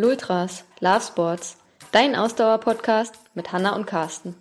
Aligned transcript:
Lultras, 0.00 0.62
Love 0.78 1.00
Sports, 1.00 1.56
dein 1.90 2.14
Ausdauer-Podcast 2.14 3.16
mit 3.34 3.50
Hanna 3.50 3.74
und 3.74 3.84
Carsten. 3.84 4.36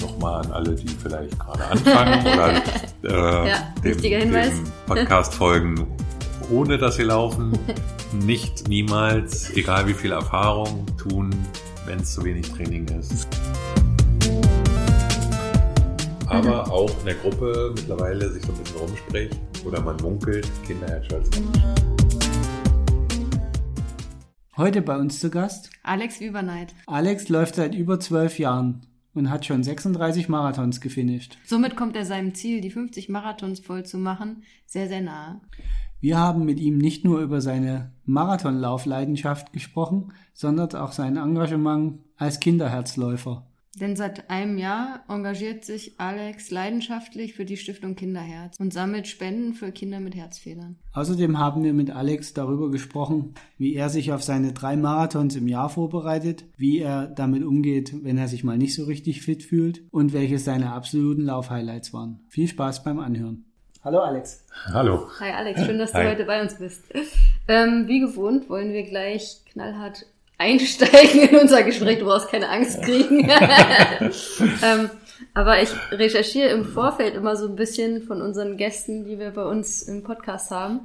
Nochmal 0.00 0.44
an 0.44 0.50
alle, 0.50 0.74
die 0.74 0.88
vielleicht 0.88 1.38
gerade 1.38 1.64
anfangen 1.64 2.26
oder 2.26 2.62
äh, 3.04 3.48
Ja, 3.50 3.74
dem, 3.84 4.00
dem 4.00 4.64
Podcast 4.88 5.32
folgen, 5.32 5.86
ohne 6.50 6.76
dass 6.76 6.96
sie 6.96 7.04
laufen. 7.04 7.56
Nicht 8.12 8.66
niemals, 8.66 9.50
egal 9.50 9.86
wie 9.86 9.94
viel 9.94 10.10
Erfahrung, 10.10 10.84
tun, 10.96 11.30
wenn 11.86 12.00
es 12.00 12.14
zu 12.14 12.24
wenig 12.24 12.50
Training 12.50 12.88
ist. 12.98 13.28
Aber 16.32 16.72
auch 16.72 16.90
in 17.00 17.04
der 17.04 17.14
Gruppe 17.16 17.74
mittlerweile 17.76 18.30
sich 18.30 18.42
so 18.42 18.52
ein 18.52 18.58
bisschen 18.58 18.78
rumspricht 18.78 19.38
oder 19.66 19.82
man 19.82 19.96
munkelt, 19.98 20.50
Kinderherzschalz. 20.66 21.28
Heute 24.56 24.80
bei 24.80 24.96
uns 24.96 25.20
zu 25.20 25.28
Gast. 25.28 25.68
Alex 25.82 26.22
Übernight. 26.22 26.74
Alex 26.86 27.28
läuft 27.28 27.56
seit 27.56 27.74
über 27.74 28.00
zwölf 28.00 28.38
Jahren 28.38 28.86
und 29.12 29.28
hat 29.28 29.44
schon 29.44 29.62
36 29.62 30.30
Marathons 30.30 30.80
gefinisht. 30.80 31.36
Somit 31.44 31.76
kommt 31.76 31.96
er 31.96 32.06
seinem 32.06 32.34
Ziel, 32.34 32.62
die 32.62 32.70
50 32.70 33.10
Marathons 33.10 33.60
voll 33.60 33.84
zu 33.84 33.98
machen, 33.98 34.42
sehr, 34.64 34.88
sehr 34.88 35.02
nahe. 35.02 35.42
Wir 36.00 36.16
haben 36.16 36.46
mit 36.46 36.58
ihm 36.60 36.78
nicht 36.78 37.04
nur 37.04 37.20
über 37.20 37.42
seine 37.42 37.92
Marathonlaufleidenschaft 38.06 39.52
gesprochen, 39.52 40.14
sondern 40.32 40.74
auch 40.76 40.92
sein 40.92 41.18
Engagement 41.18 42.00
als 42.16 42.40
Kinderherzläufer. 42.40 43.51
Denn 43.80 43.96
seit 43.96 44.28
einem 44.28 44.58
Jahr 44.58 45.02
engagiert 45.08 45.64
sich 45.64 45.98
Alex 45.98 46.50
leidenschaftlich 46.50 47.32
für 47.32 47.46
die 47.46 47.56
Stiftung 47.56 47.96
Kinderherz 47.96 48.56
und 48.60 48.72
sammelt 48.72 49.08
Spenden 49.08 49.54
für 49.54 49.72
Kinder 49.72 49.98
mit 49.98 50.14
Herzfehlern. 50.14 50.76
Außerdem 50.92 51.38
haben 51.38 51.64
wir 51.64 51.72
mit 51.72 51.90
Alex 51.90 52.34
darüber 52.34 52.70
gesprochen, 52.70 53.34
wie 53.56 53.74
er 53.74 53.88
sich 53.88 54.12
auf 54.12 54.22
seine 54.22 54.52
drei 54.52 54.76
Marathons 54.76 55.36
im 55.36 55.48
Jahr 55.48 55.70
vorbereitet, 55.70 56.44
wie 56.58 56.80
er 56.80 57.06
damit 57.06 57.44
umgeht, 57.44 58.04
wenn 58.04 58.18
er 58.18 58.28
sich 58.28 58.44
mal 58.44 58.58
nicht 58.58 58.74
so 58.74 58.84
richtig 58.84 59.22
fit 59.22 59.42
fühlt 59.42 59.82
und 59.90 60.12
welche 60.12 60.38
seine 60.38 60.72
absoluten 60.72 61.22
Laufhighlights 61.22 61.94
waren. 61.94 62.20
Viel 62.28 62.48
Spaß 62.48 62.84
beim 62.84 62.98
Anhören. 62.98 63.46
Hallo 63.82 64.00
Alex. 64.00 64.44
Hallo. 64.66 65.08
Hi 65.18 65.32
Alex, 65.32 65.64
schön, 65.64 65.78
dass 65.78 65.90
du 65.90 65.98
Hi. 65.98 66.10
heute 66.10 66.24
bei 66.24 66.40
uns 66.40 66.54
bist. 66.56 66.84
Ähm, 67.48 67.88
wie 67.88 67.98
gewohnt 67.98 68.48
wollen 68.48 68.72
wir 68.72 68.84
gleich 68.84 69.42
knallhart 69.50 70.06
einsteigen 70.42 71.28
in 71.28 71.36
unser 71.36 71.62
Gespräch. 71.62 71.98
Du 71.98 72.04
brauchst 72.04 72.28
keine 72.28 72.48
Angst 72.48 72.82
kriegen. 72.82 73.20
ähm, 73.30 74.90
aber 75.34 75.62
ich 75.62 75.70
recherchiere 75.90 76.48
im 76.50 76.64
Vorfeld 76.64 77.14
immer 77.14 77.36
so 77.36 77.48
ein 77.48 77.56
bisschen 77.56 78.02
von 78.02 78.20
unseren 78.20 78.56
Gästen, 78.56 79.04
die 79.04 79.18
wir 79.18 79.30
bei 79.30 79.44
uns 79.44 79.82
im 79.82 80.02
Podcast 80.02 80.50
haben. 80.50 80.80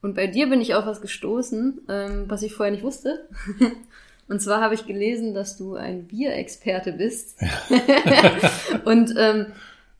Und 0.00 0.14
bei 0.14 0.26
dir 0.26 0.48
bin 0.48 0.60
ich 0.60 0.74
auf 0.74 0.86
was 0.86 1.00
gestoßen, 1.00 1.80
ähm, 1.88 2.24
was 2.28 2.42
ich 2.42 2.54
vorher 2.54 2.72
nicht 2.72 2.84
wusste. 2.84 3.28
Und 4.28 4.40
zwar 4.40 4.62
habe 4.62 4.74
ich 4.74 4.86
gelesen, 4.86 5.34
dass 5.34 5.58
du 5.58 5.74
ein 5.74 6.06
Bierexperte 6.06 6.92
bist. 6.92 7.38
Und 8.86 9.14
ähm, 9.18 9.46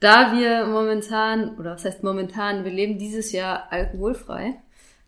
da 0.00 0.32
wir 0.32 0.64
momentan, 0.64 1.58
oder 1.58 1.72
was 1.72 1.84
heißt 1.84 2.02
momentan, 2.02 2.64
wir 2.64 2.72
leben 2.72 2.98
dieses 2.98 3.32
Jahr 3.32 3.70
alkoholfrei. 3.70 4.54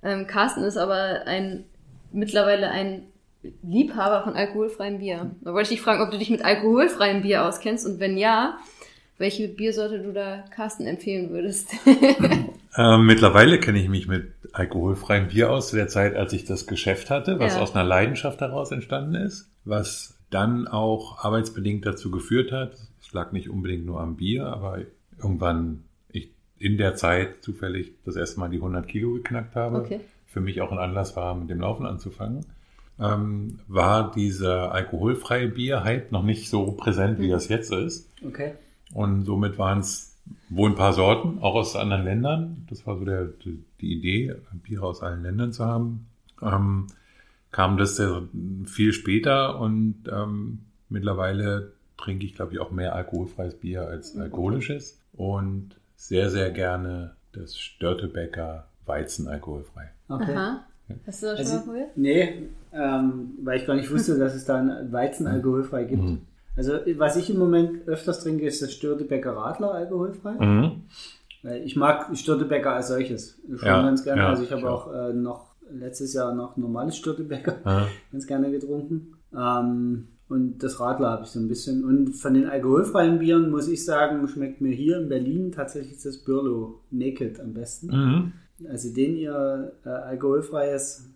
Ähm, 0.03 0.27
Carsten 0.27 0.65
ist 0.65 0.77
aber 0.77 1.23
ein 1.27 1.65
mittlerweile 2.13 2.71
ein 2.71 3.07
Liebhaber 3.63 4.25
von 4.25 4.35
alkoholfreiem 4.35 4.99
Bier. 4.99 5.31
Da 5.43 5.53
wollte 5.53 5.63
ich 5.65 5.79
dich 5.79 5.81
fragen, 5.83 6.03
ob 6.03 6.11
du 6.11 6.19
dich 6.19 6.31
mit 6.31 6.45
alkoholfreiem 6.45 7.23
Bier 7.23 7.45
auskennst 7.47 7.87
und 7.87 8.01
wenn 8.01 8.17
ja, 8.17 8.59
welche 9.19 9.49
Biersorte 9.49 10.01
du 10.01 10.13
da 10.13 10.45
Carsten 10.55 10.87
empfehlen 10.87 11.31
würdest. 11.31 11.71
Ähm, 12.79 13.07
mittlerweile 13.07 13.59
kenne 13.59 13.79
ich 13.81 13.89
mich 13.89 14.07
mit 14.07 14.33
alkoholfreiem 14.53 15.29
Bier 15.29 15.51
aus, 15.51 15.69
zu 15.69 15.77
der 15.77 15.89
Zeit, 15.89 16.15
als 16.15 16.35
ich 16.35 16.45
das 16.45 16.67
Geschäft 16.67 17.09
hatte, 17.09 17.39
was 17.41 17.55
Ja. 17.55 17.63
aus 17.63 17.75
einer 17.75 17.85
Leidenschaft 17.89 18.41
heraus 18.43 18.71
entstanden 18.71 19.15
ist, 19.15 19.51
was 19.65 20.19
dann 20.29 20.69
auch 20.69 21.25
arbeitsbedingt 21.25 21.87
dazu 21.87 22.11
geführt 22.11 22.53
hat. 22.53 22.75
Es 23.01 23.13
lag 23.15 23.33
nicht 23.33 23.49
unbedingt 23.49 23.87
nur 23.87 24.01
am 24.01 24.17
Bier, 24.17 24.47
aber 24.47 24.81
irgendwann 25.19 25.85
ich 26.11 26.29
in 26.59 26.77
der 26.77 26.97
Zeit 26.97 27.43
zufällig 27.43 27.93
das 28.05 28.17
erste 28.17 28.41
Mal 28.41 28.51
die 28.51 28.59
100 28.59 28.87
Kilo 28.87 29.15
geknackt 29.15 29.57
habe. 29.57 29.79
Okay. 29.79 30.01
Für 30.27 30.41
mich 30.41 30.61
auch 30.61 30.71
ein 30.71 30.79
Anlass 30.79 31.17
war, 31.17 31.35
mit 31.35 31.49
dem 31.49 31.61
Laufen 31.61 31.87
anzufangen. 31.87 32.45
Ähm, 32.99 33.59
war 33.69 34.11
dieser 34.11 34.73
alkoholfreie 34.73 35.49
Bier-Hype 35.49 36.13
noch 36.13 36.23
nicht 36.23 36.49
so 36.49 36.73
präsent, 36.73 37.19
wie 37.19 37.27
Mhm. 37.27 37.33
das 37.33 37.49
jetzt 37.49 37.71
ist. 37.73 38.09
Okay. 38.27 38.53
Und 38.95 39.25
somit 39.25 39.59
waren 39.59 39.81
es 39.81 40.15
wohl 40.49 40.71
ein 40.71 40.77
paar 40.77 40.93
Sorten, 40.95 41.39
auch 41.41 41.55
aus 41.57 41.77
anderen 41.77 42.05
Ländern. 42.05 42.67
Das 42.71 42.87
war 42.87 42.99
so 42.99 43.05
der, 43.05 43.27
die, 43.27 43.63
die 43.81 43.93
Idee, 43.99 44.35
Biere 44.63 44.87
aus 44.87 45.03
allen 45.03 45.23
Ländern 45.23 45.53
zu 45.53 45.65
haben. 45.65 46.07
Ähm, 46.43 46.87
kam 47.53 47.77
das 47.77 47.97
sehr, 47.97 48.23
viel 48.65 48.93
später 48.93 49.61
und 49.61 49.97
ähm, 50.11 50.61
mittlerweile 50.89 51.73
trinke 51.99 52.25
ich, 52.27 52.35
glaube 52.35 52.53
ich, 52.55 52.61
auch 52.61 52.71
mehr 52.71 52.95
alkoholfreies 52.95 53.55
Bier 53.57 53.83
als 53.89 54.17
alkoholisches 54.17 54.99
und 55.15 55.71
sehr, 55.97 56.31
sehr 56.31 56.51
gerne 56.51 57.15
das 57.33 57.59
Störtebecker 57.59 58.67
Weizen 58.87 59.29
alkoholfrei. 59.29 59.91
Okay. 60.09 60.35
Aha. 60.35 60.65
Hast 61.07 61.23
du 61.23 61.27
das 61.27 61.39
schon 61.41 61.49
mal 61.49 61.53
Also, 61.57 61.65
probiert? 61.67 61.97
nee, 61.97 62.43
ähm, 62.77 63.31
weil 63.43 63.59
ich 63.59 63.67
gar 63.67 63.75
nicht 63.75 63.91
wusste, 63.93 64.19
dass 64.19 64.35
es 64.35 64.45
da 64.45 64.57
ein 64.57 64.93
Weizen 64.93 65.27
alkoholfrei 65.27 65.85
gibt. 65.85 66.03
Mhm. 66.03 66.19
Also 66.57 66.73
was 66.97 67.17
ich 67.17 67.29
im 67.31 67.39
Moment 67.39 67.87
öfters 67.87 68.23
trinke, 68.23 68.47
ist 68.47 68.63
das 68.63 68.73
Störtebecker 68.73 69.37
Radler 69.37 69.73
alkoholfrei. 69.75 70.33
Mhm. 70.33 70.83
Weil 71.43 71.63
Ich 71.65 71.77
mag 71.77 72.17
Störtebecker 72.17 72.73
als 72.75 72.89
solches 72.89 73.41
schon 73.57 73.69
Ja, 73.69 73.83
ganz 73.83 74.05
gerne. 74.05 74.23
ja, 74.23 74.29
also 74.29 74.43
ich 74.43 74.53
habe 74.53 74.69
auch 74.71 74.93
äh, 74.93 75.13
noch 75.13 75.55
letztes 75.71 76.15
Jahr 76.15 76.35
noch 76.35 76.57
normales 76.57 76.97
Störtebecker 76.97 77.57
Ja. 77.65 77.87
ganz 78.13 78.27
gerne 78.27 78.51
getrunken. 78.51 79.17
Ähm, 79.37 80.09
und 80.29 80.59
das 80.63 80.81
Radler 80.81 81.11
habe 81.11 81.23
ich 81.25 81.29
so 81.29 81.39
ein 81.39 81.47
bisschen. 81.47 81.85
Und 81.85 82.15
von 82.15 82.35
den 82.35 82.47
alkoholfreien 82.49 83.19
Bieren 83.21 83.51
muss 83.51 83.69
ich 83.69 83.85
sagen, 83.85 84.27
schmeckt 84.27 84.61
mir 84.61 84.73
hier 84.73 84.99
in 84.99 85.09
Berlin 85.09 85.53
tatsächlich 85.53 86.03
das 86.03 86.19
Birlo 86.25 86.81
Naked 86.91 87.39
am 87.39 87.53
besten. 87.55 87.87
Mhm. 87.89 88.33
Also 88.69 88.93
den 88.93 89.17
ihr 89.17 89.73
äh, 89.85 89.89
alkoholfreies, 89.89 91.01
äh, 91.01 91.16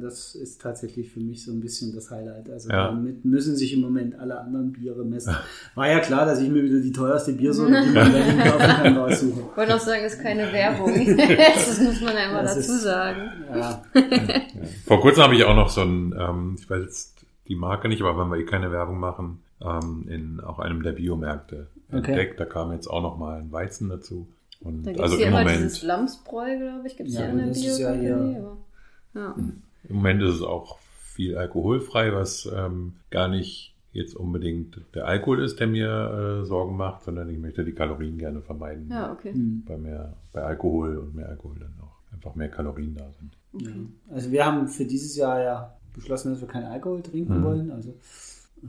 das 0.00 0.34
ist 0.34 0.60
tatsächlich 0.60 1.10
für 1.10 1.20
mich 1.20 1.44
so 1.44 1.52
ein 1.52 1.60
bisschen 1.60 1.94
das 1.94 2.10
Highlight. 2.10 2.48
Also 2.48 2.70
Ja. 2.70 2.86
damit 2.88 3.24
müssen 3.24 3.56
sich 3.56 3.72
im 3.74 3.80
Moment 3.80 4.18
alle 4.18 4.40
anderen 4.40 4.72
Biere 4.72 5.04
messen. 5.04 5.34
War 5.74 5.88
ja 5.88 6.00
klar, 6.00 6.24
dass 6.24 6.40
ich 6.40 6.48
mir 6.48 6.62
wieder 6.62 6.80
die 6.80 6.92
teuerste 6.92 7.32
Biersorte, 7.32 7.72
die 7.82 7.90
man 7.90 8.06
in 8.06 8.12
Berlin 8.12 8.38
kaufen 8.38 8.58
kann, 8.58 8.96
raussuche. 8.96 9.40
Ich 9.50 9.56
wollte 9.56 9.74
auch 9.74 9.80
sagen, 9.80 10.04
ist 10.04 10.20
keine 10.20 10.52
Werbung. 10.52 10.92
das 11.16 11.80
muss 11.80 12.00
man 12.00 12.14
ja 12.14 12.30
immer 12.30 12.42
Das 12.42 12.54
dazu 12.56 12.72
ist- 12.72 12.82
sagen. 12.82 13.20
Ja, 13.54 13.82
Vor 14.86 15.00
kurzem 15.00 15.24
habe 15.24 15.34
ich 15.34 15.44
auch 15.44 15.56
noch 15.56 15.68
so 15.68 15.82
ein, 15.82 16.14
ähm, 16.18 16.56
ich 16.58 16.68
weiß 16.70 16.82
jetzt 16.82 17.14
die 17.48 17.56
Marke 17.56 17.88
nicht, 17.88 18.00
aber 18.02 18.18
wenn 18.18 18.30
wir 18.30 18.38
eh 18.38 18.44
keine 18.44 18.70
Werbung 18.72 18.98
machen, 18.98 19.40
ähm, 19.62 20.06
in 20.08 20.40
auch 20.40 20.58
einem 20.58 20.82
der 20.82 20.92
Biomärkte 20.92 21.66
Okay. 21.88 21.96
entdeckt. 22.12 22.40
Da 22.40 22.44
kam 22.44 22.72
jetzt 22.72 22.86
auch 22.86 23.02
noch 23.02 23.18
mal 23.18 23.40
ein 23.40 23.50
Weizen 23.52 23.88
dazu. 23.88 24.26
Und 24.60 24.84
Da 24.84 24.92
gibt 24.92 24.98
es 24.98 25.02
also 25.04 25.16
hier 25.16 25.26
im 25.26 25.32
immer 25.32 25.40
Moment, 25.42 25.58
dieses 25.64 25.82
Lamsbräu, 25.82 26.56
glaube 26.58 26.86
ich, 26.86 26.96
gibt 26.96 27.08
es 27.08 27.16
Ja, 27.16 27.22
ja 27.22 27.28
in 27.30 27.38
der 27.38 27.46
das 27.48 27.56
ist 27.58 27.78
ja 29.14 29.20
Ja. 29.20 29.34
im 29.88 29.96
Moment 29.96 30.22
ist 30.22 30.36
es 30.36 30.42
auch 30.42 30.78
viel 30.78 31.36
alkoholfrei, 31.36 32.12
was 32.14 32.48
ähm, 32.54 32.94
gar 33.10 33.28
nicht 33.28 33.74
jetzt 33.92 34.14
unbedingt 34.14 34.80
der 34.94 35.06
Alkohol 35.06 35.42
ist, 35.42 35.58
der 35.58 35.66
mir 35.66 36.40
äh, 36.42 36.44
Sorgen 36.46 36.76
macht, 36.76 37.02
sondern 37.02 37.28
ich 37.28 37.38
möchte 37.38 37.64
die 37.64 37.72
Kalorien 37.72 38.18
gerne 38.18 38.40
vermeiden. 38.40 38.88
ja, 38.88 39.10
okay. 39.12 39.32
hm, 39.32 39.64
Bei 39.66 39.76
mehr, 39.76 40.14
bei 40.32 40.42
Alkohol 40.42 40.96
und 40.98 41.14
mehr 41.16 41.28
Alkohol 41.28 41.56
dann 41.58 41.74
auch 41.82 41.96
einfach 42.14 42.34
mehr 42.36 42.48
Kalorien 42.50 42.94
da 42.94 43.10
sind. 43.18 43.36
ja. 43.66 43.72
Also 44.14 44.30
wir 44.30 44.46
haben 44.46 44.68
für 44.68 44.84
dieses 44.84 45.16
Jahr 45.16 45.40
ja 45.42 45.76
beschlossen, 45.92 46.30
dass 46.30 46.40
wir 46.40 46.46
keinen 46.48 46.66
Alkohol 46.66 47.02
trinken 47.02 47.40
Mhm. 47.40 47.44
wollen. 47.44 47.70
Also 47.72 47.90
äh, 48.62 48.66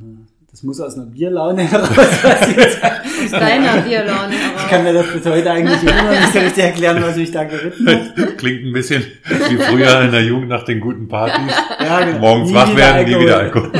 das 0.51 0.63
muss 0.63 0.79
aus 0.81 0.95
einer 0.95 1.05
Bierlaune 1.05 1.61
heraus. 1.71 1.89
Aus 1.89 3.31
deiner 3.31 3.81
Bierlaune 3.81 4.33
Ich 4.33 4.67
kann 4.69 4.81
heraus. 4.81 4.83
mir 4.83 4.93
das 4.93 5.13
bis 5.13 5.25
heute 5.25 5.51
eigentlich 5.51 5.81
immer 5.81 6.09
nicht 6.11 6.33
so 6.33 6.39
richtig 6.39 6.63
erklären, 6.63 7.01
was 7.01 7.15
mich 7.15 7.31
da 7.31 7.43
geritten 7.45 7.87
hat. 7.87 8.15
Klingt 8.37 8.65
ein 8.65 8.73
bisschen 8.73 9.03
wie 9.49 9.55
früher 9.57 10.01
in 10.01 10.11
der 10.11 10.23
Jugend 10.23 10.49
nach 10.49 10.63
den 10.63 10.79
guten 10.79 11.07
Partys. 11.07 11.53
Ja, 11.81 12.05
genau. 12.05 12.19
Morgens 12.19 12.49
Nie 12.49 12.55
wach 12.55 12.75
werden, 12.75 13.05
nie 13.05 13.13
Alkohol. 13.15 13.23
wieder 13.23 13.37
Alkohol. 13.39 13.71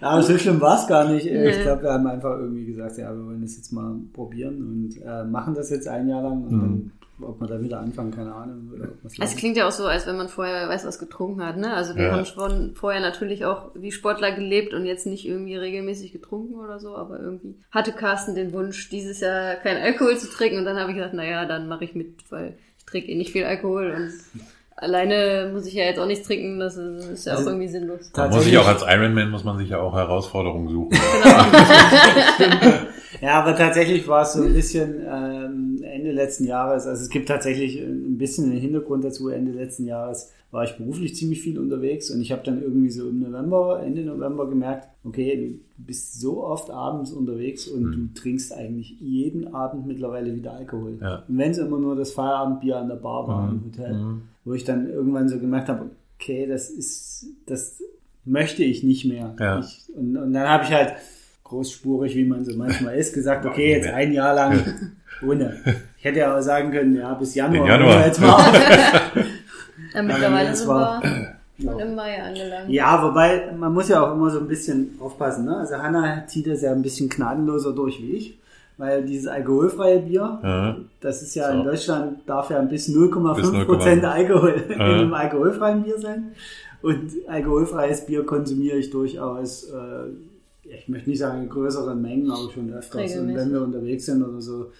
Aber 0.00 0.22
so 0.22 0.36
schlimm 0.36 0.60
war 0.60 0.78
es 0.80 0.86
gar 0.86 1.08
nicht. 1.08 1.24
Nee. 1.26 1.48
Ich 1.50 1.60
glaube, 1.62 1.82
wir 1.84 1.92
haben 1.92 2.06
einfach 2.06 2.36
irgendwie 2.38 2.66
gesagt, 2.66 2.98
ja, 2.98 3.14
wir 3.14 3.24
wollen 3.24 3.40
das 3.40 3.56
jetzt 3.56 3.72
mal 3.72 3.94
probieren 4.12 4.56
und 4.56 5.02
äh, 5.02 5.24
machen 5.24 5.54
das 5.54 5.70
jetzt 5.70 5.86
ein 5.88 6.08
Jahr 6.08 6.22
lang 6.22 6.42
und 6.44 6.52
Mhm. 6.52 6.60
dann, 6.60 6.92
ob 7.24 7.40
wir 7.40 7.46
da 7.48 7.60
wieder 7.60 7.80
anfangen, 7.80 8.10
keine 8.10 8.34
Ahnung. 8.34 8.70
Oder 8.74 8.88
Es 9.20 9.36
klingt 9.36 9.56
ja 9.56 9.66
auch 9.68 9.72
so, 9.72 9.86
als 9.86 10.06
wenn 10.06 10.16
man 10.16 10.28
vorher 10.28 10.68
weiß, 10.68 10.84
was 10.86 10.98
getrunken 10.98 11.44
hat, 11.44 11.56
ne? 11.56 11.74
Also 11.74 11.96
wir 11.96 12.04
Ja. 12.06 12.12
haben 12.12 12.24
schon 12.24 12.74
vorher 12.74 13.00
natürlich 13.00 13.44
auch 13.44 13.70
wie 13.74 13.92
Sportler 13.92 14.32
gelebt 14.32 14.74
und 14.74 14.86
jetzt 14.86 15.06
nicht 15.06 15.26
irgendwie 15.26 15.56
regelmäßig 15.56 16.12
getrunken 16.12 16.54
oder 16.54 16.78
so, 16.78 16.96
aber 16.96 17.20
irgendwie 17.20 17.56
hatte 17.70 17.92
Carsten 17.92 18.34
den 18.34 18.52
Wunsch, 18.52 18.88
dieses 18.90 19.20
Jahr 19.20 19.56
kein 19.56 19.76
Alkohol 19.76 20.16
zu 20.16 20.28
trinken 20.30 20.58
und 20.58 20.64
dann 20.64 20.78
habe 20.78 20.90
ich 20.90 20.96
gesagt, 20.96 21.14
naja, 21.14 21.44
dann 21.46 21.68
mache 21.68 21.84
ich 21.84 21.94
mit, 21.94 22.30
weil 22.30 22.56
ich 22.78 22.84
trinke 22.84 23.10
eh 23.10 23.14
nicht 23.16 23.32
viel 23.32 23.44
Alkohol 23.44 23.90
und 23.92 24.12
alleine 24.82 25.50
muss 25.52 25.66
ich 25.66 25.74
ja 25.74 25.84
jetzt 25.84 25.98
auch 25.98 26.06
nichts 26.06 26.26
trinken, 26.26 26.58
das 26.58 26.76
ist, 26.76 27.24
ja 27.24 27.32
Also, 27.32 27.44
auch 27.44 27.48
irgendwie 27.52 27.68
sinnlos. 27.68 28.10
Man 28.16 28.30
muss 28.30 28.44
sich 28.44 28.58
auch 28.58 28.66
als 28.66 28.82
Ironman 28.82 29.30
muss 29.30 29.44
man 29.44 29.56
sich 29.58 29.70
ja 29.70 29.80
auch 29.80 29.94
Herausforderungen 29.94 30.68
suchen. 30.68 30.98
Ja, 33.20 33.40
aber 33.40 33.54
tatsächlich 33.54 34.08
war 34.08 34.22
es 34.22 34.32
so 34.32 34.42
ein 34.42 34.52
bisschen 34.52 35.00
ähm, 35.08 35.80
Ende 35.84 36.10
letzten 36.10 36.44
Jahres, 36.44 36.88
also 36.88 37.04
es 37.04 37.08
gibt 37.08 37.28
tatsächlich 37.28 37.78
ein 37.78 38.18
bisschen 38.18 38.50
einen 38.50 38.60
Hintergrund 38.60 39.04
dazu, 39.04 39.28
Ende 39.28 39.52
letzten 39.52 39.86
Jahres 39.86 40.32
war 40.52 40.62
ich 40.64 40.76
beruflich 40.76 41.16
ziemlich 41.16 41.40
viel 41.40 41.58
unterwegs 41.58 42.10
und 42.10 42.20
ich 42.20 42.30
habe 42.30 42.42
dann 42.44 42.62
irgendwie 42.62 42.90
so 42.90 43.08
im 43.08 43.20
November, 43.20 43.82
Ende 43.84 44.02
November 44.04 44.48
gemerkt, 44.48 44.86
okay, 45.02 45.58
du 45.78 45.82
bist 45.84 46.20
so 46.20 46.44
oft 46.44 46.70
abends 46.70 47.10
unterwegs 47.10 47.66
und 47.66 47.82
Mhm. 47.84 47.92
du 48.14 48.20
trinkst 48.20 48.52
eigentlich 48.52 48.96
jeden 49.00 49.52
Abend 49.54 49.86
mittlerweile 49.86 50.34
wieder 50.36 50.52
Alkohol. 50.52 50.98
Ja. 51.00 51.24
Und 51.26 51.38
wenn 51.38 51.50
es 51.50 51.58
immer 51.58 51.78
nur 51.78 51.96
das 51.96 52.12
Feierabendbier 52.12 52.76
an 52.76 52.88
der 52.88 52.96
Bar 52.96 53.26
war 53.26 53.48
im 53.48 53.56
Mhm. 53.56 53.64
Hotel, 53.64 53.94
Mhm. 53.94 54.22
wo 54.44 54.52
ich 54.52 54.64
dann 54.64 54.88
irgendwann 54.90 55.28
so 55.28 55.38
gemerkt 55.40 55.68
habe, 55.70 55.90
okay, 56.20 56.46
das 56.46 56.68
ist, 56.70 57.26
das 57.46 57.82
möchte 58.26 58.62
ich 58.62 58.84
nicht 58.84 59.06
mehr. 59.06 59.34
Ja. 59.40 59.58
Ich, 59.60 59.88
und, 59.96 60.16
und 60.16 60.32
dann 60.34 60.48
habe 60.48 60.64
ich 60.64 60.72
halt 60.72 60.92
großspurig, 61.44 62.14
wie 62.14 62.24
man 62.26 62.44
so 62.44 62.54
manchmal 62.56 62.96
ist, 62.96 63.14
gesagt, 63.14 63.46
okay, 63.46 63.70
jetzt 63.72 63.88
ein 63.88 64.12
Jahr 64.12 64.34
lang 64.34 64.60
ohne. 65.26 65.56
Ich 65.98 66.04
hätte 66.04 66.18
ja 66.18 66.36
auch 66.36 66.42
sagen 66.42 66.70
können, 66.72 66.94
ja, 66.94 67.14
bis 67.14 67.34
Januar. 67.34 67.62
Im 67.62 67.66
Januar. 67.66 68.06
Jetzt 68.06 68.20
mal. 68.20 68.52
Ja, 69.94 70.02
mittlerweile 70.02 70.54
sind 70.54 70.68
war- 70.68 71.02
wir 71.02 71.36
schon 71.70 71.78
im 71.80 71.94
Mai 71.94 72.22
angelangt. 72.22 72.70
Ja, 72.70 73.02
wobei, 73.02 73.52
man 73.56 73.72
muss 73.72 73.88
ja 73.88 74.02
auch 74.06 74.14
immer 74.14 74.30
so 74.30 74.38
ein 74.40 74.48
bisschen 74.48 74.96
aufpassen. 75.00 75.44
Ne? 75.44 75.56
Also 75.58 75.76
Hanna 75.76 76.26
zieht 76.26 76.46
das 76.46 76.62
ja 76.62 76.72
ein 76.72 76.82
bisschen 76.82 77.08
gnadenloser 77.08 77.72
durch 77.72 78.00
wie 78.02 78.12
ich. 78.12 78.38
Weil 78.78 79.04
dieses 79.04 79.26
alkoholfreie 79.28 80.00
Bier, 80.00 80.38
Ja. 80.42 80.76
das 81.00 81.22
ist 81.22 81.34
ja 81.34 81.52
So. 81.52 81.58
in 81.58 81.64
Deutschland, 81.64 82.18
darf 82.26 82.50
ja 82.50 82.60
bis 82.62 82.88
0,5 82.88 83.52
Bis 83.58 83.66
Prozent 83.66 84.04
Alkohol 84.04 84.54
in 84.70 84.80
einem 84.80 85.14
alkoholfreien 85.14 85.82
Bier 85.82 85.98
sein. 85.98 86.32
Und 86.80 87.10
alkoholfreies 87.28 88.06
Bier 88.06 88.24
konsumiere 88.24 88.78
ich 88.78 88.90
durchaus, 88.90 89.64
äh, 89.70 90.68
ich 90.68 90.88
möchte 90.88 91.10
nicht 91.10 91.18
sagen 91.20 91.42
in 91.42 91.48
größeren 91.50 92.00
Mengen, 92.00 92.30
aber 92.30 92.50
schon 92.52 92.72
öfters. 92.72 93.16
Und 93.18 93.34
wenn 93.36 93.52
wir 93.52 93.60
unterwegs 93.62 94.06
sind 94.06 94.22
oder 94.24 94.40
so, 94.40 94.72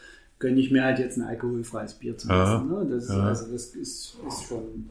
gönne 0.42 0.60
ich 0.60 0.70
mir 0.70 0.84
halt 0.84 0.98
jetzt 0.98 1.16
ein 1.16 1.22
alkoholfreies 1.24 1.94
Bier 1.94 2.18
zu 2.18 2.28
Ja. 2.28 2.56
essen. 2.56 2.68
Ne? 2.68 2.86
Das, 2.90 3.08
Ja. 3.08 3.20
Also 3.22 3.50
das 3.50 3.74
ist, 3.74 4.18
ist 4.28 4.44
schon... 4.46 4.90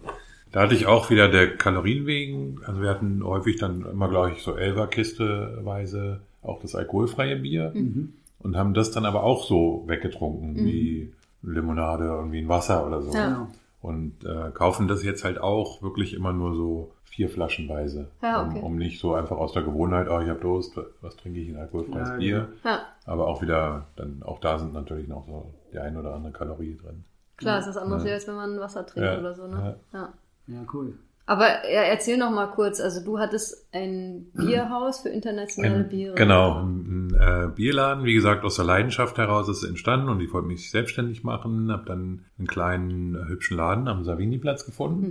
Da 0.52 0.62
hatte 0.64 0.74
ich 0.76 0.86
auch 0.88 1.10
wieder 1.12 1.30
der 1.30 1.56
Kalorien 1.56 2.06
wegen. 2.08 2.60
Also 2.66 2.82
wir 2.82 2.90
hatten 2.90 3.24
häufig 3.24 3.58
dann 3.58 3.86
immer, 3.86 4.10
glaube 4.10 4.32
ich, 4.32 4.42
so 4.42 4.58
Elfer-Kisteweise 4.58 6.22
auch 6.42 6.60
das 6.62 6.76
alkoholfreie 6.76 7.36
Bier 7.38 7.72
Mhm. 7.74 8.14
und 8.40 8.58
haben 8.58 8.74
das 8.74 8.92
dann 8.92 9.06
aber 9.06 9.24
auch 9.24 9.46
so 9.46 9.84
weggetrunken, 9.88 10.56
wie 10.66 11.14
Limonade 11.44 12.18
und 12.18 12.32
wie 12.32 12.40
ein 12.40 12.50
Wasser 12.50 12.86
oder 12.88 13.02
so. 13.02 13.14
Ja. 13.14 13.28
Genau. 13.28 13.48
Und 13.82 14.24
äh, 14.26 14.52
kaufen 14.54 14.88
das 14.88 15.04
jetzt 15.04 15.24
halt 15.24 15.40
auch 15.40 15.82
wirklich 15.82 16.14
immer 16.14 16.34
nur 16.34 16.54
so 16.56 16.92
vier 17.04 17.30
Flaschenweise. 17.30 18.08
Ja, 18.22 18.46
okay. 18.46 18.60
um, 18.60 18.64
um 18.64 18.76
nicht 18.78 19.00
so 19.00 19.16
einfach 19.16 19.38
aus 19.38 19.54
der 19.54 19.64
Gewohnheit, 19.64 20.08
oh, 20.10 20.20
ich 20.20 20.30
habe 20.30 20.40
Durst, 20.40 20.78
was 21.02 21.16
trinke 21.18 21.40
ich, 21.40 21.50
ein 21.50 21.58
alkoholfreies 21.58 22.10
Ja, 22.10 22.18
Bier. 22.18 22.48
Ja, 22.64 22.80
Aber 23.12 23.28
auch 23.28 23.42
wieder, 23.42 23.88
dann 23.98 24.24
auch 24.24 24.40
da 24.40 24.58
sind 24.58 24.74
natürlich 24.74 25.08
noch 25.08 25.26
so 25.28 25.54
die 25.74 25.80
ein 25.80 25.98
oder 25.98 26.14
andere 26.16 26.32
Kalorie 26.34 26.78
drin. 26.82 27.04
klar, 27.38 27.60
ist 27.60 27.66
das 27.68 27.78
anders, 27.78 28.04
Ja. 28.06 28.14
als 28.14 28.28
wenn 28.28 28.36
man 28.36 28.60
Wasser 28.60 28.86
trinkt 28.86 29.10
Ja. 29.10 29.20
oder 29.20 29.34
so, 29.34 29.48
ne? 29.48 29.76
Ja. 29.94 30.14
Ja, 30.48 30.60
cool. 30.74 30.94
Aber 31.26 31.46
ja, 31.70 31.82
erzähl 31.84 32.18
noch 32.18 32.32
mal 32.32 32.48
kurz, 32.48 32.80
also 32.82 33.04
du 33.04 33.20
hattest 33.20 33.68
ein 33.74 34.28
Bierhaus 34.34 35.00
für 35.02 35.10
internationale 35.10 35.84
Biere. 35.84 36.16
genau, 36.16 36.60
ein, 36.62 37.10
ein 37.12 37.14
äh, 37.14 37.48
Bierladen, 37.56 38.04
wie 38.04 38.14
gesagt, 38.14 38.44
aus 38.44 38.56
der 38.56 38.66
Leidenschaft 38.66 39.18
heraus 39.18 39.48
ist 39.50 39.64
es 39.64 39.70
entstanden 39.70 40.10
und 40.10 40.20
ich 40.20 40.34
wollte 40.34 40.48
mich 40.48 40.70
selbstständig 40.72 41.24
machen, 41.24 41.72
habe 41.72 41.86
dann 41.86 42.26
einen 42.38 42.48
kleinen 42.48 43.16
äh, 43.16 43.26
hübschen 43.30 43.56
Laden 43.58 43.88
am 43.88 44.04
Savini-Platz 44.04 44.66
gefunden 44.66 45.02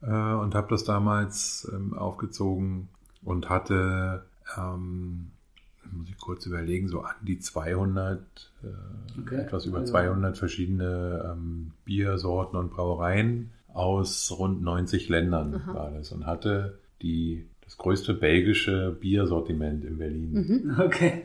Mhm. 0.00 0.08
äh, 0.08 0.34
und 0.34 0.54
habe 0.54 0.68
das 0.70 0.84
damals 0.84 1.70
ähm, 1.74 1.92
aufgezogen 1.96 2.88
und 3.22 3.48
hatte, 3.50 4.24
ähm, 4.56 5.32
muss 5.92 6.08
ich 6.08 6.16
kurz 6.18 6.46
überlegen, 6.46 6.88
so 6.88 7.00
an 7.02 7.14
die 7.22 7.38
200, 7.38 8.20
äh, 8.62 9.20
Okay. 9.20 9.36
etwas 9.36 9.66
über 9.66 9.78
Also- 9.78 9.92
200 9.92 10.36
verschiedene 10.38 11.32
ähm, 11.32 11.72
Biersorten 11.84 12.58
und 12.58 12.70
Brauereien 12.70 13.50
aus 13.72 14.32
rund 14.38 14.62
90 14.62 15.08
Ländern 15.08 15.54
Aha. 15.54 15.74
war 15.74 15.90
das 15.90 16.10
und 16.12 16.26
hatte 16.26 16.78
die 17.02 17.46
das 17.64 17.76
größte 17.76 18.14
belgische 18.14 18.96
Biersortiment 18.98 19.84
in 19.84 19.98
Berlin. 19.98 20.32
Mhm. 20.32 20.80
Okay. 20.80 21.24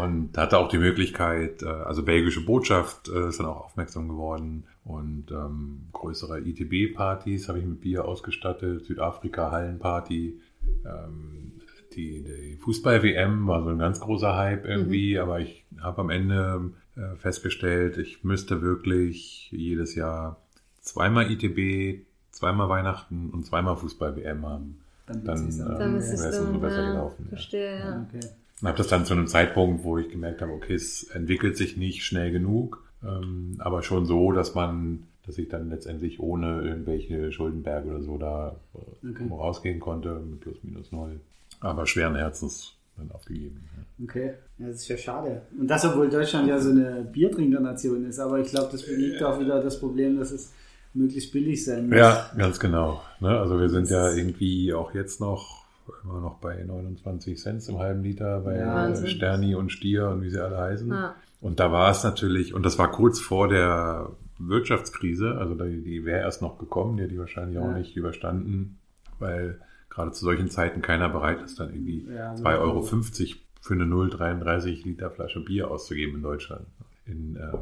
Und 0.00 0.36
hatte 0.38 0.56
auch 0.58 0.68
die 0.68 0.78
Möglichkeit, 0.78 1.62
äh, 1.62 1.66
also 1.66 2.02
belgische 2.02 2.44
Botschaft 2.46 3.08
äh, 3.10 3.28
ist 3.28 3.38
dann 3.40 3.46
auch 3.46 3.66
aufmerksam 3.66 4.08
geworden 4.08 4.64
und 4.84 5.30
ähm, 5.30 5.82
größere 5.92 6.40
ITB-Partys 6.40 7.48
habe 7.50 7.58
ich 7.58 7.66
mit 7.66 7.82
Bier 7.82 8.06
ausgestattet, 8.06 8.86
Südafrika-Hallenparty. 8.86 10.40
Ähm, 10.86 11.52
die 11.96 12.22
die 12.22 12.56
Fußball-WM 12.56 13.46
war 13.46 13.62
so 13.64 13.70
ein 13.70 13.78
ganz 13.78 14.00
großer 14.00 14.36
Hype 14.36 14.64
irgendwie, 14.66 15.18
aber 15.18 15.40
ich 15.40 15.64
habe 15.80 16.00
am 16.02 16.10
Ende 16.10 16.70
äh, 16.96 17.16
festgestellt, 17.16 17.98
ich 17.98 18.22
müsste 18.24 18.62
wirklich 18.62 19.50
jedes 19.50 19.94
Jahr 19.94 20.36
zweimal 20.80 21.30
ITB, 21.30 22.04
zweimal 22.30 22.68
Weihnachten 22.68 23.30
und 23.30 23.44
zweimal 23.46 23.76
Fußball-WM 23.76 24.46
haben. 24.46 24.80
Dann, 25.06 25.24
Dann, 25.24 25.48
äh, 25.48 25.52
so. 25.52 25.64
Dann 25.64 25.92
Ja, 25.92 25.98
ist 25.98 26.12
es 26.12 26.18
wäre 26.20 26.28
es 26.30 26.36
dann, 26.36 26.46
umso 26.48 26.60
besser 26.60 26.82
ja, 26.82 26.88
gelaufen, 26.90 27.22
ja. 27.24 27.28
Verstehe, 27.30 27.78
ja. 27.78 28.06
Okay. 28.08 28.26
Und 28.60 28.68
habe 28.68 28.78
das 28.78 28.88
dann 28.88 29.04
zu 29.04 29.14
einem 29.14 29.26
Zeitpunkt, 29.26 29.84
wo 29.84 29.98
ich 29.98 30.08
gemerkt 30.08 30.40
habe, 30.42 30.52
okay, 30.52 30.74
es 30.74 31.04
entwickelt 31.04 31.56
sich 31.56 31.76
nicht 31.76 32.04
schnell 32.04 32.32
genug, 32.32 32.82
ähm, 33.04 33.56
aber 33.58 33.82
schon 33.82 34.06
so, 34.06 34.32
dass 34.32 34.54
man, 34.54 35.04
dass 35.26 35.38
ich 35.38 35.48
dann 35.48 35.68
letztendlich 35.70 36.20
ohne 36.20 36.62
irgendwelche 36.62 37.30
Schuldenberge 37.32 37.90
oder 37.90 38.02
so 38.02 38.18
da 38.18 38.56
äh, 38.74 39.08
Okay. 39.10 39.28
rausgehen 39.30 39.78
konnte, 39.80 40.18
mit 40.20 40.40
plus 40.40 40.56
minus 40.62 40.90
null. 40.92 41.20
Aber 41.60 41.86
schweren 41.86 42.14
Herzens 42.16 42.74
dann 42.96 43.10
aufgegeben. 43.12 43.64
Ja. 43.76 44.04
Okay, 44.04 44.34
ja, 44.58 44.66
das 44.68 44.76
ist 44.76 44.88
ja 44.88 44.96
schade. 44.96 45.42
Und 45.58 45.68
das, 45.68 45.84
obwohl 45.84 46.08
Deutschland 46.08 46.48
ja 46.48 46.58
so 46.58 46.70
eine 46.70 47.06
Biertrinkernation 47.12 48.06
ist. 48.06 48.18
Aber 48.18 48.38
ich 48.40 48.48
glaube, 48.48 48.68
das 48.72 48.86
liegt 48.86 49.22
auch 49.22 49.38
wieder 49.40 49.62
das 49.62 49.78
Problem, 49.80 50.18
dass 50.18 50.30
es 50.30 50.52
möglichst 50.94 51.32
billig 51.32 51.64
sein 51.64 51.88
muss. 51.88 51.98
Ja, 51.98 52.30
ganz 52.36 52.58
genau. 52.58 53.02
Ne? 53.20 53.28
Also 53.38 53.58
wir 53.60 53.68
sind 53.68 53.88
ja 53.90 54.12
irgendwie 54.12 54.72
auch 54.72 54.94
jetzt 54.94 55.20
noch 55.20 55.64
immer 56.04 56.20
noch 56.20 56.38
bei 56.38 56.62
29 56.62 57.38
Cent 57.38 57.68
im 57.68 57.78
halben 57.78 58.02
Liter 58.02 58.40
bei 58.40 58.58
Ja. 58.58 59.06
Sterni 59.06 59.54
und 59.54 59.70
Stier 59.70 60.08
und 60.08 60.22
wie 60.22 60.30
sie 60.30 60.42
alle 60.42 60.56
heißen. 60.58 60.88
Ja. 60.88 61.14
Und 61.40 61.60
da 61.60 61.70
war 61.70 61.90
es 61.90 62.02
natürlich, 62.02 62.54
und 62.54 62.64
das 62.64 62.78
war 62.78 62.90
kurz 62.90 63.20
vor 63.20 63.46
der 63.48 64.10
Wirtschaftskrise, 64.38 65.36
also 65.38 65.54
die, 65.54 65.82
die 65.82 66.04
wäre 66.04 66.20
erst 66.20 66.42
noch 66.42 66.58
gekommen, 66.58 66.96
die 66.96 67.02
hätte 67.04 67.12
die 67.12 67.18
wahrscheinlich 67.20 67.58
auch 67.58 67.66
Ja. 67.70 67.78
nicht 67.78 67.96
überstanden, 67.96 68.78
weil 69.18 69.60
gerade 69.96 70.12
zu 70.12 70.24
solchen 70.24 70.48
Zeiten 70.50 70.80
keiner 70.82 71.08
bereit 71.08 71.42
ist, 71.42 71.58
dann 71.58 71.70
irgendwie 71.74 72.06
Ja, 72.14 72.34
2,50 72.34 72.58
Euro 72.60 72.82
für 72.82 73.74
eine 73.74 73.84
0,33 73.84 74.84
Liter 74.84 75.10
Flasche 75.10 75.40
Bier 75.40 75.68
auszugeben 75.70 76.16
in 76.16 76.22
Deutschland. 76.22 76.66
In 77.06 77.36
äh, 77.36 77.56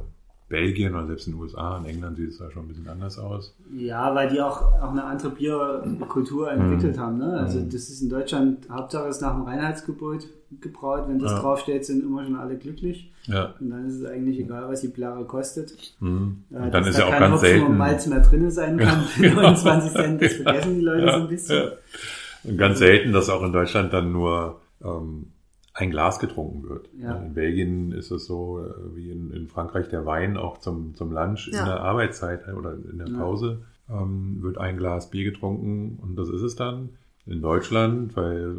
Belgien 0.51 0.95
oder 0.95 1.07
selbst 1.07 1.27
in 1.27 1.33
den 1.33 1.41
USA, 1.41 1.79
in 1.79 1.87
England 1.87 2.19
sieht 2.19 2.29
es 2.31 2.39
da 2.39 2.51
schon 2.51 2.65
ein 2.65 2.69
bisschen 2.69 2.87
anders 2.89 3.19
aus. 3.19 3.55
Ja, 3.75 4.15
weil 4.15 4.29
die 4.29 4.41
auch, 4.43 4.61
auch 4.75 4.91
eine 4.91 5.03
andere 5.05 5.31
Bierkultur 5.31 6.51
entwickelt 6.53 6.97
Mhm. 6.97 7.01
haben. 7.01 7.19
Ne? 7.19 7.33
Also 7.39 7.59
Mhm. 7.61 7.67
das 7.71 7.89
ist 7.89 8.03
in 8.03 8.11
Deutschland, 8.11 8.69
Hauptsache 8.71 9.09
ist 9.09 9.23
nach 9.23 9.33
dem 9.35 9.43
Reinheitsgebot 9.45 10.27
gebraut. 10.61 11.05
Wenn 11.09 11.19
das 11.19 11.33
Ja. 11.33 11.41
draufsteht, 11.41 11.85
sind 11.87 12.03
immer 12.05 12.25
schon 12.25 12.37
alle 12.37 12.57
glücklich. 12.57 13.11
Ja. 13.25 13.55
Und 13.59 13.71
dann 13.71 13.87
ist 13.89 13.95
es 14.01 14.05
eigentlich 14.05 14.39
egal, 14.39 14.69
was 14.69 14.83
die 14.83 14.89
Plärre 14.89 15.25
kostet. 15.25 15.95
Mhm. 16.01 16.45
Äh, 16.53 16.57
Und 16.57 16.63
dann 16.75 16.83
dass 16.85 16.89
ist 16.89 16.97
da 16.97 17.01
ja 17.01 17.07
auch 17.07 17.11
kein 17.11 17.21
ganz 17.23 17.33
Hopfen 17.43 17.53
und 17.55 17.59
selten. 17.61 17.77
Malz 17.79 18.07
mehr 18.07 18.21
drin 18.21 18.51
sein 18.51 18.77
kann 18.79 19.01
für 19.05 19.31
29 19.31 19.93
Cent, 19.93 20.23
das 20.23 20.33
vergessen 20.35 20.75
die 20.75 20.81
Leute 20.85 21.07
so 21.07 21.21
ein 21.21 21.29
bisschen. 21.29 21.71
Ja. 22.45 22.55
Ganz 22.55 22.79
selten, 22.79 23.13
dass 23.13 23.29
auch 23.31 23.43
in 23.43 23.53
Deutschland 23.53 23.93
dann 23.93 24.13
nur 24.13 24.61
ähm, 24.83 25.27
ein 25.73 25.91
Glas 25.91 26.19
getrunken 26.21 26.69
wird. 26.69 26.89
Ja. 26.99 27.17
In 27.17 27.35
Belgien 27.35 27.93
ist 27.93 28.11
es 28.11 28.27
so, 28.27 28.61
äh, 28.65 28.97
wie 28.97 29.11
in, 29.11 29.31
in 29.33 29.49
Frankreich 29.49 29.89
der 29.89 30.07
Wein 30.07 30.37
auch 30.37 30.59
zum, 30.59 30.95
zum 30.95 31.11
Lunch 31.13 31.49
in 31.49 31.55
Ja. 31.55 31.65
der 31.65 31.81
Arbeitszeit 31.81 32.47
äh, 32.49 32.53
oder 32.53 32.75
in 32.75 32.99
der 32.99 33.09
Ja. 33.09 33.19
Pause 33.19 33.63
ähm, 33.91 34.39
wird 34.41 34.59
ein 34.59 34.77
Glas 34.77 35.11
Bier 35.11 35.25
getrunken 35.25 35.99
und 36.03 36.17
das 36.17 36.29
ist 36.29 36.43
es 36.43 36.55
dann. 36.57 36.91
In 37.27 37.41
Deutschland, 37.41 38.15
weil 38.17 38.55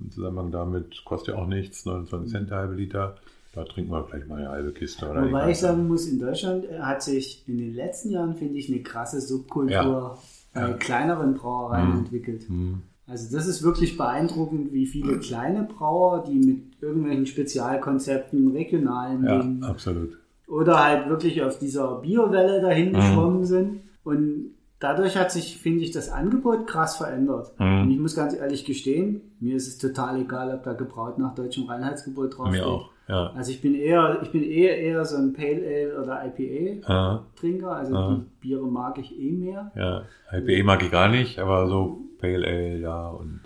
im 0.00 0.10
Zusammenhang 0.10 0.50
damit 0.52 1.04
kostet 1.06 1.34
ja 1.34 1.40
auch 1.40 1.46
nichts, 1.46 1.86
29 1.86 2.30
Cent 2.30 2.50
der 2.50 2.58
halbe 2.58 2.74
Liter. 2.74 3.16
Da 3.54 3.64
trinken 3.64 3.90
wir 3.90 4.04
vielleicht 4.04 4.28
mal 4.28 4.38
eine 4.38 4.50
halbe 4.50 4.70
Kiste 4.72 5.10
oder 5.10 5.24
Wobei 5.26 5.50
ich 5.50 5.58
sagen 5.58 5.88
muss, 5.88 6.06
in 6.06 6.20
Deutschland 6.20 6.66
äh, 6.66 6.78
hat 6.80 7.02
sich 7.02 7.42
in 7.48 7.56
den 7.58 7.74
letzten 7.74 8.10
Jahren, 8.10 8.36
finde 8.36 8.58
ich, 8.58 8.68
eine 8.70 8.82
krasse 8.82 9.20
Subkultur 9.20 9.72
Ja. 9.72 10.18
bei 10.54 10.60
Ja. 10.68 10.72
kleineren 10.74 11.34
Brauereien 11.34 11.90
Mhm. 11.92 11.98
entwickelt. 12.00 12.42
Hm. 12.48 12.82
Also 13.10 13.34
das 13.36 13.46
ist 13.48 13.62
wirklich 13.64 13.96
beeindruckend, 13.96 14.72
wie 14.72 14.86
viele 14.86 15.18
kleine 15.18 15.64
Brauer, 15.64 16.22
die 16.24 16.38
mit 16.38 16.80
irgendwelchen 16.80 17.26
Spezialkonzepten, 17.26 18.52
regionalen 18.52 19.24
Ja, 19.24 19.38
Dingen 19.42 19.64
absolut. 19.64 20.18
oder 20.46 20.82
halt 20.84 21.08
wirklich 21.08 21.42
auf 21.42 21.58
dieser 21.58 21.96
Biowelle 22.00 22.60
dahin 22.60 22.90
Mhm. 22.90 22.94
geschwommen 22.96 23.44
sind 23.44 23.80
und 24.04 24.50
dadurch 24.78 25.16
hat 25.16 25.30
sich, 25.32 25.58
finde 25.58 25.82
ich, 25.84 25.90
das 25.90 26.08
Angebot 26.10 26.66
krass 26.66 26.96
verändert. 26.96 27.52
Mhm. 27.58 27.82
Und 27.82 27.90
ich 27.90 27.98
muss 27.98 28.14
ganz 28.14 28.34
ehrlich 28.34 28.64
gestehen, 28.64 29.20
mir 29.40 29.56
ist 29.56 29.66
es 29.68 29.78
total 29.78 30.20
egal, 30.20 30.54
ob 30.54 30.62
da 30.62 30.72
gebraut 30.72 31.18
nach 31.18 31.34
deutschem 31.34 31.64
Reinheitsgebot 31.64 32.38
draufsteht. 32.38 32.60
Mir 32.62 32.66
auch, 32.66 32.90
ja. 33.10 33.32
Also 33.34 33.50
ich 33.50 33.60
bin 33.60 33.74
eher, 33.74 34.20
ich 34.22 34.30
bin 34.30 34.42
eher 34.42 34.78
eher 34.78 35.04
so 35.04 35.16
ein 35.16 35.32
Pale 35.32 35.62
Ale 35.66 36.00
oder 36.02 36.22
IPA 36.26 37.24
Trinker, 37.38 37.72
also 37.72 37.94
Ah. 37.96 38.14
die 38.14 38.22
Biere 38.48 38.66
mag 38.66 38.98
ich 38.98 39.10
eh 39.18 39.32
mehr. 39.32 39.70
ja. 39.74 40.02
IPA 40.32 40.64
mag 40.64 40.82
ich 40.84 40.90
gar 40.90 41.08
nicht, 41.08 41.38
aber 41.38 41.66
so 41.66 41.98
Pale 42.20 42.46
Ale, 42.46 42.78
ja. 42.78 43.08
Und, 43.08 43.40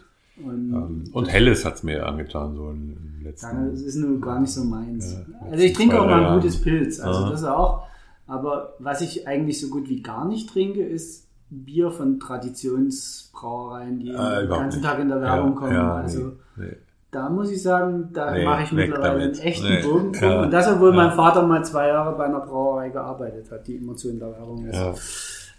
Und 0.44 0.73
ähm, 0.75 1.04
und 1.12 1.26
Helles 1.33 1.64
hat's 1.64 1.83
mir 1.85 2.06
angetan, 2.06 2.54
so 2.56 2.68
im 2.71 2.97
letzten. 3.23 3.71
das 3.71 3.80
ist 3.80 3.97
nur 3.97 4.21
gar 4.21 4.40
nicht 4.40 4.50
so 4.52 4.64
meins. 4.64 5.14
Ja, 5.14 5.47
also 5.50 5.62
ich 5.64 5.73
trinke 5.73 6.00
auch 6.00 6.06
mal 6.06 6.25
ein 6.26 6.35
gutes. 6.35 6.61
Pilz, 6.61 6.99
also 7.00 7.21
Ja. 7.23 7.30
das 7.30 7.44
auch. 7.44 7.85
Aber 8.26 8.73
was 8.80 9.00
ich 9.00 9.28
eigentlich 9.28 9.61
so 9.61 9.68
gut 9.68 9.88
wie 9.88 10.02
gar 10.02 10.26
nicht 10.26 10.49
trinke, 10.50 10.83
ist 10.83 11.28
Bier 11.50 11.90
von 11.90 12.18
Traditionsbrauereien, 12.18 13.99
die 14.00 14.14
Ah, 14.14 14.40
den 14.40 14.49
ganzen 14.49 14.80
nicht. 14.80 14.88
Tag 14.88 14.99
in 14.99 15.09
der 15.09 15.21
Werbung 15.21 15.52
Ja, 15.52 15.56
kommen. 15.59 15.73
ja, 15.73 15.94
also 15.97 16.33
nee, 16.56 16.64
nee. 16.66 16.76
Da 17.14 17.28
muss 17.30 17.50
ich 17.50 17.62
sagen, 17.62 18.11
da 18.12 18.33
Nee, 18.33 18.44
mache 18.44 18.64
ich 18.64 18.73
mittlerweile 18.73 19.21
damit. 19.21 19.38
einen 19.38 19.47
echten 19.49 19.68
Nee. 19.68 19.83
Bogen 19.83 20.12
drum. 20.12 20.30
Ja. 20.30 20.42
Und 20.42 20.50
das, 20.52 20.68
obwohl 20.73 20.90
Ja. 20.90 20.97
mein 20.97 21.12
Vater 21.12 21.42
mal 21.47 21.64
zwei 21.64 21.88
Jahre 21.88 22.16
bei 22.16 22.25
einer 22.25 22.40
Brauerei 22.40 22.88
gearbeitet 22.90 23.50
hat, 23.50 23.66
die 23.66 23.76
immer 23.76 23.94
zu 23.94 24.11
in 24.11 24.18
der 24.18 24.33
Werbung 24.33 24.66
ist. 24.66 24.75
Ja. 24.76 24.94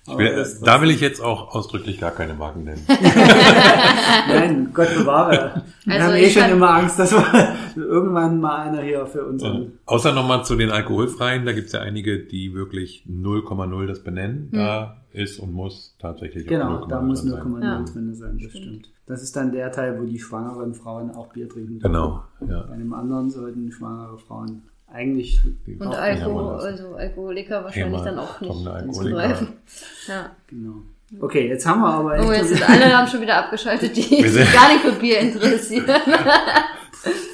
Will, 0.08 0.36
das- 0.36 0.60
da 0.62 0.82
will 0.82 0.92
ich 0.92 1.02
jetzt 1.02 1.20
auch 1.20 1.56
ausdrücklich 1.56 2.00
gar 2.00 2.12
keine 2.12 2.36
Marken 2.36 2.64
nennen. 2.64 2.86
Nein, 4.28 4.70
Gott 4.74 4.94
bewahre. 4.96 5.64
Wir 5.86 5.94
Also 5.96 6.08
haben 6.08 6.16
eh 6.16 6.30
schon 6.30 6.50
immer 6.52 6.70
Angst, 6.70 7.00
dass 7.00 7.12
wir 7.12 7.56
irgendwann 7.76 8.40
mal 8.40 8.68
einer 8.70 8.82
hier 8.82 9.06
für 9.08 9.26
uns 9.26 9.42
Ja. 9.44 9.62
Außer 9.86 10.14
nochmal 10.14 10.46
zu 10.46 10.56
den 10.56 10.70
alkoholfreien, 10.72 11.46
da 11.46 11.54
gibt's 11.54 11.72
ja 11.72 11.80
einige, 11.82 12.20
die 12.20 12.54
wirklich 12.54 13.06
0,0 13.10 13.88
das 13.88 14.04
benennen. 14.04 14.50
Da 14.52 14.98
ist 15.12 15.40
und 15.40 15.54
muss 15.54 15.96
tatsächlich 16.00 16.46
Genau, 16.48 16.80
auch 16.80 16.88
da 16.88 17.00
0,0 17.00 17.02
muss 17.06 17.22
drin 17.24 17.32
0,0 17.34 17.64
Ja. 17.64 17.82
drin 17.84 18.14
sein, 18.16 18.40
das 18.44 18.52
stimmt. 18.52 18.90
Das 19.08 19.22
ist 19.24 19.36
dann 19.36 19.52
der 19.52 19.72
Teil, 19.72 20.00
wo 20.00 20.06
die 20.06 20.20
schwangeren 20.20 20.74
Frauen 20.74 21.12
auch 21.12 21.28
Bier 21.32 21.48
trinken. 21.48 21.80
Genau, 21.80 22.24
ja. 22.48 22.62
Bei 22.68 22.74
einem 22.74 22.94
anderen 22.94 23.30
sollten 23.30 23.72
schwangere 23.72 24.18
Frauen 24.18 24.64
eigentlich 24.96 25.40
Und 25.78 25.94
Alkohol, 25.94 26.60
also 26.62 26.96
Alkoholiker 26.96 27.64
wahrscheinlich 27.64 28.02
Thema 28.02 28.06
dann 28.06 28.20
auch 28.20 28.42
nicht 28.42 28.68
Alkoholiker. 28.68 29.48
Ja. 30.08 30.32
genau. 30.48 30.76
Okay, 31.20 31.48
jetzt 31.48 31.66
haben 31.66 31.82
wir 31.82 31.88
aber 31.88 32.26
Oh, 32.26 32.32
jetzt 32.32 32.50
sind 32.50 32.70
alle 32.70 32.98
haben 32.98 33.08
schon 33.08 33.22
wieder 33.22 33.38
abgeschaltet, 33.38 33.96
die 33.96 34.28
sich 34.28 34.54
gar 34.54 34.70
nicht 34.70 34.82
für 34.82 34.94
Bier 34.94 35.20
interessieren. 35.20 35.86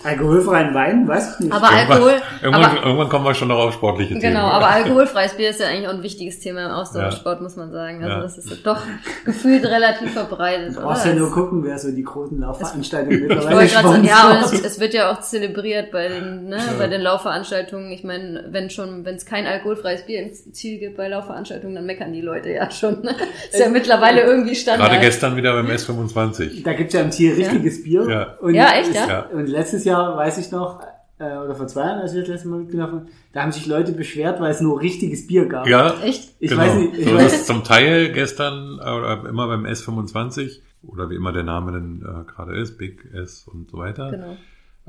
alkoholfreien 0.03 0.73
Wein, 0.73 1.07
weiß 1.07 1.33
ich 1.35 1.39
nicht. 1.45 1.53
Aber 1.53 1.69
Alkohol, 1.69 2.13
Irgendwann, 2.41 2.63
aber, 2.65 2.83
irgendwann 2.85 3.09
kommen 3.09 3.25
wir 3.25 3.33
schon 3.33 3.47
noch 3.49 3.57
auf 3.59 3.73
sportliche 3.73 4.09
Themen. 4.09 4.21
genau, 4.21 4.45
aber 4.47 4.67
alkoholfreies 4.71 5.33
Bier 5.35 5.49
ist 5.51 5.59
ja 5.59 5.67
eigentlich 5.67 5.87
auch 5.87 5.93
ein 5.93 6.03
wichtiges 6.03 6.39
Thema 6.39 6.65
im 6.65 6.71
Ausdauersport, 6.71 7.41
muss 7.41 7.55
man 7.55 7.71
sagen. 7.71 8.03
Also 8.03 8.15
Ja. 8.17 8.21
das 8.21 8.37
ist 8.37 8.65
doch 8.65 8.81
gefühlt 9.25 9.65
relativ 9.65 10.13
verbreitet, 10.13 10.73
Du 10.75 10.79
oder? 10.79 10.87
brauchst 10.87 11.05
ja 11.05 11.13
nur 11.13 11.27
Es- 11.27 11.33
gucken, 11.33 11.63
wer 11.63 11.77
so 11.77 11.91
die 11.91 12.03
großen 12.03 12.39
Laufveranstaltungen 12.39 13.15
Ich 13.23 13.27
mittlerweile 13.27 13.55
wollte 13.57 13.73
gerade 13.73 13.87
sagen, 13.89 14.03
ja, 14.03 14.29
und 14.31 14.43
es, 14.53 14.65
es 14.65 14.79
wird 14.79 14.93
ja 14.93 15.11
auch 15.11 15.19
zelebriert 15.21 15.91
bei 15.91 16.07
den, 16.07 16.49
ne, 16.49 16.57
bei 16.77 16.87
den 16.87 17.01
Laufveranstaltungen. 17.01 17.91
Ich 17.91 18.03
meine, 18.03 18.45
wenn 18.49 18.69
schon, 18.69 19.05
wenn 19.05 19.15
es 19.15 19.25
kein 19.25 19.45
alkoholfreies 19.45 20.05
Bier 20.05 20.21
im 20.23 20.31
Ziel 20.53 20.79
gibt 20.79 20.97
bei 20.97 21.07
Laufveranstaltungen, 21.07 21.75
dann 21.75 21.85
meckern 21.85 22.11
die 22.13 22.21
Leute 22.21 22.49
ja 22.51 22.69
schon. 22.71 23.01
Ne? 23.01 23.15
Ist 23.51 23.59
ja 23.59 23.69
mittlerweile 23.69 24.21
irgendwie 24.21 24.55
Standard. 24.55 24.89
Gerade 24.89 25.01
gestern 25.01 25.35
wieder 25.35 25.53
beim 25.53 25.67
S25. 25.67 26.63
Da 26.63 26.73
gibt's 26.73 26.93
ja 26.93 27.01
im 27.01 27.11
Ziel 27.11 27.33
richtiges 27.35 27.83
Bier. 27.83 28.07
Ja. 28.09 28.35
Und 28.41 28.53
Ja, 28.55 28.71
echt, 28.73 28.93
ja? 28.93 29.07
Ja. 29.07 29.19
Und 29.31 29.47
letztes 29.61 29.85
Jahr, 29.85 30.17
weiß 30.17 30.37
ich 30.39 30.51
noch, 30.51 30.81
äh, 31.19 31.37
oder 31.37 31.55
vor 31.55 31.67
zwei 31.67 31.81
Jahren, 31.81 32.01
als 32.01 32.13
wir 32.13 32.21
das 32.21 32.29
letzte 32.29 32.47
Mal 32.47 32.59
mitgelaufen 32.59 33.07
da 33.31 33.43
haben 33.43 33.51
sich 33.51 33.65
Leute 33.65 33.93
beschwert, 33.93 34.41
weil 34.41 34.51
es 34.51 34.59
nur 34.59 34.81
richtiges 34.81 35.27
Bier 35.27 35.45
gab. 35.45 35.67
Ja, 35.67 35.99
Echt? 36.01 36.35
Ich 36.39 36.49
genau. 36.49 36.63
weiß 36.63 36.75
nicht, 36.75 36.97
ich 36.97 37.05
so 37.07 37.15
weiß, 37.15 37.33
ist 37.33 37.47
zum 37.47 37.63
Teil 37.63 38.11
gestern 38.11 38.79
oder 38.79 39.25
immer 39.27 39.47
beim 39.47 39.65
S25 39.65 40.59
oder 40.83 41.09
wie 41.09 41.15
immer 41.15 41.31
der 41.31 41.43
Name 41.43 41.71
denn 41.71 42.01
äh, 42.01 42.29
gerade 42.29 42.57
ist, 42.57 42.77
Big 42.77 43.05
S 43.13 43.47
und 43.47 43.69
so 43.69 43.77
weiter. 43.77 44.11
Genau. 44.11 44.37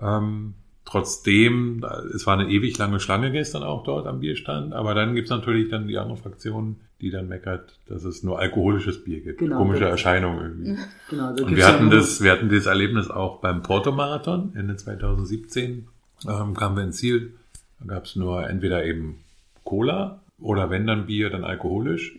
Ähm, 0.01 0.55
trotzdem, 0.85 1.85
äh, 1.85 2.15
es 2.15 2.27
war 2.27 2.37
eine 2.37 2.49
ewig 2.49 2.77
lange 2.79 2.99
Schlange 2.99 3.31
gestern 3.31 3.63
auch 3.63 3.85
dort 3.85 4.07
am 4.07 4.21
Bierstand, 4.21 4.73
aber 4.73 4.95
dann 4.95 5.15
gibt's 5.15 5.31
natürlich 5.31 5.69
dann 5.69 5.87
die 5.87 5.99
andere 5.99 6.17
Fraktion, 6.17 6.81
die 7.03 7.11
dann 7.11 7.29
meckert, 7.29 7.79
dass 7.89 8.05
es 8.05 8.23
nur 8.23 8.39
alkoholisches 8.39 9.05
Bier 9.05 9.21
gibt. 9.21 9.41
Genau. 9.41 9.59
Komische 9.59 9.85
Erscheinung 9.85 10.41
irgendwie. 10.41 10.79
genau, 11.11 11.31
Und 11.31 11.57
wir 11.57 11.67
hatten 11.67 11.91
das, 11.91 12.23
wir 12.23 12.31
hatten 12.31 12.49
das 12.49 12.67
Erlebnis 12.67 13.11
auch 13.11 13.41
beim 13.41 13.63
Porto-Marathon 13.63 14.53
Ende 14.55 14.77
2017. 14.77 15.89
Ähm, 16.27 16.55
kamen 16.55 16.77
wir 16.77 16.85
ins 16.85 16.99
Ziel. 16.99 17.35
Da 17.81 17.95
gab's 17.95 18.15
nur 18.15 18.49
entweder 18.49 18.85
eben 18.85 19.19
Cola 19.65 20.21
oder 20.41 20.71
wenn 20.71 20.87
dann 20.87 21.07
Bier, 21.07 21.29
dann 21.29 21.45
alkoholisch. 21.45 22.15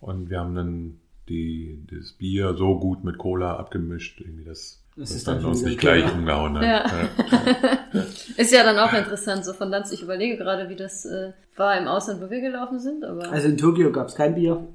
Und 0.00 0.30
wir 0.30 0.38
haben 0.38 0.54
dann 0.54 0.94
die, 1.28 1.82
das 1.90 2.12
Bier 2.12 2.54
so 2.54 2.78
gut 2.78 3.02
mit 3.02 3.18
Cola 3.18 3.56
abgemischt, 3.56 4.20
irgendwie 4.20 4.44
das, 4.44 4.80
Das 4.96 5.10
ist 5.10 5.26
dann 5.26 5.40
schon 5.40 5.52
nicht 5.52 5.78
gleich 5.80 6.02
Cola. 6.04 6.14
umgehauen. 6.14 6.54
Ja. 6.56 6.62
Ja. 6.62 6.86
Ist 8.36 8.52
ja 8.52 8.62
dann 8.62 8.78
auch 8.78 8.92
interessant, 8.92 9.44
so 9.44 9.52
von 9.52 9.68
Lanz. 9.70 9.90
Ich 9.92 10.02
überlege 10.02 10.36
gerade, 10.36 10.68
wie 10.68 10.76
das 10.76 11.04
äh, 11.04 11.32
war 11.56 11.76
im 11.76 11.88
Ausland, 11.88 12.20
wo 12.20 12.30
wir 12.30 12.40
gelaufen 12.40 12.78
sind, 12.78 13.04
aber 13.04 13.30
Also 13.30 13.48
in 13.48 13.56
Tokio 13.56 13.90
gab's 13.92 14.14
kein 14.14 14.34
Bier. 14.34 14.66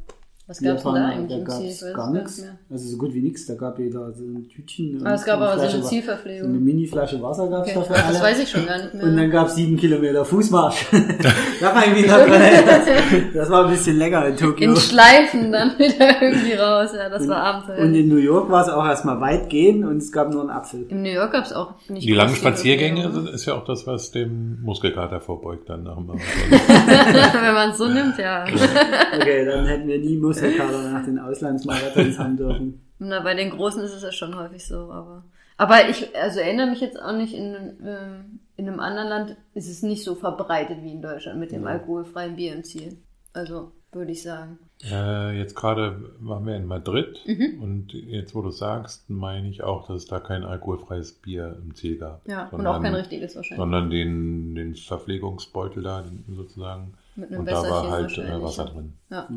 Was 0.49 0.59
gab's 0.61 0.83
denn 0.83 0.93
da 0.95 1.05
eigentlich 1.05 1.29
da 1.29 1.35
im 1.37 1.45
Ziel? 1.45 1.45
gab's 1.45 1.81
Ich 1.81 1.81
weiß 1.83 1.93
gar 1.93 2.07
es 2.07 2.13
nichts. 2.13 2.45
Also 2.71 2.89
so 2.89 2.97
gut 2.97 3.13
wie 3.13 3.21
nichts. 3.21 3.45
Da 3.45 3.53
gab 3.53 3.77
jeder 3.79 4.11
so 4.11 4.23
ein 4.23 4.49
Tütchen. 4.49 4.95
und 4.99 5.05
Aber 5.05 5.15
es 5.15 5.23
gab 5.23 5.39
aber 5.39 5.59
so 5.69 5.77
eine 5.77 5.83
Zielverpflegung. 5.85 6.41
So 6.41 6.47
eine 6.49 6.59
Mini-Flasche 6.59 7.21
Wasser 7.21 7.47
gab's 7.47 7.69
Okay. 7.69 7.79
da 7.87 7.93
für 7.93 8.03
alle. 8.03 8.13
Das 8.13 8.23
weiß 8.23 8.39
ich 8.39 8.49
schon 8.49 8.65
gar 8.65 8.77
nicht 8.81 8.93
mehr. 8.95 9.03
Und 9.03 9.15
dann 9.17 9.29
gab's 9.31 9.55
sieben 9.55 9.77
Kilometer 9.77 10.25
Fußmarsch. 10.25 10.87
da 11.61 11.75
war 11.75 12.27
dran 12.27 12.41
erinnert. 12.41 12.87
Das 13.35 13.49
war 13.49 13.65
ein 13.65 13.71
bisschen 13.71 13.97
länger 13.97 14.25
in 14.25 14.35
Tokio. 14.37 14.71
in 14.71 14.75
Schleifen 14.75 15.51
dann 15.51 15.77
wieder 15.77 16.21
irgendwie 16.21 16.53
raus. 16.53 16.89
Ja, 16.95 17.09
das 17.09 17.27
war 17.27 17.37
Und 17.37 17.65
Abenteuer. 17.67 17.77
in 17.99 18.07
New 18.09 18.17
York 18.17 18.49
war 18.49 18.63
es 18.63 18.69
auch 18.69 18.85
erstmal 18.85 19.21
weit 19.21 19.49
gehen 19.49 19.85
und 19.85 19.97
es 19.97 20.11
gab 20.11 20.31
nur 20.31 20.41
einen 20.41 20.49
Apfel. 20.49 20.85
In 20.89 21.03
New 21.03 21.09
York 21.11 21.31
gab's 21.31 21.53
auch 21.53 21.73
nicht 21.89 22.07
Die 22.07 22.13
langen 22.13 22.35
Spaziergänge 22.35 23.11
sind- 23.11 23.29
ist 23.29 23.45
ja 23.45 23.53
auch 23.53 23.65
das, 23.65 23.85
was 23.85 24.09
dem 24.11 24.61
Muskelkater 24.63 25.21
vorbeugt 25.21 25.69
dann 25.69 25.83
nach 25.83 25.95
dem 25.97 26.07
Marathon. 26.07 27.41
Wenn 27.43 27.53
man 27.53 27.69
es 27.69 27.77
so 27.77 27.87
nimmt, 27.87 28.17
ja. 28.17 28.45
Okay, 28.45 29.45
dann 29.45 29.65
hätten 29.67 29.87
wir 29.87 29.99
nie 29.99 30.17
Muskelkater 30.17 30.38
nach 30.41 31.05
den 31.05 31.19
Auslandsmarathons 31.19 32.19
haben 32.19 32.37
dürfen. 32.37 32.81
Na, 32.99 33.21
bei 33.21 33.33
den 33.33 33.49
Großen 33.49 33.81
ist 33.83 33.93
es 33.93 34.03
ja 34.03 34.11
schon 34.11 34.35
häufig 34.35 34.65
so, 34.67 34.91
aber. 34.91 35.23
Aber 35.57 35.89
ich 35.89 36.15
also 36.15 36.39
erinnere 36.39 36.69
mich 36.69 36.79
jetzt 36.79 37.01
auch 37.01 37.11
nicht, 37.13 37.33
in, 37.33 37.53
ähm, 37.85 38.39
in 38.55 38.67
einem 38.67 38.79
anderen 38.79 39.09
Land 39.09 39.37
ist 39.53 39.69
es 39.69 39.83
nicht 39.83 40.03
so 40.03 40.15
verbreitet 40.15 40.83
wie 40.83 40.93
in 40.93 41.01
Deutschland 41.01 41.39
mit 41.39 41.51
dem 41.51 41.67
alkoholfreien 41.67 42.35
Bier 42.35 42.53
im 42.53 42.63
Ziel. 42.63 42.97
Also, 43.33 43.71
würde 43.91 44.11
ich 44.11 44.21
sagen. 44.23 44.57
Äh, 44.83 45.37
jetzt 45.37 45.55
gerade 45.55 46.13
waren 46.19 46.45
wir 46.45 46.55
in 46.55 46.65
Madrid 46.65 47.19
Mhm. 47.25 47.61
und 47.61 47.93
jetzt, 47.93 48.33
wo 48.35 48.41
du 48.41 48.51
sagst, 48.51 49.09
meine 49.09 49.49
ich 49.49 49.63
auch, 49.63 49.87
dass 49.87 50.03
es 50.03 50.07
da 50.07 50.19
kein 50.19 50.43
alkoholfreies 50.43 51.13
Bier 51.13 51.57
im 51.61 51.75
Ziel 51.75 51.97
gab. 51.97 52.25
Ja, 52.27 52.43
und 52.43 52.51
sondern, 52.51 52.75
auch 52.75 52.81
kein 52.81 52.95
richtiges 52.95 53.35
wahrscheinlich. 53.35 53.59
Sondern 53.59 53.89
den, 53.89 54.55
den 54.55 54.75
Verpflegungsbeutel 54.75 55.83
da 55.83 56.01
den, 56.01 56.23
sozusagen. 56.33 56.93
Mit 57.15 57.31
einem 57.31 57.41
Und 57.41 57.49
da 57.49 57.61
war 57.63 57.91
halt 57.91 58.17
äh, 58.17 58.41
Wasser 58.41 58.65
ja. 58.65 58.71
drin. 58.71 58.93
Ja. 59.09 59.27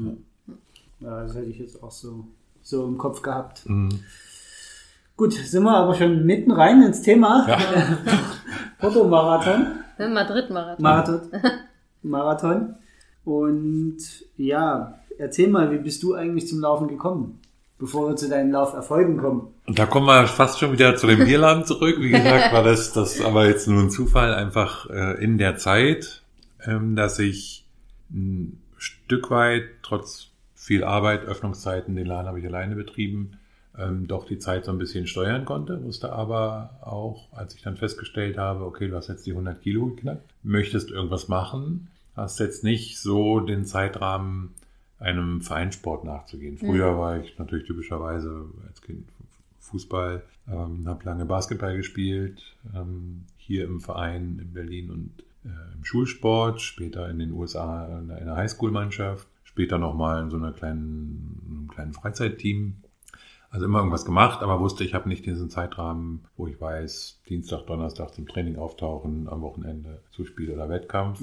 Ja, 1.03 1.23
das 1.23 1.35
hätte 1.35 1.51
ich 1.51 1.59
jetzt 1.59 1.83
auch 1.83 1.91
so, 1.91 2.27
so 2.63 2.87
im 2.87 2.99
Kopf 2.99 3.23
gehabt. 3.23 3.69
Mhm. 3.69 4.01
Gut, 5.17 5.33
sind 5.35 5.63
wir 5.63 5.77
aber 5.77 5.95
schon 5.95 6.25
mitten 6.25 6.53
rein 6.53 6.83
ins 6.83 7.03
Thema. 7.03 7.47
Ja. 7.49 7.59
Fotomarathon. 8.81 9.67
Madrid-Marathon. 9.99 10.83
Marathon. 10.83 11.21
Marathon. 12.03 12.75
Und 13.25 13.99
ja, 14.37 14.99
erzähl 15.19 15.49
mal, 15.49 15.71
wie 15.71 15.79
bist 15.79 16.03
du 16.03 16.15
eigentlich 16.15 16.49
zum 16.49 16.61
Laufen 16.61 16.89
gekommen? 16.89 17.41
Bevor 17.79 18.09
wir 18.09 18.17
zu 18.17 18.29
deinen 18.29 18.53
Lauferfolgen 18.53 19.19
kommen. 19.19 19.55
Und 19.67 19.79
da 19.79 19.87
kommen 19.87 20.07
wir 20.07 20.27
fast 20.27 20.61
schon 20.61 20.73
wieder 20.73 20.97
zu 20.97 21.07
dem 21.07 21.25
Bierladen 21.25 21.65
zurück. 21.65 21.97
Wie 21.99 22.11
gesagt, 22.11 22.53
war 22.53 22.63
das, 22.63 22.93
das 22.93 23.21
aber 23.21 23.47
jetzt 23.47 23.67
nur 23.69 23.81
ein 23.81 23.91
Zufall 23.91 24.35
einfach 24.35 24.89
äh, 24.89 25.23
in 25.23 25.37
der 25.37 25.57
Zeit, 25.57 26.23
ähm, 26.65 26.95
dass 26.97 27.19
ich 27.19 27.65
ein 28.11 28.61
Stück 28.77 29.31
weit, 29.31 29.65
trotz 29.83 30.32
viel 30.63 30.85
Arbeit, 30.85 31.25
Öffnungszeiten, 31.25 31.97
den 31.97 32.07
Laden 32.07 32.29
habe 32.29 32.39
ich 32.39 32.47
alleine 32.47 32.77
betrieben, 32.77 33.33
ähm, 33.77 34.07
doch 34.07 34.27
die 34.27 34.39
Zeit 34.39 34.65
so 34.65 34.71
ein 34.71 34.79
bisschen 34.79 35.09
steuern 35.09 35.45
konnte, 35.45 35.83
wusste 35.83 36.13
aber 36.13 36.79
auch, 36.83 37.33
als 37.33 37.57
ich 37.57 37.63
dann 37.63 37.77
festgestellt 37.77 38.39
habe, 38.39 38.65
okay, 38.65 38.87
du 38.87 38.95
hast 38.95 39.09
jetzt 39.09 39.27
die 39.27 39.33
100 39.33 39.61
Kilo 39.61 39.87
geknackt, 39.87 40.23
möchtest 40.45 40.93
irgendwas 40.93 41.27
machen, 41.27 41.89
hast 42.15 42.39
jetzt 42.39 42.63
nicht 42.63 43.01
so 43.01 43.41
den 43.41 43.65
Zeitrahmen, 43.65 44.55
einem 45.01 45.41
Vereinssport 45.41 46.05
nachzugehen. 46.05 46.59
Früher 46.59 46.97
war 46.97 47.19
ich 47.19 47.37
natürlich 47.41 47.67
typischerweise 47.67 48.45
als 48.69 48.81
Kind 48.83 49.09
Fußball, 49.59 50.23
ähm, 50.47 50.87
habe 50.87 51.05
lange 51.05 51.25
Basketball 51.25 51.77
gespielt, 51.77 52.41
ähm, 52.73 53.25
hier 53.37 53.65
im 53.65 53.81
Verein 53.81 54.39
in 54.41 54.53
Berlin 54.53 54.93
und 54.93 55.11
äh, 55.45 55.75
im 55.75 55.85
Schulsport, 55.85 56.61
später 56.61 57.11
in 57.11 57.19
den 57.19 57.33
USA 57.33 57.99
in 57.99 58.13
einer 58.13 58.37
Highschool-Mannschaft, 58.37 59.27
später 59.53 59.79
nochmal 59.79 60.23
in 60.23 60.31
so 60.31 60.37
einer 60.37 60.53
kleinen, 60.53 61.41
einem 61.47 61.69
kleinen 61.69 61.93
Freizeitteam. 61.93 62.77
Also 63.51 63.67
immer 63.67 63.79
irgendwas 63.81 64.07
gemacht, 64.07 64.43
aber 64.43 64.61
wusste, 64.61 64.83
ich 64.83 64.95
habe 64.95 65.11
nicht 65.11 65.27
diesen 65.27 65.51
Zeitrahmen, 65.51 66.21
wo 66.39 66.47
ich 66.47 66.59
weiß, 66.59 67.21
Dienstag, 67.29 67.67
Donnerstag 67.67 68.15
zum 68.15 68.27
Training 68.27 68.57
auftauchen, 68.57 69.29
am 69.29 69.43
Wochenende 69.43 70.01
zu 70.11 70.25
Spiel 70.25 70.51
oder 70.51 70.71
Wettkampf. 70.71 71.21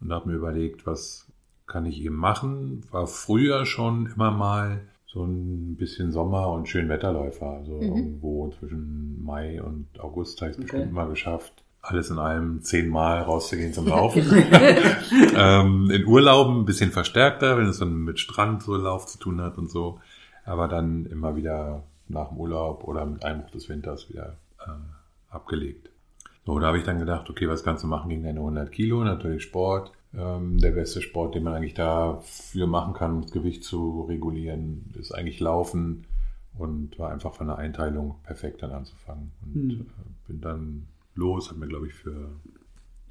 Und 0.00 0.12
habe 0.12 0.28
mir 0.28 0.34
überlegt, 0.36 0.86
was 0.86 1.28
kann 1.68 1.86
ich 1.86 2.00
eben 2.02 2.16
machen. 2.16 2.82
War 2.90 3.06
früher 3.06 3.64
schon 3.64 4.06
immer 4.06 4.32
mal 4.32 4.80
so 5.06 5.24
ein 5.24 5.76
bisschen 5.76 6.10
Sommer- 6.10 6.50
und 6.52 6.68
Schönwetterläufer. 6.68 7.46
Also 7.46 7.74
Mhm. 7.76 7.82
irgendwo 7.96 8.50
zwischen 8.58 9.22
Mai 9.22 9.62
und 9.62 9.86
August 10.00 10.40
habe 10.40 10.50
ich 10.50 10.56
es 10.58 10.64
Okay. 10.64 10.72
bestimmt 10.78 10.92
mal 10.94 11.08
geschafft, 11.08 11.62
alles 11.82 12.10
in 12.10 12.18
allem 12.18 12.62
zehnmal 12.62 13.22
rauszugehen 13.22 13.72
zum 13.72 13.86
Laufen. 13.88 14.22
ähm, 15.36 15.90
in 15.90 16.06
Urlauben 16.06 16.60
ein 16.60 16.64
bisschen 16.64 16.90
verstärkter, 16.90 17.56
wenn 17.56 17.66
es 17.66 17.78
dann 17.78 18.04
mit 18.04 18.18
Strand 18.20 18.62
so 18.62 18.76
Lauf 18.76 19.06
zu 19.06 19.18
tun 19.18 19.40
hat 19.40 19.58
und 19.58 19.70
so. 19.70 20.00
Aber 20.44 20.68
dann 20.68 21.06
immer 21.06 21.36
wieder 21.36 21.82
nach 22.08 22.28
dem 22.28 22.38
Urlaub 22.38 22.84
oder 22.84 23.04
mit 23.06 23.24
Einbruch 23.24 23.50
des 23.50 23.68
Winters 23.68 24.08
wieder 24.08 24.36
äh, 24.60 24.70
abgelegt. 25.30 25.90
So, 26.46 26.58
da 26.58 26.68
habe 26.68 26.78
ich 26.78 26.84
dann 26.84 26.98
gedacht, 26.98 27.28
okay, 27.28 27.48
was 27.48 27.62
kannst 27.62 27.84
du 27.84 27.88
machen 27.88 28.08
gegen 28.08 28.22
deine 28.24 28.40
100 28.40 28.72
Kilo? 28.72 29.04
Natürlich 29.04 29.42
Sport. 29.42 29.92
Ähm, 30.16 30.56
der 30.58 30.70
beste 30.70 31.02
Sport, 31.02 31.34
den 31.34 31.42
man 31.42 31.52
eigentlich 31.52 31.74
dafür 31.74 32.66
machen 32.66 32.94
kann, 32.94 33.16
um 33.16 33.22
das 33.22 33.30
Gewicht 33.32 33.62
zu 33.62 34.06
regulieren, 34.08 34.94
ist 34.98 35.12
eigentlich 35.12 35.38
Laufen 35.40 36.06
und 36.56 36.98
war 36.98 37.12
einfach 37.12 37.34
von 37.34 37.48
der 37.48 37.58
Einteilung 37.58 38.14
perfekt 38.24 38.62
dann 38.62 38.72
anzufangen. 38.72 39.32
Und 39.44 39.54
Hm. 39.54 39.70
äh, 39.80 40.28
bin 40.28 40.40
dann 40.40 40.86
los, 41.18 41.48
habe 41.50 41.60
mir, 41.60 41.68
glaube 41.68 41.86
ich, 41.88 41.94
für 41.94 42.30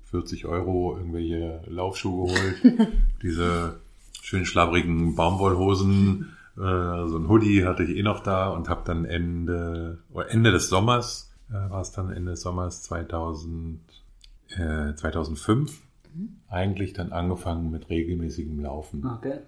40 0.06 0.46
Euro 0.46 0.98
irgendwelche 0.98 1.62
Laufschuhe 1.68 2.28
geholt. 2.28 2.90
Diese 3.22 3.80
schön 4.22 4.46
schlabbrigen 4.46 5.16
Baumwollhosen, 5.16 6.38
äh, 6.56 7.08
so 7.08 7.18
ein 7.18 7.30
Hoodie 7.30 7.66
hatte 7.66 7.84
ich 7.84 7.96
eh 7.98 8.04
noch 8.04 8.22
da 8.24 8.50
und 8.50 8.70
habe 8.70 8.82
dann 8.86 9.06
Ende, 9.06 10.00
oder 10.12 10.32
Ende 10.32 10.52
des 10.52 10.70
Sommers, 10.70 11.32
äh, 11.50 11.70
war 11.70 11.82
es 11.82 11.92
dann 11.92 12.12
Ende 12.12 12.32
des 12.32 12.42
Sommers 12.42 12.84
2000, 12.84 13.80
äh, 14.50 14.96
2005, 14.96 15.82
eigentlich 16.50 16.94
dann 16.94 17.12
angefangen 17.12 17.70
mit 17.70 17.90
regelmäßigem 17.90 18.60
Laufen. 18.60 19.06
Okay. 19.06 19.40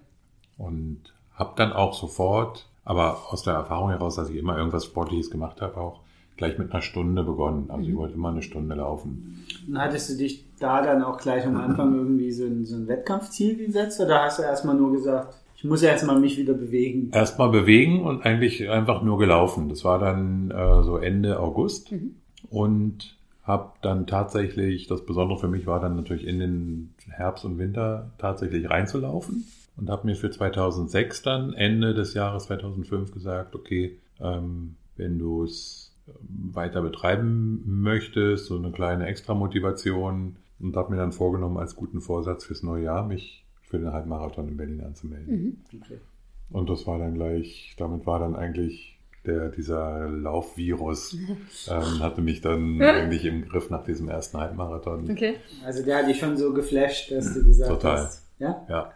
Und 0.58 1.14
habe 1.34 1.54
dann 1.56 1.74
auch 1.74 1.94
sofort, 1.94 2.70
aber 2.84 3.32
aus 3.32 3.44
der 3.44 3.54
Erfahrung 3.54 3.90
heraus, 3.90 4.16
dass 4.16 4.30
ich 4.30 4.36
immer 4.36 4.58
irgendwas 4.58 4.86
Sportliches 4.86 5.32
gemacht 5.32 5.62
habe, 5.62 5.78
auch 5.78 6.02
gleich 6.40 6.58
mit 6.58 6.72
einer 6.72 6.82
Stunde 6.82 7.24
begonnen. 7.24 7.66
Also 7.70 7.88
ich 7.88 7.96
wollte 7.96 8.16
immer 8.16 8.30
eine 8.30 8.42
Stunde 8.42 8.76
laufen. 8.76 9.46
Und 9.68 9.78
hattest 9.78 10.10
du 10.10 10.18
dich 10.18 10.46
da 10.60 10.82
dann 10.82 11.04
auch 11.04 11.20
gleich 11.20 11.46
am 11.46 11.58
Anfang 11.58 11.94
irgendwie 11.94 12.32
so 12.32 12.46
ein, 12.46 12.66
so 12.66 12.76
ein 12.76 12.88
Wettkampfziel 12.88 13.58
gesetzt 13.58 14.00
oder 14.00 14.24
hast 14.24 14.40
du 14.40 14.44
erstmal 14.44 14.76
nur 14.76 14.92
gesagt, 14.94 15.36
ich 15.58 15.66
muss 15.66 15.84
erstmal 15.84 16.20
mich 16.20 16.38
wieder 16.38 16.54
bewegen? 16.54 17.12
Erstmal 17.14 17.50
bewegen 17.50 18.02
und 18.04 18.26
eigentlich 18.26 18.70
einfach 18.70 19.04
nur 19.04 19.20
gelaufen. 19.20 19.68
Das 19.68 19.84
war 19.84 20.00
dann 20.00 20.50
äh, 20.50 20.84
so 20.84 20.98
Ende 20.98 21.40
August 21.40 21.94
und 22.50 23.18
habe 23.44 23.74
dann 23.82 24.08
tatsächlich, 24.08 24.88
das 24.88 25.06
Besondere 25.06 25.40
für 25.40 25.50
mich 25.50 25.68
war 25.68 25.82
dann 25.82 25.98
natürlich 25.98 26.26
in 26.26 26.40
den 26.40 26.94
Herbst 27.10 27.44
und 27.44 27.58
Winter 27.58 28.12
tatsächlich 28.18 28.70
reinzulaufen 28.70 29.46
und 29.76 29.90
habe 29.90 30.08
mir 30.08 30.16
für 30.16 30.32
2006 30.32 31.22
dann 31.24 31.54
Ende 31.54 31.94
des 31.94 32.14
Jahres 32.14 32.46
2005 32.46 33.12
gesagt, 33.12 33.56
okay, 33.56 33.98
ähm, 34.22 34.76
wenn 34.96 35.20
du 35.20 35.44
es 35.44 35.79
weiter 36.22 36.82
betreiben 36.82 37.64
möchtest, 37.66 38.46
so 38.46 38.58
eine 38.58 38.72
kleine 38.72 39.08
Extra-Motivation 39.08 40.38
und 40.60 40.76
habe 40.76 40.92
mir 40.92 40.98
dann 40.98 41.12
vorgenommen 41.12 41.58
als 41.58 41.76
guten 41.76 42.02
Vorsatz 42.02 42.46
fürs 42.46 42.64
neue 42.64 42.84
Jahr, 42.84 43.06
mich 43.06 43.46
für 43.62 43.78
den 43.78 43.94
Halbmarathon 43.94 44.48
in 44.48 44.58
Berlin 44.58 44.82
anzumelden. 44.82 45.64
Okay. 45.68 46.00
Und 46.50 46.70
das 46.70 46.88
war 46.88 46.98
dann 46.98 47.14
gleich, 47.14 47.76
damit 47.78 48.06
war 48.06 48.20
dann 48.20 48.36
eigentlich 48.36 48.98
der, 49.26 49.50
dieser 49.50 50.08
Laufvirus, 50.08 51.16
ähm, 51.70 52.00
hatte 52.00 52.22
mich 52.22 52.42
dann 52.42 52.82
eigentlich 52.82 53.26
im 53.26 53.48
Griff 53.48 53.70
nach 53.70 53.84
diesem 53.84 54.10
ersten 54.10 54.38
Halbmarathon. 54.38 55.10
Okay. 55.10 55.36
Also 55.66 55.84
der 55.84 56.00
hat 56.00 56.08
dich 56.08 56.20
schon 56.20 56.38
so 56.38 56.54
geflasht, 56.54 57.12
dass 57.12 57.34
du 57.34 57.44
gesagt 57.44 57.70
Total. 57.70 57.98
hast. 57.98 58.26
Ja? 58.40 58.66
Ja. 58.70 58.92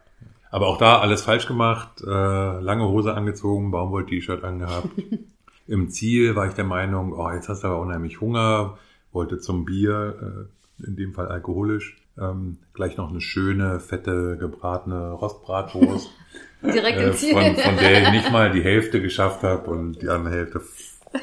Aber 0.49 0.67
auch 0.67 0.77
da 0.77 0.99
alles 0.99 1.23
falsch 1.23 1.47
gemacht, 1.47 2.01
äh, 2.05 2.09
lange 2.09 2.87
Hose 2.87 3.15
angezogen, 3.15 3.71
Baumwoll-T-Shirt 3.71 4.43
angehabt. 4.43 4.89
Im 5.67 5.89
Ziel 5.89 6.35
war 6.35 6.47
ich 6.47 6.53
der 6.53 6.65
Meinung, 6.65 7.13
oh, 7.13 7.31
jetzt 7.31 7.49
hast 7.49 7.63
du 7.63 7.67
aber 7.67 7.79
unheimlich 7.79 8.21
Hunger, 8.21 8.77
wollte 9.11 9.39
zum 9.39 9.65
Bier, 9.65 10.47
äh, 10.79 10.87
in 10.87 10.95
dem 10.95 11.13
Fall 11.13 11.27
alkoholisch, 11.27 11.97
ähm, 12.19 12.57
gleich 12.73 12.97
noch 12.97 13.09
eine 13.09 13.21
schöne, 13.21 13.79
fette, 13.79 14.37
gebratene 14.37 15.11
Rostbratwurst. 15.11 16.09
Direkt 16.61 16.99
äh, 16.99 17.07
im 17.07 17.13
Ziel. 17.13 17.33
von, 17.33 17.55
von 17.55 17.77
der 17.77 18.03
ich 18.03 18.11
nicht 18.11 18.31
mal 18.31 18.51
die 18.51 18.63
Hälfte 18.63 19.01
geschafft 19.01 19.43
habe 19.43 19.69
und 19.69 20.01
die 20.01 20.09
andere 20.09 20.33
Hälfte 20.35 20.61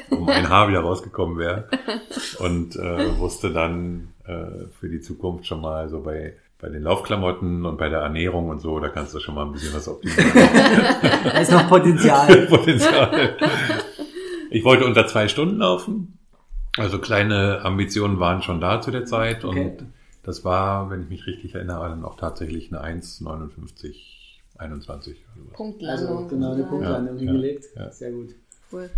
um 0.09 0.29
ein 0.29 0.49
Haar 0.49 0.69
wieder 0.69 0.81
rausgekommen 0.81 1.37
wäre. 1.37 1.67
Und 2.39 2.75
äh, 2.75 3.17
wusste 3.17 3.51
dann 3.51 4.13
äh, 4.25 4.67
für 4.79 4.89
die 4.89 5.01
Zukunft 5.01 5.45
schon 5.47 5.61
mal 5.61 5.89
so 5.89 6.01
bei, 6.01 6.33
bei 6.59 6.69
den 6.69 6.83
Laufklamotten 6.83 7.65
und 7.65 7.77
bei 7.77 7.89
der 7.89 7.99
Ernährung 7.99 8.49
und 8.49 8.59
so, 8.59 8.79
da 8.79 8.89
kannst 8.89 9.13
du 9.13 9.19
schon 9.19 9.35
mal 9.35 9.45
ein 9.45 9.51
bisschen 9.51 9.73
was 9.73 9.87
optimieren. 9.87 10.31
Da 11.23 11.39
ist 11.39 11.51
noch 11.51 11.67
Potenzial. 11.67 12.47
Potenzial. 12.49 13.37
Ich 14.51 14.63
wollte 14.65 14.85
unter 14.85 15.07
zwei 15.07 15.27
Stunden 15.27 15.57
laufen. 15.57 16.17
Also 16.77 16.99
kleine 16.99 17.61
Ambitionen 17.63 18.19
waren 18.19 18.41
schon 18.43 18.61
da 18.61 18.79
zu 18.81 18.91
der 18.91 19.05
Zeit 19.05 19.43
Okay. 19.43 19.65
und 19.79 19.85
das 20.23 20.45
war, 20.45 20.89
wenn 20.89 21.01
ich 21.03 21.09
mich 21.09 21.25
richtig 21.25 21.55
erinnere, 21.55 21.89
dann 21.89 22.05
auch 22.05 22.15
tatsächlich 22.15 22.71
eine 22.71 22.81
1,59, 22.83 23.95
21 24.57 25.17
oder 25.35 25.45
was. 25.49 25.57
Punktlandung. 25.57 26.17
Also 26.17 26.27
genau 26.27 26.51
eine. 26.53 26.63
Punktlandung 26.63 27.15
Ja, 27.15 27.19
hingelegt. 27.21 27.65
ja. 27.75 27.91
Sehr 27.91 28.11
gut. 28.11 28.29
Cool. 28.71 28.89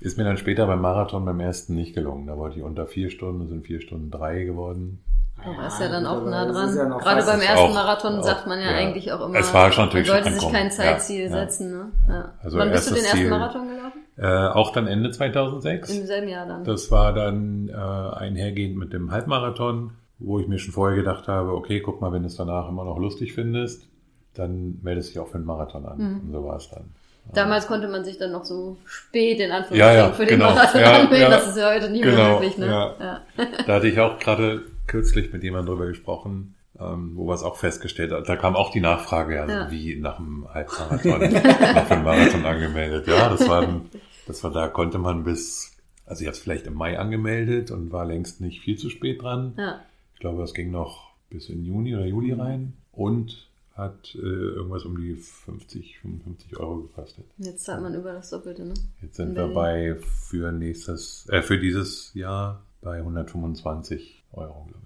Ist 0.00 0.18
mir 0.18 0.24
dann 0.24 0.36
später 0.36 0.66
beim 0.66 0.80
Marathon 0.82 1.24
beim 1.24 1.40
ersten 1.40 1.74
nicht 1.74 1.94
gelungen. 1.94 2.26
Da 2.26 2.36
wollte 2.36 2.58
ich 2.58 2.62
unter 2.64 2.86
vier 2.86 3.10
Stunden, 3.10 3.48
sind 3.48 3.66
vier 3.66 3.80
Stunden 3.80 4.10
drei 4.10 4.44
geworden. 4.44 5.00
Aber 5.42 5.66
ist 5.66 5.80
ja 5.80 5.88
dann 5.88 6.06
auch 6.06 6.24
nah 6.24 6.44
dran. 6.50 6.76
ja 6.76 6.84
Gerade 6.98 7.22
beim 7.24 7.40
ersten 7.40 7.56
Auch- 7.58 7.74
Marathon 7.74 8.18
auch, 8.18 8.22
sagt 8.24 8.46
man 8.46 8.58
ja, 8.60 8.70
ja. 8.72 8.76
eigentlich 8.76 9.10
auch 9.12 9.26
immer, 9.26 9.38
Es 9.38 9.52
war 9.54 9.70
schon 9.72 9.86
natürlich 9.86 10.08
man 10.08 10.22
sollte 10.24 10.38
sich 10.40 10.50
kein 10.52 10.70
Zeitziel 10.70 11.24
Ja, 11.24 11.30
ja. 11.30 11.32
setzen. 11.32 11.70
Ne? 11.72 11.92
Ja. 12.08 12.32
Also 12.42 12.58
Wann 12.58 12.70
bist 12.70 12.90
du 12.90 12.94
den 12.94 13.02
ersten 13.04 13.18
Ziel- 13.18 13.30
Marathon 13.30 13.68
gelaufen? 13.68 14.00
Äh, 14.18 14.26
auch 14.26 14.72
dann 14.72 14.86
Ende 14.86 15.10
2006. 15.10 15.90
Im 15.98 16.06
selben 16.06 16.28
Jahr 16.28 16.46
dann. 16.46 16.64
Das 16.64 16.90
war 16.90 17.12
dann 17.12 17.68
äh, 17.68 17.72
einhergehend 17.74 18.76
mit 18.76 18.92
dem 18.92 19.10
Halbmarathon, 19.10 19.92
wo 20.18 20.38
ich 20.40 20.48
mir 20.48 20.58
schon 20.58 20.72
vorher 20.72 20.96
gedacht 20.96 21.28
habe, 21.28 21.52
okay, 21.54 21.80
guck 21.80 22.00
mal, 22.00 22.12
wenn 22.12 22.22
du 22.22 22.28
es 22.28 22.36
danach 22.36 22.68
immer 22.68 22.84
noch 22.84 22.98
lustig 22.98 23.34
findest, 23.34 23.86
dann 24.34 24.78
meldest 24.82 25.10
dich 25.10 25.18
auch 25.18 25.28
für 25.28 25.38
den 25.38 25.46
Marathon 25.46 25.84
an. 25.86 25.98
Mhm. 25.98 26.20
Und 26.26 26.32
so 26.32 26.44
war 26.44 26.56
es 26.56 26.70
dann. 26.70 26.84
Damals 27.34 27.66
konnte 27.66 27.88
man 27.88 28.04
sich 28.04 28.18
dann 28.18 28.32
noch 28.32 28.44
so 28.44 28.76
spät 28.86 29.40
in 29.40 29.48
Ja, 29.50 29.56
Anführungszeichen 29.56 29.98
ja, 29.98 30.12
für 30.12 30.26
den 30.26 30.38
genau. 30.38 30.54
Marathon 30.54 30.80
Ja, 30.80 30.92
anmelden. 30.92 31.20
ja. 31.20 31.30
Das 31.30 31.48
ist 31.48 31.56
ja 31.58 31.74
heute 31.74 31.90
nicht 31.90 32.04
mehr 32.04 32.12
Genau, 32.14 32.34
möglich. 32.34 32.56
Ne? 32.58 32.66
ja. 32.66 32.94
Ja. 33.00 33.20
Da 33.66 33.74
hatte 33.74 33.88
ich 33.88 33.98
auch 34.00 34.18
gerade 34.18 34.62
kürzlich 34.86 35.32
mit 35.32 35.42
jemandem 35.42 35.74
drüber 35.74 35.86
gesprochen, 35.88 36.54
ähm, 36.80 37.12
wo 37.14 37.26
wir 37.26 37.34
es 37.34 37.42
auch 37.42 37.56
festgestellt 37.56 38.12
hat. 38.12 38.28
Da 38.28 38.36
kam 38.36 38.54
auch 38.56 38.70
die 38.70 38.80
Nachfrage, 38.80 39.40
also 39.40 39.52
Ja. 39.54 39.70
wie 39.70 39.96
nach 39.96 40.16
dem 40.16 40.46
Halbmarathon, 40.52 41.20
nach 41.74 41.88
dem 41.88 42.02
Marathon 42.04 42.44
angemeldet. 42.44 43.06
Ja, 43.06 43.28
das 43.28 43.48
war, 43.48 43.62
ein- 43.62 43.82
das 44.26 44.42
war, 44.44 44.50
da 44.52 44.68
konnte 44.68 44.98
man 44.98 45.24
bis, 45.24 45.72
also 46.04 46.22
ich 46.22 46.26
habe 46.26 46.36
es 46.36 46.42
vielleicht 46.42 46.66
im 46.66 46.74
Mai 46.74 46.98
angemeldet 46.98 47.70
und 47.70 47.92
war 47.92 48.04
längst 48.04 48.40
nicht 48.40 48.60
viel 48.60 48.76
zu 48.78 48.90
spät 48.90 49.22
dran. 49.22 49.54
Ja. 49.56 49.80
Ich 50.14 50.20
glaube, 50.20 50.40
das 50.40 50.54
ging 50.54 50.70
noch 50.70 51.10
bis 51.30 51.48
in 51.48 51.64
Juni 51.64 51.94
oder 51.94 52.06
Juli 52.06 52.32
rein 52.32 52.72
und 52.92 53.46
hat 53.74 54.14
äh, 54.14 54.18
irgendwas 54.18 54.84
um 54.86 54.98
die 54.98 55.14
50, 55.16 55.98
55 55.98 56.56
Euro 56.58 56.76
gekostet. 56.82 57.26
Jetzt 57.36 57.64
zahlt 57.66 57.82
man 57.82 57.94
über 57.94 58.12
das 58.14 58.30
Doppelte, 58.30 58.64
ne? 58.64 58.72
Jetzt 59.02 59.16
sind 59.16 59.30
In 59.30 59.34
wir 59.36 59.48
bei 59.48 59.96
für 59.96 60.50
nächstes, 60.50 61.28
äh, 61.30 61.42
für 61.42 61.58
dieses 61.58 62.14
Jahr 62.14 62.62
bei 62.80 63.02
125 63.02 64.22
Euro, 64.32 64.64
glaube 64.68 64.84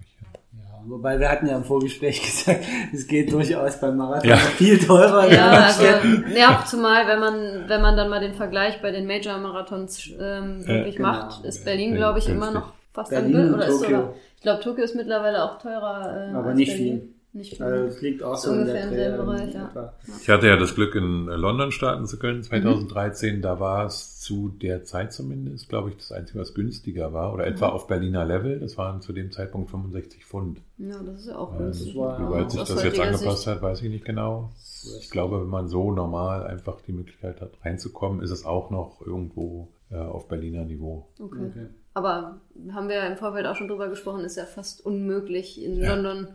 Wobei 0.87 1.19
wir 1.19 1.29
hatten 1.29 1.47
ja 1.47 1.55
im 1.57 1.63
Vorgespräch 1.63 2.21
gesagt, 2.45 2.63
es 2.93 3.07
geht 3.07 3.31
durchaus 3.31 3.79
beim 3.79 3.97
Marathon 3.97 4.29
Ja. 4.29 4.35
viel 4.37 4.77
teurer. 4.79 5.31
Ja, 5.31 5.45
anderen 5.51 6.23
also, 6.23 6.37
ja, 6.37 6.63
zumal, 6.65 7.07
wenn 7.07 7.19
man, 7.19 7.69
wenn 7.69 7.81
man 7.81 7.95
dann 7.97 8.09
mal 8.09 8.19
den 8.19 8.33
Vergleich 8.33 8.81
bei 8.81 8.91
den 8.91 9.05
Major-Marathons 9.07 10.11
ähm, 10.19 10.65
wirklich 10.67 10.97
genau. 10.97 11.09
macht, 11.09 11.45
ist 11.45 11.63
Berlin, 11.65 11.95
glaube 11.95 12.19
ich, 12.19 12.27
immer 12.29 12.51
noch 12.51 12.73
fast 12.93 13.09
Berlin 13.11 13.35
am 13.37 13.45
und 13.47 13.53
oder 13.55 13.67
ist 13.67 13.79
Tokio. 13.81 13.97
sogar, 13.97 14.13
ich 14.35 14.41
glaube, 14.41 14.61
Tokio 14.63 14.83
ist 14.83 14.95
mittlerweile 14.95 15.43
auch 15.43 15.57
teurer. 15.59 16.29
Äh, 16.31 16.35
Aber 16.35 16.47
als 16.49 16.57
nicht 16.57 16.69
Berlin. 16.71 16.99
viel. 17.01 17.20
Nicht 17.33 17.55
viel. 17.55 17.65
Also 17.65 17.85
es 17.85 18.01
liegt 18.01 18.23
auch 18.23 18.35
so 18.35 18.51
in 18.51 18.65
der 18.65 19.15
Bereich, 19.17 19.53
ja. 19.53 19.93
Ich 20.21 20.29
hatte 20.29 20.47
ja 20.47 20.57
das 20.57 20.75
Glück, 20.75 20.95
in 20.95 21.25
London 21.27 21.71
starten 21.71 22.05
zu 22.05 22.19
können, 22.19 22.43
2013. 22.43 23.41
Da 23.41 23.59
war 23.59 23.85
es 23.85 24.19
zu 24.19 24.49
der 24.49 24.83
Zeit 24.83 25.13
zumindest, 25.13 25.69
glaube 25.69 25.89
ich, 25.89 25.97
das 25.97 26.11
Einzige, 26.11 26.39
was 26.39 26.53
günstiger 26.53 27.13
war. 27.13 27.33
Oder 27.33 27.47
etwa 27.47 27.69
auf 27.69 27.87
Berliner 27.87 28.25
Level. 28.25 28.59
Das 28.59 28.77
waren 28.77 29.01
zu 29.01 29.13
dem 29.13 29.31
Zeitpunkt 29.31 29.69
65 29.69 30.25
Pfund. 30.25 30.59
ja, 30.77 31.01
das 31.03 31.21
ist 31.21 31.27
ja 31.27 31.37
auch 31.37 31.53
Ähm, 31.53 31.59
günstig. 31.59 31.95
war- 31.95 32.19
Wie 32.19 32.33
weit 32.33 32.51
sich 32.51 32.59
das 32.63 32.83
jetzt 32.83 32.99
angepasst 32.99 33.37
Sicht. 33.43 33.47
hat, 33.47 33.61
weiß 33.61 33.81
ich 33.81 33.89
nicht 33.89 34.03
genau. 34.05 34.51
Ich 34.99 35.09
glaube, 35.09 35.39
wenn 35.41 35.47
man 35.49 35.67
so 35.69 35.91
normal 35.91 36.45
einfach 36.45 36.81
die 36.81 36.91
Möglichkeit 36.91 37.39
hat, 37.39 37.51
reinzukommen, 37.63 38.21
ist 38.21 38.31
es 38.31 38.45
auch 38.45 38.71
noch 38.71 38.99
irgendwo 39.05 39.69
äh, 39.89 39.95
auf 39.95 40.27
Berliner 40.27 40.65
Niveau. 40.65 41.07
Okay. 41.19 41.45
Okay. 41.49 41.67
Aber 41.93 42.39
haben 42.71 42.87
wir 42.89 42.95
ja 42.95 43.05
im 43.07 43.17
Vorfeld 43.17 43.45
auch 43.45 43.55
schon 43.55 43.67
drüber 43.67 43.89
gesprochen, 43.89 44.21
ist 44.21 44.37
ja 44.37 44.45
fast 44.45 44.85
unmöglich 44.85 45.61
in 45.63 45.75
Ja. 45.77 45.93
London 45.95 46.27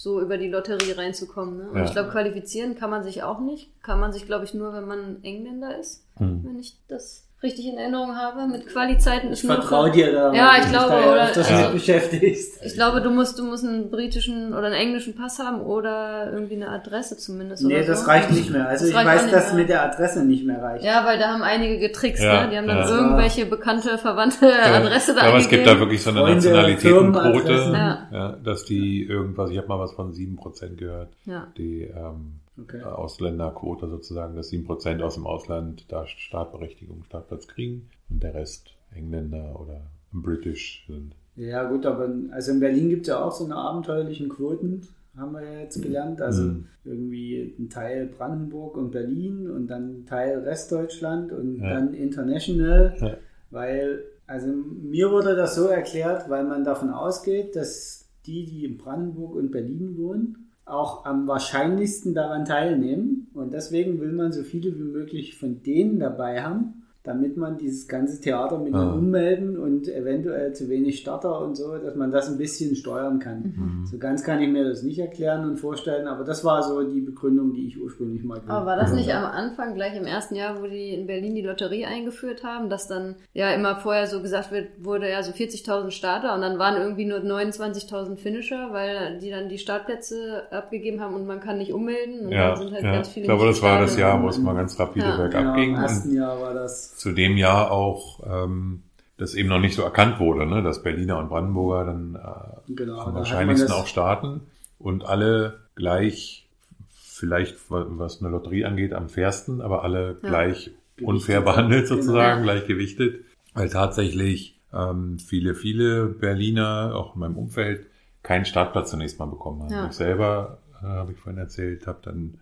so 0.00 0.20
über 0.20 0.38
die 0.38 0.46
Lotterie 0.48 0.92
reinzukommen. 0.96 1.58
Ne? 1.58 1.70
Und 1.70 1.76
Ja. 1.78 1.84
ich 1.84 1.90
glaube, 1.90 2.10
qualifizieren 2.10 2.76
kann 2.76 2.88
man 2.88 3.02
sich 3.02 3.24
auch 3.24 3.40
nicht. 3.40 3.72
Kann 3.82 3.98
man 3.98 4.12
sich, 4.12 4.26
glaube 4.26 4.44
ich, 4.44 4.54
nur, 4.54 4.72
wenn 4.72 4.86
man 4.86 5.24
Engländer 5.24 5.76
ist, 5.76 6.04
Hm. 6.18 6.44
wenn 6.44 6.56
ich 6.60 6.78
das 6.86 7.26
richtig 7.42 7.66
in 7.66 7.78
Erinnerung 7.78 8.16
habe. 8.16 8.46
Mit 8.48 8.66
Qualizeiten 8.66 9.30
ist 9.30 9.44
Ich 9.44 9.48
nur 9.48 9.54
vertraue 9.56 9.90
dir 9.92 10.10
da. 10.12 10.32
Ja, 10.32 10.56
ich 10.58 10.64
du 10.64 10.70
glaube, 10.70 10.94
dich 10.96 11.04
da 11.04 11.10
oder- 11.10 11.16
ja 11.18 11.24
öfters 11.26 11.50
also- 11.50 11.62
mit 11.64 11.72
beschäftigst. 11.74 12.58
Ich 12.64 12.74
glaube, 12.74 13.00
du 13.00 13.10
musst, 13.10 13.38
du 13.38 13.44
musst 13.44 13.64
einen 13.64 13.90
britischen 13.90 14.52
oder 14.52 14.66
einen 14.66 14.74
englischen 14.74 15.14
Pass 15.14 15.38
haben 15.38 15.60
oder 15.60 16.32
irgendwie 16.32 16.56
eine 16.56 16.68
Adresse 16.70 17.16
zumindest. 17.16 17.62
Nee, 17.64 17.76
oder 17.76 17.86
das 17.86 18.00
so. 18.00 18.06
reicht 18.06 18.30
nicht 18.32 18.50
mehr. 18.50 18.66
Also 18.68 18.86
Das 18.86 18.90
ich 19.00 19.06
weiß, 19.06 19.30
dass 19.30 19.52
mit 19.54 19.68
der 19.68 19.82
Adresse 19.84 20.24
nicht 20.24 20.44
mehr 20.44 20.60
reicht. 20.60 20.84
Ja, 20.84 21.04
weil 21.04 21.18
da 21.18 21.28
haben 21.28 21.42
einige 21.42 21.78
getrickst, 21.78 22.22
Ja, 22.22 22.44
ne? 22.46 22.50
Die 22.50 22.56
haben 22.56 22.66
dann 22.66 22.78
ja. 22.78 22.88
irgendwelche 22.88 23.46
bekannte, 23.46 23.98
verwandte 23.98 24.52
Adresse 24.64 25.14
da 25.14 25.22
Ja, 25.22 25.28
aber 25.28 25.38
es 25.38 25.48
gibt 25.48 25.66
da 25.66 25.78
wirklich 25.78 26.02
so 26.02 26.10
eine 26.10 26.22
Nationalitätenquote. 26.22 27.52
Ja. 27.72 28.08
ja, 28.12 28.32
dass 28.44 28.64
die 28.64 29.04
irgendwas, 29.04 29.50
ich 29.50 29.58
habe 29.58 29.68
mal 29.68 29.78
was 29.78 29.92
von 29.92 30.12
7% 30.12 30.76
gehört, 30.76 31.10
Ja. 31.24 31.46
die 31.56 31.82
ähm, 31.84 32.40
Okay. 32.60 32.82
Ausländerquote 32.82 33.88
sozusagen, 33.88 34.34
dass 34.36 34.50
7% 34.50 35.00
aus 35.02 35.14
dem 35.14 35.26
Ausland 35.26 35.84
da 35.88 36.06
Startberechtigung, 36.06 37.04
Startplatz 37.04 37.46
kriegen 37.46 37.88
und 38.10 38.22
der 38.22 38.34
Rest 38.34 38.74
Engländer 38.94 39.58
oder 39.60 39.80
British 40.12 40.84
sind. 40.88 41.12
Ja 41.36 41.68
gut, 41.68 41.86
aber 41.86 42.10
also 42.32 42.50
in 42.52 42.60
Berlin 42.60 42.88
gibt 42.88 43.02
es 43.02 43.08
ja 43.08 43.22
auch 43.22 43.32
so 43.32 43.44
eine 43.44 43.54
abenteuerlichen 43.54 44.28
Quoten, 44.28 44.82
haben 45.16 45.32
wir 45.32 45.42
ja 45.42 45.60
jetzt 45.60 45.80
gelernt. 45.82 46.20
Also 46.20 46.42
Mhm. 46.44 46.64
irgendwie 46.84 47.54
ein 47.58 47.68
Teil 47.70 48.06
Brandenburg 48.06 48.76
und 48.76 48.90
Berlin 48.90 49.48
und 49.50 49.68
dann 49.68 50.00
ein 50.00 50.06
Teil 50.06 50.38
Restdeutschland 50.40 51.32
und 51.32 51.60
Ja. 51.60 51.70
dann 51.70 51.94
international, 51.94 52.94
Ja. 53.00 53.16
weil 53.50 54.04
also 54.26 54.48
mir 54.48 55.10
wurde 55.10 55.36
das 55.36 55.54
so 55.54 55.66
erklärt, 55.68 56.28
weil 56.28 56.44
man 56.44 56.64
davon 56.64 56.90
ausgeht, 56.90 57.56
dass 57.56 58.04
die, 58.26 58.44
die 58.44 58.64
in 58.64 58.76
Brandenburg 58.76 59.36
und 59.36 59.50
Berlin 59.50 59.96
wohnen, 59.96 60.47
auch 60.70 61.04
am 61.04 61.26
wahrscheinlichsten 61.26 62.14
daran 62.14 62.44
teilnehmen. 62.44 63.28
Und 63.34 63.52
deswegen 63.52 64.00
will 64.00 64.12
man 64.12 64.32
so 64.32 64.42
viele 64.42 64.76
wie 64.78 64.84
möglich 64.84 65.36
von 65.36 65.62
denen 65.62 65.98
dabei 65.98 66.42
haben, 66.42 66.82
damit 67.08 67.36
man 67.38 67.56
dieses 67.56 67.88
ganze 67.88 68.20
Theater 68.20 68.58
mit 68.58 68.74
Ah. 68.74 68.84
dem 68.84 68.98
Ummelden 68.98 69.58
und 69.58 69.88
eventuell 69.88 70.52
zu 70.52 70.68
wenig 70.68 70.98
Starter 71.00 71.40
und 71.40 71.56
so, 71.56 71.76
dass 71.78 71.94
man 71.96 72.10
das 72.12 72.28
ein 72.28 72.36
bisschen 72.36 72.76
steuern 72.76 73.18
kann. 73.18 73.54
Mhm. 73.56 73.86
So 73.86 73.96
ganz 73.98 74.22
kann 74.24 74.42
ich 74.42 74.48
mir 74.50 74.68
das 74.68 74.82
nicht 74.82 74.98
erklären 74.98 75.48
und 75.48 75.56
vorstellen, 75.56 76.06
aber 76.06 76.22
das 76.24 76.44
war 76.44 76.62
so 76.62 76.82
die 76.82 77.00
Begründung, 77.00 77.54
die 77.54 77.66
ich 77.68 77.80
ursprünglich 77.80 78.22
mal 78.24 78.40
Aber 78.46 78.66
war 78.66 78.76
das 78.76 78.90
Ja. 78.90 78.96
nicht 78.96 79.12
am 79.14 79.24
Anfang, 79.24 79.74
gleich 79.74 79.96
im 79.96 80.04
ersten 80.04 80.34
Jahr, 80.34 80.60
wo 80.60 80.66
die 80.66 80.90
in 80.94 81.06
Berlin 81.06 81.34
die 81.34 81.42
Lotterie 81.42 81.86
eingeführt 81.86 82.44
haben, 82.44 82.68
dass 82.68 82.86
dann 82.88 83.16
ja 83.32 83.50
immer 83.52 83.76
vorher 83.76 84.06
so 84.06 84.20
gesagt 84.20 84.52
wird, 84.52 84.66
wurde 84.84 85.08
ja 85.10 85.22
so 85.22 85.32
40.000 85.32 85.90
Starter 85.92 86.34
und 86.34 86.42
dann 86.42 86.58
waren 86.58 86.80
irgendwie 86.80 87.06
nur 87.06 87.20
29.000 87.20 88.16
Finisher, 88.18 88.68
weil 88.72 89.18
die 89.18 89.30
dann 89.30 89.48
die 89.48 89.58
Startplätze 89.58 90.42
abgegeben 90.50 91.00
haben 91.00 91.14
und 91.14 91.26
man 91.26 91.40
kann 91.40 91.58
nicht 91.58 91.72
ummelden 91.72 92.26
und 92.26 92.32
Ja, 92.32 92.50
dann 92.50 92.58
sind 92.58 92.72
halt 92.72 92.84
ja. 92.84 92.92
ganz 92.92 93.08
viele 93.08 93.24
ich 93.24 93.28
glaube, 93.28 93.46
das 93.46 93.62
war 93.62 93.80
das. 93.80 93.96
Jahr, 93.96 94.22
wo 94.22 94.28
es 94.28 94.38
mal 94.38 94.54
ganz 94.54 94.78
rapide 94.78 95.06
Ja. 95.06 95.16
bergab 95.16 95.40
Genau, 95.42 95.54
ging. 95.54 95.74
Im 95.74 95.80
ersten 95.80 96.14
Jahr 96.14 96.40
war 96.40 96.52
das. 96.54 96.94
Zu 96.98 97.12
dem 97.12 97.36
Jahr 97.36 97.70
auch 97.70 98.20
ähm, 98.26 98.82
das 99.16 99.34
eben 99.34 99.48
noch 99.48 99.58
nicht 99.60 99.74
so 99.74 99.82
erkannt 99.82 100.20
wurde, 100.20 100.46
ne? 100.46 100.62
dass 100.62 100.82
Berliner 100.82 101.18
und 101.18 101.28
Brandenburger 101.28 101.84
dann 101.86 102.14
äh, 102.16 102.72
Genau, 102.72 103.00
am 103.00 103.14
wahrscheinlichsten 103.14 103.72
auch 103.72 103.86
starten 103.86 104.42
und 104.78 105.04
alle 105.04 105.60
gleich, 105.74 106.46
vielleicht 106.90 107.70
wa- 107.70 107.86
was 107.88 108.20
eine 108.20 108.30
Lotterie 108.30 108.64
angeht, 108.64 108.92
am 108.92 109.08
fairsten, 109.08 109.60
aber 109.60 109.82
alle 109.82 110.18
Ja. 110.22 110.28
gleich 110.28 110.70
unfair 111.00 111.40
behandelt 111.40 111.88
Genau. 111.88 112.00
sozusagen, 112.00 112.38
Ja. 112.44 112.52
gleich 112.52 112.66
gewichtet, 112.66 113.24
weil 113.54 113.68
tatsächlich 113.68 114.54
ähm, 114.72 115.18
viele, 115.18 115.54
viele 115.54 116.06
Berliner, 116.06 116.92
auch 116.94 117.14
in 117.14 117.20
meinem 117.20 117.36
Umfeld, 117.38 117.86
keinen 118.22 118.44
Startplatz 118.44 118.90
zunächst 118.90 119.18
mal 119.18 119.24
bekommen 119.26 119.62
haben. 119.62 119.70
Ja. 119.72 119.86
Ich 119.86 119.92
selber, 119.94 120.58
äh, 120.82 120.84
habe 120.86 121.12
ich 121.12 121.18
vorhin 121.18 121.38
erzählt, 121.40 121.86
habe 121.86 122.00
dann 122.02 122.34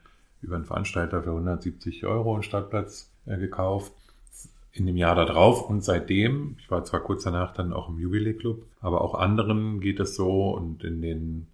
über 0.42 0.56
einen 0.56 0.64
Veranstalter 0.64 1.22
für 1.22 1.30
170 1.30 2.04
Euro 2.04 2.34
einen 2.34 2.42
Startplatz 2.42 3.10
äh, 3.26 3.36
gekauft 3.38 3.92
in 4.78 4.86
dem 4.86 4.96
Jahr 4.96 5.14
darauf 5.14 5.68
und 5.68 5.82
seitdem, 5.84 6.56
ich 6.58 6.70
war 6.70 6.84
zwar 6.84 7.00
kurz 7.00 7.24
danach 7.24 7.52
dann 7.54 7.72
auch 7.72 7.88
im 7.88 7.98
Jubilee 7.98 8.34
Club, 8.34 8.62
aber 8.80 9.00
auch 9.00 9.14
anderen 9.14 9.80
geht 9.80 10.00
es 10.00 10.14
so 10.14 10.50
und 10.54 10.84
in 10.84 11.00
den, 11.02 11.46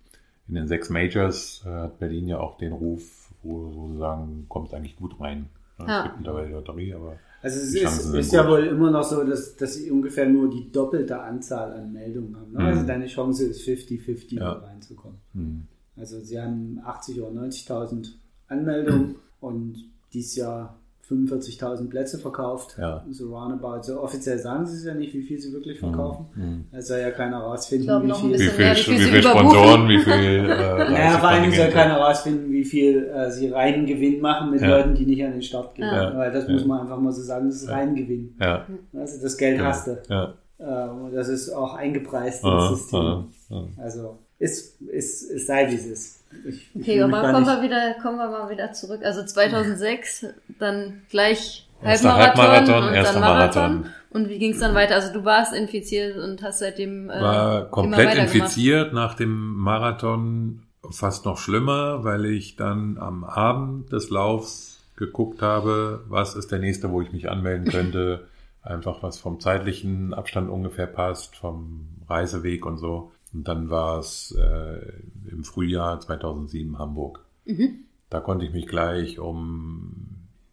in 0.48 0.54
den 0.54 0.66
sechs 0.68 0.90
Majors 0.90 1.62
äh, 1.66 1.70
hat 1.70 1.98
Berlin 1.98 2.26
ja 2.28 2.38
auch 2.40 2.56
den 2.58 2.72
Ruf, 2.72 3.30
wo 3.42 3.70
sozusagen 3.70 4.46
kommt 4.48 4.74
eigentlich 4.74 4.96
gut 4.96 5.20
rein. 5.20 5.46
Ja, 5.78 5.86
Ja. 5.86 5.98
Es 5.98 6.04
gibt 6.04 6.16
mittlerweile 6.18 6.46
die 6.48 6.52
Lotterie, 6.54 6.94
aber 6.94 7.16
Also 7.42 7.58
es 7.58 7.74
ist, 7.74 8.14
ist 8.14 8.32
ja 8.32 8.48
wohl 8.48 8.64
immer 8.66 8.90
noch 8.90 9.04
so, 9.04 9.24
dass, 9.24 9.56
dass 9.56 9.74
sie 9.74 9.90
ungefähr 9.90 10.28
nur 10.28 10.50
die 10.50 10.70
doppelte 10.70 11.20
Anzahl 11.20 11.72
an 11.72 11.92
Meldungen 11.92 12.36
haben. 12.36 12.52
Ne? 12.52 12.58
Mhm. 12.60 12.66
Also 12.66 12.86
deine 12.86 13.06
Chance 13.06 13.44
ist 13.46 13.62
50-50 13.66 14.34
Ja. 14.34 14.54
da 14.54 14.66
reinzukommen. 14.66 15.18
hm, 15.34 15.66
Also 15.96 16.20
sie 16.20 16.40
haben 16.40 16.80
80 16.84 17.20
oder 17.20 17.30
90.000 17.42 18.08
Anmeldungen 18.48 19.16
und 19.40 19.76
dieses 20.12 20.36
Jahr 20.36 20.78
45.000 21.12 21.88
Plätze 21.88 22.18
verkauft. 22.18 22.76
Ja. 22.78 23.04
So 23.10 23.34
roundabout. 23.36 23.82
So 23.82 24.00
offiziell 24.02 24.38
sagen 24.38 24.66
sie 24.66 24.76
es 24.76 24.84
ja 24.84 24.94
nicht, 24.94 25.12
wie 25.14 25.22
viel 25.22 25.38
sie 25.38 25.52
wirklich 25.52 25.78
verkaufen. 25.78 26.26
hm. 26.34 26.64
Da 26.72 26.80
soll 26.82 26.98
ja 26.98 27.10
keiner 27.10 27.38
rausfinden, 27.38 28.02
wie 28.02 28.12
viel. 28.12 28.32
Wie 28.32 28.38
viel, 28.38 28.58
mehr, 28.58 28.76
wie 28.76 28.80
viel 28.80 28.94
wie 28.94 28.98
sie 29.04 29.10
viel. 29.10 29.22
Sponsoren, 29.22 29.88
wie 29.88 29.98
viel 29.98 30.12
äh, 30.12 30.42
Naja, 30.92 31.18
vor 31.18 31.28
allem 31.28 31.52
soll 31.52 31.68
keiner 31.68 31.96
rausfinden, 31.96 32.50
wie 32.52 32.64
viel 32.64 33.04
äh, 33.14 33.30
sie 33.30 33.48
reinen 33.48 33.86
Gewinn 33.86 34.20
machen 34.20 34.50
mit 34.50 34.60
Ja. 34.60 34.68
Leuten, 34.78 34.94
die 34.94 35.06
nicht 35.06 35.24
an 35.24 35.32
den 35.32 35.42
Start 35.42 35.74
gehen. 35.74 35.84
Ja. 35.86 36.16
Weil 36.16 36.30
das 36.32 36.46
Ja. 36.46 36.52
muss 36.52 36.64
man 36.64 36.80
einfach 36.80 36.98
mal 36.98 37.12
so 37.12 37.22
sagen, 37.22 37.46
das 37.48 37.62
ist 37.62 37.68
rein 37.68 37.94
Gewinn. 37.94 38.34
Ja, 38.40 38.66
Also 38.94 39.22
das 39.22 39.36
Geld 39.36 39.56
genau. 39.58 39.68
hast 39.68 39.86
du. 39.86 39.98
Ja. 40.08 40.34
Äh, 40.58 40.88
und 40.90 41.12
das 41.14 41.28
ist 41.28 41.50
auch 41.50 41.74
eingepreist 41.74 42.44
Ah, 42.44 42.68
ins 42.70 42.78
System. 42.80 43.00
ah, 43.00 43.24
ah. 43.50 43.64
Also 43.78 44.18
ist, 44.38 44.80
ist, 44.82 45.30
es 45.30 45.46
sei 45.46 45.70
wie 45.70 45.74
es 45.74 45.86
ist. 45.86 46.21
Ich, 46.46 46.70
ich 46.74 46.82
Okay, 46.82 47.02
aber 47.02 47.32
kommen 47.32 47.46
wir 47.46 47.62
wieder, 47.62 47.94
kommen 48.02 48.18
wir 48.18 48.28
mal 48.28 48.50
wieder 48.50 48.72
zurück. 48.72 49.00
Also 49.04 49.24
2006, 49.24 50.26
dann 50.58 51.02
gleich 51.10 51.68
Erster 51.82 52.14
Halbmarathon, 52.14 52.48
Halbmarathon, 52.48 52.88
und 52.88 52.94
erster 52.94 53.12
dann 53.14 53.22
Marathon. 53.22 53.62
Marathon. 53.62 53.92
Und 54.10 54.28
wie 54.28 54.38
ging 54.38 54.52
es 54.52 54.60
dann 54.60 54.74
weiter? 54.74 54.94
Also 54.94 55.12
du 55.12 55.24
warst 55.24 55.54
infiziert 55.54 56.18
und 56.18 56.42
hast 56.42 56.58
seitdem 56.58 57.08
äh, 57.10 57.20
war 57.20 57.64
komplett 57.70 58.14
infiziert 58.14 58.92
nach 58.92 59.14
dem 59.14 59.56
Marathon, 59.56 60.62
fast 60.90 61.24
noch 61.24 61.38
schlimmer, 61.38 62.04
weil 62.04 62.26
ich 62.26 62.56
dann 62.56 62.98
am 62.98 63.24
Abend 63.24 63.90
des 63.92 64.10
Laufs 64.10 64.84
geguckt 64.96 65.40
habe, 65.40 66.04
was 66.08 66.34
ist 66.34 66.52
der 66.52 66.58
nächste, 66.58 66.90
wo 66.90 67.00
ich 67.00 67.12
mich 67.12 67.30
anmelden 67.30 67.66
könnte, 67.66 68.28
einfach 68.62 69.02
was 69.02 69.18
vom 69.18 69.40
zeitlichen 69.40 70.12
Abstand 70.12 70.50
ungefähr 70.50 70.86
passt, 70.86 71.36
vom 71.36 71.88
Reiseweg 72.08 72.66
und 72.66 72.76
so. 72.76 73.11
Und 73.34 73.48
dann 73.48 73.70
war 73.70 73.98
es 73.98 74.34
äh, 74.38 74.92
im 75.30 75.44
Frühjahr 75.44 76.00
2007 76.00 76.78
Hamburg. 76.78 77.20
Mhm. 77.46 77.80
Da 78.10 78.20
konnte 78.20 78.44
ich 78.44 78.52
mich 78.52 78.66
gleich 78.66 79.18
um, 79.18 79.94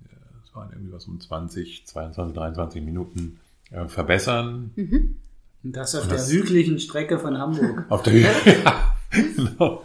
äh, 0.05 0.15
es 0.45 0.55
waren 0.55 0.69
irgendwie 0.71 0.93
was 0.93 1.05
um 1.07 1.19
20, 1.19 1.85
22, 1.85 2.35
23 2.35 2.81
Minuten 2.83 3.39
äh, 3.71 3.87
verbessern. 3.87 4.71
Und 4.77 5.75
das 5.75 5.93
auf 5.95 6.07
Das- 6.07 6.27
der 6.29 6.37
hügeligen 6.39 6.79
Strecke 6.79 7.19
von 7.19 7.37
Hamburg. 7.37 7.85
Auf 7.89 8.01
der 8.03 8.13
ja, 8.21 8.93
genau. 9.11 9.83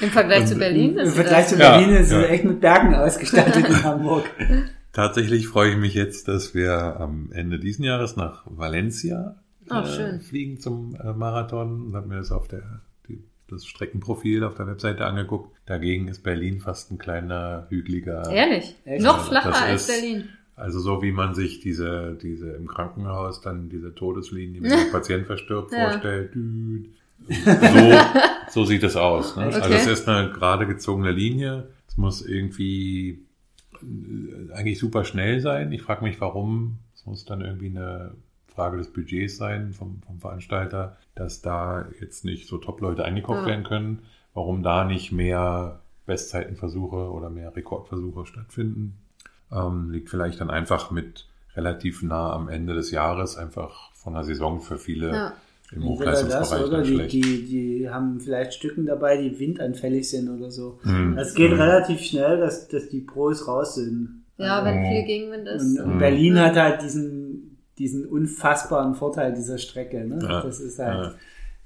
Im 0.00 0.08
Vergleich 0.10 0.46
zu 0.46 0.54
Und- 0.54 0.60
Berlin? 0.60 0.92
Im 0.92 0.98
ist 1.06 1.14
Vergleich 1.14 1.44
das- 1.44 1.54
zu 1.54 1.58
Ja, 1.58 1.76
Berlin 1.76 1.94
ist 1.96 2.06
es 2.06 2.12
ja. 2.12 2.22
echt 2.22 2.44
mit 2.44 2.60
Bergen 2.62 2.94
ausgestattet 2.94 3.68
in 3.68 3.82
Hamburg. 3.84 4.24
Tatsächlich 4.94 5.48
freue 5.48 5.72
ich 5.72 5.76
mich 5.76 5.92
jetzt, 5.94 6.28
dass 6.28 6.54
wir 6.54 6.72
am 6.98 7.30
Ende 7.32 7.58
diesen 7.58 7.84
Jahres 7.84 8.16
nach 8.16 8.42
Valencia 8.46 9.36
Ach, 9.72 9.88
äh, 9.88 9.96
schön. 9.96 10.20
fliegen 10.20 10.60
zum 10.60 10.94
äh, 10.96 11.12
Marathon 11.12 11.86
und 11.86 11.96
habe 11.96 12.08
mir 12.08 12.16
das 12.16 12.30
auf 12.32 12.48
der 12.48 12.62
die, 13.08 13.22
das 13.48 13.64
Streckenprofil 13.66 14.44
auf 14.44 14.54
der 14.54 14.66
Webseite 14.66 15.04
angeguckt. 15.06 15.56
Dagegen 15.66 16.08
ist 16.08 16.22
Berlin 16.22 16.60
fast 16.60 16.90
ein 16.90 16.98
kleiner 16.98 17.66
hügeliger. 17.68 18.30
Ehrlich? 18.30 18.76
Echt? 18.84 19.02
Noch 19.04 19.26
flacher 19.28 19.54
als 19.54 19.88
ist- 19.88 20.00
Berlin. 20.00 20.28
Also 20.54 20.80
so 20.80 21.02
wie 21.02 21.12
man 21.12 21.34
sich 21.34 21.60
diese 21.60 22.16
diese 22.20 22.50
im 22.52 22.68
Krankenhaus 22.68 23.40
dann 23.40 23.68
diese 23.70 23.94
Todeslinie, 23.94 24.62
wenn 24.62 24.70
der 24.70 24.76
Patient 24.92 25.26
verstirbt, 25.26 25.72
Ja. 25.72 25.90
vorstellt. 25.90 26.32
So, 27.28 27.98
so 28.50 28.64
sieht 28.64 28.82
es 28.82 28.96
aus. 28.96 29.36
Ne? 29.36 29.46
Echt? 29.46 29.54
Also 29.56 29.68
Okay. 29.68 29.78
es 29.80 29.86
ist 29.86 30.08
eine 30.08 30.30
gerade 30.32 30.66
gezogene 30.66 31.12
Linie. 31.12 31.68
Es 31.88 31.96
muss 31.96 32.20
irgendwie 32.24 33.24
äh, 33.80 34.52
eigentlich 34.52 34.78
super 34.78 35.04
schnell 35.04 35.40
sein. 35.40 35.72
Ich 35.72 35.82
frage 35.82 36.04
mich, 36.04 36.20
warum. 36.20 36.78
Es 36.94 37.06
muss 37.06 37.24
dann 37.24 37.40
irgendwie 37.40 37.68
eine 37.68 38.12
Frage 38.52 38.76
des 38.78 38.92
Budgets 38.92 39.36
sein 39.36 39.72
vom, 39.72 40.00
vom 40.06 40.18
Veranstalter, 40.20 40.96
dass 41.14 41.40
da 41.42 41.86
jetzt 42.00 42.24
nicht 42.24 42.46
so 42.48 42.58
Top-Leute 42.58 43.04
eingekauft 43.04 43.42
Ja. 43.42 43.46
werden 43.48 43.64
können. 43.64 44.00
Warum 44.34 44.62
da 44.62 44.84
nicht 44.84 45.12
mehr 45.12 45.80
Bestzeitenversuche 46.06 47.10
oder 47.10 47.30
mehr 47.30 47.54
Rekordversuche 47.54 48.26
stattfinden. 48.26 48.98
Ähm, 49.52 49.90
liegt 49.90 50.08
vielleicht 50.10 50.40
dann 50.40 50.50
einfach 50.50 50.90
mit 50.90 51.26
relativ 51.54 52.02
nah 52.02 52.32
am 52.32 52.48
Ende 52.48 52.74
des 52.74 52.90
Jahres 52.90 53.36
einfach 53.36 53.92
von 53.92 54.14
der 54.14 54.24
Saison 54.24 54.60
für 54.60 54.78
viele 54.78 55.08
Ja. 55.12 55.32
im 55.72 55.80
das 55.82 55.88
Hochleistungsbereich 55.90 56.64
oder 56.66 56.82
die, 56.82 57.06
die, 57.08 57.44
die 57.46 57.90
haben 57.90 58.20
vielleicht 58.20 58.54
Stücken 58.54 58.86
dabei, 58.86 59.16
die 59.18 59.38
windanfällig 59.38 60.08
sind 60.08 60.28
oder 60.30 60.50
so. 60.50 60.78
Hm. 60.82 61.16
Es 61.18 61.34
geht 61.34 61.50
Hm. 61.52 61.60
relativ 61.60 62.00
schnell, 62.00 62.38
dass, 62.38 62.68
dass 62.68 62.88
die 62.88 63.00
Pros 63.00 63.46
raus 63.46 63.74
sind. 63.74 64.24
Ja, 64.38 64.56
Also- 64.60 64.66
wenn 64.66 64.80
Mhm. 64.80 64.86
viel 64.88 65.02
Gegenwind 65.04 65.46
ist. 65.48 65.78
Und, 65.78 65.92
und 65.92 65.98
Berlin 65.98 66.38
hat 66.40 66.56
halt 66.56 66.82
diesen, 66.82 67.51
diesen 67.78 68.06
unfassbaren 68.06 68.94
Vorteil 68.94 69.32
dieser 69.34 69.58
Strecke. 69.58 70.04
Ne? 70.06 70.18
Ja, 70.22 70.42
Das 70.42 70.60
ist 70.60 70.78
halt, 70.78 71.14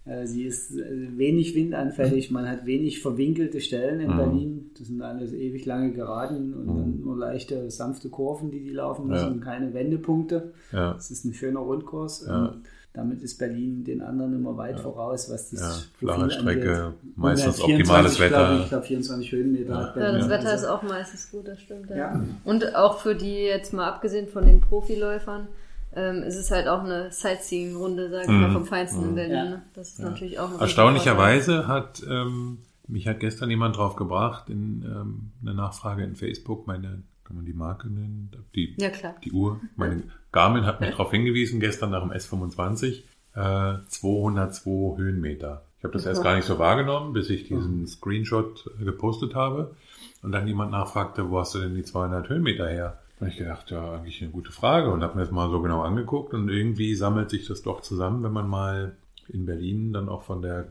ja. 0.06 0.12
Äh, 0.12 0.26
Sie 0.26 0.44
ist 0.44 0.70
äh, 0.76 1.18
wenig 1.18 1.56
windanfällig, 1.56 2.30
man 2.30 2.48
hat 2.48 2.64
wenig 2.64 3.02
verwinkelte 3.02 3.60
Stellen 3.60 3.98
in 4.00 4.12
Mhm. 4.12 4.16
Berlin. 4.16 4.70
Das 4.78 4.86
sind 4.86 5.02
alles 5.02 5.32
ewig 5.32 5.66
lange 5.66 5.90
Geraden 5.92 6.54
und 6.54 6.66
dann 6.68 7.00
nur 7.00 7.16
leichte, 7.18 7.68
sanfte 7.72 8.08
Kurven, 8.08 8.52
die 8.52 8.60
die 8.62 8.70
laufen 8.70 9.08
müssen 9.08 9.24
Ja. 9.24 9.30
und 9.32 9.40
keine 9.40 9.74
Wendepunkte. 9.74 10.52
Ja. 10.72 10.94
Es 10.96 11.10
ist 11.10 11.24
ein 11.24 11.34
schöner 11.34 11.58
Rundkurs. 11.58 12.24
Ja. 12.24 12.46
Und 12.46 12.62
damit 12.92 13.20
ist 13.20 13.36
Berlin 13.38 13.82
den 13.82 14.00
anderen 14.00 14.32
immer 14.34 14.56
weit 14.56 14.78
voraus, 14.78 15.28
was 15.28 15.50
das 15.50 15.60
Ja, 15.60 15.68
Profil 15.98 16.08
flache 16.08 16.30
Strecke, 16.30 16.70
angeht. 16.84 17.16
meistens 17.16 17.60
124, 17.60 17.64
optimales 17.74 18.16
glaub 18.16 18.30
Wetter. 18.30 18.54
Ich, 18.54 18.62
ich 18.62 18.68
glaube 18.68 18.84
24 18.86 19.32
Höhenmeter 19.32 19.70
Ja. 19.72 19.76
hat 19.88 19.96
Ja, 19.96 20.12
das. 20.12 20.28
Wetter 20.28 20.54
ist 20.54 20.64
Also, 20.64 20.68
auch 20.68 20.82
meistens 20.84 21.30
gut, 21.32 21.48
das 21.48 21.60
stimmt. 21.60 21.90
Ja. 21.90 21.96
Ja. 21.96 22.24
Und 22.44 22.76
auch 22.76 22.98
für 23.00 23.16
die, 23.16 23.34
jetzt 23.42 23.72
mal 23.72 23.88
abgesehen 23.88 24.28
von 24.28 24.46
den 24.46 24.60
Profiläufern, 24.60 25.48
ähm, 25.96 26.22
ist 26.22 26.36
es 26.36 26.50
halt 26.50 26.68
auch 26.68 26.84
eine 26.84 27.10
Sightseeing-Runde, 27.10 28.10
sag 28.10 28.22
ich 28.22 28.28
mal, 28.28 28.48
Mhm. 28.48 28.52
vom 28.52 28.66
Feinsten 28.66 29.02
in 29.08 29.14
Berlin. 29.14 29.34
Ja. 29.36 29.44
ne? 29.44 29.62
Das 29.74 29.88
ist 29.88 29.98
natürlich 30.00 30.38
auch 30.38 30.52
ein 30.52 30.60
Erstaunlicherweise 30.60 31.66
hat 31.66 32.02
ähm, 32.08 32.58
mich 32.88 33.08
hat 33.08 33.18
gestern 33.20 33.50
jemand 33.50 33.76
drauf 33.76 33.96
gebracht 33.96 34.48
in 34.48 34.82
ähm, 34.84 35.32
einer 35.42 35.54
Nachfrage 35.54 36.04
in 36.04 36.14
Facebook, 36.14 36.66
meine, 36.68 37.02
kann 37.24 37.34
man 37.36 37.44
die 37.44 37.52
Marke 37.52 37.88
nennen? 37.88 38.30
Die, 38.54 38.74
Ja, 38.78 38.90
klar. 38.90 39.16
die 39.24 39.32
Uhr. 39.32 39.60
Meine 39.74 40.04
Garmin 40.30 40.64
hat 40.66 40.80
mich 40.80 40.90
darauf 40.90 41.10
hingewiesen, 41.10 41.58
gestern 41.58 41.90
nach 41.90 42.02
dem 42.02 42.12
S25, 42.12 43.02
äh, 43.34 43.78
202 43.88 44.96
Höhenmeter. 44.98 45.62
Ich 45.78 45.84
habe 45.84 45.92
das 45.94 46.06
erst 46.06 46.22
gar 46.22 46.36
nicht 46.36 46.46
so 46.46 46.58
wahrgenommen, 46.58 47.12
bis 47.12 47.28
ich 47.30 47.48
diesen 47.48 47.86
Screenshot 47.86 48.70
äh, 48.80 48.84
gepostet 48.84 49.34
habe 49.34 49.74
und 50.22 50.32
dann 50.32 50.46
jemand 50.46 50.70
nachfragte, 50.70 51.28
wo 51.30 51.38
hast 51.40 51.54
du 51.54 51.58
denn 51.60 51.74
die 51.74 51.82
200 51.82 52.28
Höhenmeter 52.28 52.68
her? 52.68 52.98
Habe 53.20 53.30
ich 53.30 53.36
gedacht, 53.38 53.70
ja, 53.70 53.94
eigentlich 53.94 54.20
eine 54.22 54.30
gute 54.30 54.52
Frage 54.52 54.90
und 54.90 55.02
habe 55.02 55.14
mir 55.14 55.22
das 55.22 55.30
mal 55.30 55.48
so 55.50 55.60
genau 55.62 55.82
angeguckt 55.82 56.34
und 56.34 56.48
irgendwie 56.50 56.94
sammelt 56.94 57.30
sich 57.30 57.46
das 57.46 57.62
doch 57.62 57.80
zusammen, 57.80 58.22
wenn 58.22 58.32
man 58.32 58.46
mal 58.48 58.92
in 59.28 59.46
Berlin 59.46 59.92
dann 59.92 60.08
auch 60.08 60.22
von 60.22 60.42
der 60.42 60.66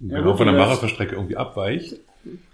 Ja, 0.00 0.18
genau 0.18 0.30
gut, 0.30 0.38
von 0.38 0.46
der 0.48 0.56
Marathonstrecke 0.56 1.14
irgendwie 1.14 1.36
abweicht 1.36 1.96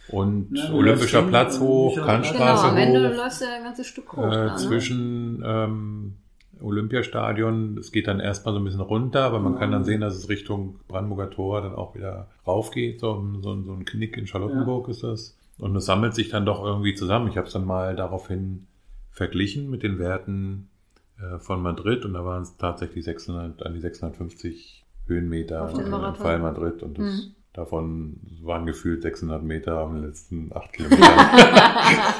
und 0.08 0.48
Ja, 0.56 0.72
Olympischer 0.72 1.22
Platz 1.22 1.58
hoch, 1.58 1.96
Olympischer 1.96 2.00
Genau, 2.02 2.06
Kantstraße 2.06 2.66
am 2.68 2.76
Ende 2.76 3.10
hoch, 3.10 3.16
läufst 3.16 3.40
du 3.40 3.44
ja 3.46 3.56
ein 3.56 3.64
ganzes 3.64 3.86
Stück 3.88 4.12
hoch. 4.12 4.24
äh, 4.24 4.30
da, 4.30 4.44
ne? 4.52 4.56
zwischen 4.56 5.42
ähm, 5.44 6.14
Olympiastadion, 6.60 7.76
es 7.78 7.90
geht 7.92 8.06
dann 8.06 8.20
erstmal 8.20 8.54
so 8.54 8.60
ein 8.60 8.64
bisschen 8.64 8.80
runter, 8.80 9.24
aber 9.24 9.40
man 9.40 9.58
kann 9.58 9.72
dann 9.72 9.84
sehen, 9.84 10.00
dass 10.00 10.14
es 10.14 10.28
Richtung 10.28 10.76
Brandenburger 10.88 11.30
Tor 11.30 11.60
dann 11.62 11.74
auch 11.74 11.94
wieder 11.94 12.28
rauf 12.46 12.70
geht. 12.70 13.00
So, 13.00 13.14
so, 13.42 13.52
ein- 13.52 13.64
so 13.64 13.72
ein 13.72 13.84
Knick 13.84 14.16
in 14.16 14.26
Charlottenburg 14.26 14.88
ist 14.88 15.02
das. 15.02 15.36
Und 15.58 15.74
es 15.76 15.86
sammelt 15.86 16.14
sich 16.14 16.28
dann 16.28 16.46
doch 16.46 16.64
irgendwie 16.64 16.94
zusammen. 16.94 17.28
Ich 17.28 17.36
habe 17.36 17.48
es 17.48 17.52
dann 17.52 17.64
mal 17.64 17.96
daraufhin 17.96 18.66
verglichen 19.18 19.68
mit 19.68 19.82
den 19.82 19.98
Werten 19.98 20.70
äh, 21.20 21.38
von 21.38 21.60
Madrid 21.62 22.04
und 22.06 22.14
da 22.14 22.24
waren 22.24 22.42
es 22.42 22.56
tatsächlich 22.56 23.04
600, 23.04 23.62
an 23.64 23.74
die 23.74 23.80
650 23.80 24.86
Höhenmeter 25.06 25.70
im. 25.70 26.14
Fall 26.14 26.38
Madrid 26.38 26.82
und 26.82 26.98
das, 26.98 27.04
Mhm. 27.06 27.20
davon 27.52 28.20
waren 28.42 28.66
gefühlt 28.66 29.02
600 29.02 29.42
Meter 29.42 29.78
am 29.78 30.02
letzten 30.04 30.50
acht 30.54 30.72
Kilometern. 30.72 31.08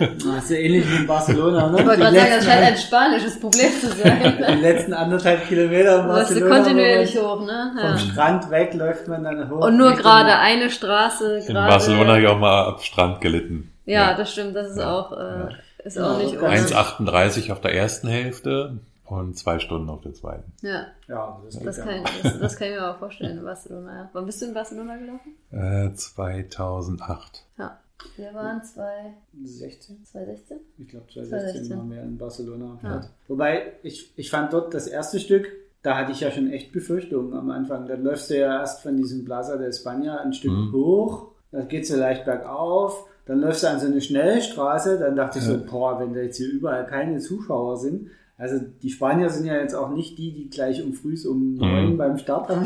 Das 0.00 0.44
ist 0.44 0.50
ja 0.50 0.56
ähnlich 0.58 0.88
wie 0.90 0.96
in 0.96 1.06
Barcelona. 1.06 1.70
Ne? 1.70 1.80
Ich 1.80 1.86
wollte 1.86 2.00
gerade 2.00 2.16
sagen, 2.16 2.30
das 2.36 2.44
scheint 2.44 2.66
ein 2.66 2.76
spanisches 2.76 3.40
Problem 3.40 3.70
zu 3.80 3.88
sein. 3.88 4.38
Die 4.56 4.60
letzten 4.62 4.92
anderthalb 4.92 5.46
Kilometer 5.48 6.00
in 6.02 6.06
Barcelona. 6.08 6.54
kontinuierlich 6.56 7.16
wo 7.16 7.22
man 7.22 7.30
hoch, 7.40 7.46
ne? 7.46 7.72
Vom 7.74 7.90
Ja. 7.90 7.98
Strand 7.98 8.50
weg 8.50 8.74
läuft 8.74 9.08
man 9.08 9.24
dann 9.24 9.50
hoch. 9.50 9.66
Und 9.66 9.76
nur 9.76 9.92
gerade 9.92 10.36
eine 10.38 10.70
Straße. 10.70 11.38
In 11.38 11.46
gerade- 11.54 11.68
Barcelona 11.70 12.10
habe 12.10 12.20
ich 12.22 12.26
auch 12.28 12.38
mal 12.38 12.64
ab 12.66 12.82
Strand 12.82 13.20
gelitten. 13.20 13.70
Ja, 13.86 14.14
das 14.14 14.32
stimmt. 14.32 14.54
Das 14.54 14.70
ist 14.70 14.78
Ja. 14.78 14.92
auch, 14.92 15.12
äh, 15.12 15.48
ist 15.84 15.96
Ja, 15.96 16.12
auch 16.14 16.18
nicht 16.18 16.34
das 16.34 16.42
ohne. 16.42 16.50
1,38 16.56 17.52
auf 17.52 17.60
der 17.60 17.74
ersten 17.74 18.08
Hälfte 18.08 18.78
und 19.06 19.38
zwei 19.38 19.58
Stunden 19.58 19.88
auf 19.88 20.00
der 20.02 20.12
zweiten. 20.14 20.52
Ja, 20.62 20.86
Ja, 21.06 21.40
das, 21.44 21.58
geht 21.58 21.66
das 21.66 21.76
ja. 21.78 21.84
kann, 21.84 22.04
das, 22.22 22.38
das 22.40 22.56
kann 22.56 22.68
ich 22.68 22.74
mir 22.74 22.82
aber 22.82 22.98
vorstellen 22.98 23.38
in 23.38 23.44
Barcelona. 23.44 23.94
Ja. 23.96 24.10
Wann 24.12 24.26
bist 24.26 24.42
du 24.42 24.46
in 24.46 24.54
Barcelona 24.54 24.96
gelaufen? 24.96 25.34
Äh, 25.50 25.94
2008. 25.94 27.44
Ja. 27.58 27.78
Wir 28.16 28.32
waren 28.32 28.62
zwei, 28.62 29.14
16? 29.44 30.04
2016? 30.04 30.58
Ich 30.78 30.88
glaube 30.88 31.06
2016 31.12 31.64
2016. 31.66 31.78
waren 31.78 31.90
wir 31.90 32.02
in 32.02 32.18
Barcelona. 32.18 32.78
Ja. 32.82 33.00
Wobei, 33.26 33.72
ich, 33.82 34.12
ich 34.16 34.30
fand 34.30 34.52
dort 34.52 34.72
das 34.72 34.86
erste 34.86 35.18
Stück, 35.18 35.48
da 35.82 35.96
hatte 35.96 36.12
ich 36.12 36.20
ja 36.20 36.30
schon 36.30 36.50
echt 36.52 36.72
Befürchtungen 36.72 37.34
am 37.34 37.50
Anfang. 37.50 37.86
Dann 37.88 38.02
läufst 38.04 38.30
du 38.30 38.38
ja 38.38 38.60
erst 38.60 38.82
von 38.82 38.96
diesem 38.96 39.24
Plaza 39.24 39.56
de 39.56 39.68
España 39.68 40.18
ein 40.18 40.32
Stück 40.32 40.52
Mhm. 40.52 40.72
hoch, 40.72 41.28
dann 41.50 41.66
geht's 41.68 41.88
so 41.88 41.96
leicht 41.96 42.24
bergauf, 42.24 43.06
dann 43.28 43.40
läufst 43.40 43.62
du 43.62 43.68
an 43.68 43.78
so 43.78 43.86
eine 43.86 44.00
Schnellstraße, 44.00 44.98
dann 44.98 45.14
dachte 45.14 45.38
ich 45.38 45.44
so, 45.44 45.58
boah, 45.70 46.00
wenn 46.00 46.14
da 46.14 46.20
jetzt 46.20 46.38
hier 46.38 46.50
überall 46.50 46.86
keine 46.86 47.18
Zuschauer 47.18 47.76
sind. 47.76 48.08
Also 48.38 48.58
die 48.82 48.88
Spanier 48.88 49.28
sind 49.28 49.46
ja 49.46 49.56
jetzt 49.56 49.74
auch 49.74 49.90
nicht 49.90 50.16
die, 50.16 50.32
die 50.32 50.48
gleich 50.48 50.82
um 50.82 50.94
früh 50.94 51.14
um 51.28 51.54
neun 51.54 51.98
beim 51.98 52.16
Start 52.18 52.48
haben. 52.48 52.64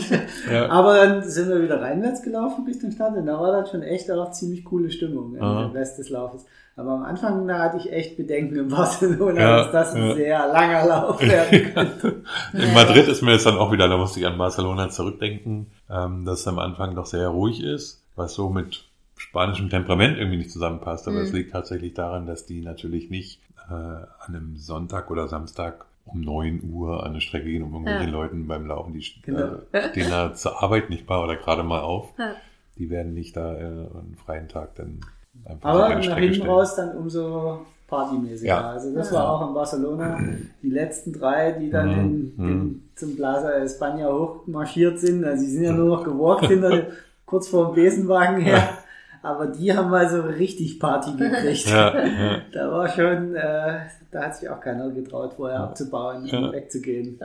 Ja. 0.50 0.68
Aber 0.70 0.94
dann 0.94 1.24
sind 1.24 1.48
wir 1.48 1.62
wieder 1.62 1.80
reinwärts 1.80 2.22
gelaufen 2.22 2.64
Richtung 2.64 2.92
Start 2.92 3.16
und 3.16 3.26
da 3.26 3.40
war 3.40 3.52
dann 3.52 3.66
schon 3.66 3.82
echt 3.82 4.08
auch 4.10 4.30
ziemlich 4.30 4.64
coole 4.64 4.90
Stimmung 4.90 5.36
Aha. 5.40 5.64
im 5.64 5.70
Rest 5.72 5.98
des 5.98 6.10
Laufes. 6.10 6.44
Aber 6.76 6.92
am 6.92 7.02
Anfang, 7.02 7.48
da 7.48 7.58
hatte 7.58 7.78
ich 7.78 7.92
echt 7.92 8.16
Bedenken 8.16 8.56
in 8.56 8.68
Barcelona, 8.68 9.40
Ja, 9.40 9.56
dass 9.56 9.72
das 9.72 9.94
ein 9.94 10.08
ja. 10.08 10.14
sehr 10.14 10.46
langer 10.46 10.86
Lauf 10.86 11.20
werden 11.26 11.74
könnte. 11.74 12.22
In 12.52 12.72
Madrid 12.72 13.08
ist 13.08 13.22
mir 13.22 13.32
jetzt 13.32 13.46
dann 13.46 13.56
auch 13.56 13.72
wieder, 13.72 13.88
da 13.88 13.96
musste 13.96 14.20
ich 14.20 14.26
an 14.26 14.38
Barcelona 14.38 14.90
zurückdenken, 14.90 15.72
ähm, 15.90 16.24
dass 16.24 16.40
es 16.40 16.48
am 16.48 16.58
Anfang 16.58 16.94
doch 16.94 17.06
sehr 17.06 17.28
ruhig 17.28 17.64
ist, 17.64 18.04
was 18.14 18.34
so 18.34 18.48
mit 18.48 18.91
spanischem 19.22 19.70
Temperament 19.70 20.18
irgendwie 20.18 20.38
nicht 20.38 20.50
zusammenpasst. 20.50 21.06
Aber 21.08 21.18
es 21.18 21.32
liegt 21.32 21.52
tatsächlich 21.52 21.94
daran, 21.94 22.26
dass 22.26 22.46
die 22.46 22.60
natürlich 22.60 23.10
nicht 23.10 23.40
äh, 23.70 23.72
an 23.74 24.06
einem 24.28 24.56
Sonntag 24.56 25.10
oder 25.10 25.28
Samstag 25.28 25.84
um 26.04 26.20
9 26.20 26.62
Uhr 26.72 27.02
an 27.04 27.12
eine 27.12 27.20
Strecke 27.20 27.46
gehen, 27.46 27.62
um 27.62 27.72
irgendwelchen 27.72 28.08
Ja. 28.08 28.12
Leuten 28.20 28.46
beim 28.48 28.66
Laufen, 28.66 28.92
die 28.92 29.04
Genau. 29.22 29.56
äh, 29.72 29.88
stehen 29.90 30.10
da 30.10 30.34
zur 30.34 30.62
Arbeit 30.62 30.90
nicht 30.90 31.08
mal 31.08 31.22
oder 31.22 31.36
gerade 31.36 31.62
mal 31.62 31.80
auf. 31.80 32.08
Ja. 32.18 32.32
Die 32.76 32.90
werden 32.90 33.14
nicht 33.14 33.36
da 33.36 33.54
äh, 33.54 33.60
einen 33.64 34.16
freien 34.24 34.48
Tag 34.48 34.74
dann 34.74 35.00
einfach 35.44 35.68
Aber 35.70 35.88
nach 35.90 36.02
Strecke 36.02 36.20
hinten 36.20 36.34
stellen. 36.36 36.50
raus 36.50 36.74
dann 36.74 36.96
umso 36.96 37.64
partymäßiger. 37.86 38.48
Ja. 38.48 38.70
Also 38.70 38.92
das 38.94 39.12
war 39.12 39.30
auch 39.30 39.46
in 39.48 39.54
Barcelona 39.54 40.18
die 40.62 40.70
letzten 40.70 41.12
drei, 41.12 41.52
die 41.52 41.70
dann 41.70 41.88
Mhm. 41.88 42.00
in, 42.00 42.32
Mhm. 42.36 42.50
in, 42.50 42.82
zum 42.96 43.14
Plaza 43.16 43.50
España 43.58 44.10
hochmarschiert 44.12 44.98
sind. 44.98 45.24
Also 45.24 45.44
die 45.44 45.50
sind 45.50 45.62
ja 45.64 45.72
nur 45.72 45.96
noch 45.98 46.04
gewalkt 46.04 46.46
hinter, 46.46 46.86
kurz 47.26 47.48
vor 47.48 47.66
dem 47.66 47.74
Besenwagen 47.76 48.40
her. 48.40 48.78
Aber 49.22 49.46
die 49.46 49.72
haben 49.76 49.90
mal 49.90 50.08
so 50.08 50.20
richtig 50.22 50.78
Party 50.80 51.12
gekriegt. 51.16 51.66
Ja, 51.66 52.04
ja. 52.06 52.42
Da 52.52 52.70
war 52.72 52.88
schon, 52.88 53.34
äh, 53.36 53.80
da 54.10 54.22
hat 54.24 54.36
sich 54.36 54.48
auch 54.48 54.60
keiner 54.60 54.90
getraut, 54.90 55.34
vorher 55.34 55.60
abzubauen 55.60 56.26
Ja. 56.26 56.38
und 56.38 56.52
wegzugehen. 56.52 57.20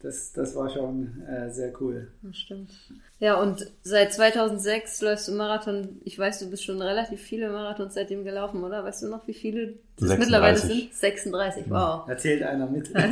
Das, 0.00 0.32
das 0.32 0.56
war 0.56 0.68
schon 0.68 1.22
äh, 1.28 1.50
sehr 1.50 1.72
cool. 1.80 2.08
Das 2.22 2.36
stimmt. 2.36 2.70
Ja, 3.22 3.36
und 3.36 3.64
seit 3.84 4.12
2006 4.12 5.00
läufst 5.00 5.28
du 5.28 5.32
Marathon. 5.34 6.00
Ich 6.04 6.18
weiß, 6.18 6.40
du 6.40 6.50
bist 6.50 6.64
schon 6.64 6.82
relativ 6.82 7.20
viele 7.20 7.50
Marathons 7.52 7.94
seitdem 7.94 8.24
gelaufen, 8.24 8.64
oder? 8.64 8.82
Weißt 8.82 9.04
du 9.04 9.08
noch, 9.08 9.28
wie 9.28 9.32
viele 9.32 9.74
das 9.96 10.08
36. 10.08 10.18
mittlerweile 10.18 10.56
sind? 10.58 10.92
36, 10.92 11.64
wow. 11.68 12.00
Da 12.08 12.18
zählt 12.18 12.42
einer 12.42 12.66
mit. 12.66 12.92
da 12.94 13.08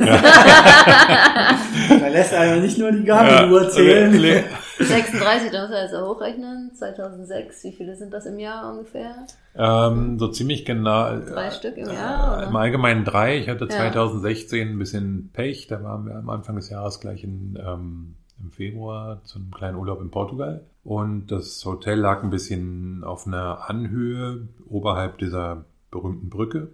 lässt 2.09 2.33
einer 2.33 2.57
nicht 2.57 2.77
nur 2.77 2.91
die 2.91 3.05
Garmin-Uhr 3.05 3.69
zählen. 3.69 4.13
le- 4.13 4.43
36, 4.79 5.49
da 5.49 5.61
muss 5.61 5.69
man 5.71 5.81
jetzt 5.83 5.95
auch 5.95 6.09
hochrechnen. 6.15 6.71
2006, 6.75 7.63
wie 7.63 7.71
viele 7.71 7.95
sind 7.95 8.11
das 8.11 8.25
im 8.25 8.37
Jahr 8.37 8.69
ungefähr? 8.69 9.15
Ähm, 9.55 10.19
so 10.19 10.27
ziemlich 10.27 10.65
genau. 10.65 11.19
Drei 11.19 11.47
äh, 11.47 11.51
Stück 11.51 11.77
im 11.77 11.87
Jahr, 11.87 12.43
Im 12.43 12.49
oder? 12.49 12.59
Allgemeinen 12.59 13.05
drei. 13.05 13.37
Ich 13.37 13.47
hatte 13.47 13.63
Ja. 13.63 13.77
2016 13.77 14.71
ein 14.71 14.77
bisschen 14.77 15.29
Pech. 15.31 15.67
Da 15.67 15.81
waren 15.83 16.05
wir 16.05 16.15
am 16.15 16.29
Anfang 16.29 16.57
des 16.57 16.69
Jahres 16.69 16.99
gleich 16.99 17.23
in, 17.23 17.57
ähm, 17.65 18.15
im 18.43 18.51
Februar 18.51 19.23
zu 19.23 19.39
einem 19.39 19.51
kleinen 19.51 19.77
Urlaub 19.77 20.01
in 20.01 20.11
Portugal. 20.11 20.65
Und 20.83 21.27
das 21.27 21.63
Hotel 21.65 21.99
lag 21.99 22.23
ein 22.23 22.29
bisschen 22.29 23.03
auf 23.03 23.27
einer 23.27 23.69
Anhöhe 23.69 24.47
oberhalb 24.67 25.17
dieser 25.19 25.65
berühmten 25.91 26.29
Brücke. 26.29 26.69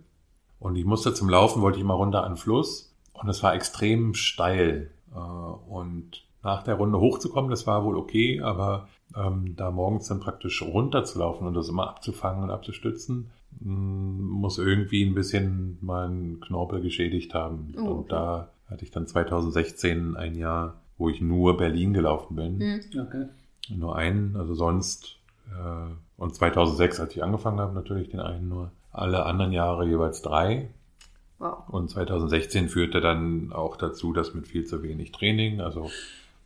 Und 0.60 0.76
ich 0.76 0.86
musste 0.86 1.14
zum 1.14 1.30
Laufen, 1.30 1.62
wollte 1.62 1.78
ich 1.80 1.84
mal 1.86 1.94
runter 1.94 2.24
an 2.24 2.32
den 2.34 2.38
Fluss. 2.38 2.94
Und 3.14 3.30
es 3.30 3.44
war 3.44 3.54
extrem 3.54 4.14
steil. 4.14 4.92
Äh, 5.14 5.20
Und 5.20 6.24
nach 6.44 6.64
der 6.64 6.76
Runde 6.76 7.00
hochzukommen, 7.00 7.50
das 7.50 7.68
war 7.68 7.84
wohl 7.84 7.98
okay, 7.98 8.42
aber 8.42 8.88
ähm, 9.16 9.56
da 9.56 9.72
morgens 9.72 10.08
dann 10.08 10.20
praktisch 10.20 10.62
runterzulaufen 10.62 11.48
und 11.48 11.54
das 11.54 11.68
immer 11.70 11.90
abzufangen 11.90 12.44
und 12.44 12.52
abzustützen, 12.52 13.30
mh, 13.60 13.74
muss 13.74 14.58
irgendwie 14.58 15.04
ein 15.06 15.16
bisschen 15.16 15.78
meinen 15.82 16.40
Knorpel 16.40 16.82
geschädigt 16.82 17.34
haben. 17.34 17.74
Oh, 17.76 17.80
okay. 17.82 17.90
Und 17.90 18.12
da 18.12 18.50
hatte 18.70 18.86
ich 18.86 18.92
dann 18.92 19.08
2016 19.08 20.16
ein 20.16 20.36
Jahr, 20.36 20.76
wo 20.98 21.10
ich 21.10 21.22
nur 21.22 21.58
Berlin 21.58 21.94
gelaufen 21.94 22.36
bin. 22.36 22.60
Hm. 22.60 22.82
Okay. 23.08 23.26
Nur 23.70 23.96
einen, 23.96 24.36
also 24.36 24.54
sonst. 24.56 25.18
Äh, 25.52 25.92
und 26.18 26.36
2006, 26.36 27.00
als 27.00 27.16
ich 27.16 27.24
angefangen 27.24 27.60
habe, 27.60 27.74
natürlich 27.74 28.10
den 28.10 28.20
einen 28.20 28.50
nur. 28.50 28.72
Alle 28.92 29.26
anderen 29.26 29.52
Jahre 29.52 29.86
jeweils 29.86 30.22
drei. 30.24 30.70
Wow. 31.40 31.70
Und 31.70 31.90
2016 31.90 32.68
führte 32.70 33.00
dann 33.00 33.52
auch 33.54 33.76
dazu, 33.78 34.12
dass 34.12 34.34
mit 34.34 34.48
viel 34.48 34.66
zu 34.66 34.82
wenig 34.82 35.12
Training, 35.12 35.62
also 35.62 35.92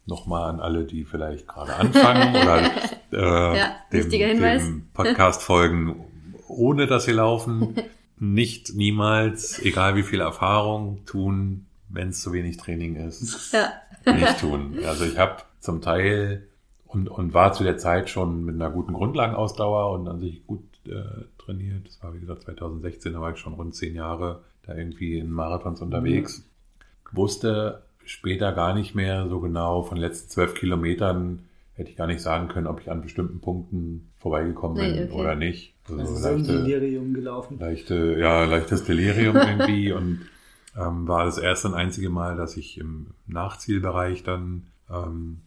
nochmal 0.06 0.50
an 0.50 0.60
alle, 0.60 0.84
die 0.84 1.06
vielleicht 1.06 1.48
gerade 1.48 1.74
anfangen 1.76 2.36
oder 2.36 2.72
äh, 3.14 3.58
Ja, 3.58 3.76
wichtiger 3.90 4.28
Hinweis. 4.28 4.64
dem 4.66 4.88
Podcast 4.94 5.44
folgen, 5.44 6.04
ohne 6.50 6.88
dass 6.88 7.06
sie 7.06 7.14
laufen, 7.14 7.76
nicht 8.20 8.76
niemals, 8.76 9.60
egal 9.64 9.96
wie 9.96 10.04
viel 10.04 10.20
Erfahrung, 10.20 11.06
tun, 11.06 11.68
wenn 11.88 12.10
es 12.10 12.22
zu 12.22 12.34
wenig 12.34 12.58
Training 12.58 12.96
ist, 12.98 13.54
Ja. 13.54 13.72
Nicht 14.06 14.40
tun. 14.40 14.80
Also 14.86 15.06
ich 15.06 15.18
habe 15.18 15.38
zum 15.60 15.82
Teil 15.82 16.48
und, 16.86 17.10
und 17.10 17.34
war 17.34 17.54
zu 17.54 17.64
der 17.64 17.78
Zeit 17.78 18.10
schon 18.10 18.44
mit 18.44 18.56
einer 18.56 18.70
guten 18.70 18.94
Grundlagenausdauer 18.94 19.92
und 19.92 20.08
an 20.08 20.20
sich 20.20 20.46
gut 20.46 20.64
äh, 20.88 21.24
trainiert. 21.38 21.88
Das 21.88 22.04
war, 22.04 22.14
wie 22.14 22.20
gesagt, 22.20 22.44
2016, 22.44 23.14
da 23.14 23.22
war 23.22 23.32
ich 23.32 23.38
schon 23.38 23.54
rund 23.54 23.76
zehn 23.76 23.96
Jahre 23.96 24.42
da 24.66 24.76
irgendwie 24.76 25.18
in 25.18 25.32
Marathons 25.32 25.82
unterwegs. 25.82 26.40
Mhm. 26.40 27.18
Wusste 27.18 27.84
später 28.06 28.52
gar 28.52 28.74
nicht 28.74 28.96
mehr 28.96 29.28
so 29.30 29.40
genau 29.40 29.84
von 29.84 29.98
den 29.98 30.04
letzten 30.04 30.30
zwölf 30.30 30.54
Kilometern, 30.54 31.44
hätte 31.74 31.90
ich 31.90 31.96
gar 31.96 32.08
nicht 32.08 32.22
sagen 32.22 32.48
können, 32.48 32.68
ob 32.68 32.82
ich 32.82 32.92
an 32.92 33.02
bestimmten 33.02 33.40
Punkten 33.40 34.10
vorbeigekommen 34.20 34.78
bin 34.78 34.92
nee, 34.92 35.04
okay. 35.06 35.14
oder 35.14 35.36
nicht. 35.36 35.74
Also, 35.88 36.00
also 36.00 36.16
so 36.16 36.30
leichte, 36.30 36.64
Delirium 36.64 37.14
gelaufen. 37.14 37.60
Leichte, 37.60 38.18
ja, 38.20 38.46
leichtes 38.46 38.84
Delirium 38.84 39.36
irgendwie 39.48 39.92
und 39.92 40.22
ähm, 40.78 41.08
war 41.08 41.26
das 41.26 41.38
erste 41.38 41.68
und 41.68 41.74
einzige 41.74 42.10
Mal, 42.10 42.38
dass 42.38 42.58
ich 42.58 42.78
im 42.78 43.08
Nachzielbereich 43.28 44.24
dann 44.24 44.68
ähm, 44.90 45.42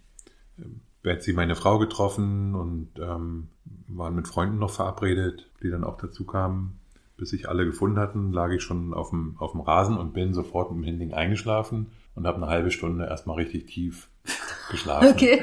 Betsy, 1.02 1.32
meine 1.32 1.54
Frau, 1.54 1.78
getroffen 1.78 2.54
und 2.54 2.88
ähm, 2.98 3.48
waren 3.88 4.14
mit 4.14 4.28
Freunden 4.28 4.58
noch 4.58 4.70
verabredet, 4.70 5.50
die 5.62 5.70
dann 5.70 5.84
auch 5.84 5.98
dazu 5.98 6.24
kamen. 6.24 6.80
Bis 7.16 7.30
sich 7.30 7.48
alle 7.48 7.64
gefunden 7.64 7.98
hatten, 7.98 8.32
lag 8.32 8.50
ich 8.50 8.62
schon 8.62 8.92
auf 8.92 9.10
dem, 9.10 9.36
auf 9.38 9.52
dem 9.52 9.60
Rasen 9.60 9.96
und 9.96 10.14
bin 10.14 10.34
sofort 10.34 10.72
im 10.72 10.82
Hinding 10.82 11.12
eingeschlafen 11.12 11.92
und 12.16 12.26
habe 12.26 12.38
eine 12.38 12.48
halbe 12.48 12.72
Stunde 12.72 13.06
erstmal 13.06 13.36
richtig 13.36 13.66
tief 13.66 14.08
geschlafen. 14.70 15.08
okay. 15.08 15.42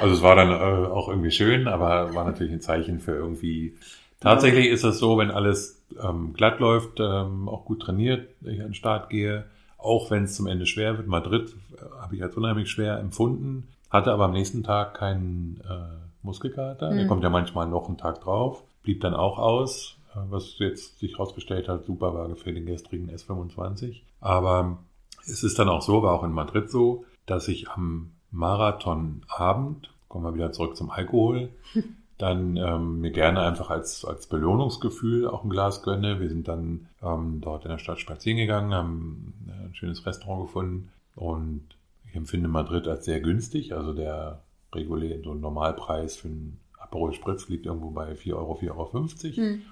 Also 0.00 0.14
es 0.14 0.22
war 0.22 0.34
dann 0.34 0.50
äh, 0.50 0.88
auch 0.88 1.08
irgendwie 1.08 1.30
schön, 1.30 1.68
aber 1.68 2.14
war 2.14 2.24
natürlich 2.24 2.52
ein 2.52 2.60
Zeichen 2.60 2.98
für 2.98 3.14
irgendwie. 3.14 3.76
Tatsächlich 4.20 4.68
ist 4.68 4.84
es 4.84 4.98
so, 4.98 5.18
wenn 5.18 5.30
alles 5.30 5.82
ähm, 6.02 6.32
glatt 6.32 6.60
läuft, 6.60 7.00
ähm, 7.00 7.48
auch 7.48 7.64
gut 7.64 7.82
trainiert, 7.82 8.28
ich 8.42 8.60
an 8.60 8.68
den 8.68 8.74
Start 8.74 9.10
gehe, 9.10 9.44
auch 9.78 10.10
wenn 10.10 10.24
es 10.24 10.34
zum 10.34 10.46
Ende 10.46 10.66
schwer 10.66 10.96
wird. 10.96 11.06
Madrid 11.06 11.54
äh, 11.76 12.00
habe 12.00 12.16
ich 12.16 12.22
als 12.22 12.36
unheimlich 12.36 12.70
schwer 12.70 12.98
empfunden, 12.98 13.68
hatte 13.90 14.12
aber 14.12 14.24
am 14.24 14.32
nächsten 14.32 14.62
Tag 14.62 14.94
keinen 14.94 15.60
äh, 15.68 16.04
Muskelkater. 16.22 16.90
Mhm. 16.90 16.96
Der 16.96 17.06
kommt 17.06 17.22
ja 17.22 17.30
manchmal 17.30 17.68
noch 17.68 17.88
einen 17.88 17.98
Tag 17.98 18.22
drauf, 18.22 18.62
blieb 18.82 19.00
dann 19.00 19.14
auch 19.14 19.38
aus, 19.38 19.96
äh, 20.14 20.18
was 20.30 20.58
jetzt 20.58 20.98
sich 20.98 21.12
herausgestellt 21.12 21.68
hat, 21.68 21.84
super 21.84 22.14
war 22.14 22.34
für 22.36 22.52
den 22.52 22.66
gestrigen 22.66 23.10
S25. 23.10 24.02
Aber 24.20 24.78
es 25.26 25.42
ist 25.42 25.58
dann 25.58 25.68
auch 25.68 25.82
so, 25.82 26.02
war 26.02 26.14
auch 26.14 26.24
in 26.24 26.32
Madrid 26.32 26.70
so, 26.70 27.04
dass 27.26 27.48
ich 27.48 27.68
am 27.68 28.12
Marathonabend, 28.30 29.90
kommen 30.08 30.24
wir 30.24 30.34
wieder 30.34 30.52
zurück 30.52 30.76
zum 30.76 30.90
Alkohol, 30.90 31.50
dann 32.18 32.56
ähm, 32.56 33.00
mir 33.00 33.10
gerne 33.10 33.42
einfach 33.42 33.70
als, 33.70 34.04
als 34.04 34.26
Belohnungsgefühl 34.28 35.26
auch 35.26 35.42
ein 35.44 35.50
Glas 35.50 35.82
gönne. 35.82 36.20
Wir 36.20 36.28
sind 36.28 36.46
dann 36.46 36.86
ähm, 37.02 37.40
dort 37.40 37.64
in 37.64 37.70
der 37.70 37.78
Stadt 37.78 37.98
spazieren 37.98 38.38
gegangen, 38.38 38.72
haben 38.72 39.34
äh, 39.48 39.66
ein 39.66 39.74
schönes 39.74 40.06
Restaurant 40.06 40.46
gefunden 40.46 40.90
und 41.16 41.64
ich 42.08 42.14
empfinde 42.14 42.48
Madrid 42.48 42.86
als 42.86 43.04
sehr 43.04 43.20
günstig. 43.20 43.74
Also 43.74 43.92
der 43.92 44.42
regulär, 44.72 45.20
so 45.22 45.32
ein 45.32 45.40
Normalpreis 45.40 46.16
für 46.16 46.28
einen 46.28 46.60
Aperol 46.78 47.12
Spritz 47.12 47.48
liegt 47.48 47.66
irgendwo 47.66 47.90
bei 47.90 48.14
4 48.14 48.36
Euro, 48.36 48.54
4,50 48.54 48.70
Euro. 48.70 49.36
Hm. 49.36 49.62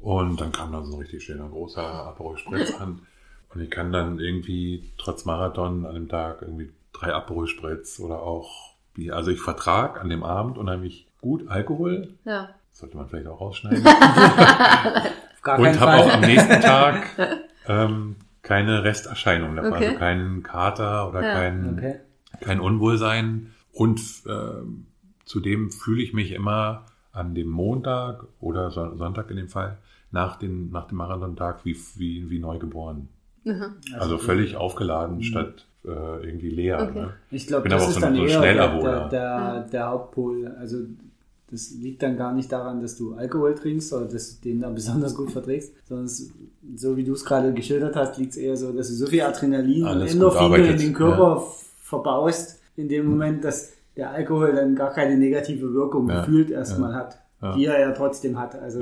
Und 0.00 0.40
dann 0.40 0.50
kam 0.50 0.72
dann 0.72 0.84
so 0.84 0.94
ein 0.94 1.00
richtig 1.00 1.22
schöner 1.22 1.48
großer 1.48 1.82
Aperol 1.82 2.36
Spritz 2.38 2.74
an. 2.80 3.06
Und 3.54 3.60
ich 3.60 3.70
kann 3.70 3.92
dann 3.92 4.18
irgendwie 4.18 4.90
trotz 4.98 5.24
Marathon 5.24 5.86
an 5.86 5.94
dem 5.94 6.08
Tag 6.08 6.42
irgendwie 6.42 6.70
drei 6.92 7.14
Aperol 7.14 7.46
Spritz 7.46 8.00
oder 8.00 8.22
auch, 8.22 8.74
wie, 8.94 9.12
also 9.12 9.30
ich 9.30 9.40
vertrag 9.40 10.00
an 10.00 10.08
dem 10.08 10.24
Abend 10.24 10.58
unheimlich 10.58 11.06
gut 11.22 11.48
Alkohol. 11.48 12.08
Ja. 12.26 12.50
sollte 12.70 12.98
man 12.98 13.08
vielleicht 13.08 13.26
auch 13.26 13.40
rausschneiden. 13.40 13.82
und 13.84 15.80
habe 15.80 15.96
auch 15.96 16.12
am 16.12 16.20
nächsten 16.20 16.60
Tag 16.60 17.06
ähm, 17.66 18.16
keine 18.42 18.84
Resterscheinungen 18.84 19.56
davon, 19.56 19.72
okay. 19.72 19.86
also 19.86 19.98
keinen 19.98 20.42
Kater 20.42 21.08
oder 21.08 21.22
ja. 21.22 21.32
kein, 21.32 21.74
okay. 21.78 21.94
kein 22.40 22.60
Unwohlsein. 22.60 23.52
Und 23.72 24.00
äh, 24.26 24.62
zudem 25.24 25.70
fühle 25.70 26.02
ich 26.02 26.12
mich 26.12 26.32
immer 26.32 26.84
an 27.12 27.34
dem 27.34 27.48
Montag 27.48 28.26
oder 28.40 28.70
Sonntag 28.70 29.30
in 29.30 29.36
dem 29.36 29.48
Fall 29.48 29.78
nach, 30.10 30.36
den, 30.36 30.70
nach 30.70 30.88
dem 30.88 30.98
Marathontag 30.98 31.64
wie, 31.64 31.76
wie, 31.96 32.28
wie 32.30 32.38
neu 32.38 32.58
geboren. 32.58 33.08
Mhm. 33.44 33.76
Also 33.98 34.18
völlig 34.18 34.56
aufgeladen 34.56 35.16
mhm. 35.16 35.22
statt 35.22 35.66
äh, 35.84 35.88
irgendwie 35.88 36.50
leer. 36.50 36.82
Okay. 36.82 37.00
Ne? 37.00 37.14
Ich 37.30 37.46
glaube, 37.46 37.68
das 37.68 37.88
ist 37.88 37.94
so 37.94 38.00
dann 38.00 38.14
so 38.14 38.24
eher 38.24 38.40
der, 38.40 39.08
der, 39.08 39.60
der, 39.64 39.86
Hauptpol. 39.88 40.54
Also 40.58 40.78
das 41.52 41.70
liegt 41.70 42.02
dann 42.02 42.16
gar 42.16 42.32
nicht 42.32 42.50
daran, 42.50 42.80
dass 42.80 42.96
du 42.96 43.12
Alkohol 43.12 43.54
trinkst 43.54 43.92
oder 43.92 44.06
dass 44.06 44.40
du 44.40 44.48
den 44.48 44.60
dann 44.60 44.74
besonders 44.74 45.14
gut 45.14 45.30
verträgst, 45.30 45.74
sondern 45.86 46.06
es, 46.06 46.32
so 46.76 46.96
wie 46.96 47.04
du 47.04 47.12
es 47.12 47.26
gerade 47.26 47.52
geschildert 47.52 47.94
hast, 47.94 48.16
liegt 48.16 48.32
es 48.32 48.38
eher 48.38 48.56
so, 48.56 48.72
dass 48.72 48.88
du 48.88 48.94
so 48.94 49.06
viel 49.06 49.20
Adrenalin 49.20 49.86
und 49.86 50.00
Endorphine 50.00 50.66
in 50.68 50.78
den 50.78 50.94
Körper 50.94 51.36
ja. 51.36 51.46
verbaust, 51.82 52.58
in 52.76 52.88
dem 52.88 53.06
Moment, 53.06 53.44
dass 53.44 53.70
der 53.98 54.12
Alkohol 54.12 54.54
dann 54.54 54.74
gar 54.74 54.94
keine 54.94 55.18
negative 55.18 55.74
Wirkung 55.74 56.08
ja. 56.08 56.20
gefühlt 56.20 56.50
erstmal 56.50 56.92
ja. 56.92 56.98
hat, 56.98 57.18
die 57.54 57.66
er 57.66 57.78
ja 57.78 57.92
trotzdem 57.92 58.40
hat. 58.40 58.54
Also 58.58 58.80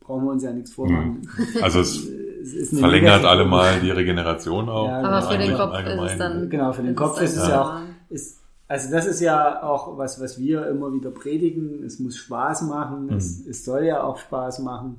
brauchen 0.00 0.24
wir 0.24 0.30
uns 0.30 0.42
ja 0.42 0.54
nichts 0.54 0.72
vormachen. 0.72 1.20
Mhm. 1.20 1.62
Also 1.62 1.80
es, 1.80 2.08
es 2.42 2.78
verlängert 2.78 3.26
alle 3.26 3.44
mal 3.44 3.78
die 3.80 3.90
Regeneration 3.90 4.70
auch. 4.70 4.88
aber 4.88 5.20
für 5.20 5.36
den 5.36 5.54
Kopf 5.54 5.78
ist 5.78 6.12
es 6.12 6.18
dann. 6.18 6.48
Genau, 6.48 6.72
für 6.72 6.82
den 6.82 6.94
Kopf 6.94 7.20
ist 7.20 7.36
es 7.36 7.46
ja 7.46 7.62
auch. 7.62 7.80
Ist, 8.08 8.39
also 8.70 8.88
das 8.88 9.04
ist 9.04 9.20
ja 9.20 9.64
auch 9.64 9.98
was, 9.98 10.20
was 10.20 10.38
wir 10.38 10.68
immer 10.68 10.94
wieder 10.94 11.10
predigen. 11.10 11.82
Es 11.82 11.98
muss 11.98 12.16
Spaß 12.16 12.62
machen. 12.62 13.06
Mhm. 13.06 13.14
Es, 13.14 13.44
es 13.44 13.64
soll 13.64 13.84
ja 13.84 14.04
auch 14.04 14.16
Spaß 14.16 14.60
machen. 14.60 14.98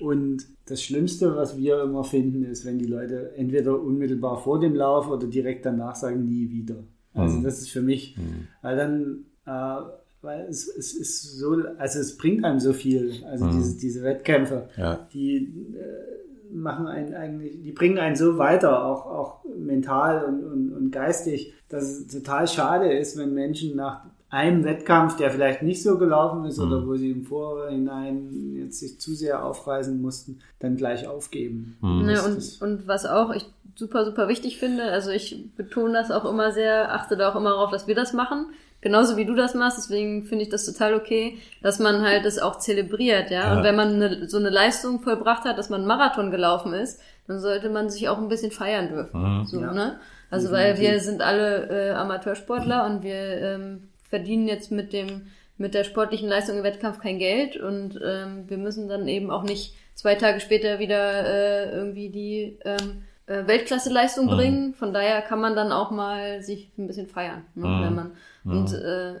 Und 0.00 0.44
das 0.64 0.82
Schlimmste, 0.82 1.36
was 1.36 1.56
wir 1.56 1.84
immer 1.84 2.02
finden, 2.02 2.42
ist, 2.44 2.64
wenn 2.64 2.80
die 2.80 2.86
Leute 2.86 3.32
entweder 3.36 3.80
unmittelbar 3.80 4.42
vor 4.42 4.58
dem 4.58 4.74
Lauf 4.74 5.08
oder 5.08 5.28
direkt 5.28 5.64
danach 5.64 5.94
sagen, 5.94 6.24
nie 6.24 6.50
wieder. 6.50 6.82
Also 7.14 7.36
mhm. 7.36 7.44
das 7.44 7.60
ist 7.60 7.70
für 7.70 7.80
mich, 7.80 8.16
mhm. 8.16 8.48
weil 8.62 8.76
dann, 8.76 9.24
äh, 9.46 9.86
weil 10.22 10.46
es, 10.48 10.66
es 10.66 10.92
ist 10.92 11.38
so, 11.38 11.62
also 11.78 12.00
es 12.00 12.16
bringt 12.16 12.44
einem 12.44 12.58
so 12.58 12.72
viel. 12.72 13.24
Also 13.30 13.44
mhm. 13.44 13.52
diese, 13.52 13.78
diese 13.78 14.02
Wettkämpfe, 14.02 14.68
ja. 14.76 15.06
die 15.12 15.76
äh, 15.76 16.15
machen 16.52 16.86
einen 16.86 17.14
eigentlich, 17.14 17.62
die 17.62 17.72
bringen 17.72 17.98
einen 17.98 18.16
so 18.16 18.38
weiter, 18.38 18.84
auch, 18.84 19.06
auch 19.06 19.44
mental 19.56 20.24
und, 20.24 20.44
und, 20.44 20.72
und 20.72 20.90
geistig 20.90 21.54
dass 21.68 21.84
es 21.84 22.06
total 22.06 22.46
schade 22.46 22.92
ist, 22.92 23.18
wenn 23.18 23.34
Menschen 23.34 23.76
nach 23.76 24.02
einem 24.28 24.64
Wettkampf, 24.64 25.16
der 25.16 25.30
vielleicht 25.30 25.62
nicht 25.62 25.82
so 25.82 25.98
gelaufen 25.98 26.44
ist 26.44 26.58
mhm. 26.58 26.66
oder 26.66 26.86
wo 26.86 26.94
sie 26.96 27.10
im 27.10 27.24
Vorhinein 27.24 28.54
jetzt 28.56 28.80
sich 28.80 29.00
zu 29.00 29.14
sehr 29.14 29.44
aufreißen 29.44 30.00
mussten, 30.00 30.40
dann 30.58 30.76
gleich 30.76 31.06
aufgeben. 31.06 31.76
Mhm. 31.80 32.06
Ne, 32.06 32.22
und, 32.22 32.60
und 32.60 32.86
was 32.86 33.06
auch 33.06 33.32
ich 33.32 33.46
super, 33.76 34.04
super 34.04 34.28
wichtig 34.28 34.58
finde, 34.58 34.84
also 34.84 35.10
ich 35.10 35.44
betone 35.56 35.92
das 35.92 36.10
auch 36.10 36.24
immer 36.24 36.52
sehr, 36.52 36.92
achte 36.92 37.16
da 37.16 37.30
auch 37.30 37.36
immer 37.36 37.50
darauf, 37.50 37.70
dass 37.70 37.86
wir 37.86 37.94
das 37.94 38.12
machen. 38.12 38.46
Genauso 38.80 39.16
wie 39.16 39.24
du 39.24 39.34
das 39.34 39.54
machst, 39.54 39.78
deswegen 39.78 40.24
finde 40.24 40.44
ich 40.44 40.50
das 40.50 40.64
total 40.64 40.94
okay, 40.94 41.38
dass 41.62 41.78
man 41.78 42.02
halt 42.02 42.24
das 42.24 42.38
auch 42.38 42.58
zelebriert, 42.58 43.30
ja. 43.30 43.44
ja. 43.44 43.56
Und 43.56 43.64
wenn 43.64 43.74
man 43.74 43.94
eine, 43.94 44.28
so 44.28 44.36
eine 44.36 44.50
Leistung 44.50 45.00
vollbracht 45.00 45.44
hat, 45.44 45.58
dass 45.58 45.70
man 45.70 45.80
einen 45.80 45.88
Marathon 45.88 46.30
gelaufen 46.30 46.72
ist, 46.72 47.00
dann 47.26 47.40
sollte 47.40 47.70
man 47.70 47.90
sich 47.90 48.08
auch 48.08 48.18
ein 48.18 48.28
bisschen 48.28 48.52
feiern 48.52 48.88
dürfen. 48.88 49.38
Mhm. 49.40 49.44
So, 49.46 49.60
ja. 49.60 49.72
ne? 49.72 49.98
Also 50.30 50.50
weil 50.50 50.78
wir 50.78 51.00
sind 51.00 51.22
alle 51.22 51.68
äh, 51.70 51.92
Amateursportler 51.92 52.84
und 52.86 53.02
wir 53.02 53.14
ähm, 53.14 53.88
verdienen 54.08 54.48
jetzt 54.48 54.72
mit 54.72 54.92
dem 54.92 55.28
mit 55.58 55.72
der 55.72 55.84
sportlichen 55.84 56.28
Leistung 56.28 56.58
im 56.58 56.64
Wettkampf 56.64 57.00
kein 57.00 57.18
Geld 57.18 57.56
und 57.56 57.98
ähm, 58.04 58.44
wir 58.46 58.58
müssen 58.58 58.88
dann 58.88 59.08
eben 59.08 59.30
auch 59.30 59.42
nicht 59.42 59.74
zwei 59.94 60.14
Tage 60.14 60.40
später 60.40 60.78
wieder 60.78 61.26
äh, 61.26 61.70
irgendwie 61.70 62.10
die 62.10 62.58
ähm, 62.64 63.04
äh, 63.26 63.46
Weltklasse-Leistung 63.46 64.26
mhm. 64.26 64.30
bringen. 64.30 64.74
Von 64.74 64.92
daher 64.92 65.22
kann 65.22 65.40
man 65.40 65.56
dann 65.56 65.72
auch 65.72 65.90
mal 65.90 66.42
sich 66.42 66.70
ein 66.76 66.86
bisschen 66.86 67.06
feiern, 67.06 67.44
ne, 67.54 67.66
mhm. 67.66 67.84
wenn 67.84 67.94
man 67.94 68.12
mhm. 68.46 68.58
und 68.58 68.72
äh, 68.72 69.14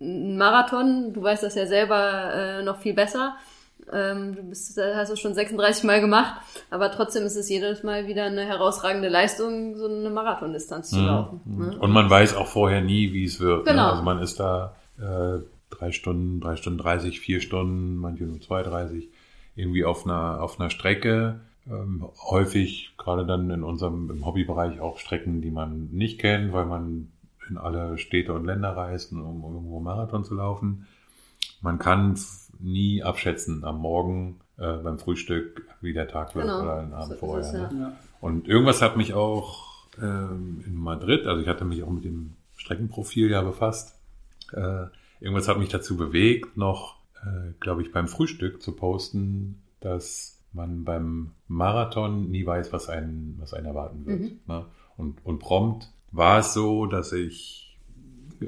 ein 0.00 0.38
Marathon, 0.38 1.12
du 1.12 1.22
weißt 1.22 1.42
das 1.42 1.54
ja 1.54 1.66
selber 1.66 2.32
äh, 2.34 2.62
noch 2.62 2.78
viel 2.78 2.94
besser. 2.94 3.36
Ähm, 3.92 4.34
du 4.34 4.42
bist, 4.42 4.78
hast 4.78 5.10
es 5.10 5.20
schon 5.20 5.34
36 5.34 5.84
Mal 5.84 6.00
gemacht, 6.00 6.40
aber 6.70 6.90
trotzdem 6.90 7.24
ist 7.24 7.36
es 7.36 7.48
jedes 7.48 7.82
Mal 7.82 8.06
wieder 8.06 8.24
eine 8.24 8.44
herausragende 8.44 9.08
Leistung, 9.08 9.76
so 9.76 9.86
eine 9.86 10.10
Marathondistanz 10.10 10.90
zu 10.90 10.98
mhm. 10.98 11.06
laufen. 11.06 11.40
Ne? 11.44 11.78
Und 11.78 11.90
man 11.90 12.08
weiß 12.08 12.36
auch 12.36 12.46
vorher 12.46 12.82
nie, 12.82 13.12
wie 13.12 13.24
es 13.24 13.40
wird. 13.40 13.66
Ne? 13.66 13.72
Genau. 13.72 13.86
Ne? 13.86 13.90
Also 13.90 14.02
man 14.02 14.22
ist 14.22 14.40
da 14.40 14.76
äh, 14.98 15.40
drei 15.70 15.92
Stunden, 15.92 16.40
drei 16.40 16.56
Stunden 16.56 16.78
30, 16.78 17.20
vier 17.20 17.40
Stunden, 17.40 17.96
manche 17.96 18.24
nur 18.24 18.40
zwei, 18.40 18.62
30, 18.62 19.08
irgendwie 19.56 19.84
auf 19.84 20.04
einer, 20.04 20.42
auf 20.42 20.60
einer 20.60 20.70
Strecke. 20.70 21.40
Ähm, 21.66 22.04
häufig, 22.30 22.92
gerade 22.96 23.26
dann 23.26 23.50
in 23.50 23.62
unserem 23.62 24.10
im 24.10 24.24
Hobbybereich, 24.24 24.80
auch 24.80 24.98
Strecken, 24.98 25.40
die 25.40 25.50
man 25.50 25.88
nicht 25.92 26.18
kennt, 26.18 26.52
weil 26.52 26.66
man 26.66 27.08
in 27.50 27.58
alle 27.58 27.98
Städte 27.98 28.32
und 28.32 28.44
Länder 28.44 28.76
reist, 28.76 29.12
um 29.12 29.42
irgendwo 29.42 29.80
Marathon 29.80 30.24
zu 30.24 30.34
laufen. 30.34 30.86
Man 31.60 31.78
kann 31.78 32.18
nie 32.58 33.02
abschätzen 33.02 33.64
am 33.64 33.78
Morgen 33.78 34.40
äh, 34.56 34.74
beim 34.74 34.98
Frühstück, 34.98 35.66
wie 35.80 35.92
der 35.92 36.08
Tag 36.08 36.34
wird 36.34 36.46
genau. 36.46 36.62
oder 36.62 36.82
den 36.82 36.92
Abend 36.92 37.12
so 37.12 37.26
vorher. 37.26 37.46
Es, 37.46 37.52
ja. 37.52 37.70
Ne? 37.72 37.92
Und 38.20 38.48
irgendwas 38.48 38.82
hat 38.82 38.96
mich 38.96 39.14
auch 39.14 39.86
ähm, 40.00 40.62
in 40.66 40.74
Madrid, 40.74 41.26
also 41.26 41.42
ich 41.42 41.48
hatte 41.48 41.64
mich 41.64 41.82
auch 41.82 41.90
mit 41.90 42.04
dem 42.04 42.34
Streckenprofil 42.56 43.30
ja 43.30 43.42
befasst, 43.42 43.98
äh, 44.52 44.86
irgendwas 45.20 45.48
hat 45.48 45.58
mich 45.58 45.68
dazu 45.68 45.96
bewegt, 45.96 46.56
noch, 46.56 46.96
äh, 47.22 47.52
glaube 47.60 47.82
ich, 47.82 47.92
beim 47.92 48.08
Frühstück 48.08 48.62
zu 48.62 48.72
posten, 48.72 49.62
dass 49.80 50.38
man 50.52 50.84
beim 50.84 51.32
Marathon 51.48 52.30
nie 52.30 52.44
weiß, 52.44 52.72
was 52.72 52.88
einen, 52.88 53.36
was 53.38 53.54
einen 53.54 53.66
erwarten 53.66 54.04
wird. 54.06 54.20
Mhm. 54.20 54.40
Ne? 54.46 54.66
Und, 54.96 55.24
und 55.24 55.38
prompt 55.38 55.90
war 56.12 56.40
es 56.40 56.54
so, 56.54 56.86
dass 56.86 57.12
ich 57.12 57.78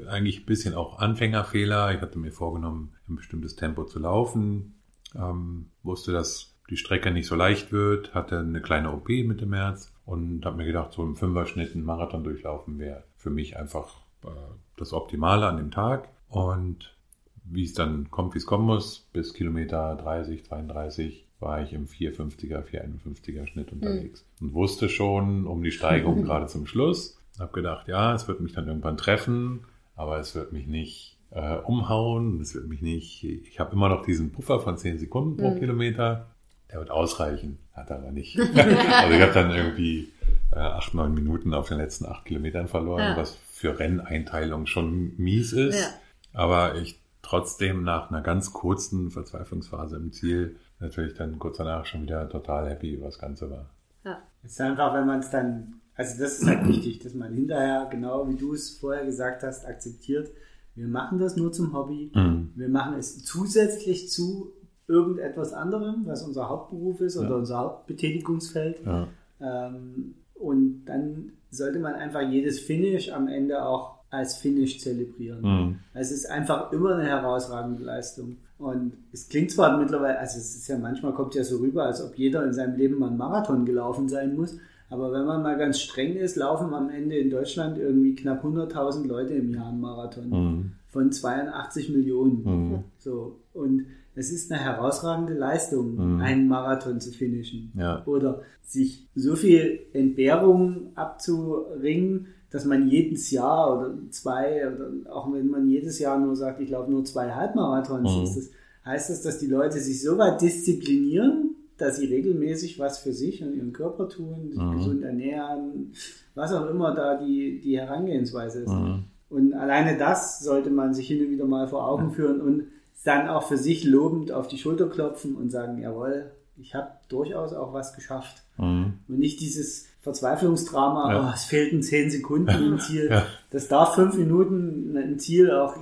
eigentlich 0.07 0.41
ein 0.41 0.45
bisschen 0.45 0.73
auch 0.73 0.99
Anfängerfehler. 0.99 1.93
Ich 1.93 2.01
hatte 2.01 2.19
mir 2.19 2.31
vorgenommen, 2.31 2.93
ein 3.07 3.15
bestimmtes 3.15 3.55
Tempo 3.55 3.85
zu 3.85 3.99
laufen. 3.99 4.75
Ähm, 5.15 5.67
wusste, 5.83 6.11
dass 6.11 6.55
die 6.69 6.77
Strecke 6.77 7.11
nicht 7.11 7.27
so 7.27 7.35
leicht 7.35 7.71
wird, 7.71 8.15
hatte 8.15 8.39
eine 8.39 8.61
kleine 8.61 8.91
OP 8.91 9.09
Mitte 9.09 9.45
März 9.45 9.93
und 10.05 10.45
habe 10.45 10.57
mir 10.57 10.65
gedacht, 10.65 10.93
so 10.93 11.03
im 11.03 11.15
Fünferschnitt 11.15 11.75
einen 11.75 11.83
Marathon 11.83 12.23
durchlaufen 12.23 12.79
wäre 12.79 13.03
für 13.15 13.29
mich 13.29 13.57
einfach 13.57 14.01
äh, 14.23 14.29
das 14.77 14.93
Optimale 14.93 15.47
an 15.47 15.57
dem 15.57 15.71
Tag. 15.71 16.09
Und 16.29 16.95
wie 17.43 17.63
es 17.63 17.73
dann 17.73 18.09
kommt, 18.09 18.33
wie 18.33 18.39
es 18.39 18.45
kommen 18.45 18.65
muss, 18.65 19.07
bis 19.13 19.33
Kilometer 19.33 19.95
30, 19.95 20.45
32 20.45 21.27
war 21.39 21.61
ich 21.61 21.73
im 21.73 21.87
450er, 21.87 22.63
451er 22.63 23.47
Schnitt 23.47 23.71
unterwegs 23.71 24.25
mhm. 24.39 24.47
und 24.47 24.53
wusste 24.53 24.87
schon 24.87 25.45
um 25.45 25.61
die 25.61 25.71
Steigung 25.71 26.23
gerade 26.23 26.47
zum 26.47 26.65
Schluss. 26.65 27.17
Habe 27.39 27.51
gedacht, 27.51 27.87
ja, 27.87 28.13
es 28.13 28.27
wird 28.27 28.41
mich 28.41 28.53
dann 28.53 28.67
irgendwann 28.67 28.97
treffen, 28.97 29.65
aber 29.95 30.19
es 30.19 30.35
wird 30.35 30.53
mich 30.53 30.67
nicht 30.67 31.17
äh, 31.31 31.57
umhauen, 31.57 32.41
es 32.41 32.53
wird 32.53 32.67
mich 32.67 32.81
nicht, 32.81 33.23
ich 33.23 33.59
habe 33.59 33.73
immer 33.73 33.89
noch 33.89 34.05
diesen 34.05 34.31
Puffer 34.31 34.59
von 34.59 34.77
10 34.77 34.99
Sekunden 34.99 35.37
pro 35.37 35.51
mhm. 35.51 35.59
Kilometer, 35.59 36.27
der 36.71 36.79
wird 36.79 36.91
ausreichen, 36.91 37.59
hat 37.73 37.89
er 37.89 37.97
aber 37.97 38.11
nicht. 38.11 38.39
also 38.39 39.15
ich 39.15 39.21
habe 39.21 39.33
dann 39.33 39.51
irgendwie 39.51 40.11
äh, 40.51 40.59
acht, 40.59 40.93
neun 40.93 41.13
Minuten 41.13 41.53
auf 41.53 41.67
den 41.67 41.77
letzten 41.77 42.05
acht 42.05 42.25
Kilometern 42.25 42.67
verloren, 42.67 43.01
ja. 43.01 43.17
was 43.17 43.35
für 43.51 43.79
Renneinteilung 43.79 44.65
schon 44.67 45.15
mies 45.17 45.53
ist. 45.53 45.81
Ja. 45.81 45.87
Aber 46.33 46.75
ich 46.75 46.99
trotzdem 47.23 47.83
nach 47.83 48.11
einer 48.11 48.21
ganz 48.21 48.53
kurzen 48.53 49.09
Verzweiflungsphase 49.09 49.95
im 49.95 50.11
Ziel 50.11 50.57
natürlich 50.79 51.15
dann 51.15 51.39
kurz 51.39 51.57
danach 51.57 51.85
schon 51.85 52.03
wieder 52.03 52.29
total 52.29 52.69
happy 52.69 52.93
über 52.93 53.05
das 53.05 53.17
Ganze 53.17 53.49
war. 53.49 53.69
Ja. 54.03 54.21
Es 54.43 54.51
ist 54.51 54.61
einfach, 54.61 54.93
wenn 54.93 55.07
man 55.07 55.19
es 55.19 55.29
dann, 55.29 55.81
also 55.95 56.21
das 56.21 56.39
ist 56.39 56.47
halt 56.47 56.67
wichtig, 56.67 56.99
dass 56.99 57.13
man 57.13 57.33
hinterher, 57.33 57.87
genau 57.91 58.27
wie 58.27 58.35
du 58.35 58.53
es 58.53 58.77
vorher 58.77 59.05
gesagt 59.05 59.43
hast, 59.43 59.65
akzeptiert, 59.65 60.31
wir 60.75 60.87
machen 60.87 61.19
das 61.19 61.35
nur 61.35 61.51
zum 61.51 61.73
Hobby. 61.73 62.11
Mhm. 62.15 62.51
Wir 62.55 62.69
machen 62.69 62.95
es 62.97 63.23
zusätzlich 63.23 64.09
zu 64.09 64.53
irgendetwas 64.87 65.53
anderem, 65.53 66.03
was 66.05 66.23
unser 66.23 66.49
Hauptberuf 66.49 67.01
ist 67.01 67.17
oder 67.17 67.29
ja. 67.29 67.35
unser 67.35 67.57
Hauptbetätigungsfeld. 67.59 68.81
Ja. 68.85 69.07
Ähm, 69.39 70.15
und 70.33 70.85
dann 70.85 71.33
sollte 71.51 71.79
man 71.79 71.93
einfach 71.93 72.21
jedes 72.21 72.59
Finish 72.59 73.11
am 73.11 73.27
Ende 73.27 73.63
auch 73.63 73.99
als 74.09 74.35
Finish 74.35 74.79
zelebrieren. 74.79 75.41
Mhm. 75.41 75.79
Es 75.93 76.11
ist 76.11 76.29
einfach 76.29 76.71
immer 76.71 76.95
eine 76.95 77.07
herausragende 77.07 77.83
Leistung. 77.83 78.37
Und 78.57 78.93
es 79.11 79.27
klingt 79.27 79.51
zwar 79.51 79.77
mittlerweile, 79.77 80.19
also 80.19 80.37
es 80.37 80.55
ist 80.55 80.67
ja 80.67 80.77
manchmal 80.77 81.13
kommt 81.13 81.35
ja 81.35 81.43
so 81.43 81.57
rüber, 81.57 81.85
als 81.85 82.03
ob 82.03 82.17
jeder 82.17 82.45
in 82.45 82.53
seinem 82.53 82.77
Leben 82.77 82.99
mal 82.99 83.07
einen 83.07 83.17
Marathon 83.17 83.65
gelaufen 83.65 84.07
sein 84.07 84.35
muss. 84.35 84.57
Aber 84.93 85.11
wenn 85.11 85.25
man 85.25 85.41
mal 85.41 85.57
ganz 85.57 85.79
streng 85.79 86.15
ist, 86.17 86.35
laufen 86.35 86.71
am 86.71 86.87
Ende 86.91 87.17
in 87.17 87.31
Deutschland 87.31 87.79
irgendwie 87.79 88.13
knapp 88.13 88.45
100.000 88.45 89.07
Leute 89.07 89.33
im 89.33 89.49
Jahr 89.49 89.69
einen 89.69 89.81
Marathon. 89.81 90.29
Mhm. 90.29 90.71
Von 90.87 91.11
82 91.11 91.89
Millionen. 91.89 92.43
Mhm. 92.43 92.83
So. 92.99 93.39
Und 93.53 93.87
es 94.13 94.31
ist 94.31 94.51
eine 94.51 94.61
herausragende 94.61 95.33
Leistung, 95.33 95.95
mhm. 95.95 96.21
einen 96.21 96.47
Marathon 96.47 97.01
zu 97.01 97.09
finishen. 97.09 97.71
Ja. 97.75 98.05
Oder 98.05 98.43
sich 98.61 99.07
so 99.15 99.35
viel 99.35 99.79
Entbehrung 99.93 100.91
abzuringen, 100.93 102.27
dass 102.51 102.65
man 102.65 102.87
jedes 102.87 103.31
Jahr 103.31 103.75
oder 103.75 103.95
zwei, 104.11 104.71
oder 104.71 104.91
auch 105.11 105.33
wenn 105.33 105.47
man 105.47 105.67
jedes 105.67 105.97
Jahr 105.97 106.19
nur 106.19 106.35
sagt, 106.35 106.61
ich 106.61 106.69
laufe 106.69 106.91
nur 106.91 107.03
zwei 107.03 107.31
Halbmarathons, 107.31 108.15
mhm. 108.15 108.35
das, 108.35 108.51
heißt 108.85 109.09
das, 109.09 109.21
dass 109.21 109.39
die 109.39 109.47
Leute 109.47 109.79
sich 109.79 110.01
so 110.01 110.17
weit 110.17 110.41
disziplinieren, 110.41 111.52
dass 111.77 111.97
sie 111.97 112.05
regelmäßig 112.05 112.79
was 112.79 112.99
für 112.99 113.13
sich 113.13 113.43
und 113.43 113.55
ihren 113.55 113.73
Körper 113.73 114.09
tun, 114.09 114.49
sich 114.51 114.59
mhm. 114.59 114.77
gesund 114.77 115.03
ernähren, 115.03 115.93
was 116.35 116.53
auch 116.53 116.69
immer 116.69 116.93
da 116.93 117.17
die, 117.17 117.59
die 117.61 117.77
Herangehensweise 117.77 118.61
ist. 118.61 118.69
Mhm. 118.71 119.05
Und 119.29 119.53
alleine 119.53 119.97
das 119.97 120.39
sollte 120.39 120.69
man 120.69 120.93
sich 120.93 121.07
hin 121.07 121.25
und 121.25 121.31
wieder 121.31 121.45
mal 121.45 121.67
vor 121.67 121.87
Augen 121.87 122.11
führen 122.11 122.41
und 122.41 122.67
dann 123.03 123.27
auch 123.27 123.43
für 123.43 123.57
sich 123.57 123.83
lobend 123.83 124.31
auf 124.31 124.47
die 124.47 124.57
Schulter 124.57 124.87
klopfen 124.87 125.35
und 125.35 125.49
sagen, 125.49 125.81
jawohl, 125.81 126.31
ich 126.57 126.75
habe 126.75 126.91
durchaus 127.09 127.53
auch 127.53 127.73
was 127.73 127.93
geschafft. 127.95 128.43
Mhm. 128.57 128.93
Und 129.07 129.19
nicht 129.19 129.41
dieses 129.41 129.87
Verzweiflungsdrama, 130.01 131.13
ja. 131.13 131.27
oh, 131.29 131.33
es 131.33 131.45
fehlten 131.45 131.81
zehn 131.81 132.11
Sekunden 132.11 132.63
im 132.63 132.79
Ziel. 132.81 133.07
Ja. 133.09 133.25
Das 133.49 133.67
darf 133.67 133.95
fünf 133.95 134.15
Minuten 134.17 134.95
ein 134.95 135.17
Ziel 135.19 135.51
auch, 135.51 135.75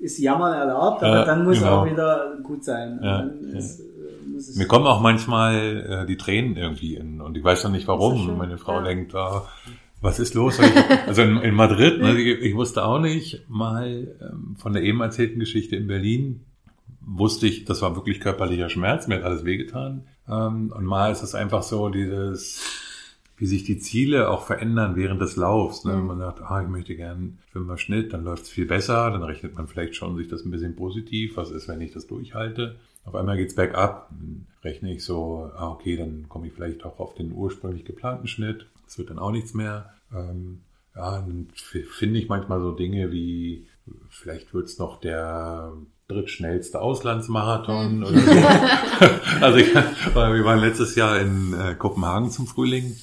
ist 0.00 0.18
Jammern 0.18 0.54
erlaubt, 0.54 1.02
aber 1.02 1.16
ja, 1.16 1.24
dann 1.24 1.44
muss 1.44 1.58
genau. 1.58 1.80
auch 1.80 1.86
wieder 1.86 2.38
gut 2.42 2.64
sein. 2.64 3.00
Mir 4.56 4.66
kommen 4.66 4.86
auch 4.86 5.00
manchmal 5.00 6.02
äh, 6.02 6.06
die 6.06 6.16
Tränen 6.16 6.56
irgendwie 6.56 6.96
in 6.96 7.20
und 7.20 7.36
ich 7.36 7.44
weiß 7.44 7.64
noch 7.64 7.70
nicht 7.70 7.88
warum. 7.88 8.36
Meine 8.36 8.58
Frau 8.58 8.82
denkt, 8.82 9.14
oh, 9.14 9.42
was 10.00 10.18
ist 10.18 10.34
los? 10.34 10.60
Also 11.06 11.22
in, 11.22 11.38
in 11.38 11.54
Madrid, 11.54 12.00
ne, 12.00 12.18
ich, 12.18 12.42
ich, 12.42 12.54
wusste 12.54 12.84
auch 12.84 12.98
nicht 12.98 13.48
mal 13.48 14.16
ähm, 14.20 14.56
von 14.56 14.72
der 14.72 14.82
eben 14.82 15.00
erzählten 15.00 15.40
Geschichte 15.40 15.76
in 15.76 15.86
Berlin, 15.86 16.44
wusste 17.00 17.46
ich, 17.46 17.64
das 17.64 17.82
war 17.82 17.96
wirklich 17.96 18.20
körperlicher 18.20 18.68
Schmerz, 18.68 19.06
mir 19.06 19.16
hat 19.16 19.24
alles 19.24 19.44
wehgetan. 19.44 20.04
Ähm, 20.28 20.72
und 20.76 20.84
mal 20.84 21.10
ist 21.10 21.22
es 21.22 21.34
einfach 21.34 21.62
so 21.62 21.88
dieses, 21.88 22.60
wie 23.36 23.46
sich 23.46 23.64
die 23.64 23.78
Ziele 23.78 24.30
auch 24.30 24.42
verändern 24.42 24.96
während 24.96 25.20
des 25.20 25.36
Laufs. 25.36 25.84
Ne? 25.84 25.92
Mhm. 25.92 25.98
Wenn 25.98 26.06
man 26.06 26.18
sagt, 26.18 26.42
ah, 26.42 26.62
ich 26.62 26.68
möchte 26.68 26.96
gern 26.96 27.38
Fünfer 27.50 27.78
Schnitt, 27.78 28.12
dann 28.12 28.24
läuft 28.24 28.44
es 28.44 28.50
viel 28.50 28.66
besser, 28.66 29.10
dann 29.10 29.22
rechnet 29.22 29.54
man 29.54 29.66
vielleicht 29.68 29.96
schon 29.96 30.16
sich 30.16 30.28
das 30.28 30.44
ein 30.44 30.50
bisschen 30.50 30.76
positiv. 30.76 31.36
Was 31.36 31.50
ist, 31.50 31.68
wenn 31.68 31.80
ich 31.80 31.92
das 31.92 32.06
durchhalte? 32.06 32.76
Auf 33.04 33.14
einmal 33.14 33.36
geht's 33.36 33.54
bergab. 33.54 34.08
Dann 34.10 34.46
rechne 34.62 34.92
ich 34.92 35.04
so, 35.04 35.50
ah, 35.56 35.70
okay, 35.70 35.96
dann 35.96 36.28
komme 36.28 36.46
ich 36.46 36.52
vielleicht 36.52 36.84
auch 36.84 36.98
auf 36.98 37.14
den 37.14 37.32
ursprünglich 37.32 37.84
geplanten 37.84 38.28
Schnitt. 38.28 38.66
Das 38.84 38.98
wird 38.98 39.10
dann 39.10 39.18
auch 39.18 39.30
nichts 39.30 39.54
mehr. 39.54 39.94
Ähm, 40.12 40.62
ja, 40.94 41.18
dann 41.18 41.48
finde 41.54 42.18
ich 42.18 42.28
manchmal 42.28 42.60
so 42.60 42.72
Dinge 42.72 43.10
wie, 43.10 43.66
vielleicht 44.08 44.54
wird's 44.54 44.78
noch 44.78 45.00
der 45.00 45.72
drittschnellste 46.08 46.80
Auslandsmarathon 46.80 47.98
mhm. 47.98 48.04
oder 48.04 48.20
so. 48.20 48.30
also 49.40 49.58
ich, 49.58 49.74
wir 49.74 50.44
waren 50.44 50.60
letztes 50.60 50.94
Jahr 50.94 51.20
in 51.20 51.52
äh, 51.54 51.74
Kopenhagen 51.74 52.30
zum 52.30 52.46
Frühling, 52.46 52.96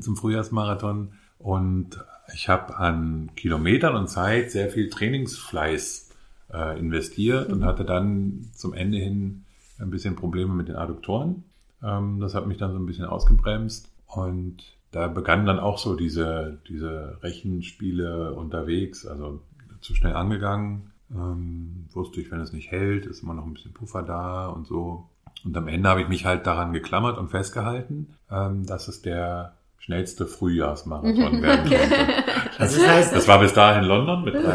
zum 0.00 0.16
Frühjahrsmarathon 0.16 1.14
und 1.38 1.98
ich 2.34 2.48
habe 2.48 2.76
an 2.76 3.30
Kilometern 3.36 3.96
und 3.96 4.08
Zeit 4.08 4.50
sehr 4.50 4.70
viel 4.70 4.88
Trainingsfleiß 4.88 6.10
äh, 6.52 6.78
investiert 6.78 7.48
mhm. 7.48 7.54
und 7.54 7.64
hatte 7.64 7.84
dann 7.84 8.48
zum 8.54 8.74
Ende 8.74 8.98
hin 8.98 9.44
ein 9.78 9.90
bisschen 9.90 10.16
Probleme 10.16 10.54
mit 10.54 10.68
den 10.68 10.76
Adduktoren. 10.76 11.44
Ähm, 11.82 12.20
das 12.20 12.34
hat 12.34 12.46
mich 12.46 12.58
dann 12.58 12.72
so 12.72 12.78
ein 12.78 12.86
bisschen 12.86 13.06
ausgebremst 13.06 13.90
und 14.06 14.58
da 14.90 15.08
begannen 15.08 15.46
dann 15.46 15.58
auch 15.58 15.78
so 15.78 15.96
diese, 15.96 16.58
diese 16.68 17.18
Rechenspiele 17.22 18.34
unterwegs, 18.34 19.06
also 19.06 19.40
zu 19.80 19.94
schnell 19.94 20.14
angegangen 20.14 20.92
ähm, 21.14 21.86
wusste 21.92 22.20
ich, 22.20 22.30
wenn 22.30 22.40
es 22.40 22.52
nicht 22.52 22.70
hält, 22.70 23.06
ist 23.06 23.22
immer 23.22 23.34
noch 23.34 23.44
ein 23.44 23.54
bisschen 23.54 23.72
Puffer 23.72 24.02
da 24.02 24.46
und 24.46 24.66
so. 24.66 25.08
Und 25.44 25.56
am 25.56 25.68
Ende 25.68 25.88
habe 25.88 26.02
ich 26.02 26.08
mich 26.08 26.24
halt 26.24 26.46
daran 26.46 26.72
geklammert 26.72 27.18
und 27.18 27.28
festgehalten, 27.28 28.14
ähm, 28.30 28.64
dass 28.64 28.88
es 28.88 29.02
der 29.02 29.56
schnellste 29.78 30.26
Frühjahrsmarathon 30.26 31.42
werden 31.42 31.70
könnte. 31.70 32.24
Das, 32.58 32.78
heißt, 32.78 33.16
das 33.16 33.26
war 33.26 33.40
bis 33.40 33.52
dahin 33.54 33.84
London 33.84 34.24
mit 34.24 34.36
okay. 34.36 34.48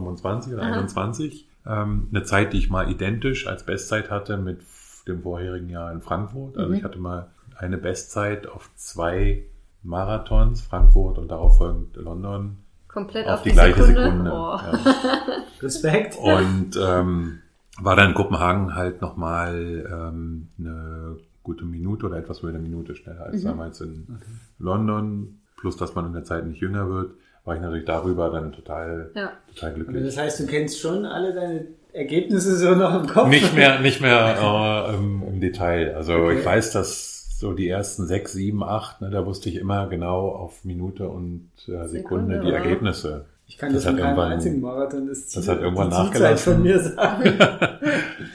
1925 0.00 0.54
oder 0.54 0.62
Aha. 0.62 0.72
21. 0.72 1.48
Ähm, 1.66 2.08
eine 2.10 2.22
Zeit, 2.24 2.52
die 2.52 2.58
ich 2.58 2.70
mal 2.70 2.90
identisch 2.90 3.46
als 3.46 3.64
Bestzeit 3.64 4.10
hatte 4.10 4.36
mit 4.36 4.60
dem 5.08 5.22
vorherigen 5.22 5.68
Jahr 5.68 5.92
in 5.92 6.00
Frankfurt. 6.00 6.56
Also 6.56 6.70
mhm. 6.70 6.76
ich 6.76 6.84
hatte 6.84 6.98
mal 6.98 7.28
eine 7.56 7.78
Bestzeit 7.78 8.46
auf 8.46 8.70
zwei 8.74 9.44
Marathons, 9.82 10.60
Frankfurt 10.60 11.18
und 11.18 11.28
darauf 11.28 11.58
folgend 11.58 11.96
London 11.96 12.58
Komplett 12.88 13.26
auf, 13.26 13.34
auf 13.34 13.42
die, 13.42 13.50
die, 13.50 13.54
gleiche 13.54 13.82
Sekunde. 13.84 14.02
Sekunde. 14.02 14.32
Oh. 14.32 14.56
Ja. 14.56 15.42
Respekt. 15.62 16.16
Und 16.16 16.78
ähm, 16.82 17.40
war 17.78 17.94
dann 17.94 18.08
in 18.08 18.14
Kopenhagen 18.14 18.74
halt 18.74 19.02
nochmal 19.02 19.86
ähm, 19.90 20.48
eine 20.58 21.18
gute 21.42 21.64
Minute 21.64 22.06
oder 22.06 22.16
etwas 22.16 22.40
über 22.40 22.48
eine 22.48 22.58
Minute 22.58 22.94
schneller 22.94 23.26
als 23.26 23.42
mhm. 23.42 23.48
damals 23.48 23.80
in 23.80 24.06
okay. 24.08 24.24
London. 24.58 25.40
Plus, 25.58 25.76
dass 25.76 25.94
man 25.94 26.06
in 26.06 26.12
der 26.12 26.24
Zeit 26.24 26.46
nicht 26.46 26.60
jünger 26.60 26.88
wird, 26.88 27.12
war 27.46 27.54
ich 27.54 27.62
natürlich 27.62 27.84
darüber 27.84 28.28
dann 28.28 28.52
total, 28.52 29.10
ja. 29.14 29.32
total 29.54 29.74
glücklich. 29.74 30.04
das 30.04 30.18
heißt, 30.18 30.40
du 30.40 30.46
kennst 30.46 30.80
schon 30.80 31.06
alle 31.06 31.32
deine 31.32 31.66
Ergebnisse 31.92 32.56
so 32.56 32.74
noch 32.74 33.00
im 33.00 33.06
Kopf? 33.06 33.28
Nicht 33.28 33.54
mehr, 33.54 33.80
nicht 33.80 34.00
mehr 34.00 34.88
äh, 34.90 34.94
im, 34.94 35.22
im, 35.22 35.40
Detail. 35.40 35.94
Also 35.94 36.14
okay. 36.14 36.40
ich 36.40 36.44
weiß, 36.44 36.72
dass 36.72 37.38
so 37.38 37.52
die 37.52 37.68
ersten 37.68 38.06
sechs, 38.06 38.32
sieben, 38.32 38.64
acht, 38.64 39.00
ne, 39.00 39.10
da 39.10 39.24
wusste 39.24 39.48
ich 39.48 39.56
immer 39.56 39.86
genau 39.86 40.28
auf 40.28 40.64
Minute 40.64 41.08
und 41.08 41.50
äh, 41.68 41.86
Sekunde, 41.86 41.86
Sekunde 41.86 42.40
die 42.40 42.50
Ergebnisse. 42.50 43.26
Ich 43.46 43.58
kann 43.58 43.72
das, 43.72 43.84
das 43.84 43.92
in 43.92 44.00
keinem 44.00 44.18
einzigen 44.18 44.60
Marathon 44.60 45.06
das, 45.06 45.28
Ziel, 45.28 45.40
das 45.40 45.48
hat 45.48 45.60
irgendwann 45.60 45.90
nachgelassen. 45.90 46.54
von 46.54 46.62
mir 46.64 46.80
sagen. 46.80 47.22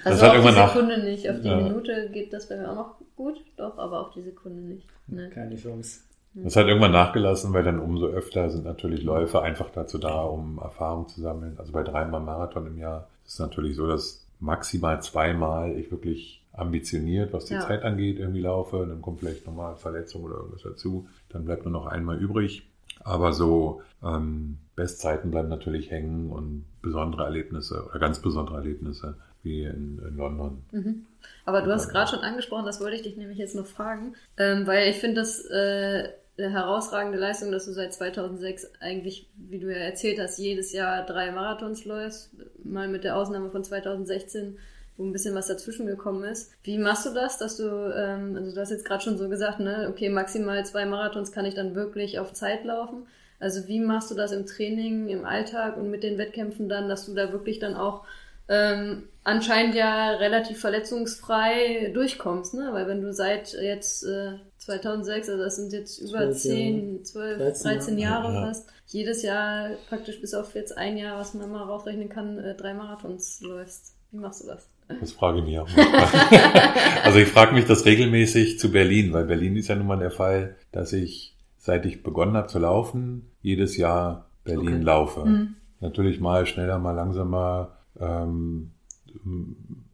also 0.06 0.26
auf 0.26 0.32
die 0.32 0.54
Sekunde 0.54 0.98
nach 0.98 1.04
nicht, 1.04 1.30
auf 1.30 1.42
die 1.42 1.48
ja. 1.50 1.58
Minute 1.58 2.10
geht 2.14 2.32
das 2.32 2.48
bei 2.48 2.56
mir 2.56 2.72
auch 2.72 2.76
noch 2.76 2.96
gut, 3.18 3.36
doch, 3.58 3.78
aber 3.78 4.00
auf 4.00 4.14
die 4.14 4.22
Sekunde 4.22 4.62
nicht. 4.62 4.88
Ne. 5.08 5.30
Keine 5.30 5.58
Chance. 5.58 6.00
Das 6.34 6.56
hat 6.56 6.68
irgendwann 6.68 6.92
nachgelassen, 6.92 7.54
weil 7.54 7.64
dann 7.64 7.80
umso 7.80 8.08
öfter 8.08 8.50
sind 8.50 8.64
natürlich 8.64 9.04
Läufe 9.04 9.42
einfach 9.42 9.70
dazu 9.70 9.98
da, 9.98 10.22
um 10.22 10.60
Erfahrung 10.60 11.08
zu 11.10 11.20
sammeln. 11.20 11.56
Also 11.58 11.74
bei 11.74 11.84
dreimal 11.84 12.22
Marathon 12.22 12.68
im 12.68 12.78
Jahr 12.78 13.08
ist 13.26 13.34
es 13.34 13.40
natürlich 13.40 13.76
so, 13.76 13.88
dass 13.88 14.26
maximal 14.40 15.02
zweimal 15.02 15.78
ich 15.78 15.92
wirklich 15.92 16.42
ambitioniert, 16.54 17.34
was 17.34 17.46
die 17.46 17.54
ja. 17.54 17.62
Zeit 17.62 17.84
angeht, 17.84 18.20
irgendwie 18.20 18.42
laufe. 18.42 18.86
Dann 18.88 19.02
kommt 19.02 19.20
vielleicht 19.20 19.46
nochmal 19.46 19.76
Verletzung 19.76 20.24
oder 20.24 20.36
irgendwas 20.36 20.64
dazu. 20.64 21.08
Dann 21.30 21.46
bleibt 21.46 21.66
nur 21.66 21.74
noch 21.74 21.86
einmal 21.86 22.18
übrig. 22.18 22.64
Aber 23.04 23.34
so 23.34 23.82
ähm, 24.04 24.58
Bestzeiten 24.76 25.32
bleiben 25.32 25.50
natürlich 25.50 25.92
hängen 25.92 26.30
und 26.30 26.66
besondere 26.82 27.24
Erlebnisse 27.24 27.86
oder 27.90 28.00
ganz 28.00 28.20
besondere 28.20 28.58
Erlebnisse 28.58 29.16
wie 29.44 29.64
in, 29.64 30.00
in 30.08 30.18
London. 30.18 30.64
Mhm. 30.72 31.06
Aber 31.46 31.62
du 31.62 31.72
hast 31.72 31.90
gerade 31.90 32.10
schon 32.10 32.20
angesprochen, 32.20 32.66
das 32.66 32.80
wollte 32.80 32.96
ich 32.96 33.02
dich 33.02 33.18
nämlich 33.18 33.38
jetzt 33.38 33.56
noch 33.56 33.66
fragen, 33.66 34.16
ähm, 34.38 34.68
weil 34.68 34.90
ich 34.90 34.98
finde 34.98 35.16
das 35.22 35.44
äh, 35.46 36.10
eine 36.38 36.52
herausragende 36.52 37.18
Leistung, 37.18 37.52
dass 37.52 37.66
du 37.66 37.74
seit 37.74 37.94
2006 37.94 38.72
eigentlich, 38.80 39.30
wie 39.36 39.60
du 39.60 39.72
ja 39.72 39.80
erzählt 39.80 40.20
hast, 40.20 40.38
jedes 40.40 40.72
Jahr 40.72 41.06
drei 41.06 41.32
Marathons 41.32 41.86
läufst, 41.86 42.32
mal 42.64 42.88
mit 42.88 43.04
der 43.04 43.18
Ausnahme 43.18 43.52
von 43.52 43.64
2016 43.64 44.58
wo 44.98 45.06
ein 45.06 45.14
bisschen 45.14 45.36
was 45.36 45.48
dazwischen 45.48 45.88
gekommen 45.88 46.24
ist. 46.24 46.52
Wie 46.64 46.78
machst 46.78 47.06
du 47.06 47.14
das, 47.14 47.38
dass 47.38 47.58
du, 47.58 47.64
ähm, 47.64 48.36
also 48.36 48.54
du 48.54 48.62
hast 48.62 48.72
jetzt 48.72 48.86
gerade 48.86 49.04
schon 49.04 49.18
so 49.18 49.30
gesagt, 49.30 49.60
ne, 49.60 49.88
okay, 49.90 50.10
maximal 50.10 50.66
zwei 50.66 50.86
Marathons 50.86 51.32
kann 51.32 51.46
ich 51.46 51.56
dann 51.56 51.76
wirklich 51.76 52.20
auf 52.20 52.34
Zeit 52.34 52.64
laufen. 52.66 53.08
Also 53.40 53.68
wie 53.68 53.80
machst 53.80 54.12
du 54.12 54.16
das 54.16 54.32
im 54.32 54.46
Training, 54.46 55.10
im 55.10 55.26
Alltag 55.26 55.78
und 55.78 55.90
mit 55.90 56.04
den 56.04 56.18
Wettkämpfen 56.18 56.70
dann, 56.70 56.88
dass 56.88 57.08
du 57.08 57.16
da 57.16 57.32
wirklich 57.32 57.58
dann 57.58 57.76
auch 57.76 58.06
ähm, 58.48 59.08
anscheinend 59.24 59.76
ja 59.76 60.12
relativ 60.12 60.60
verletzungsfrei 60.60 61.92
durchkommst, 61.94 62.54
ne? 62.54 62.70
Weil 62.72 62.88
wenn 62.88 63.02
du 63.02 63.14
seit 63.14 63.54
jetzt 63.54 64.04
äh, 64.04 64.34
2006, 64.62 65.30
also 65.30 65.44
das 65.44 65.56
sind 65.56 65.74
jetzt 65.74 66.00
über 66.00 66.32
12 66.32 66.38
10, 66.38 67.06
12, 67.06 67.38
13, 67.40 67.72
13 67.72 67.98
Jahre 67.98 68.34
ja. 68.34 68.46
fast, 68.46 68.70
jedes 68.86 69.24
Jahr 69.24 69.72
praktisch 69.90 70.22
bis 70.22 70.36
auf 70.36 70.54
jetzt 70.54 70.78
ein 70.78 70.98
Jahr, 70.98 71.20
was 71.20 71.34
man 71.34 71.52
mal 71.52 71.64
rausrechnen 71.64 72.10
kann, 72.10 72.38
äh, 72.38 72.56
drei 72.56 72.74
Marathons 72.74 73.42
läufst. 73.42 73.96
Wie 74.12 74.18
machst 74.18 74.44
du 74.44 74.48
das? 74.48 74.70
Das 75.00 75.14
frage 75.14 75.40
ich 75.40 75.46
mich 75.46 75.58
auch 75.58 75.70
also 77.04 77.18
ich 77.18 77.30
frage 77.30 77.54
mich 77.54 77.66
das 77.66 77.86
regelmäßig 77.86 78.60
zu 78.60 78.72
Berlin, 78.72 79.14
weil 79.14 79.24
Berlin 79.24 79.56
ist 79.56 79.70
ja 79.70 79.76
nun 79.76 79.88
mal 79.88 79.98
der 79.98 80.12
Fall, 80.12 80.58
dass 80.72 80.92
ich, 80.94 81.38
seit 81.58 81.86
ich 81.86 82.04
begonnen 82.04 82.36
habe 82.36 82.48
zu 82.48 82.60
laufen, 82.60 83.32
jedes 83.42 83.78
Jahr 83.78 84.30
Berlin 84.44 84.76
okay. 84.76 84.84
laufe. 84.84 85.26
Mhm. 85.26 85.56
Natürlich 85.80 86.20
mal 86.20 86.46
schneller, 86.46 86.78
mal 86.78 86.92
langsamer, 86.92 87.78
ähm, 88.00 88.72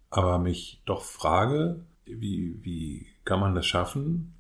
aber 0.10 0.40
mich 0.40 0.82
doch 0.86 1.04
frage, 1.04 1.80
wie, 2.06 2.58
wie 2.64 3.06
kann 3.24 3.40
man 3.40 3.56
das 3.56 3.66
schaffen, 3.66 4.34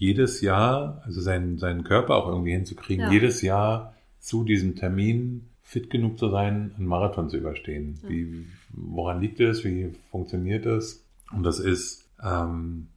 jedes 0.00 0.40
Jahr, 0.40 1.02
also 1.04 1.20
seinen, 1.20 1.58
seinen 1.58 1.84
Körper 1.84 2.16
auch 2.16 2.26
irgendwie 2.26 2.52
hinzukriegen, 2.52 3.04
ja. 3.04 3.12
jedes 3.12 3.42
Jahr 3.42 3.94
zu 4.18 4.44
diesem 4.44 4.74
Termin 4.74 5.50
fit 5.62 5.90
genug 5.90 6.18
zu 6.18 6.30
sein, 6.30 6.72
einen 6.76 6.86
Marathon 6.86 7.28
zu 7.28 7.36
überstehen. 7.36 8.00
Ja. 8.02 8.08
Wie, 8.08 8.46
woran 8.72 9.20
liegt 9.20 9.40
es? 9.40 9.62
Wie 9.62 9.92
funktioniert 10.10 10.64
das? 10.64 11.04
Und 11.32 11.42
das 11.42 11.60
ist 11.60 12.08
ähm, 12.24 12.88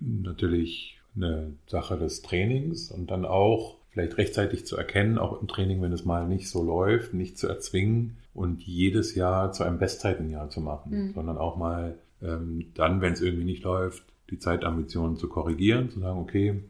natürlich 0.00 1.00
eine 1.16 1.54
Sache 1.66 1.96
des 1.96 2.20
Trainings 2.20 2.90
und 2.90 3.10
dann 3.10 3.24
auch 3.24 3.76
vielleicht 3.90 4.18
rechtzeitig 4.18 4.66
zu 4.66 4.76
erkennen, 4.76 5.16
auch 5.16 5.40
im 5.40 5.48
Training, 5.48 5.80
wenn 5.80 5.92
es 5.92 6.04
mal 6.04 6.28
nicht 6.28 6.50
so 6.50 6.62
läuft, 6.62 7.14
nicht 7.14 7.38
zu 7.38 7.48
erzwingen 7.48 8.18
und 8.34 8.60
jedes 8.60 9.14
Jahr 9.14 9.52
zu 9.52 9.64
einem 9.64 9.78
Bestzeitenjahr 9.78 10.50
zu 10.50 10.60
machen, 10.60 10.90
mhm. 10.90 11.12
sondern 11.14 11.38
auch 11.38 11.56
mal 11.56 11.96
ähm, 12.20 12.66
dann, 12.74 13.00
wenn 13.00 13.14
es 13.14 13.22
irgendwie 13.22 13.44
nicht 13.44 13.62
läuft, 13.62 14.04
die 14.30 14.38
Zeitambitionen 14.38 15.16
zu 15.16 15.28
korrigieren, 15.28 15.90
zu 15.90 16.00
sagen, 16.00 16.18
okay, 16.18 16.62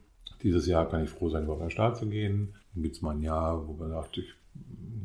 dieses 0.43 0.67
Jahr 0.67 0.89
kann 0.89 1.03
ich 1.03 1.11
froh 1.11 1.31
sein, 1.31 1.45
über 1.45 1.57
den 1.57 1.71
Start 1.71 1.97
zu 1.97 2.07
gehen. 2.07 2.55
Dann 2.75 2.83
gibt 2.83 2.97
es 2.97 3.03
mal 3.03 3.13
ein 3.13 3.23
Jahr, 3.23 3.67
wo 3.67 3.73
man 3.73 3.91
sagt, 3.91 4.19
ich 4.19 4.35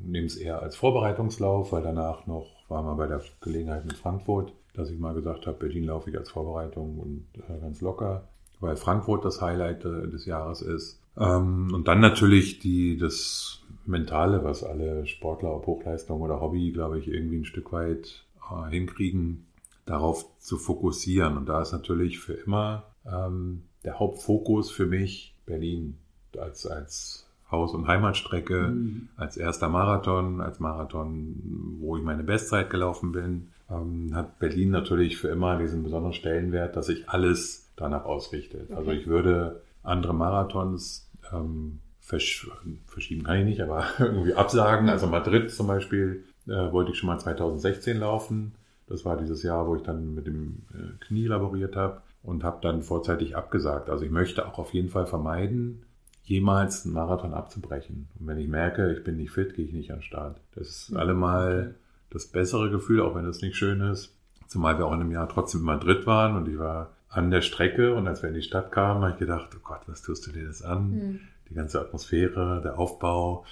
nehme 0.04 0.28
es 0.28 0.36
eher 0.36 0.62
als 0.62 0.76
Vorbereitungslauf, 0.76 1.72
weil 1.72 1.84
danach 1.84 2.28
noch 2.28 2.47
war 2.68 2.84
mal 2.84 2.95
bei 2.95 3.08
der 3.08 3.22
Gelegenheit 3.41 3.86
mit 3.86 3.97
Frankfurt, 3.97 4.54
dass 4.74 4.89
ich 4.89 5.00
mal 5.00 5.14
gesagt 5.14 5.47
habe, 5.47 5.58
Berlin 5.58 5.86
laufe 5.86 6.10
ich 6.10 6.18
als 6.18 6.30
Vorbereitung 6.30 7.00
und 7.00 7.26
äh, 7.50 7.60
ganz 7.60 7.82
locker, 7.82 8.28
weil 8.60 8.76
Frankfurt 8.76 9.26
das 9.26 9.41
Highlight 9.41 9.86
äh, 9.86 10.08
des 10.08 10.26
Jahres 10.26 10.62
ist. 10.62 11.02
Ähm, 11.18 11.70
und 11.74 11.88
dann 11.88 12.00
natürlich 12.00 12.60
die, 12.60 12.97
das 12.97 13.62
Mentale, 13.86 14.43
was 14.43 14.64
alle 14.64 15.08
Sportler, 15.08 15.56
ob 15.56 15.66
Hochleistung 15.66 16.22
oder 16.22 16.39
Hobby, 16.41 16.72
glaube 16.72 17.00
ich, 17.00 17.08
irgendwie 17.08 17.38
ein 17.38 17.45
Stück 17.45 17.72
weit 17.72 18.26
äh, 18.52 18.70
hinkriegen, 18.70 19.47
darauf 19.90 20.26
zu 20.40 20.58
fokussieren. 20.58 21.38
Und 21.38 21.50
da 21.50 21.62
ist 21.62 21.72
natürlich 21.72 22.20
für 22.20 22.34
immer 22.34 22.84
ähm, 23.06 23.64
der 23.84 24.00
Hauptfokus 24.00 24.70
für 24.70 24.86
mich 24.86 25.34
Berlin 25.46 25.98
als, 26.38 26.68
als 26.68 27.28
Haus- 27.52 27.74
und 27.74 27.88
Heimatstrecke, 27.88 28.68
mhm. 28.68 29.10
als 29.18 29.36
erster 29.36 29.68
Marathon, 29.68 30.42
als 30.42 30.60
Marathon, 30.60 31.78
wo 31.80 31.98
ich 31.98 32.04
meine 32.04 32.24
Bestzeit 32.24 32.70
gelaufen 32.70 33.12
bin, 33.12 33.48
ähm, 33.70 34.12
hat 34.14 34.38
Berlin 34.38 34.70
natürlich 34.70 35.18
für 35.18 35.30
immer 35.30 35.58
diesen 35.58 35.84
besonderen 35.84 36.14
Stellenwert, 36.14 36.76
dass 36.76 36.86
sich 36.86 37.10
alles 37.10 37.68
danach 37.76 38.06
ausrichtet. 38.06 38.70
Also 38.70 38.74
okay. 38.74 38.90
Also 38.90 38.92
ich 38.92 39.08
würde 39.08 39.62
andere 39.82 40.14
Marathons 40.14 41.10
ähm, 41.34 41.80
versch 42.00 42.50
verschieben 42.88 43.24
kann 43.24 43.40
ich 43.40 43.46
nicht, 43.46 43.62
aber 43.62 43.86
irgendwie 44.00 44.36
absagen. 44.36 44.90
Also 44.90 45.08
Madrid 45.08 45.50
zum 45.50 45.66
Beispiel 45.66 46.26
äh, 46.48 46.72
wollte 46.72 46.92
ich 46.92 46.98
schon 46.98 47.08
mal 47.08 47.20
2016 47.20 47.98
laufen. 47.98 48.54
Das 48.90 49.06
war 49.06 49.18
dieses 49.18 49.44
Jahr, 49.44 49.68
wo 49.68 49.76
ich 49.76 49.84
dann 49.84 50.16
mit 50.16 50.28
dem 50.28 50.64
äh, 50.74 51.06
Knie 51.06 51.28
laboriert 51.28 51.76
habe 51.76 52.02
und 52.24 52.44
habe 52.44 52.60
dann 52.62 52.82
vorzeitig 52.82 53.38
abgesagt. 53.38 53.90
Also 53.90 54.04
ich 54.04 54.12
möchte 54.12 54.48
auch 54.48 54.58
auf 54.58 54.74
jeden 54.74 54.90
Fall 54.90 55.06
vermeiden, 55.06 55.84
jemals 56.24 56.86
einen 56.86 56.96
Marathon 56.96 57.34
abzubrechen. 57.34 58.08
Und 58.20 58.28
wenn 58.28 58.40
ich 58.40 58.48
merke, 58.48 58.92
ich 58.92 59.04
bin 59.04 59.18
nicht 59.18 59.32
fit, 59.32 59.54
gehe 59.54 59.66
ich 59.66 59.74
nicht 59.74 59.92
an 59.92 59.98
den 59.98 60.04
Start. 60.04 60.42
Das 60.56 60.68
ist 60.68 60.96
allemal 60.96 61.76
das 62.10 62.26
bessere 62.26 62.70
Gefühl, 62.72 63.02
auch 63.02 63.16
wenn 63.16 63.26
es 63.26 63.42
nicht 63.42 63.56
schön 63.56 63.82
ist. 63.82 64.16
Zumal 64.48 64.80
wir 64.80 64.88
auch 64.88 64.94
in 64.94 65.02
einem 65.02 65.12
Jahr 65.12 65.30
trotzdem 65.30 65.62
in 65.62 65.68
Madrid 65.68 66.08
waren 66.08 66.36
und 66.36 66.48
ich 66.48 66.58
war 66.58 66.92
an 67.10 67.30
der 67.30 67.42
Strecke 67.42 67.94
und 67.96 68.08
als 68.08 68.22
wir 68.24 68.30
in 68.30 68.36
die 68.36 68.42
Stadt 68.42 68.72
kamen, 68.72 69.02
habe 69.02 69.14
ich 69.14 69.20
gedacht, 69.20 69.50
oh 69.56 69.60
Gott, 69.64 69.82
was 69.86 70.02
tust 70.02 70.26
du 70.26 70.32
dir 70.32 70.46
das 70.46 70.64
an? 70.64 70.90
Mhm. 70.90 71.20
Die 71.50 71.54
ganze 71.54 71.80
Atmosphäre, 71.80 72.62
der 72.64 72.78
Aufbau. 72.78 73.46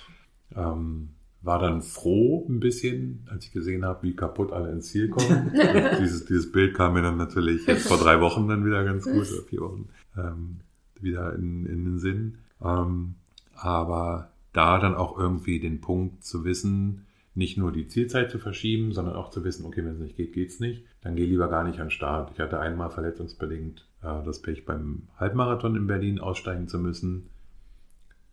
Ähm, 0.55 1.09
war 1.41 1.59
dann 1.59 1.81
froh 1.81 2.45
ein 2.49 2.59
bisschen, 2.59 3.25
als 3.31 3.45
ich 3.45 3.51
gesehen 3.51 3.85
habe, 3.85 4.03
wie 4.03 4.15
kaputt 4.15 4.51
alle 4.51 4.71
ins 4.71 4.87
Ziel 4.87 5.09
kommen. 5.09 5.51
dieses, 5.99 6.25
dieses 6.25 6.51
Bild 6.51 6.73
kam 6.73 6.93
mir 6.93 7.01
dann 7.01 7.17
natürlich 7.17 7.65
jetzt 7.67 7.87
vor 7.87 7.97
drei 7.97 8.19
Wochen 8.21 8.47
dann 8.47 8.65
wieder 8.65 8.83
ganz 8.83 9.05
gut, 9.05 9.31
oder 9.31 9.43
vier 9.43 9.61
Wochen, 9.61 9.89
ähm, 10.17 10.59
wieder 10.99 11.35
in, 11.35 11.65
in 11.65 11.85
den 11.85 11.99
Sinn. 11.99 12.39
Ähm, 12.61 13.15
aber 13.53 14.31
da 14.53 14.79
dann 14.79 14.95
auch 14.95 15.17
irgendwie 15.17 15.59
den 15.59 15.81
Punkt 15.81 16.23
zu 16.23 16.43
wissen, 16.43 17.05
nicht 17.35 17.57
nur 17.57 17.71
die 17.71 17.87
Zielzeit 17.87 18.31
zu 18.31 18.39
verschieben, 18.39 18.93
sondern 18.93 19.15
auch 19.15 19.29
zu 19.29 19.43
wissen, 19.43 19.63
okay, 19.65 19.85
wenn 19.85 19.93
es 19.93 19.99
nicht 19.99 20.17
geht, 20.17 20.33
geht's 20.33 20.59
nicht. 20.59 20.85
Dann 21.01 21.15
geh 21.15 21.25
lieber 21.25 21.47
gar 21.49 21.63
nicht 21.63 21.79
an 21.79 21.85
den 21.85 21.91
Start. 21.91 22.31
Ich 22.33 22.39
hatte 22.39 22.59
einmal 22.59 22.89
verletzungsbedingt 22.89 23.87
äh, 24.01 24.23
das 24.25 24.41
Pech 24.41 24.65
beim 24.65 25.03
Halbmarathon 25.17 25.75
in 25.75 25.85
Berlin 25.85 26.19
aussteigen 26.19 26.67
zu 26.67 26.79
müssen. 26.79 27.29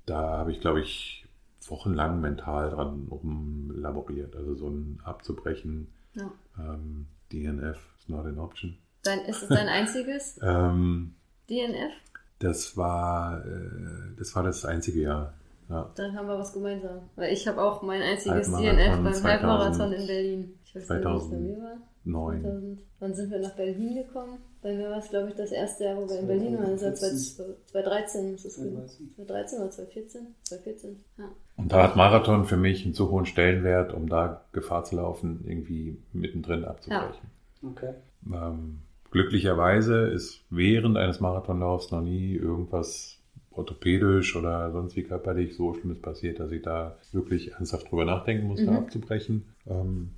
Da 0.06 0.38
habe 0.38 0.52
ich, 0.52 0.60
glaube 0.60 0.80
ich, 0.80 1.23
wochenlang 1.70 2.20
mental 2.20 2.70
dran 2.70 3.08
rumlaboriert. 3.10 4.36
Also 4.36 4.54
so 4.54 4.68
ein 4.68 5.00
abzubrechen. 5.04 5.88
Ja. 6.14 6.30
Ähm, 6.58 7.06
DNF 7.32 7.78
is 7.98 8.08
not 8.08 8.26
an 8.26 8.38
option. 8.38 8.78
Dein, 9.02 9.20
ist 9.20 9.42
es 9.42 9.48
dein 9.48 9.68
einziges 9.68 10.38
ähm, 10.42 11.14
DNF? 11.50 11.92
Das 12.38 12.76
war, 12.76 13.44
äh, 13.44 14.16
das 14.16 14.34
war 14.34 14.42
das 14.42 14.64
einzige 14.64 15.02
Jahr. 15.02 15.34
Ja. 15.68 15.90
Dann 15.94 16.16
haben 16.16 16.28
wir 16.28 16.38
was 16.38 16.52
gemeinsam. 16.52 17.08
Weil 17.16 17.32
ich 17.32 17.48
habe 17.48 17.62
auch 17.62 17.82
mein 17.82 18.02
einziges 18.02 18.50
DNF 18.50 19.02
beim 19.02 19.22
Halbmarathon 19.22 19.92
in 19.92 20.06
Berlin. 20.06 20.58
Ich 20.64 20.74
weiß 20.74 20.86
2000, 20.86 21.04
nicht, 21.04 21.14
was 21.14 21.30
bei 21.30 21.38
mir 21.38 21.62
war. 21.62 21.76
2000. 22.04 22.80
Wann 23.00 23.14
sind 23.14 23.30
wir 23.30 23.40
nach 23.40 23.54
Berlin 23.56 23.94
gekommen? 23.94 24.38
Bei 24.62 24.74
mir 24.74 24.90
war 24.90 24.98
es, 24.98 25.10
glaube 25.10 25.28
ich, 25.28 25.34
das 25.34 25.52
erste 25.52 25.84
Jahr, 25.84 25.96
wo 25.96 26.08
wir 26.08 26.20
in 26.20 26.26
Berlin 26.26 26.58
waren. 26.58 26.72
Das 26.72 26.82
war 26.82 26.92
2013. 26.92 28.38
2013 28.38 29.58
oder 29.58 29.70
2014? 29.70 30.26
2014, 30.42 31.04
ja. 31.18 31.24
Und 31.56 31.72
da 31.72 31.82
hat 31.82 31.96
Marathon 31.96 32.46
für 32.46 32.56
mich 32.56 32.84
einen 32.84 32.94
zu 32.94 33.10
hohen 33.10 33.26
Stellenwert, 33.26 33.92
um 33.94 34.08
da 34.08 34.44
Gefahr 34.52 34.84
zu 34.84 34.96
laufen, 34.96 35.44
irgendwie 35.46 35.98
mittendrin 36.12 36.64
abzubrechen. 36.64 37.30
Ja. 37.62 37.68
Okay. 37.68 37.94
Ähm, 38.26 38.80
glücklicherweise 39.10 40.08
ist 40.08 40.40
während 40.50 40.96
eines 40.96 41.20
Marathonlaufs 41.20 41.90
noch 41.90 42.02
nie 42.02 42.34
irgendwas 42.34 43.18
orthopädisch 43.52 44.34
oder 44.36 44.72
sonst 44.72 44.96
wie 44.96 45.04
körperlich 45.04 45.54
so 45.54 45.74
Schlimmes 45.74 46.00
passiert, 46.00 46.40
dass 46.40 46.50
ich 46.50 46.62
da 46.62 46.96
wirklich 47.12 47.52
ernsthaft 47.52 47.90
drüber 47.90 48.04
nachdenken 48.04 48.46
muss, 48.46 48.60
mhm. 48.60 48.66
da 48.66 48.72
abzubrechen. 48.76 49.44
Ähm, 49.66 50.10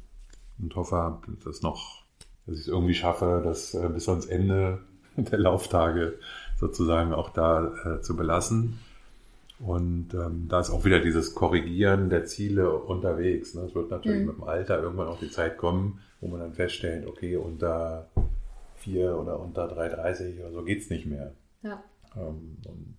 und 0.59 0.75
hoffe, 0.75 1.19
dass 1.45 1.63
noch, 1.63 2.03
dass 2.47 2.57
ich 2.57 2.63
es 2.63 2.69
irgendwie 2.69 2.95
schaffe, 2.95 3.43
das 3.45 3.75
äh, 3.75 3.89
bis 3.89 4.09
ans 4.09 4.27
Ende 4.27 4.81
der 5.17 5.39
Lauftage 5.39 6.19
sozusagen 6.59 7.13
auch 7.13 7.31
da 7.31 7.73
äh, 7.85 8.01
zu 8.01 8.17
belassen. 8.17 8.79
Und 9.59 10.13
ähm, 10.13 10.49
da 10.49 10.61
ist 10.61 10.71
auch 10.71 10.85
wieder 10.85 11.01
dieses 11.01 11.35
Korrigieren 11.35 12.11
der 12.11 12.27
Ziele 12.27 12.71
unterwegs. 12.73 13.55
Ne? 13.55 13.63
Es 13.63 13.75
wird 13.75 13.91
natürlich 13.91 14.21
mhm. 14.21 14.27
mit 14.27 14.37
dem 14.37 14.45
Alter 14.45 14.83
irgendwann 14.83 15.09
auch 15.09 15.19
die 15.19 15.31
Zeit 15.31 15.57
kommen, 15.57 16.01
wo 16.21 16.29
man 16.29 16.41
dann 16.41 16.53
feststellt, 16.53 17.07
okay, 17.07 17.37
unter 17.37 18.09
4 18.77 19.17
oder 19.17 19.41
unter 19.41 19.67
3,30 19.73 20.41
oder 20.41 20.53
so 20.53 20.63
geht's 20.63 20.91
nicht 20.91 21.07
mehr. 21.07 21.33
Ja. 21.63 21.83
Ähm, 22.17 22.59
und 22.67 22.97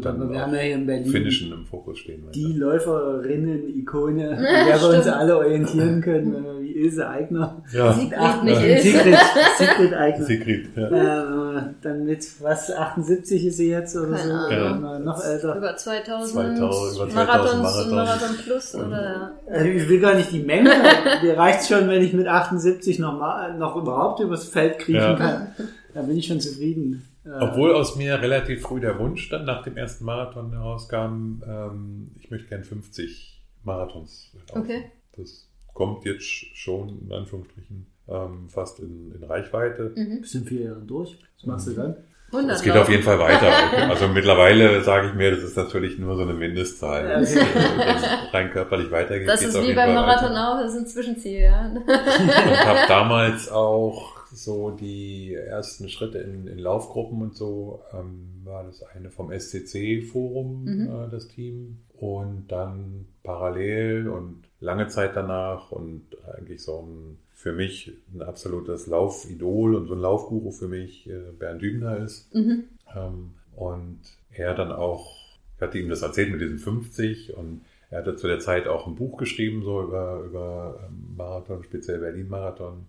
Dann 0.00 0.30
wir 0.30 0.40
haben 0.40 0.54
ja 0.54 0.60
hier 0.60 0.74
in 0.76 0.86
Berlin 0.86 1.06
Finishen 1.12 1.52
im 1.52 1.66
Fokus 1.66 1.98
stehen. 1.98 2.24
die 2.34 2.54
Läuferinnen-Ikone, 2.54 4.30
an 4.36 4.42
der 4.66 4.80
wir 4.80 4.96
uns 4.96 5.06
alle 5.06 5.36
orientieren 5.36 6.00
können, 6.00 6.34
wenn 6.34 6.44
wir 6.44 6.60
wie 6.60 6.72
Ilse 6.72 7.08
Eigner. 7.08 7.62
ja, 7.72 7.92
Siegfried 7.92 8.44
nicht 8.44 8.60
äh, 8.62 8.76
ist. 8.76 8.82
Sigrid, 8.84 9.16
Sigrid 9.58 9.94
Eigner. 9.94 10.24
Sigrid. 10.26 10.68
Ja. 10.76 11.58
Äh, 11.58 11.62
dann 11.82 12.04
mit, 12.04 12.26
was, 12.42 12.70
78 12.72 13.46
ist 13.46 13.56
sie 13.58 13.70
jetzt 13.70 13.94
oder 13.96 14.16
Keine 14.16 14.22
so? 14.28 14.32
Ahnung. 14.32 14.78
Oder 14.84 14.98
noch 15.00 15.24
älter. 15.24 15.56
Über 15.56 15.76
2000, 15.76 16.32
2000 16.32 16.96
über 16.96 17.08
2000 17.10 17.14
Marathons 17.14 17.62
Marathon. 17.62 17.88
und 17.90 17.94
Marathon 17.94 18.36
Plus 18.44 18.74
oder 18.74 19.32
Also 19.50 19.66
ich 19.66 19.88
will 19.88 20.00
gar 20.00 20.14
nicht 20.14 20.32
die 20.32 20.40
Menge. 20.42 20.70
Mir 21.22 21.36
reicht 21.38 21.68
schon, 21.68 21.88
wenn 21.88 22.02
ich 22.02 22.12
mit 22.12 22.26
78 22.26 22.98
noch, 22.98 23.18
mal, 23.18 23.56
noch 23.58 23.76
überhaupt 23.76 24.20
übers 24.20 24.44
Feld 24.48 24.78
kriechen 24.78 25.00
Ja. 25.00 25.14
kann. 25.14 25.48
Da 25.94 26.02
bin 26.02 26.16
ich 26.16 26.26
schon 26.26 26.40
zufrieden. 26.40 27.08
Äh, 27.24 27.30
Obwohl 27.40 27.74
aus 27.74 27.96
mir 27.96 28.20
relativ 28.20 28.62
früh 28.62 28.80
der 28.80 28.98
Wunsch 28.98 29.28
dann 29.30 29.44
nach 29.44 29.62
dem 29.62 29.76
ersten 29.76 30.04
Marathon 30.04 30.50
herauskam, 30.52 31.42
ähm, 31.46 32.10
ich 32.18 32.30
möchte 32.30 32.48
gern 32.48 32.64
50 32.64 33.42
Marathons 33.62 34.32
laufen. 34.48 34.62
Okay. 34.62 34.84
Das 35.16 35.48
kommt 35.72 36.04
jetzt 36.04 36.24
schon 36.24 37.00
in 37.06 37.12
Anführungsstrichen 37.12 37.86
ähm, 38.08 38.48
fast 38.48 38.80
in, 38.80 39.12
in 39.12 39.24
Reichweite. 39.24 39.90
Du 39.94 40.00
in 40.00 40.44
vier 40.44 40.62
Jahren 40.62 40.86
durch? 40.86 41.18
Was 41.36 41.46
machst 41.46 41.66
du 41.68 41.72
dann? 41.72 41.96
100 42.32 42.56
Es 42.56 42.62
geht 42.62 42.76
auf 42.76 42.88
jeden 42.88 43.02
Fall 43.02 43.18
weiter. 43.18 43.52
Also 43.88 44.08
mittlerweile 44.08 44.82
sage 44.82 45.08
ich 45.08 45.14
mir, 45.14 45.30
das 45.30 45.40
ist 45.44 45.56
natürlich 45.56 45.98
nur 45.98 46.16
so 46.16 46.22
eine 46.22 46.32
Mindestzahl. 46.32 47.04
Ja, 47.04 47.16
Wenn 47.16 47.22
es 47.22 47.36
okay. 47.36 47.46
rein 48.32 48.50
körperlich 48.50 48.90
weitergeht, 48.90 49.28
Das 49.28 49.42
ist 49.42 49.54
auf 49.54 49.62
wie 49.62 49.68
jeden 49.68 49.76
beim 49.76 49.94
Fall 49.94 49.94
Marathon 49.94 50.30
weiter. 50.30 50.52
auch, 50.54 50.60
das 50.60 50.72
ist 50.74 50.78
ein 50.80 50.86
Zwischenziel, 50.86 51.40
ja. 51.42 51.66
Und 51.66 51.86
habe 51.86 52.88
damals 52.88 53.50
auch 53.50 54.23
so 54.34 54.70
die 54.70 55.34
ersten 55.34 55.88
Schritte 55.88 56.18
in, 56.18 56.46
in 56.46 56.58
Laufgruppen 56.58 57.22
und 57.22 57.34
so, 57.36 57.82
ähm, 57.92 58.42
war 58.44 58.64
das 58.64 58.82
eine 58.82 59.10
vom 59.10 59.30
SCC-Forum, 59.32 60.64
Mhm. 60.64 60.88
äh, 60.88 61.10
das 61.10 61.28
Team. 61.28 61.78
Und 61.94 62.46
dann 62.48 63.06
parallel 63.22 64.08
und 64.08 64.42
lange 64.60 64.88
Zeit 64.88 65.16
danach 65.16 65.70
und 65.72 66.02
eigentlich 66.36 66.62
so 66.62 66.80
ein, 66.82 67.18
für 67.32 67.52
mich 67.52 67.92
ein 68.12 68.22
absolutes 68.22 68.86
Laufidol 68.86 69.74
und 69.74 69.86
so 69.86 69.94
ein 69.94 70.00
Laufguru 70.00 70.50
für 70.50 70.68
mich 70.68 71.08
äh, 71.08 71.32
Bernd 71.38 71.62
Dübner 71.62 71.98
ist. 71.98 72.34
Mhm. 72.34 72.64
Ähm, 72.94 73.30
und 73.56 74.00
er 74.32 74.54
dann 74.54 74.72
auch, 74.72 75.16
ich 75.56 75.62
hatte 75.62 75.78
ihm 75.78 75.88
das 75.88 76.02
erzählt 76.02 76.32
mit 76.32 76.40
diesen 76.40 76.58
50 76.58 77.36
und 77.36 77.62
er 77.90 77.98
hatte 78.00 78.16
zu 78.16 78.26
der 78.26 78.40
Zeit 78.40 78.66
auch 78.66 78.86
ein 78.88 78.96
Buch 78.96 79.16
geschrieben, 79.18 79.62
so 79.62 79.82
über, 79.82 80.20
über 80.24 80.80
ähm, 80.88 81.14
Marathon, 81.16 81.62
speziell 81.62 82.00
Berlin-Marathon. 82.00 82.86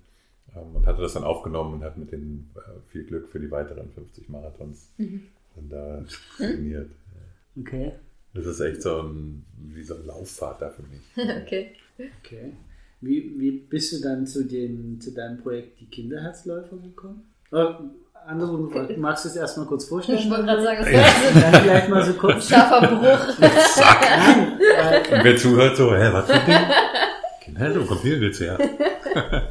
Ähm, 0.55 0.75
und 0.75 0.85
hatte 0.85 1.01
das 1.01 1.13
dann 1.13 1.23
aufgenommen 1.23 1.75
und 1.75 1.83
hat 1.83 1.97
mit 1.97 2.11
denen 2.11 2.49
äh, 2.55 2.59
viel 2.91 3.03
Glück 3.03 3.27
für 3.27 3.39
die 3.39 3.51
weiteren 3.51 3.89
50 3.91 4.29
Marathons 4.29 4.89
dann 4.97 5.69
da 5.69 6.03
trainiert. 6.37 6.91
Okay. 7.59 7.93
Das 8.33 8.45
ist 8.45 8.59
echt 8.59 8.81
so 8.81 9.01
ein, 9.01 9.45
wie 9.57 9.83
so 9.83 9.95
ein 9.95 10.05
Laufvater 10.05 10.71
für 10.71 10.83
mich. 10.83 11.01
Okay. 11.43 11.71
Okay. 12.23 12.51
Wie, 13.01 13.33
wie 13.39 13.51
bist 13.51 13.93
du 13.93 14.01
dann 14.01 14.25
zu, 14.27 14.43
den, 14.45 14.99
zu 14.99 15.11
deinem 15.13 15.37
Projekt 15.37 15.79
Die 15.79 15.85
Kinderherzläufer 15.85 16.75
gekommen? 16.77 17.21
Oder 17.51 17.81
andersrum 18.25 18.67
gefragt, 18.67 18.97
magst 18.97 19.23
du 19.25 19.29
es 19.29 19.35
erstmal 19.35 19.67
kurz 19.67 19.85
vorstellen? 19.85 20.17
Ich 20.17 20.29
wollte 20.29 20.43
gerade 20.45 20.63
sagen, 20.63 20.79
das 20.81 20.91
Ja. 20.91 20.99
war 21.01 21.51
Dann 21.51 21.61
vielleicht 21.63 21.89
mal 21.89 22.03
so 22.03 22.11
ein 22.13 22.17
kurz. 22.17 22.49
scharfer 22.49 22.87
Bruch. 22.87 23.39
Nein, 23.39 24.57
weil, 24.59 25.17
Und 25.19 25.23
wer 25.23 25.37
zuhört, 25.37 25.77
so, 25.77 25.95
hä, 25.95 26.09
was 26.11 26.25
für 26.25 26.33
ein 26.33 26.45
Ding? 26.45 26.75
Kinder, 27.41 27.81
wo 27.81 27.85
kommt 27.85 28.01
hier 28.01 28.17
jetzt 28.17 28.39
her? 28.41 28.57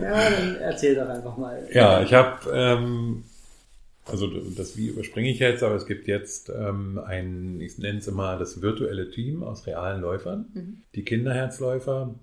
Ja, 0.05 0.31
dann 0.31 0.57
erzähl 0.57 0.95
doch 0.95 1.09
einfach 1.09 1.37
mal. 1.37 1.67
Ja, 1.73 2.03
ich 2.03 2.13
habe, 2.13 2.51
ähm, 2.53 3.25
also 4.07 4.27
das 4.27 4.77
Wie 4.77 4.89
überspringe 4.89 5.31
ich 5.31 5.39
jetzt, 5.39 5.63
aber 5.63 5.75
es 5.77 5.87
gibt 5.87 6.07
jetzt 6.07 6.51
ähm, 6.51 6.99
ein, 7.05 7.61
ich 7.61 7.79
nenne 7.79 7.99
es 7.99 8.09
immer 8.09 8.37
das 8.39 8.61
virtuelle 8.61 9.11
Team 9.11 9.43
aus 9.43 9.67
realen 9.67 10.01
Läufern, 10.03 10.47
Mhm. 10.55 10.77
die 10.95 11.05
Kinderherzläufer, 11.05 12.15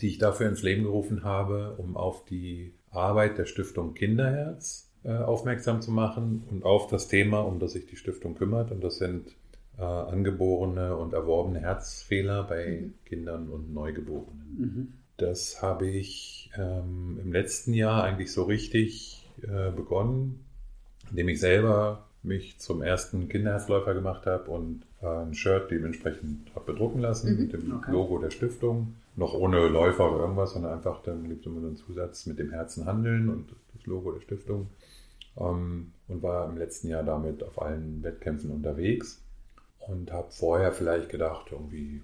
die 0.00 0.08
ich 0.08 0.18
dafür 0.18 0.48
ins 0.48 0.62
Leben 0.62 0.84
gerufen 0.84 1.24
habe, 1.24 1.74
um 1.78 1.96
auf 1.96 2.24
die 2.26 2.72
Arbeit 2.90 3.38
der 3.38 3.46
Stiftung 3.46 3.94
Kinderherz 3.94 4.88
äh, 5.04 5.12
aufmerksam 5.16 5.80
zu 5.80 5.90
machen 5.92 6.42
und 6.50 6.64
auf 6.64 6.88
das 6.88 7.08
Thema, 7.08 7.40
um 7.40 7.58
das 7.58 7.72
sich 7.72 7.86
die 7.86 7.96
Stiftung 7.96 8.34
kümmert. 8.34 8.70
Und 8.70 8.82
das 8.84 8.98
sind 8.98 9.28
äh, 9.78 9.82
angeborene 9.82 10.96
und 10.96 11.12
erworbene 11.14 11.60
Herzfehler 11.60 12.42
bei 12.44 12.80
Mhm. 12.82 12.94
Kindern 13.06 13.48
und 13.48 13.72
Neugeborenen. 13.72 14.56
Mhm. 14.58 14.92
Das 15.16 15.62
habe 15.62 15.86
ich 15.88 16.39
ähm, 16.56 17.18
im 17.22 17.32
letzten 17.32 17.72
Jahr 17.74 18.04
eigentlich 18.04 18.32
so 18.32 18.44
richtig 18.44 19.28
äh, 19.42 19.70
begonnen, 19.70 20.44
indem 21.10 21.28
ich 21.28 21.40
selber 21.40 22.06
mich 22.22 22.58
zum 22.58 22.82
ersten 22.82 23.28
Kinderherzläufer 23.28 23.94
gemacht 23.94 24.26
habe 24.26 24.50
und 24.50 24.82
äh, 25.00 25.06
ein 25.06 25.34
Shirt 25.34 25.70
dementsprechend 25.70 26.54
habe 26.54 26.72
bedrucken 26.72 27.00
lassen 27.00 27.32
Mhm, 27.34 27.40
mit 27.40 27.52
dem 27.52 27.76
okay. 27.76 27.90
Logo 27.90 28.18
der 28.18 28.30
Stiftung. 28.30 28.94
Noch 29.16 29.34
ohne 29.34 29.68
Läufer 29.68 30.12
oder 30.12 30.24
irgendwas, 30.24 30.52
sondern 30.52 30.74
einfach, 30.74 31.02
dann 31.02 31.28
gibt 31.28 31.40
es 31.40 31.46
immer 31.46 31.60
so 31.60 31.66
einen 31.66 31.76
Zusatz 31.76 32.26
mit 32.26 32.38
dem 32.38 32.50
Herzen 32.50 32.86
handeln 32.86 33.28
und 33.28 33.50
das 33.74 33.86
Logo 33.86 34.12
der 34.12 34.20
Stiftung. 34.20 34.68
Ähm, 35.36 35.92
und 36.08 36.22
war 36.22 36.48
im 36.48 36.58
letzten 36.58 36.88
Jahr 36.88 37.02
damit 37.04 37.42
auf 37.42 37.60
allen 37.60 38.02
Wettkämpfen 38.02 38.50
unterwegs 38.50 39.22
und 39.78 40.12
habe 40.12 40.30
vorher 40.30 40.72
vielleicht 40.72 41.08
gedacht, 41.08 41.46
irgendwie, 41.50 42.02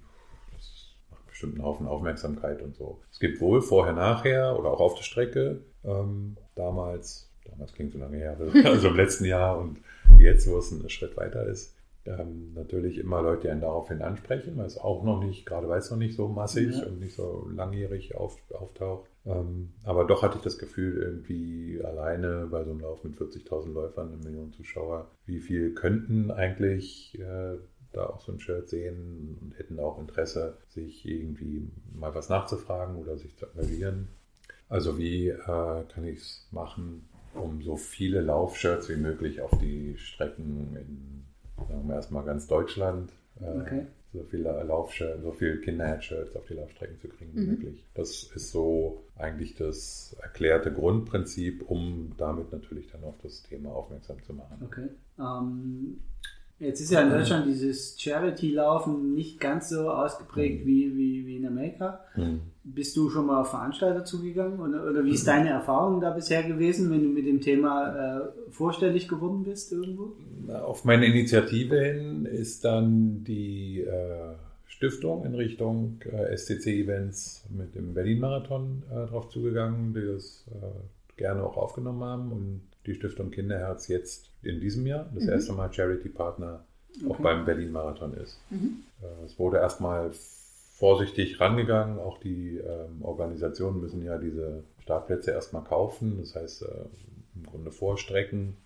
das 1.37 1.43
macht 1.43 1.53
bestimmt 1.53 1.55
einen 1.55 1.64
Haufen 1.64 1.87
Aufmerksamkeit 1.87 2.62
und 2.62 2.74
so. 2.76 2.99
Es 3.11 3.18
gibt 3.20 3.41
wohl 3.41 3.61
vorher, 3.61 3.95
nachher 3.95 4.59
oder 4.59 4.70
auch 4.70 4.80
auf 4.80 4.95
der 4.95 5.03
Strecke, 5.03 5.61
ähm, 5.84 6.37
damals, 6.55 7.30
damals 7.45 7.72
klingt 7.72 7.93
so 7.93 7.99
lange 7.99 8.16
her, 8.16 8.37
also 8.64 8.89
im 8.89 8.97
letzten 8.97 9.24
Jahr 9.24 9.59
und 9.59 9.78
jetzt, 10.18 10.49
wo 10.49 10.59
es 10.59 10.70
ein 10.70 10.89
Schritt 10.89 11.16
weiter 11.16 11.47
ist, 11.47 11.74
ähm, 12.07 12.53
natürlich 12.55 12.99
immer 12.99 13.20
Leute, 13.20 13.43
die 13.43 13.49
einen 13.51 13.61
daraufhin 13.61 14.01
ansprechen, 14.01 14.57
weil 14.57 14.66
es 14.66 14.78
auch 14.78 15.03
noch 15.03 15.22
nicht, 15.22 15.45
gerade 15.45 15.68
weil 15.68 15.80
es 15.80 15.91
noch 15.91 15.99
nicht 15.99 16.14
so 16.14 16.28
massig 16.28 16.74
Ja. 16.78 16.87
und 16.87 17.01
nicht 17.01 17.16
so 17.16 17.49
langjährig 17.53 18.14
auf, 18.14 18.39
auftaucht. 18.53 19.11
Ähm, 19.26 19.72
aber 19.82 20.05
doch 20.05 20.22
hatte 20.22 20.37
ich 20.37 20.45
das 20.45 20.57
Gefühl, 20.57 21.03
irgendwie 21.03 21.80
alleine 21.84 22.47
bei 22.49 22.62
so 22.62 22.70
einem 22.70 22.80
Lauf 22.80 23.03
mit 23.03 23.16
40.000 23.16 23.72
Läufern, 23.72 24.12
eine 24.12 24.22
Million 24.22 24.53
Zuschauer, 24.53 25.11
wie 25.26 25.41
viel 25.41 25.74
könnten 25.74 26.30
eigentlich 26.30 27.18
äh, 27.18 27.57
da 27.97 28.07
auch 28.07 28.21
so 28.21 28.33
ein 28.33 28.41
Shirt 28.41 28.69
sehen 28.69 29.39
und 29.41 29.59
hätten 29.59 29.79
auch 29.81 29.99
Interesse, 29.99 30.57
sich 30.69 31.07
irgendwie 31.07 31.69
mal 31.95 32.15
was 32.15 32.29
nachzufragen 32.29 32.97
oder 32.97 33.17
sich 33.17 33.37
zu 33.37 33.47
engagieren. 33.47 34.09
Also 34.69 34.99
wie 34.99 35.29
äh, 35.29 35.37
kann 35.47 36.05
ich 36.05 36.19
es 36.21 36.49
machen, 36.51 37.09
um 37.35 37.63
so 37.63 37.77
viele 37.77 38.21
Laufshirts 38.21 38.89
wie 38.89 38.97
möglich 38.97 39.41
auf 39.41 39.51
die 39.61 39.97
Strecken 39.99 40.77
in, 40.77 41.25
sagen 41.69 41.87
wir 41.89 41.95
erstmal 41.95 42.25
ganz 42.25 42.47
Deutschland, 42.47 43.11
äh, 43.41 43.61
Okay. 43.61 43.87
so 44.13 44.23
viele 44.31 44.63
Laufshirts, 44.65 45.23
so 45.23 45.33
viele 45.33 45.59
Kinderhead-Shirts 45.61 46.35
auf 46.37 46.47
die 46.47 46.55
Laufstrecken 46.55 46.99
zu 47.01 47.09
kriegen 47.09 47.33
wie 47.35 47.41
Mhm. 47.41 47.47
möglich. 47.51 47.85
Das 47.95 48.25
ist 48.35 48.51
so 48.51 49.03
eigentlich 49.17 49.55
das 49.57 50.17
erklärte 50.23 50.73
Grundprinzip, 50.73 51.69
um 51.69 52.13
damit 52.17 52.51
natürlich 52.53 52.91
dann 52.91 53.05
auf 53.05 53.15
das 53.23 53.43
Thema 53.43 53.71
aufmerksam 53.73 54.23
zu 54.25 54.33
machen. 54.33 54.59
Okay. 54.65 54.89
Ähm, 55.19 56.01
jetzt 56.59 56.81
ist 56.81 56.91
ja 56.91 57.03
in 57.03 57.11
Deutschland 57.11 57.47
dieses 57.47 58.01
Charity-Laufen 58.01 59.15
nicht 59.15 59.41
ganz 59.41 59.69
so 59.69 59.91
ausgeprägt 59.91 60.65
Mhm. 60.65 60.67
wie, 60.69 60.97
wie, 60.97 61.27
wie 61.27 61.37
in 61.37 61.47
Amerika. 61.47 62.01
Mhm. 62.17 62.41
Bist 62.65 62.97
du 62.97 63.09
schon 63.11 63.27
mal 63.27 63.43
auf 63.43 63.51
Veranstalter 63.51 64.05
zugegangen 64.05 64.59
oder, 64.61 64.89
oder 64.91 65.05
wie 65.05 65.13
ist 65.13 65.27
deine 65.27 65.51
Erfahrung 65.51 66.01
da 66.01 66.11
bisher 66.11 66.43
gewesen, 66.43 66.91
wenn 66.91 67.03
du 67.03 67.09
mit 67.11 67.27
dem 67.27 67.41
Thema 67.41 68.19
äh, 68.19 68.21
vorstellig 68.51 69.07
geworden 69.09 69.45
bist 69.45 69.71
irgendwo? 69.73 70.13
Auf 70.53 70.85
meine 70.85 71.07
Initiative 71.07 71.79
hin 71.79 72.25
ist 72.27 72.65
dann 72.65 73.23
die 73.25 73.81
äh, 73.83 74.35
Stiftung 74.67 75.25
in 75.25 75.35
Richtung 75.35 76.01
äh, 76.11 76.37
SCC-Events 76.37 77.47
mit 77.57 77.75
dem 77.77 77.95
Berlin-Marathon 77.95 78.83
äh, 78.91 79.07
drauf 79.07 79.29
zugegangen, 79.29 79.95
die 79.95 80.05
das 80.05 80.45
äh, 80.51 81.17
gerne 81.17 81.45
auch 81.45 81.57
aufgenommen 81.57 82.03
haben 82.03 82.33
und 82.33 82.61
die 82.87 82.95
Stiftung 82.95 83.30
Kinderherz 83.30 83.89
jetzt 83.89 84.30
in 84.43 84.61
diesem 84.61 84.87
Jahr 84.87 85.11
das 85.14 85.24
Mhm. 85.24 85.30
erste 85.30 85.53
Mal 85.53 85.72
Charity-Partner 85.72 86.64
auch 87.07 87.11
Okay. 87.11 87.22
beim 87.22 87.45
Berlin-Marathon 87.45 88.14
ist. 88.14 88.41
Mhm. 88.51 88.84
Äh, 89.03 89.24
es 89.26 89.39
wurde 89.39 89.59
erstmal 89.59 90.11
vorsichtig 90.74 91.41
rangegangen, 91.41 91.99
auch 91.99 92.18
die 92.18 92.59
ähm, 92.59 93.03
Organisationen 93.03 93.80
müssen 93.80 94.05
ja 94.05 94.18
diese 94.18 94.62
Startplätze 94.80 95.30
erstmal 95.30 95.64
kaufen, 95.64 96.18
das 96.20 96.34
heißt 96.34 96.62
äh, 96.62 96.66
im 97.34 97.45
Grunde 97.45 97.70
vorstrecken. 97.70 98.57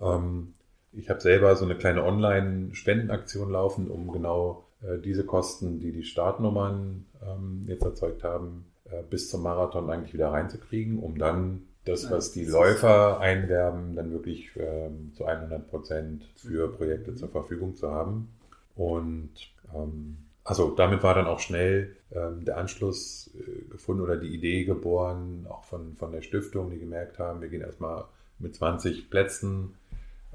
Ähm, 0.00 0.54
ich 0.92 1.08
habe 1.10 1.20
selber 1.20 1.54
so 1.56 1.64
eine 1.64 1.76
kleine 1.76 2.02
Online-Spendenaktion 2.04 3.50
laufen, 3.50 3.88
um 3.88 4.10
genau 4.12 4.64
äh, 4.82 4.98
diese 4.98 5.24
Kosten, 5.24 5.78
die 5.80 5.92
die 5.92 6.02
Startnummern 6.04 7.06
ähm, 7.22 7.64
jetzt 7.66 7.84
erzeugt 7.84 8.24
haben, 8.24 8.64
äh, 8.86 9.02
bis 9.08 9.28
zum 9.30 9.42
Marathon 9.42 9.90
eigentlich 9.90 10.14
wieder 10.14 10.28
reinzukriegen, 10.32 10.98
um 10.98 11.18
dann 11.18 11.62
das, 11.84 12.10
was 12.10 12.32
die 12.32 12.44
Läufer 12.44 13.20
einwerben, 13.20 13.96
dann 13.96 14.12
wirklich 14.12 14.50
ähm, 14.56 15.12
zu 15.14 15.24
100 15.24 15.68
Prozent 15.68 16.24
für 16.36 16.70
Projekte 16.72 17.14
zur 17.14 17.28
Verfügung 17.30 17.74
zu 17.76 17.90
haben. 17.90 18.28
Und 18.76 19.30
ähm, 19.74 20.18
also 20.44 20.74
damit 20.74 21.02
war 21.02 21.14
dann 21.14 21.26
auch 21.26 21.40
schnell 21.40 21.96
ähm, 22.12 22.44
der 22.44 22.58
Anschluss 22.58 23.30
äh, 23.34 23.70
gefunden 23.70 24.02
oder 24.02 24.16
die 24.16 24.34
Idee 24.34 24.64
geboren, 24.64 25.46
auch 25.48 25.64
von, 25.64 25.96
von 25.96 26.12
der 26.12 26.22
Stiftung, 26.22 26.70
die 26.70 26.78
gemerkt 26.78 27.18
haben, 27.18 27.40
wir 27.40 27.48
gehen 27.48 27.62
erstmal 27.62 28.04
mit 28.38 28.54
20 28.54 29.10
Plätzen 29.10 29.74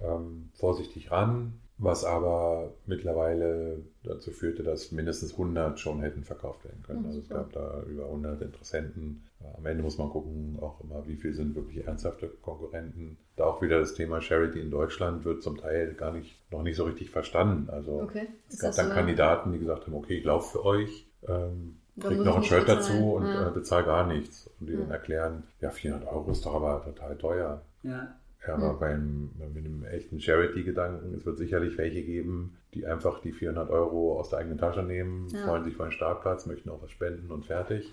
ähm, 0.02 0.50
vorsichtig 0.54 1.12
ran. 1.12 1.54
Was 1.78 2.05
aber 2.05 2.71
mittlerweile 2.86 3.80
dazu 4.03 4.32
führte, 4.32 4.63
dass 4.63 4.91
mindestens 4.91 5.34
100 5.34 5.78
schon 5.80 5.99
hätten 6.01 6.23
verkauft 6.23 6.63
werden 6.63 6.82
können. 6.84 7.01
Ja, 7.01 7.07
Also 7.07 7.19
es 7.19 7.30
gab 7.30 7.51
da 7.51 7.84
über 7.84 8.05
100 8.05 8.41
Interessenten. 8.41 9.23
Am 9.57 9.65
Ende 9.65 9.84
muss 9.84 9.97
man 9.97 10.09
gucken, 10.09 10.57
auch 10.61 10.80
immer, 10.82 11.05
wie 11.07 11.17
viel 11.17 11.34
sind 11.34 11.53
wirklich 11.55 11.86
ernsthafte 11.86 12.28
Konkurrenten. 12.41 13.17
Da 13.36 13.43
auch 13.45 13.61
wieder 13.61 13.80
das 13.80 13.93
Thema 13.93 14.21
Charity 14.21 14.59
in 14.59 14.71
Deutschland 14.71 15.26
wird 15.26 15.43
zum 15.43 15.57
Teil 15.57 15.93
gar 15.93 16.13
nicht, 16.13 16.36
noch 16.51 16.63
nicht 16.63 16.78
so 16.78 16.86
richtig 16.86 17.09
verstanden. 17.11 17.69
Also 17.69 18.01
Okay. 18.01 18.28
es 18.49 18.59
gab 18.59 18.73
dann 18.76 18.88
so- 18.88 18.93
Kandidaten, 18.93 19.51
die 19.51 19.59
gesagt 19.59 19.86
haben, 19.86 19.93
okay, 19.95 20.17
ich 20.17 20.23
laufe 20.23 20.53
für 20.59 20.65
euch, 20.65 21.07
ähm, 21.28 21.78
krieg 21.99 22.19
noch 22.23 22.38
ein 22.38 22.43
Shirt 22.43 22.61
bezahlen. 22.65 22.80
dazu 22.80 23.13
und 23.15 23.26
Ja. 23.28 23.47
äh, 23.49 23.51
bezahl 23.51 23.84
gar 23.84 24.07
nichts. 24.07 24.49
Und 24.59 24.67
die 24.69 24.73
Ja. 24.73 24.80
dann 24.80 24.91
erklären, 24.91 25.43
ja, 25.61 25.69
400 25.69 26.09
Euro 26.11 26.32
ist 26.32 26.45
doch 26.45 26.55
aber 26.55 26.82
total 26.84 27.17
teuer. 27.17 27.61
Ja. 27.84 28.15
Ja, 28.48 28.54
aber 28.56 28.74
Mhm. 28.74 28.80
beim, 28.80 29.30
mit 29.54 29.66
einem 29.66 29.86
echten 29.86 30.20
Charity-Gedanken, 30.20 31.14
es 31.16 31.26
wird 31.26 31.38
sicherlich 31.38 31.78
welche 31.78 32.04
geben, 32.04 32.58
die 32.74 32.86
einfach 32.86 33.20
die 33.22 33.32
400 33.32 33.70
Euro 33.70 34.20
aus 34.20 34.30
der 34.30 34.39
eigenen 34.39 34.58
Tasche 34.58 34.84
nehmen, 34.84 35.28
Ja. 35.30 35.46
freuen 35.46 35.64
sich 35.64 35.74
über 35.74 35.86
einen 35.86 35.93
Startplatz, 35.93 36.46
möchten 36.46 36.70
auch 36.70 36.82
was 36.82 36.91
spenden 36.91 37.32
und 37.32 37.46
fertig. 37.46 37.91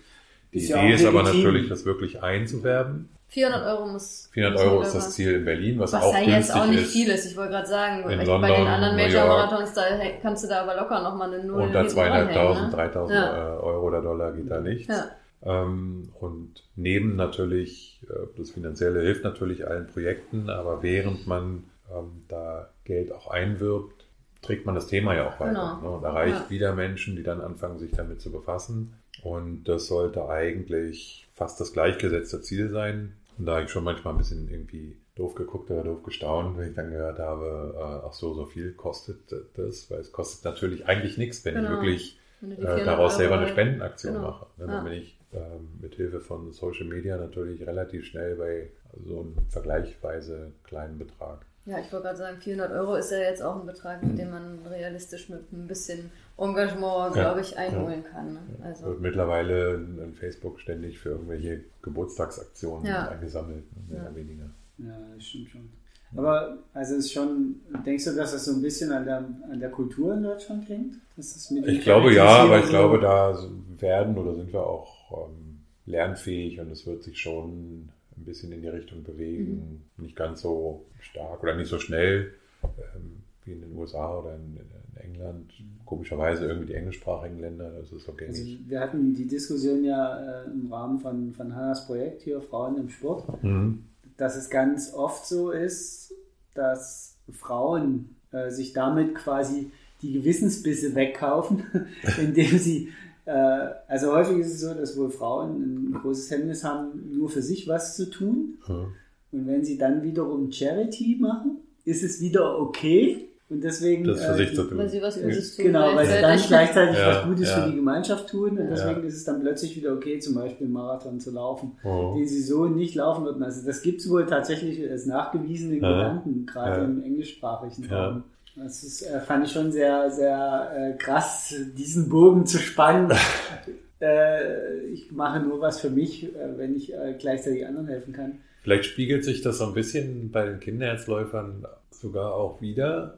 Die 0.53 0.59
Ist 0.59 0.69
ja 0.69 0.77
Idee 0.83 0.91
auch 0.93 0.95
ist 0.99 1.05
aber 1.05 1.23
natürlich, 1.23 1.67
das 1.69 1.85
wirklich 1.85 2.21
einzuwerben. 2.21 3.09
400 3.29 3.65
Euro 3.65 3.87
muss. 3.87 4.29
400 4.33 4.61
muss 4.63 4.71
Euro 4.71 4.81
ist 4.83 4.93
das 4.93 5.11
Ziel 5.13 5.33
in 5.33 5.45
Berlin, 5.45 5.79
was, 5.79 5.93
Was 5.93 6.03
auch 6.03 6.13
ja 6.13 6.21
jetzt 6.37 6.53
auch 6.53 6.67
nicht 6.67 6.83
ist. 6.83 6.91
viel 6.93 7.09
ist. 7.09 7.25
Ich 7.25 7.35
wollte 7.35 7.53
gerade 7.53 7.67
sagen, 7.67 8.03
In 8.07 8.19
bei 8.19 8.23
London, 8.23 8.51
den 8.51 8.67
anderen. 8.67 8.95
Major-Marathons, 8.95 9.73
da 9.73 9.81
kannst 10.21 10.43
du 10.43 10.47
da 10.49 10.61
aber 10.61 10.75
locker 10.79 11.01
nochmal 11.01 11.33
eine 11.33 11.43
Null 11.43 11.61
Unter 11.63 11.79
hinten 11.79 11.95
2.500, 11.95 12.33
dranhängen, 12.35 12.69
ne? 12.69 12.75
3.000 12.75 13.13
Ja. 13.15 13.57
Euro 13.57 13.87
oder 13.87 14.01
Dollar 14.03 14.31
geht 14.33 14.51
da 14.51 14.59
nichts. 14.59 14.87
Ja. 14.87 15.05
Ähm, 15.45 16.09
und 16.19 16.63
neben 16.75 17.15
natürlich, 17.15 18.01
äh, 18.09 18.27
das 18.37 18.51
Finanzielle 18.51 19.01
hilft 19.01 19.23
natürlich 19.23 19.67
allen 19.67 19.87
Projekten, 19.87 20.49
aber 20.49 20.81
während 20.83 21.27
man 21.27 21.65
ähm, 21.93 22.23
da 22.29 22.69
Geld 22.85 23.11
auch 23.11 23.27
einwirbt, 23.27 24.05
trägt 24.41 24.65
man 24.65 24.75
das 24.75 24.87
Thema 24.87 25.15
ja 25.15 25.27
auch 25.29 25.39
weiter 25.39 25.79
Genau. 25.79 25.89
ne, 25.91 25.97
und 25.97 26.03
erreicht 26.03 26.45
Ja. 26.45 26.49
wieder 26.49 26.75
Menschen, 26.75 27.15
die 27.15 27.23
dann 27.23 27.41
anfangen, 27.41 27.79
sich 27.79 27.91
damit 27.91 28.21
zu 28.21 28.31
befassen. 28.31 28.93
Und 29.21 29.65
das 29.65 29.87
sollte 29.87 30.27
eigentlich 30.27 31.27
fast 31.33 31.59
das 31.61 31.71
gleichgesetzte 31.73 32.41
Ziel 32.41 32.69
sein. 32.69 33.13
Und 33.37 33.45
da 33.45 33.53
habe 33.55 33.65
ich 33.65 33.71
schon 33.71 33.83
manchmal 33.83 34.13
ein 34.13 34.17
bisschen 34.17 34.49
irgendwie 34.49 34.97
doof 35.15 35.35
geguckt 35.35 35.69
oder 35.71 35.83
doof 35.83 36.03
gestaunt, 36.03 36.57
wenn 36.57 36.69
ich 36.69 36.75
dann 36.75 36.89
gehört 36.89 37.19
habe, 37.19 37.73
äh, 37.77 38.07
ach 38.07 38.13
so, 38.13 38.33
so 38.33 38.45
viel 38.45 38.73
kostet 38.73 39.19
das, 39.55 39.89
weil 39.91 39.99
es 39.99 40.11
kostet 40.11 40.43
natürlich 40.45 40.87
eigentlich 40.87 41.17
nichts, 41.17 41.43
wenn 41.45 41.55
ich 41.55 41.61
Genau. 41.61 41.71
wirklich 41.71 42.19
du 42.41 42.47
die 42.47 42.53
äh, 42.53 42.57
400 42.65 42.87
daraus 42.87 43.15
selber 43.17 43.37
eine 43.37 43.47
Spendenaktion 43.47 44.13
Genau. 44.15 44.27
mache. 44.27 44.45
Ne? 44.57 44.65
Ja. 44.65 44.73
Dann 44.73 44.83
bin 44.83 44.93
ich 44.93 45.17
ähm, 45.35 45.69
mit 45.81 45.95
Hilfe 45.95 46.19
von 46.19 46.51
Social 46.51 46.85
Media 46.87 47.17
natürlich 47.17 47.65
relativ 47.65 48.05
schnell 48.05 48.35
bei 48.35 48.69
so 49.05 49.21
einem 49.21 49.35
vergleichsweise 49.49 50.51
kleinen 50.63 50.97
Betrag. 50.97 51.45
Ja, 51.65 51.79
ich 51.79 51.91
wollte 51.93 52.07
gerade 52.07 52.17
sagen, 52.17 52.37
400 52.41 52.73
Euro 52.73 52.95
ist 52.95 53.09
ja 53.11 53.19
jetzt 53.19 53.41
auch 53.41 53.57
ein 53.59 53.65
Betrag, 53.65 54.01
den 54.01 54.29
man 54.29 54.59
realistisch 54.69 55.29
mit 55.29 55.49
ein 55.53 55.65
bisschen 55.65 56.11
Engagement, 56.37 57.13
glaube 57.13 57.39
ich, 57.39 57.57
einholen 57.57 58.03
kann. 58.03 58.33
Ne? 58.33 58.39
Also, 58.63 58.87
Wird 58.87 58.99
mittlerweile 58.99 59.75
in 59.75 60.13
Facebook 60.13 60.59
ständig 60.59 60.99
für 60.99 61.09
irgendwelche 61.11 61.61
Geburtstagsaktionen 61.81 62.85
Ja. 62.85 63.07
eingesammelt, 63.07 63.63
mehr 63.89 63.97
Ja. 63.99 64.03
oder 64.07 64.15
weniger. 64.15 64.49
Ja, 64.77 64.97
das 65.15 65.23
stimmt 65.23 65.49
schon. 65.51 65.69
Aber 66.15 66.57
also 66.73 66.93
es 66.95 67.05
ist 67.05 67.13
schon, 67.13 67.55
denkst 67.85 68.05
du, 68.05 68.11
dass 68.15 68.33
das 68.33 68.45
so 68.45 68.51
ein 68.51 68.61
bisschen 68.61 68.91
an 68.91 69.05
der, 69.05 69.17
an 69.49 69.59
der 69.59 69.71
Kultur 69.71 70.13
in 70.13 70.21
Deutschland 70.23 70.67
hängt? 70.69 70.95
Dass 71.17 71.33
das 71.33 71.49
mit 71.49 71.65
den 71.65 71.73
Ich 71.75 71.81
glaube 71.81 72.13
ja, 72.13 72.27
aber 72.43 72.59
ich 72.59 72.67
glaube, 72.69 72.99
da 72.99 73.35
werden 73.79 74.17
oder 74.17 74.35
sind 74.35 74.51
wir 74.53 74.61
auch 74.65 74.92
ähm, 75.13 75.59
lernfähig 75.85 76.59
und 76.59 76.71
es 76.71 76.85
wird 76.85 77.03
sich 77.03 77.19
schon 77.19 77.89
ein 78.17 78.25
bisschen 78.25 78.51
in 78.51 78.61
die 78.61 78.67
Richtung 78.67 79.03
bewegen. 79.03 79.83
Nicht 79.97 80.15
ganz 80.15 80.41
so 80.41 80.85
stark 80.99 81.43
oder 81.43 81.55
nicht 81.55 81.69
so 81.69 81.79
schnell 81.79 82.33
ähm, 82.63 83.23
wie 83.45 83.51
in 83.53 83.61
den 83.61 83.75
USA 83.75 84.19
oder 84.19 84.35
in, 84.35 84.57
in 84.57 85.01
England. 85.01 85.51
Komischerweise 85.85 86.45
irgendwie 86.45 86.67
die 86.67 86.75
englischsprachigen 86.75 87.39
Länder, 87.39 87.71
das 87.71 87.91
ist 87.91 88.05
so 88.05 88.13
Also 88.13 88.43
wir 88.67 88.79
hatten 88.79 89.13
die 89.15 89.27
Diskussion 89.27 89.83
ja 89.83 90.43
äh, 90.43 90.45
im 90.45 90.71
Rahmen 90.71 90.99
von, 90.99 91.33
von 91.33 91.55
Hannas 91.55 91.85
Projekt 91.85 92.21
hier, 92.21 92.41
Frauen 92.41 92.77
im 92.77 92.89
Sport, 92.89 93.43
Mhm. 93.43 93.83
dass 94.17 94.35
es 94.35 94.49
ganz 94.49 94.93
oft 94.93 95.25
so 95.25 95.51
ist, 95.51 96.13
dass 96.53 97.17
Frauen 97.31 98.15
äh, 98.31 98.49
sich 98.49 98.73
damit 98.73 99.15
quasi 99.15 99.71
die 100.01 100.13
Gewissensbisse 100.13 100.95
wegkaufen, 100.95 101.63
indem 102.21 102.57
sie, 102.57 102.89
also 103.25 104.11
häufig 104.13 104.39
ist 104.39 104.53
es 104.55 104.61
so, 104.61 104.73
dass 104.73 104.97
wohl 104.97 105.09
Frauen 105.09 105.89
ein 105.89 105.93
großes 105.93 106.29
Hemmnis 106.31 106.63
haben, 106.63 107.11
nur 107.17 107.29
für 107.29 107.41
sich 107.41 107.67
was 107.67 107.95
zu 107.95 108.09
tun. 108.09 108.55
Ja. 108.67 108.85
Und 109.31 109.47
wenn 109.47 109.63
sie 109.63 109.77
dann 109.77 110.03
wiederum 110.03 110.51
Charity 110.51 111.17
machen, 111.19 111.57
ist 111.85 112.03
es 112.03 112.21
wieder 112.21 112.59
okay. 112.59 113.29
Und 113.49 113.63
deswegen. 113.63 114.03
Das 114.03 114.23
für 114.23 114.31
äh, 114.33 114.37
sich 114.37 114.55
zu 114.55 114.63
tun. 114.63 114.77
weil 114.77 114.89
sie 114.89 115.01
was 115.01 115.21
Gutes 115.21 115.55
tun. 115.55 115.65
Genau, 115.65 115.95
weil 115.95 116.05
sie 116.05 116.21
dann 116.21 116.39
gleichzeitig. 116.39 116.97
Ja, 116.97 117.07
was 117.17 117.23
Gutes 117.25 117.49
ja. 117.49 117.61
für 117.61 117.69
die 117.69 117.75
Gemeinschaft 117.75 118.29
tun 118.29 118.57
und 118.57 118.69
deswegen 118.69 119.01
Ja. 119.01 119.07
ist 119.07 119.15
es 119.17 119.23
dann 119.25 119.41
plötzlich 119.41 119.75
wieder 119.75 119.93
okay, 119.93 120.17
zum 120.19 120.35
Beispiel 120.35 120.65
einen 120.65 120.73
Marathon 120.73 121.19
zu 121.19 121.31
laufen, 121.31 121.73
Oh. 121.83 122.13
den 122.17 122.27
sie 122.27 122.41
so 122.41 122.65
nicht 122.65 122.95
laufen 122.95 123.25
würden. 123.25 123.43
Also 123.43 123.65
das 123.65 123.81
gibt 123.81 124.01
es 124.01 124.09
wohl 124.09 124.25
tatsächlich 124.25 124.89
als 124.89 125.05
nachgewiesenen 125.05 125.81
Ja. 125.81 125.89
Gedanken, 125.89 126.45
gerade 126.45 126.81
Ja. 126.81 126.85
im 126.85 127.03
englischsprachigen 127.03 127.89
Ja. 127.89 128.07
Raum. 128.09 128.23
Das 128.55 128.83
ist, 128.83 129.01
äh, 129.01 129.19
fand 129.21 129.45
ich 129.45 129.51
schon 129.51 129.71
sehr, 129.71 130.11
sehr 130.11 130.71
äh, 130.75 130.97
krass, 130.97 131.55
diesen 131.75 132.09
Bogen 132.09 132.45
zu 132.45 132.59
spannen. 132.59 133.11
äh, 134.01 134.79
ich 134.85 135.11
mache 135.11 135.39
nur 135.39 135.59
was 135.59 135.79
für 135.81 135.89
mich, 135.89 136.23
äh, 136.35 136.57
wenn 136.57 136.75
ich 136.75 136.93
äh, 136.93 137.15
gleichzeitig 137.17 137.65
anderen 137.65 137.87
helfen 137.87 138.13
kann. 138.13 138.39
Vielleicht 138.61 138.85
spiegelt 138.85 139.25
sich 139.25 139.41
das 139.41 139.57
so 139.57 139.65
ein 139.65 139.73
bisschen 139.73 140.31
bei 140.31 140.45
den 140.45 140.59
Kinderherzläufern 140.59 141.65
sogar 141.91 142.33
auch 142.33 142.61
wieder, 142.61 143.17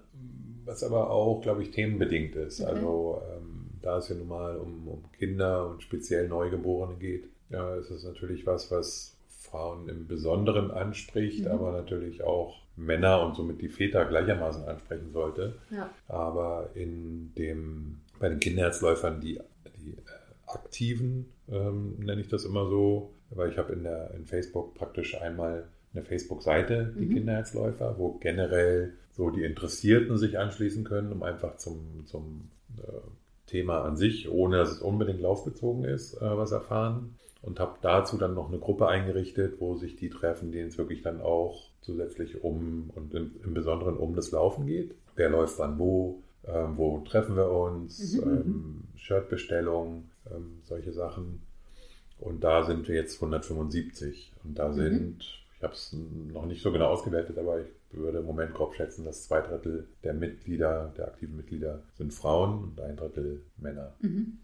was 0.65 0.83
aber 0.83 1.09
auch, 1.11 1.41
glaube 1.41 1.61
ich, 1.63 1.71
themenbedingt 1.71 2.35
ist. 2.35 2.61
Okay. 2.61 2.71
Also 2.71 3.21
ähm, 3.35 3.65
da 3.81 3.97
es 3.97 4.09
ja 4.09 4.15
nun 4.15 4.27
mal 4.27 4.57
um, 4.57 4.87
um 4.87 5.03
Kinder 5.17 5.69
und 5.69 5.83
speziell 5.83 6.27
Neugeborene 6.27 6.95
geht, 6.97 7.25
ja, 7.49 7.75
ist 7.75 7.91
es 7.91 8.03
natürlich 8.03 8.47
was, 8.47 8.71
was 8.71 9.15
Frauen 9.27 9.87
im 9.89 10.07
Besonderen 10.07 10.71
anspricht, 10.71 11.45
Mhm. 11.45 11.51
aber 11.51 11.71
natürlich 11.73 12.23
auch 12.23 12.64
Männer 12.77 13.25
und 13.25 13.35
somit 13.35 13.61
die 13.61 13.69
Väter 13.69 14.05
gleichermaßen 14.05 14.65
ansprechen 14.65 15.11
sollte. 15.11 15.55
Ja. 15.71 15.89
Aber 16.07 16.69
in 16.73 17.33
dem, 17.35 18.01
bei 18.19 18.29
den 18.29 18.39
Kinderherzläufern, 18.39 19.21
die, 19.21 19.39
die 19.77 19.95
aktiven, 20.45 21.25
ähm, 21.49 21.95
nenne 21.99 22.21
ich 22.21 22.27
das 22.27 22.45
immer 22.45 22.67
so, 22.67 23.11
weil 23.29 23.49
ich 23.49 23.57
habe 23.57 23.73
in 23.73 23.83
der 23.83 24.11
in 24.15 24.25
Facebook 24.25 24.73
praktisch 24.75 25.19
einmal 25.19 25.65
eine 25.93 26.03
Facebook-Seite, 26.03 26.93
die 26.97 27.05
Mhm. 27.05 27.13
Kinderherzläufer, 27.13 27.95
wo 27.97 28.13
generell 28.19 28.93
so 29.11 29.29
die 29.29 29.43
Interessierten 29.43 30.17
sich 30.17 30.37
anschließen 30.37 30.83
können, 30.83 31.11
um 31.13 31.23
einfach 31.23 31.55
zum, 31.57 32.05
zum 32.05 32.49
äh, 32.77 32.91
Thema 33.47 33.83
an 33.83 33.95
sich, 33.95 34.29
ohne 34.29 34.57
dass 34.57 34.71
es 34.71 34.81
unbedingt 34.81 35.21
laufbezogen 35.21 35.85
ist, 35.85 36.15
äh, 36.15 36.37
was 36.37 36.51
erfahren. 36.51 37.15
Und 37.45 37.59
habe 37.59 37.77
dazu 37.81 38.17
dann 38.17 38.33
noch 38.33 38.47
eine 38.49 38.57
Gruppe 38.57 38.87
eingerichtet, 38.87 39.59
wo 39.59 39.75
sich 39.75 39.95
die 39.95 40.09
treffen, 40.09 40.51
denen 40.51 40.69
es 40.69 40.77
wirklich 40.79 41.03
dann 41.03 41.21
auch 41.21 41.69
zusätzlich 41.81 42.43
um 42.43 42.89
und 42.95 43.13
im, 43.13 43.35
im 43.43 43.53
Besonderen 43.53 43.97
um 43.97 44.15
das 44.15 44.31
Laufen 44.31 44.65
geht. 44.65 44.95
Wer 45.15 45.29
läuft 45.29 45.59
wann 45.59 45.77
wo, 45.77 46.23
ähm, 46.47 46.73
wo 46.77 46.99
treffen 47.01 47.35
wir 47.35 47.51
uns, 47.51 48.15
Mhm, 48.15 48.23
ähm, 48.23 48.83
Shirtbestellung, 48.95 50.05
ähm, 50.31 50.61
solche 50.63 50.91
Sachen. 50.91 51.41
Und 52.19 52.43
da 52.43 52.63
sind 52.63 52.87
wir 52.87 52.95
jetzt 52.95 53.21
175. 53.21 54.33
Und 54.43 54.57
da 54.57 54.69
Mhm. 54.69 54.73
sind, 54.73 55.25
ich 55.57 55.63
habe 55.63 55.73
es 55.73 55.95
noch 56.33 56.47
nicht 56.47 56.63
so 56.63 56.71
genau 56.71 56.87
ausgewertet, 56.87 57.37
aber 57.37 57.61
ich 57.61 57.67
würde 57.91 58.19
im 58.19 58.25
Moment 58.25 58.53
grob 58.55 58.73
schätzen, 58.73 59.05
dass 59.05 59.23
zwei 59.27 59.41
Drittel 59.41 59.87
der 60.03 60.13
Mitglieder, 60.15 60.91
der 60.97 61.09
aktiven 61.09 61.37
Mitglieder 61.37 61.81
sind 61.93 62.11
Frauen 62.13 62.63
und 62.63 62.81
ein 62.81 62.95
Drittel 62.97 63.43
Männer. 63.57 63.93
Mhm. 64.01 64.39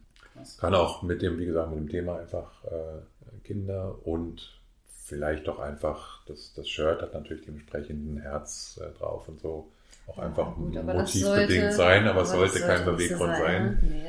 Kann 0.59 0.73
auch 0.75 1.01
mit 1.03 1.21
dem, 1.21 1.37
wie 1.39 1.45
gesagt, 1.45 1.69
mit 1.71 1.79
dem 1.79 1.89
Thema 1.89 2.19
einfach 2.19 2.49
äh, 2.65 3.45
Kinder 3.45 3.95
und 4.03 4.59
vielleicht 5.05 5.47
doch 5.47 5.59
einfach, 5.59 6.25
das, 6.27 6.53
das 6.55 6.67
Shirt 6.69 7.01
hat 7.01 7.13
natürlich 7.13 7.45
dementsprechend 7.45 8.13
ein 8.15 8.21
Herz 8.21 8.79
äh, 8.81 8.97
drauf 8.97 9.27
und 9.27 9.39
so. 9.41 9.67
Auch 10.07 10.17
einfach 10.17 10.55
gut, 10.55 10.73
motivbedingt 10.73 11.23
sollte- 11.23 11.71
sein, 11.73 12.07
aber 12.07 12.21
es 12.21 12.31
aber 12.31 12.43
das 12.43 12.53
sollte 12.53 12.65
kein 12.65 12.77
nicht 12.77 12.85
so 12.85 12.91
Beweggrund 12.91 13.37
sein. 13.37 13.63
ne? 13.65 13.77
Nee, 13.83 14.03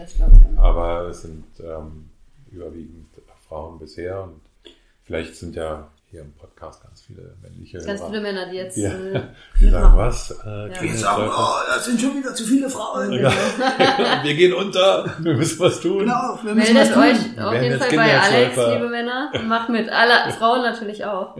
auch. 0.57 0.62
Aber 0.62 1.09
es 1.09 1.22
sind 1.22 1.45
ähm, 1.61 2.09
überwiegend 2.51 3.07
Frauen 3.49 3.78
bisher 3.78 4.22
und 4.22 4.41
vielleicht 5.05 5.37
sind 5.37 5.55
ja 5.57 5.91
hier 6.12 6.20
im 6.20 6.32
Podcast 6.34 6.82
ganz 6.82 7.00
viele 7.02 7.34
männliche 7.42 7.78
Ganz 7.78 8.00
Hörer, 8.00 8.10
viele 8.10 8.20
Männer, 8.20 8.46
die 8.50 8.56
jetzt 8.56 8.76
Ja. 8.76 8.90
äh, 8.90 9.22
die 9.60 9.68
sagen, 9.70 9.96
was? 9.96 10.30
Äh, 10.44 10.68
Ja. 10.68 10.68
Die 10.82 10.88
sagen, 10.90 11.30
oh, 11.34 11.54
das 11.74 11.84
sind 11.86 12.00
schon 12.00 12.16
wieder 12.16 12.34
zu 12.34 12.44
viele 12.44 12.68
Frauen. 12.68 13.12
Ja. 13.12 13.32
wir 14.22 14.34
gehen 14.34 14.52
unter, 14.52 15.06
wir 15.20 15.34
müssen 15.34 15.58
was 15.58 15.80
tun. 15.80 16.00
Genau, 16.00 16.38
wir 16.42 16.54
müssen 16.54 16.76
was 16.76 16.90
Meldet 16.90 16.94
tun. 16.94 17.02
euch 17.02 17.36
Wir 17.36 17.48
auf 17.48 17.54
jeden 17.62 17.78
Fall 17.80 17.96
bei 17.96 18.20
Alex, 18.20 18.56
liebe 18.74 18.88
Männer. 18.90 19.32
Macht 19.48 19.68
mit. 19.70 19.88
Alle 19.90 20.30
Frauen 20.38 20.60
natürlich 20.62 21.04
auch. 21.06 21.34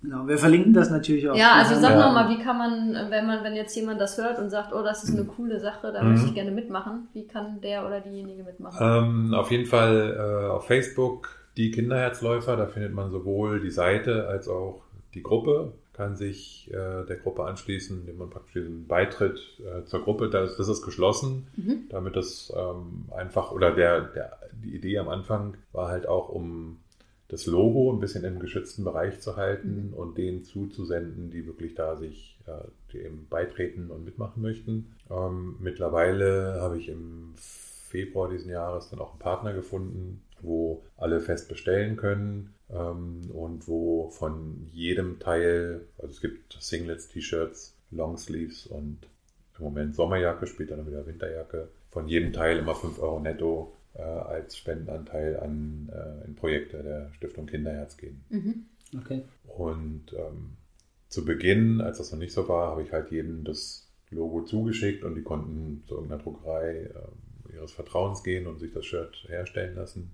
Genau, 0.00 0.28
wir 0.28 0.38
verlinken 0.38 0.72
das 0.72 0.90
natürlich 0.90 1.28
auch. 1.28 1.34
Ja, 1.34 1.54
also 1.54 1.74
sag 1.74 1.90
Ja. 1.90 2.06
noch 2.06 2.12
mal, 2.12 2.28
wie 2.28 2.38
kann 2.40 2.56
man, 2.56 3.10
wenn 3.10 3.26
man, 3.26 3.42
wenn 3.42 3.56
jetzt 3.56 3.74
jemand 3.74 4.00
das 4.00 4.16
hört 4.16 4.38
und 4.38 4.48
sagt, 4.48 4.72
oh, 4.72 4.82
das 4.84 5.02
ist 5.02 5.12
eine 5.16 5.24
coole 5.24 5.58
Sache, 5.58 5.90
da 5.92 6.02
Mhm. 6.04 6.12
möchte 6.12 6.26
ich 6.28 6.34
gerne 6.34 6.52
mitmachen, 6.52 7.08
wie 7.14 7.26
kann 7.26 7.60
der 7.60 7.84
oder 7.84 8.00
diejenige 8.00 8.44
mitmachen? 8.44 8.78
Ähm, 8.80 9.34
auf 9.34 9.50
jeden 9.50 9.66
Fall 9.66 10.16
äh, 10.46 10.50
auf 10.50 10.68
Facebook 10.68 11.30
die 11.58 11.70
Kinderherzläufer, 11.72 12.56
da 12.56 12.66
findet 12.66 12.94
man 12.94 13.10
sowohl 13.10 13.60
die 13.60 13.70
Seite 13.70 14.26
als 14.28 14.48
auch 14.48 14.82
die 15.14 15.22
Gruppe. 15.22 15.72
kann 15.92 16.14
sich 16.14 16.68
äh, 16.70 17.04
der 17.06 17.16
Gruppe 17.16 17.42
anschließen, 17.42 18.02
indem 18.02 18.18
man 18.18 18.30
praktisch 18.30 18.52
diesen 18.52 18.86
Beitritt 18.86 19.40
äh, 19.58 19.84
zur 19.84 20.04
Gruppe, 20.04 20.30
das, 20.30 20.56
das 20.56 20.68
ist 20.68 20.82
geschlossen, 20.82 21.48
Mhm. 21.56 21.86
damit 21.90 22.14
das 22.14 22.52
ähm, 22.56 23.06
einfach, 23.10 23.50
oder 23.50 23.74
der, 23.74 24.02
der, 24.02 24.38
die 24.52 24.76
Idee 24.76 24.98
am 24.98 25.08
Anfang 25.08 25.56
war 25.72 25.88
halt 25.88 26.06
auch, 26.06 26.28
um 26.28 26.78
das 27.26 27.46
Logo 27.46 27.92
ein 27.92 27.98
bisschen 27.98 28.22
im 28.24 28.38
geschützten 28.38 28.84
Bereich 28.84 29.20
zu 29.20 29.36
halten 29.36 29.92
und 29.94 30.16
denen 30.16 30.44
zuzusenden, 30.44 31.30
die 31.32 31.46
wirklich 31.46 31.74
da 31.74 31.96
sich 31.96 32.38
äh, 32.46 32.96
eben 32.96 33.26
beitreten 33.28 33.90
und 33.90 34.04
mitmachen 34.04 34.40
möchten. 34.40 34.94
Ähm, 35.10 35.56
mittlerweile 35.58 36.60
habe 36.60 36.78
ich 36.78 36.88
im 36.88 37.34
Februar 37.34 38.30
diesen 38.30 38.50
Jahres 38.50 38.88
dann 38.90 39.00
auch 39.00 39.10
einen 39.10 39.18
Partner 39.18 39.52
gefunden, 39.52 40.22
wo 40.42 40.82
alle 40.96 41.20
fest 41.20 41.48
bestellen 41.48 41.96
können 41.96 42.54
ähm, 42.70 43.30
und 43.32 43.68
wo 43.68 44.10
von 44.10 44.68
jedem 44.72 45.18
Teil, 45.18 45.82
also 45.98 46.12
es 46.12 46.20
gibt 46.20 46.56
Singlets, 46.60 47.08
T-Shirts, 47.08 47.74
Longsleeves 47.90 48.66
und 48.66 48.98
im 49.58 49.64
Moment 49.64 49.96
Sommerjacke, 49.96 50.46
später 50.46 50.76
dann 50.76 50.86
wieder 50.86 51.06
Winterjacke, 51.06 51.68
von 51.90 52.08
jedem 52.08 52.32
Teil 52.32 52.58
immer 52.58 52.74
5 52.74 52.98
Euro 53.00 53.20
netto 53.20 53.72
äh, 53.94 54.02
als 54.02 54.56
Spendenanteil 54.56 55.38
an 55.40 55.90
äh, 55.92 56.26
in 56.26 56.34
Projekte 56.34 56.82
der 56.82 57.12
Stiftung 57.14 57.46
Kinderherz 57.46 57.96
gehen. 57.96 58.22
Mhm. 58.28 58.66
Okay. 58.96 59.24
Und 59.46 60.12
ähm, 60.12 60.56
zu 61.08 61.24
Beginn, 61.24 61.80
als 61.80 61.98
das 61.98 62.12
noch 62.12 62.18
nicht 62.18 62.32
so 62.32 62.48
war, 62.48 62.70
habe 62.70 62.82
ich 62.82 62.92
halt 62.92 63.10
jedem 63.10 63.44
das 63.44 63.88
Logo 64.10 64.42
zugeschickt 64.42 65.04
und 65.04 65.14
die 65.14 65.22
konnten 65.22 65.82
zu 65.86 65.94
irgendeiner 65.94 66.22
Druckerei 66.22 66.90
ähm, 66.94 67.52
ihres 67.54 67.72
Vertrauens 67.72 68.22
gehen 68.22 68.46
und 68.46 68.58
sich 68.58 68.72
das 68.72 68.86
Shirt 68.86 69.24
herstellen 69.28 69.76
lassen. 69.76 70.12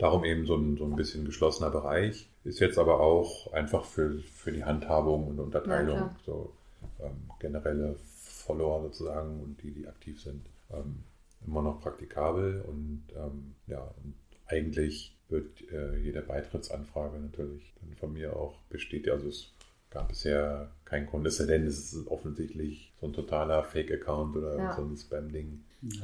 Darum 0.00 0.24
eben 0.24 0.46
so 0.46 0.56
ein, 0.56 0.76
so 0.78 0.84
ein 0.84 0.96
bisschen 0.96 1.24
geschlossener 1.26 1.70
Bereich. 1.70 2.28
Ist 2.42 2.58
jetzt 2.58 2.78
aber 2.78 3.00
auch 3.00 3.52
einfach 3.52 3.84
für, 3.84 4.18
für 4.18 4.50
die 4.50 4.64
Handhabung 4.64 5.28
und 5.28 5.38
Unterteilung, 5.38 5.96
Ja, 5.96 6.16
so 6.24 6.52
ähm, 6.98 7.30
generelle 7.38 7.96
Follower 8.14 8.82
sozusagen 8.82 9.40
und 9.42 9.62
die, 9.62 9.72
die 9.72 9.86
aktiv 9.86 10.22
sind, 10.22 10.46
ähm, 10.72 11.04
immer 11.46 11.62
noch 11.62 11.80
praktikabel 11.80 12.62
und 12.62 13.02
ähm, 13.14 13.54
ja, 13.66 13.80
und 14.02 14.14
eigentlich 14.46 15.14
wird 15.28 15.62
äh, 15.70 15.96
jede 15.98 16.22
Beitrittsanfrage 16.22 17.18
natürlich 17.18 17.72
dann 17.80 17.94
von 17.96 18.12
mir 18.14 18.34
auch 18.36 18.56
bestätigt. 18.70 19.10
Also 19.10 19.28
es 19.28 19.52
gab 19.90 20.08
bisher 20.08 20.70
keinen 20.86 21.06
Grund, 21.06 21.26
es 21.26 21.36
sei 21.36 21.44
denn, 21.46 21.66
es 21.66 21.92
ist 21.92 22.06
offensichtlich 22.08 22.92
so 23.00 23.06
ein 23.06 23.12
totaler 23.12 23.62
Fake-Account 23.64 24.36
oder 24.36 24.56
Ja. 24.56 24.72
so 24.74 24.82
ein 24.82 24.96
Spam-Ding. 24.96 25.60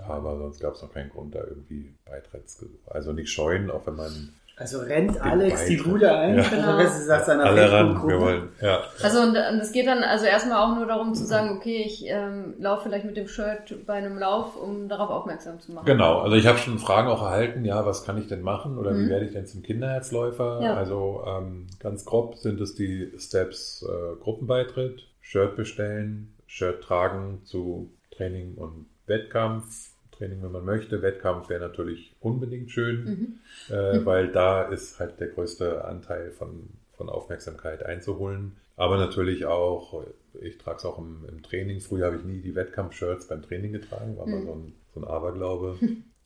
Aber 0.08 0.38
sonst 0.38 0.60
gab 0.60 0.74
es 0.74 0.82
noch 0.82 0.92
keinen 0.92 1.10
Grund, 1.10 1.34
da 1.34 1.40
irgendwie 1.40 1.94
Beitrittsgesuche. 2.06 2.78
Also 2.90 3.12
nicht 3.12 3.30
scheuen, 3.30 3.70
auch 3.70 3.86
wenn 3.86 3.96
man 3.96 4.30
Also 4.58 4.78
rennt 4.78 5.20
Alex 5.20 5.66
die 5.66 5.76
Beitritt. 5.76 5.92
Bude 5.92 6.16
ein, 6.16 6.36
Ja. 6.38 6.42
also 6.44 6.56
Genau. 6.56 6.78
was 6.78 6.98
du 6.98 7.04
sagst, 7.04 7.26
seiner 7.26 7.44
alle 7.44 7.70
ran, 7.70 8.08
wir 8.08 8.18
wollen, 8.18 8.48
ja. 8.62 8.80
Also 9.02 9.20
und, 9.20 9.36
und 9.36 9.60
es 9.60 9.70
geht 9.72 9.86
dann 9.86 10.02
also 10.02 10.24
erstmal 10.24 10.62
auch 10.64 10.74
nur 10.74 10.86
darum 10.86 11.14
zu 11.14 11.26
sagen, 11.26 11.58
okay, 11.58 11.82
ich 11.84 12.06
ähm, 12.06 12.54
laufe 12.58 12.84
vielleicht 12.84 13.04
mit 13.04 13.18
dem 13.18 13.28
Shirt 13.28 13.84
bei 13.86 13.92
einem 13.94 14.16
Lauf, 14.16 14.56
um 14.56 14.88
darauf 14.88 15.10
aufmerksam 15.10 15.60
zu 15.60 15.72
machen. 15.72 15.84
Genau, 15.84 16.20
also 16.20 16.36
ich 16.36 16.46
habe 16.46 16.56
schon 16.56 16.78
Fragen 16.78 17.08
auch 17.08 17.20
erhalten, 17.20 17.66
ja, 17.66 17.84
was 17.84 18.02
kann 18.04 18.16
ich 18.16 18.28
denn 18.28 18.40
machen 18.40 18.78
oder 18.78 18.96
wie 18.96 19.02
Mhm. 19.02 19.08
werde 19.10 19.26
ich 19.26 19.32
denn 19.32 19.46
zum 19.46 19.62
Kinderherzläufer? 19.62 20.60
Ja. 20.62 20.72
Also 20.74 21.22
ähm, 21.26 21.66
ganz 21.80 22.06
grob 22.06 22.36
sind 22.38 22.58
es 22.62 22.74
die 22.74 23.12
Steps 23.18 23.84
äh, 23.86 24.16
Gruppenbeitritt, 24.22 25.06
Shirt 25.20 25.54
bestellen, 25.54 26.32
Shirt 26.46 26.82
tragen 26.82 27.42
zu 27.44 27.90
Training 28.10 28.54
und 28.54 28.86
Wettkampf. 29.06 29.90
Training, 30.12 30.42
wenn 30.42 30.52
man 30.52 30.64
möchte. 30.64 31.02
Wettkampf 31.02 31.50
wäre 31.50 31.60
natürlich 31.60 32.16
unbedingt 32.20 32.70
schön, 32.70 33.04
Mhm. 33.04 33.74
äh, 33.74 34.02
weil 34.06 34.32
da 34.32 34.62
ist 34.62 34.98
halt 34.98 35.20
der 35.20 35.28
größte 35.28 35.84
Anteil 35.84 36.30
von, 36.30 36.70
von 36.96 37.10
Aufmerksamkeit 37.10 37.84
einzuholen. 37.84 38.56
Aber 38.76 38.96
natürlich 38.96 39.44
auch, 39.44 40.04
ich 40.40 40.56
trage 40.56 40.78
es 40.78 40.84
auch 40.86 40.98
im, 40.98 41.26
im 41.28 41.42
Training. 41.42 41.80
Früher 41.80 42.06
habe 42.06 42.16
ich 42.16 42.24
nie 42.24 42.40
die 42.40 42.54
Wettkampf-Shirts 42.54 43.28
beim 43.28 43.42
Training 43.42 43.72
getragen, 43.72 44.16
war 44.16 44.26
mal 44.26 44.40
Mhm. 44.40 44.46
so 44.46 44.52
ein, 44.54 44.72
so 44.94 45.00
ein 45.00 45.04
Aberglaube. 45.06 45.78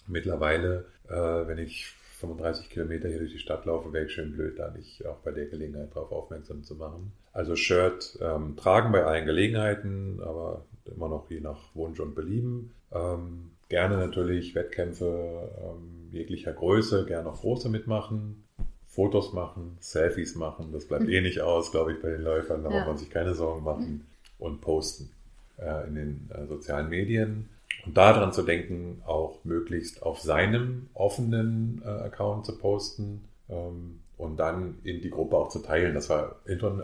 Mittlerweile, 0.07 0.85
äh, 1.09 1.15
wenn 1.49 1.59
ich 1.59 1.95
35 2.21 2.71
Kilometer 2.71 3.09
hier 3.09 3.19
durch 3.19 3.33
die 3.33 3.39
Stadt 3.39 3.65
laufe, 3.65 3.93
wäre 3.93 4.05
ich 4.07 4.13
schön 4.13 4.33
blöd, 4.33 4.59
da 4.59 4.71
nicht 4.71 5.05
auch 5.07 5.19
bei 5.19 5.31
der 5.33 5.47
Gelegenheit 5.47 5.95
darauf 5.97 6.13
aufmerksam 6.13 6.63
zu 6.63 6.75
machen. 6.77 7.13
Also 7.33 7.57
Shirt 7.57 8.19
ähm, 8.21 8.57
tragen 8.57 8.93
bei 8.93 9.05
allen 9.05 9.27
Gelegenheiten, 9.27 10.21
aber 10.23 10.65
immer 10.95 11.09
noch 11.09 11.31
je 11.31 11.41
nach 11.41 11.59
Wunsch 11.75 12.01
und 12.01 12.15
Belieben. 12.15 12.73
Ähm, 12.93 13.51
gerne 13.69 13.97
natürlich 13.97 14.55
Wettkämpfe 14.55 15.51
ähm, 15.63 16.09
jeglicher 16.13 16.53
Größe, 16.53 17.07
gerne 17.07 17.31
auch 17.31 17.41
große 17.41 17.69
mitmachen. 17.69 18.45
Fotos 18.87 19.33
machen, 19.33 19.77
Selfies 19.81 20.35
machen, 20.35 20.73
das 20.73 20.87
bleibt 20.87 21.09
eh 21.09 21.21
nicht 21.21 21.41
aus, 21.41 21.71
glaube 21.71 21.93
ich, 21.93 22.03
bei 22.03 22.11
den 22.11 22.23
Läufern, 22.23 22.65
da 22.65 22.71
Ja. 22.71 22.79
muss 22.79 22.87
man 22.87 22.99
sich 22.99 23.11
keine 23.11 23.35
Sorgen 23.35 23.63
machen 23.63 24.05
und 24.39 24.61
posten 24.61 25.11
äh, 25.59 25.87
in 25.87 25.95
den 25.95 26.31
äh, 26.35 26.47
sozialen 26.47 26.89
Medien. 26.89 27.49
Und 27.87 27.97
daran 27.97 28.33
zu 28.33 28.43
denken, 28.43 29.01
auch 29.07 29.39
möglichst 29.45 30.03
auf 30.03 30.21
seinem 30.21 30.89
offenen 30.93 31.81
äh, 31.85 31.89
Account 31.89 32.45
zu 32.47 32.59
posten 32.59 33.23
ähm, 33.49 34.01
und 34.21 34.37
dann 34.39 34.79
in 34.85 35.01
die 35.01 35.11
Gruppe 35.11 35.37
auch 35.37 35.49
zu 35.49 35.61
teilen, 35.61 35.95
dass 35.95 36.11
wir 36.11 36.37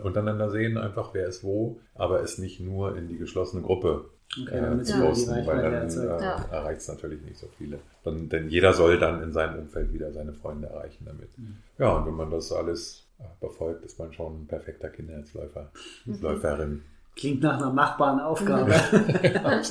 untereinander 0.03 0.49
sehen, 0.49 0.77
einfach 0.77 1.13
wer 1.13 1.27
ist 1.27 1.43
wo, 1.43 1.79
aber 1.95 2.21
es 2.21 2.37
nicht 2.37 2.59
nur 2.59 2.97
in 2.97 3.07
die 3.07 3.17
geschlossene 3.17 3.61
Gruppe 3.61 4.05
Okay, 4.41 4.57
äh, 4.57 4.83
zu 4.83 4.99
posten, 4.99 5.45
weil 5.45 5.61
dann 5.61 5.89
äh, 5.89 6.05
Ja. 6.05 6.45
erreicht 6.51 6.81
es 6.81 6.87
natürlich 6.89 7.21
nicht 7.21 7.37
so 7.37 7.47
viele. 7.57 7.79
Dann, 8.03 8.27
denn 8.29 8.49
jeder 8.49 8.73
soll 8.73 8.99
dann 8.99 9.23
in 9.23 9.31
seinem 9.31 9.59
Umfeld 9.59 9.93
wieder 9.93 10.11
seine 10.11 10.33
Freunde 10.33 10.67
erreichen 10.67 11.05
damit. 11.05 11.29
Ja, 11.77 11.95
und 11.97 12.05
wenn 12.07 12.15
man 12.15 12.29
das 12.29 12.51
alles 12.51 13.05
äh, 13.19 13.23
befolgt, 13.39 13.85
ist 13.85 13.97
man 13.99 14.11
schon 14.13 14.41
ein 14.41 14.47
perfekter 14.47 14.89
Kinderherzläufer, 14.89 15.71
Läuferin. 16.05 16.83
Klingt 17.15 17.41
nach 17.41 17.57
einer 17.57 17.71
machbaren 17.73 18.19
Aufgabe. 18.19 18.75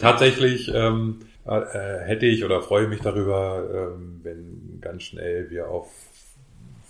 Tatsächlich 0.00 0.72
ähm, 0.74 1.20
äh, 1.46 1.98
hätte 2.00 2.26
ich 2.26 2.44
oder 2.44 2.62
freue 2.62 2.88
mich 2.88 3.00
darüber, 3.00 3.62
ähm, 3.72 4.20
wenn 4.22 4.78
ganz 4.80 5.04
schnell 5.04 5.50
wir 5.50 5.68
auf 5.68 5.88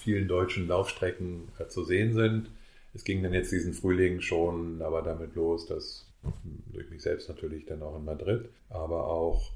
vielen 0.08 0.26
deutschen 0.26 0.68
Laufstrecken 0.68 1.48
äh, 1.58 1.66
zu 1.68 1.84
sehen 1.84 2.14
sind. 2.14 2.50
Es 2.94 3.04
ging 3.04 3.22
dann 3.22 3.34
jetzt 3.34 3.52
diesen 3.52 3.74
Frühling 3.74 4.22
schon 4.22 4.80
aber 4.80 5.02
damit 5.02 5.34
los, 5.34 5.66
dass 5.66 6.06
durch 6.72 6.88
mich 6.90 7.02
selbst 7.02 7.28
natürlich 7.28 7.66
dann 7.66 7.82
auch 7.82 7.94
in 7.96 8.06
Madrid, 8.06 8.48
aber 8.70 9.06
auch 9.08 9.52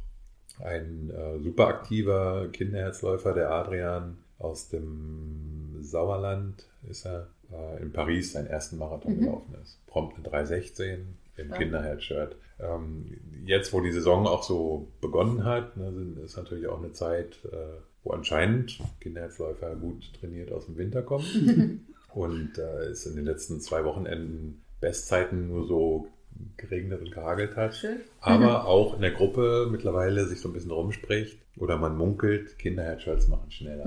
ein 0.63 1.11
äh, 1.11 1.39
super 1.43 1.69
aktiver 1.69 2.49
Kinderherzläufer, 2.53 3.33
der 3.33 3.51
Adrian 3.51 4.19
aus 4.39 4.69
dem 4.69 5.79
Sauerland 5.81 6.67
ist 6.91 7.07
er, 7.07 7.29
äh, 7.51 7.83
in 7.83 7.93
Paris 7.93 8.33
seinen 8.33 8.49
ersten 8.49 8.77
Marathon 8.77 9.17
Mhm. 9.17 9.21
gelaufen 9.21 9.55
ist. 9.63 9.79
Prompt 9.87 10.17
eine 10.17 10.25
316 10.29 11.17
im 11.39 11.47
Stark. 11.47 11.59
Kinderherzshirt. 11.59 12.37
Ähm, 12.61 13.07
jetzt, 13.47 13.73
wo 13.73 13.81
die 13.81 13.93
Saison 13.93 14.27
auch 14.27 14.43
so 14.43 14.89
begonnen 15.01 15.45
hat, 15.45 15.77
ne, 15.79 15.91
ist 16.25 16.37
natürlich 16.37 16.67
auch 16.69 16.79
eine 16.79 16.93
Zeit, 16.93 17.39
äh, 17.51 17.81
wo 18.05 18.11
anscheinend 18.11 18.81
Kinderherzläufer 19.01 19.77
gut 19.77 20.13
trainiert 20.21 20.53
aus 20.53 20.67
dem 20.67 20.77
Winter 20.77 21.03
kommen. 21.03 21.87
Und 22.15 22.59
äh, 22.59 22.87
es 22.91 23.07
in 23.07 23.17
den 23.17 23.25
letzten 23.25 23.61
zwei 23.61 23.85
Wochenenden 23.85 24.63
Bestzeiten 24.81 25.49
nur 25.49 25.67
so 25.67 26.09
geregnet 26.57 27.01
und 27.01 27.11
gehagelt 27.13 27.57
hat. 27.57 27.75
Schön. 27.75 27.97
Aber 28.21 28.67
auch 28.67 28.95
in 28.95 29.01
der 29.03 29.11
Gruppe 29.11 29.69
mittlerweile 29.71 30.25
sich 30.27 30.41
so 30.41 30.49
ein 30.49 30.53
bisschen 30.53 30.71
rumspricht 30.71 31.39
oder 31.59 31.77
man 31.77 31.97
munkelt, 31.99 32.59
Kinderheadshirts 32.59 33.29
machen 33.29 33.51
schneller. 33.51 33.85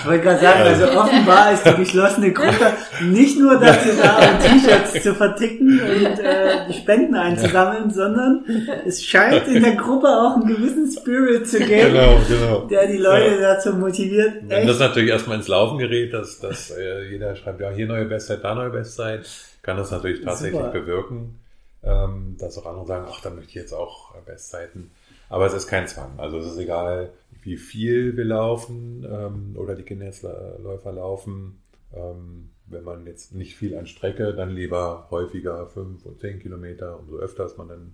Ich 0.00 0.06
wollte 0.06 0.22
gerade 0.24 0.40
sagen, 0.40 0.62
also 0.62 0.98
offenbar 0.98 1.52
ist 1.52 1.64
die 1.66 1.74
geschlossene 1.74 2.32
Gruppe 2.32 2.72
nicht 3.02 3.38
nur 3.38 3.58
dazu 3.60 3.88
da, 4.00 4.16
um 4.18 4.38
T-Shirts 4.38 5.02
zu 5.02 5.14
verticken 5.14 5.78
und 5.80 6.20
äh, 6.20 6.72
Spenden 6.72 7.14
einzusammeln, 7.14 7.90
sondern 7.90 8.44
es 8.86 9.04
scheint 9.04 9.46
in 9.48 9.62
der 9.62 9.76
Gruppe 9.76 10.08
auch 10.08 10.36
einen 10.36 10.46
gewissen 10.46 10.90
Spirit 10.90 11.46
zu 11.46 11.58
geben, 11.58 11.92
Genau, 11.92 12.16
genau. 12.26 12.60
der 12.66 12.86
die 12.86 12.98
Leute 12.98 13.38
dazu 13.40 13.72
motiviert. 13.74 14.34
Wenn 14.46 14.66
das 14.66 14.80
Echt? 14.80 14.88
natürlich 14.88 15.10
erstmal 15.10 15.36
ins 15.36 15.48
Laufen 15.48 15.78
gerät, 15.78 16.14
dass, 16.14 16.40
dass 16.40 16.70
äh, 16.70 17.10
jeder 17.10 17.36
schreibt, 17.36 17.60
ja, 17.60 17.70
hier 17.70 17.86
neue 17.86 18.06
Bestzeit, 18.06 18.42
da 18.42 18.54
neue 18.54 18.70
Bestzeit, 18.70 19.28
kann 19.68 19.76
das 19.76 19.90
natürlich 19.90 20.22
tatsächlich 20.22 20.58
Super. 20.62 20.72
bewirken, 20.72 21.40
ähm, 21.82 22.36
dass 22.38 22.56
auch 22.56 22.64
andere 22.64 22.86
sagen, 22.86 23.06
ach, 23.06 23.20
dann 23.20 23.34
möchte 23.34 23.50
ich 23.50 23.54
jetzt 23.56 23.74
auch 23.74 24.14
Bestzeiten. 24.22 24.90
Aber 25.28 25.44
es 25.44 25.52
ist 25.52 25.66
kein 25.66 25.86
Zwang. 25.86 26.18
Also 26.18 26.38
es 26.38 26.46
ist 26.46 26.56
egal, 26.56 27.10
wie 27.42 27.58
viel 27.58 28.16
wir 28.16 28.24
laufen 28.24 29.06
ähm, 29.06 29.56
oder 29.58 29.74
die 29.74 29.82
Kinderläufer 29.82 30.90
laufen. 30.90 31.60
Ähm, 31.94 32.48
wenn 32.64 32.82
man 32.82 33.06
jetzt 33.06 33.34
nicht 33.34 33.56
viel 33.56 33.76
an 33.76 33.86
Strecke, 33.86 34.32
dann 34.32 34.54
lieber 34.54 35.06
häufiger 35.10 35.66
fünf 35.66 36.06
und 36.06 36.18
zehn 36.18 36.40
Kilometer, 36.40 36.98
umso 36.98 37.18
öfter 37.18 37.44
ist 37.44 37.58
man 37.58 37.68
dann 37.68 37.92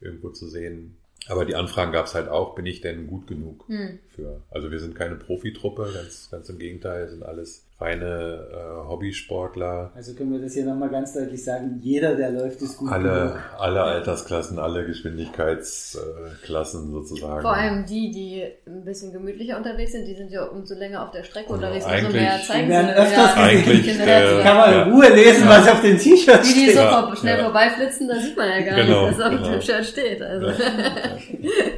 irgendwo 0.00 0.30
zu 0.30 0.46
sehen. 0.46 0.96
Aber 1.26 1.44
die 1.44 1.56
Anfragen 1.56 1.90
gab 1.90 2.06
es 2.06 2.14
halt 2.14 2.28
auch, 2.28 2.54
bin 2.54 2.66
ich 2.66 2.82
denn 2.82 3.08
gut 3.08 3.26
genug 3.26 3.66
Hm. 3.66 3.98
für? 4.14 4.42
Also 4.48 4.70
wir 4.70 4.78
sind 4.78 4.94
keine 4.94 5.16
Profitruppe, 5.16 5.90
ganz, 5.92 6.28
ganz 6.30 6.48
im 6.50 6.60
Gegenteil, 6.60 7.08
sind 7.08 7.24
alles 7.24 7.65
reine 7.78 8.46
äh, 8.52 8.88
Hobbysportler. 8.88 9.90
Also 9.94 10.14
können 10.14 10.32
wir 10.32 10.38
das 10.40 10.54
hier 10.54 10.64
nochmal 10.64 10.88
ganz 10.88 11.12
deutlich 11.12 11.44
sagen, 11.44 11.78
jeder, 11.82 12.14
der 12.14 12.30
läuft, 12.30 12.62
ist 12.62 12.78
gut. 12.78 12.90
Alle, 12.90 13.10
genug. 13.10 13.38
alle 13.58 13.82
Altersklassen, 13.82 14.58
alle 14.58 14.86
Geschwindigkeitsklassen 14.86 16.90
sozusagen. 16.90 17.42
Vor 17.42 17.52
allem 17.54 17.84
die, 17.84 18.10
die 18.10 18.44
ein 18.66 18.82
bisschen 18.84 19.12
gemütlicher 19.12 19.58
unterwegs 19.58 19.92
sind, 19.92 20.06
die 20.06 20.14
sind 20.14 20.30
ja 20.30 20.44
umso 20.44 20.74
länger 20.74 21.02
auf 21.04 21.10
der 21.10 21.22
Strecke 21.22 21.50
Ja, 21.50 21.54
unterwegs, 21.56 21.84
umso 21.84 21.96
eigentlich- 21.96 22.14
mehr 22.14 22.40
zeigen 22.46 22.64
Die 22.66 22.72
werden 22.72 22.86
sie. 22.86 22.94
öfters 23.02 23.34
ja, 23.36 23.42
Eigentlich, 23.42 24.00
äh. 24.00 24.42
Kann 24.42 24.56
man 24.56 24.72
in 24.72 24.78
Ja. 24.78 24.84
Ruhe 24.84 25.08
lesen, 25.14 25.44
Ja. 25.44 25.50
was 25.50 25.68
auf 25.68 25.80
den 25.82 25.98
T-Shirt 25.98 26.40
Die, 26.44 26.54
die 26.54 26.60
steht. 26.62 26.74
so 26.76 26.80
Ja, 26.80 27.12
schnell 27.14 27.36
ja. 27.38 27.44
vorbeiflitzen, 27.44 28.08
da 28.08 28.14
sieht 28.18 28.36
man 28.38 28.48
ja 28.48 28.60
gar 28.64 28.76
Genau, 28.76 29.06
nicht, 29.08 29.18
was 29.18 29.26
auf 29.26 29.30
genau. 29.32 29.50
dem 29.50 29.60
Shirt 29.60 29.84
steht. 29.84 30.22
Also. 30.22 30.46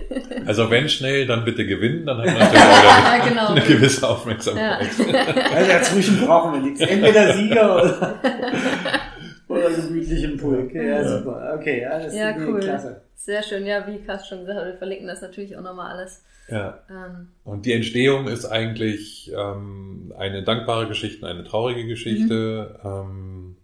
Also 0.48 0.70
wenn 0.70 0.88
schnell, 0.88 1.26
dann 1.26 1.44
bitte 1.44 1.66
gewinnen, 1.66 2.06
dann 2.06 2.18
hat 2.18 2.26
man 2.26 2.34
natürlich 2.38 2.64
wieder 2.64 3.28
genau. 3.28 3.48
eine 3.48 3.60
gewisse 3.60 4.00
Ja. 4.02 4.08
Aufmerksamkeit. 4.08 4.88
Also 5.54 5.70
dazwischen 5.70 6.20
brauchen 6.26 6.54
wir 6.54 6.60
nichts. 6.70 6.80
Entweder 6.80 7.34
Sieger 7.34 7.74
oder, 7.76 8.14
oder 9.48 9.70
gemütlich 9.70 10.22
im 10.24 10.36
Pulk. 10.36 10.74
Ja, 10.74 11.06
super. 11.06 11.54
Okay, 11.58 11.82
ja, 11.82 11.98
das 11.98 12.14
Ja, 12.14 12.34
cool. 12.38 12.60
klasse. 12.60 13.02
Sehr 13.14 13.42
schön, 13.42 13.66
ja, 13.66 13.86
wie 13.86 13.98
Kast 13.98 14.28
schon 14.28 14.40
gesagt 14.40 14.58
hat, 14.58 14.66
wir 14.66 14.74
verlinken 14.78 15.06
das 15.06 15.20
natürlich 15.20 15.56
auch 15.56 15.62
nochmal 15.62 15.92
alles. 15.96 16.24
Ja. 16.48 16.78
Ähm, 16.88 17.28
Und 17.44 17.66
die 17.66 17.72
Entstehung 17.74 18.26
ist 18.26 18.46
eigentlich 18.46 19.30
ähm, 19.36 20.14
eine 20.16 20.42
dankbare 20.44 20.88
Geschichte, 20.88 21.26
eine 21.26 21.44
traurige 21.44 21.86
Geschichte. 21.86 22.78
Ähm, 22.84 23.56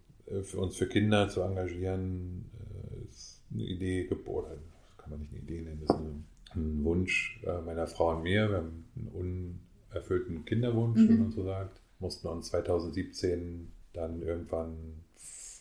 für 0.43 0.59
uns 0.59 0.77
für 0.77 0.87
Kinder 0.87 1.29
zu 1.29 1.43
engagieren, 1.43 2.45
äh, 2.59 3.09
ist 3.09 3.41
eine 3.55 3.63
Idee 3.63 4.05
geboren. 4.05 4.59
Kann 4.99 5.11
man 5.11 5.21
nicht 5.21 5.33
eine 5.33 5.41
Idee 5.43 5.61
nennen, 5.63 5.81
das 5.87 5.97
ist 5.97 6.03
eine, 6.03 6.15
ein 6.57 6.85
Wunsch 6.85 7.41
äh, 7.45 7.61
meiner 7.61 7.87
Frau 7.87 8.17
und 8.17 8.23
mir. 8.23 8.49
Wir 8.51 8.57
haben 8.59 8.85
einen 8.97 9.59
unerfüllten 9.93 10.45
Kinderwunsch, 10.45 11.01
Mhm. 11.01 11.09
wie 11.09 11.15
man 11.19 11.33
so 11.33 11.45
sagt. 11.45 11.81
Mussten 12.01 12.29
uns 12.29 12.49
2017 12.49 13.71
dann 13.93 14.23
irgendwann 14.23 14.75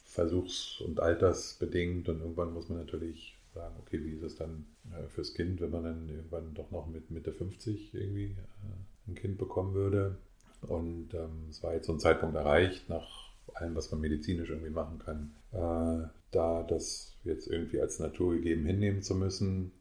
versuchs- 0.06 0.82
und 0.82 1.00
altersbedingt 1.00 2.10
und 2.10 2.20
irgendwann 2.22 2.54
muss 2.54 2.70
man 2.70 2.80
natürlich 2.80 3.36
sagen, 3.54 3.76
okay, 3.80 4.04
wie 4.04 4.12
ist 4.14 4.24
es 4.24 4.36
dann 4.36 4.66
äh, 4.92 5.08
fürs 5.10 5.34
Kind, 5.34 5.62
wenn 5.62 5.70
man 5.72 5.84
dann 5.84 6.10
irgendwann 6.10 6.54
doch 6.54 6.72
noch 6.72 6.88
mit 6.88 7.12
Mitte 7.12 7.32
50 7.32 7.94
irgendwie 7.94 8.36
äh, 8.36 9.10
ein 9.12 9.16
Kind 9.16 9.38
bekommen 9.38 9.74
würde. 9.74 10.18
Und 10.62 11.14
ähm, 11.14 11.48
es 11.50 11.62
war 11.62 11.74
jetzt 11.74 11.88
so 11.88 11.94
ein 11.94 12.00
Zeitpunkt 12.00 12.36
erreicht, 12.36 12.90
nach 12.90 13.32
allem, 13.54 13.76
was 13.76 13.92
man 13.92 14.02
medizinisch 14.02 14.50
irgendwie 14.50 14.70
machen 14.72 15.00
kann, 15.00 15.34
äh, 15.52 16.08
da 16.32 16.64
das 16.64 17.14
jetzt 17.24 17.48
irgendwie 17.48 17.80
als 17.82 18.00
naturgegeben 18.00 18.66
hinnehmen 18.66 19.02
zu 19.04 19.14
müssen, 19.16 19.72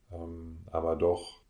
aber 0.70 0.96
doch 0.96 1.40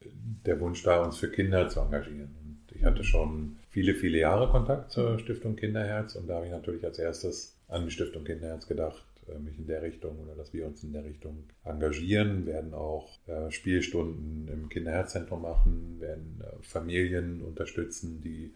der 0.46 0.60
Wunsch 0.60 0.82
da, 0.82 1.02
uns 1.02 1.18
für 1.18 1.30
Kinder 1.30 1.68
zu 1.68 1.80
engagieren. 1.80 2.34
Und 2.44 2.76
ich 2.76 2.84
hatte 2.84 3.04
schon 3.04 3.56
viele, 3.70 3.94
viele 3.94 4.18
Jahre 4.18 4.48
Kontakt 4.50 4.90
zur 4.90 5.18
Stiftung 5.18 5.56
Kinderherz 5.56 6.14
und 6.14 6.28
da 6.28 6.36
habe 6.36 6.46
ich 6.46 6.52
natürlich 6.52 6.84
als 6.84 6.98
erstes 6.98 7.56
an 7.68 7.84
die 7.84 7.90
Stiftung 7.90 8.24
Kinderherz 8.24 8.66
gedacht, 8.66 9.04
äh, 9.28 9.38
mich 9.38 9.58
in 9.58 9.66
der 9.66 9.82
Richtung 9.82 10.18
oder 10.18 10.34
dass 10.34 10.52
wir 10.52 10.66
uns 10.66 10.82
in 10.82 10.92
der 10.92 11.04
Richtung 11.04 11.44
engagieren, 11.64 12.46
werden 12.46 12.74
auch 12.74 13.08
äh, 13.26 13.50
Spielstunden 13.50 14.48
im 14.48 14.68
Kinderherzzentrum 14.68 15.42
machen, 15.42 15.96
werden 16.00 16.42
äh, 16.42 16.62
Familien 16.62 17.42
unterstützen, 17.42 18.20
die 18.22 18.52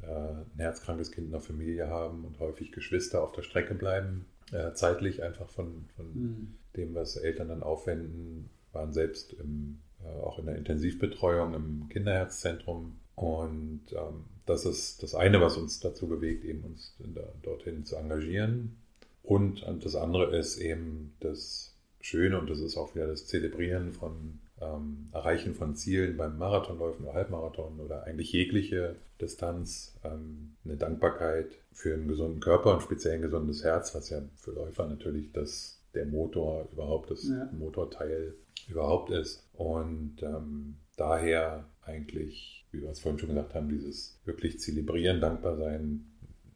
ein 0.00 0.46
herzkrankes 0.58 1.10
Kind 1.10 1.26
in 1.26 1.32
der 1.32 1.40
Familie 1.40 1.88
haben 1.88 2.24
und 2.24 2.38
häufig 2.38 2.70
Geschwister 2.70 3.20
auf 3.20 3.32
der 3.32 3.42
Strecke 3.42 3.74
bleiben, 3.74 4.26
zeitlich 4.74 5.24
einfach 5.24 5.48
von, 5.50 5.86
von 5.96 6.06
Hm. 6.14 6.54
dem, 6.76 6.94
was 6.94 7.16
Eltern 7.16 7.48
dann 7.48 7.64
aufwenden, 7.64 8.48
waren 8.78 8.92
selbst 8.92 9.32
im, 9.34 9.78
äh, 10.02 10.20
auch 10.22 10.38
in 10.38 10.46
der 10.46 10.56
Intensivbetreuung 10.56 11.54
im 11.54 11.88
Kinderherzzentrum. 11.88 12.96
Und 13.14 13.82
ähm, 13.92 14.24
das 14.46 14.64
ist 14.64 15.02
das 15.02 15.14
eine, 15.14 15.40
was 15.40 15.56
uns 15.56 15.80
dazu 15.80 16.06
bewegt, 16.06 16.44
eben 16.44 16.62
uns 16.62 16.94
da, 16.98 17.22
dorthin 17.42 17.84
zu 17.84 17.96
engagieren. 17.96 18.76
Und, 19.22 19.62
und 19.64 19.84
das 19.84 19.94
andere 19.94 20.34
ist 20.36 20.58
eben 20.58 21.14
das 21.20 21.74
Schöne 22.00 22.38
und 22.38 22.48
das 22.48 22.60
ist 22.60 22.76
auch 22.76 22.94
wieder 22.94 23.08
das 23.08 23.26
Zelebrieren 23.26 23.92
von 23.92 24.38
ähm, 24.60 25.08
Erreichen 25.12 25.54
von 25.54 25.74
Zielen 25.74 26.16
beim 26.16 26.38
Marathonläufen 26.38 27.04
oder 27.04 27.14
Halbmarathon 27.14 27.80
oder 27.80 28.04
eigentlich 28.04 28.32
jegliche 28.32 28.96
Distanz. 29.20 29.94
Ähm, 30.04 30.54
eine 30.64 30.76
Dankbarkeit 30.76 31.46
für 31.72 31.94
einen 31.94 32.08
gesunden 32.08 32.40
Körper 32.40 32.74
und 32.74 32.82
speziell 32.82 33.14
ein 33.14 33.22
gesundes 33.22 33.64
Herz, 33.64 33.94
was 33.94 34.10
ja 34.10 34.22
für 34.36 34.52
Läufer 34.52 34.86
natürlich 34.86 35.32
das, 35.32 35.80
der 35.94 36.06
Motor 36.06 36.68
überhaupt, 36.72 37.10
das 37.10 37.28
Ja. 37.28 37.50
Motorteil 37.52 38.34
überhaupt 38.68 39.10
ist. 39.10 39.46
Und 39.54 40.16
ähm, 40.22 40.76
daher 40.96 41.64
eigentlich, 41.84 42.66
wie 42.70 42.82
wir 42.82 42.90
es 42.90 43.00
vorhin 43.00 43.18
schon 43.18 43.30
gesagt 43.30 43.54
haben, 43.54 43.68
dieses 43.68 44.18
wirklich 44.24 44.60
zelebrieren, 44.60 45.20
dankbar 45.20 45.56
sein, 45.56 46.06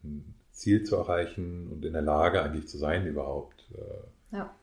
ein 0.03 0.33
Ziel 0.51 0.83
zu 0.83 0.95
erreichen 0.95 1.67
und 1.71 1.83
in 1.83 1.93
der 1.93 2.01
Lage 2.01 2.41
eigentlich 2.41 2.67
zu 2.67 2.77
sein, 2.77 3.07
überhaupt 3.07 3.65
äh, 3.73 4.35
ja. 4.35 4.53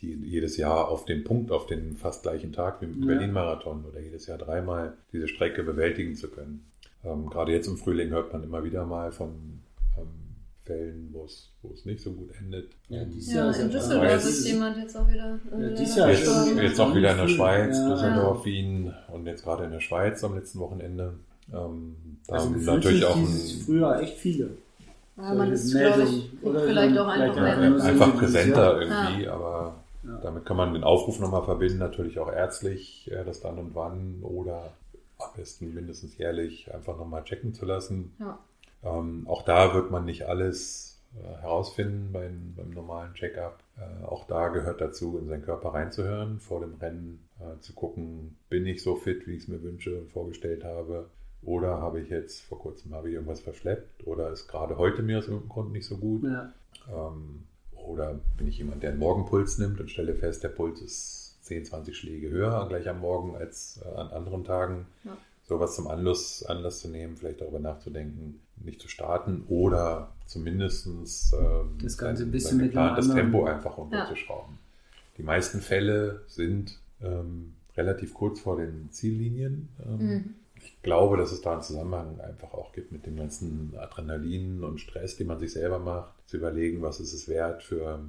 die 0.00 0.14
jedes 0.14 0.56
Jahr 0.56 0.88
auf 0.88 1.04
den 1.04 1.24
Punkt, 1.24 1.50
auf 1.50 1.66
den 1.66 1.96
fast 1.96 2.22
gleichen 2.22 2.52
Tag 2.52 2.80
wie 2.80 2.86
im 2.86 3.00
Ja. 3.02 3.06
Berlin-Marathon 3.08 3.84
oder 3.84 4.00
jedes 4.00 4.26
Jahr 4.26 4.38
dreimal 4.38 4.96
diese 5.12 5.28
Strecke 5.28 5.62
bewältigen 5.62 6.16
zu 6.16 6.28
können. 6.28 6.70
Ähm, 7.04 7.28
gerade 7.28 7.52
jetzt 7.52 7.66
im 7.66 7.76
Frühling 7.76 8.10
hört 8.10 8.32
man 8.32 8.42
immer 8.42 8.64
wieder 8.64 8.86
mal 8.86 9.12
von 9.12 9.60
Fällen, 10.64 11.10
wo 11.12 11.24
es, 11.24 11.50
wo 11.62 11.72
es 11.72 11.84
nicht 11.84 12.00
so 12.00 12.12
gut 12.12 12.30
endet. 12.40 12.70
Ja, 12.88 13.02
Ähm, 13.02 13.10
dieses 13.12 13.32
ja, 13.34 13.40
Jahr 13.42 13.50
ist 13.50 13.58
in 13.60 13.70
ja 13.70 13.72
Düsseldorf 13.78 14.24
ist 14.24 14.46
jemand 14.48 14.76
jetzt 14.78 14.96
auch 14.96 15.08
wieder 15.08 15.38
Ja, 15.52 15.58
äh, 15.58 15.74
dieses 15.74 15.96
Jahr 15.96 16.10
Jetzt, 16.10 16.24
schon. 16.24 16.56
jetzt 16.58 16.80
auch 16.80 16.94
wieder 16.94 17.10
in 17.12 17.18
der. 17.18 17.28
Schweiz, 17.28 17.76
Ja. 17.76 17.88
Düsseldorf, 17.90 18.44
Wien 18.44 18.94
und 19.12 19.26
jetzt 19.26 19.44
gerade 19.44 19.64
in 19.64 19.70
der 19.72 19.80
Schweiz 19.80 20.24
am 20.24 20.34
letzten 20.34 20.58
Wochenende. 20.60 21.14
Ähm, 21.52 21.96
da 22.26 22.34
Also 22.34 22.46
haben 22.46 22.64
natürlich 22.64 23.04
auch 23.04 23.16
ein, 23.16 23.26
früher 23.66 24.00
echt 24.00 24.16
viele. 24.16 24.50
Ja, 25.16 25.34
man 25.34 25.52
ist, 25.52 25.70
glaube 25.70 26.02
ich, 26.02 26.30
vielleicht 26.42 26.98
auch 26.98 27.06
einfach 27.06 27.78
so 27.78 27.84
einfach 27.86 28.16
präsenter 28.16 28.80
irgendwie, 28.80 29.28
aber 29.28 29.74
Ja. 30.02 30.18
damit 30.22 30.44
kann 30.44 30.56
man 30.56 30.72
den 30.74 30.82
Aufruf 30.84 31.20
nochmal 31.20 31.44
verbinden, 31.44 31.78
natürlich 31.78 32.18
auch 32.18 32.30
ärztlich, 32.32 33.10
äh, 33.12 33.24
das 33.24 33.40
dann 33.40 33.58
und 33.58 33.74
wann 33.74 34.16
oder 34.22 34.72
am 35.18 35.28
besten 35.36 35.72
mindestens 35.72 36.18
jährlich 36.18 36.72
einfach 36.74 36.98
nochmal 36.98 37.22
checken 37.24 37.54
zu 37.54 37.64
lassen. 37.64 38.12
Ja. 38.18 38.38
Ähm, 38.84 39.26
auch 39.26 39.42
da 39.42 39.74
wird 39.74 39.90
man 39.90 40.04
nicht 40.04 40.26
alles 40.26 41.00
äh, 41.14 41.40
herausfinden 41.40 42.10
beim, 42.12 42.54
beim 42.56 42.70
normalen 42.70 43.14
Check-up. 43.14 43.60
Äh, 43.78 44.04
auch 44.04 44.26
da 44.26 44.48
gehört 44.48 44.80
dazu, 44.80 45.18
in 45.18 45.28
seinen 45.28 45.44
Körper 45.44 45.70
reinzuhören, 45.70 46.40
vor 46.40 46.60
dem 46.60 46.74
Rennen 46.74 47.20
äh, 47.40 47.60
zu 47.60 47.72
gucken, 47.72 48.36
bin 48.48 48.66
ich 48.66 48.82
so 48.82 48.96
fit, 48.96 49.26
wie 49.26 49.34
ich 49.34 49.44
es 49.44 49.48
mir 49.48 49.62
wünsche 49.62 49.98
und 49.98 50.10
vorgestellt 50.10 50.64
habe. 50.64 51.08
Oder 51.42 51.80
habe 51.80 52.00
ich 52.00 52.08
jetzt, 52.08 52.42
vor 52.42 52.58
kurzem 52.58 52.94
habe 52.94 53.08
ich 53.08 53.14
irgendwas 53.14 53.40
verschleppt 53.40 54.06
oder 54.06 54.30
ist 54.30 54.48
gerade 54.48 54.78
heute 54.78 55.02
mir 55.02 55.18
aus 55.18 55.26
irgendeinem 55.26 55.50
Grund 55.50 55.72
nicht 55.72 55.86
so 55.86 55.98
gut. 55.98 56.24
Ja. 56.24 56.52
Ähm, 56.88 57.44
oder 57.72 58.18
bin 58.38 58.48
ich 58.48 58.58
jemand, 58.58 58.82
der 58.82 58.90
einen 58.90 58.98
Morgenpuls 58.98 59.58
nimmt 59.58 59.78
und 59.80 59.90
stelle 59.90 60.14
fest, 60.14 60.42
der 60.42 60.48
Puls 60.48 60.80
ist 60.80 61.38
10, 61.42 61.66
20 61.66 61.96
Schläge 61.96 62.30
höher 62.30 62.66
gleich 62.68 62.88
am 62.88 63.00
Morgen 63.00 63.36
als 63.36 63.80
äh, 63.84 63.88
an 63.88 64.08
anderen 64.08 64.44
Tagen. 64.44 64.86
Ja. 65.04 65.16
Sowas 65.46 65.76
zum 65.76 65.88
Anlass, 65.88 66.42
Anlass 66.44 66.80
zu 66.80 66.88
nehmen, 66.88 67.16
vielleicht 67.16 67.40
darüber 67.42 67.58
nachzudenken, 67.58 68.40
nicht 68.56 68.80
zu 68.80 68.88
starten 68.88 69.44
oder 69.48 70.08
zumindest 70.26 70.86
ähm, 70.86 71.78
Das 71.82 71.98
Ganze 71.98 72.22
ein 72.22 72.30
bisschen 72.30 72.56
mit 72.58 72.66
geplantes 72.68 73.10
anderen- 73.10 73.30
Tempo 73.32 73.44
einfach 73.44 73.76
runterzuschrauben. 73.76 74.58
Die 75.18 75.22
meisten 75.22 75.60
Fälle 75.60 76.22
sind 76.28 76.78
ähm, 77.02 77.54
relativ 77.76 78.14
kurz 78.14 78.40
vor 78.40 78.56
den 78.56 78.88
Ziellinien. 78.90 79.68
Ähm, 79.84 79.98
Mhm. 79.98 80.34
ich 80.62 80.80
glaube, 80.82 81.18
dass 81.18 81.30
es 81.32 81.42
da 81.42 81.52
einen 81.52 81.62
Zusammenhang 81.62 82.20
einfach 82.20 82.54
auch 82.54 82.72
gibt 82.72 82.90
mit 82.92 83.04
dem 83.04 83.16
ganzen 83.16 83.74
Adrenalin 83.76 84.64
und 84.64 84.80
Stress, 84.80 85.16
den 85.16 85.26
man 85.26 85.38
sich 85.38 85.52
selber 85.52 85.78
macht, 85.78 86.14
zu 86.26 86.38
überlegen, 86.38 86.80
was 86.80 87.00
ist 87.00 87.12
es 87.12 87.28
wert 87.28 87.62
für 87.62 88.00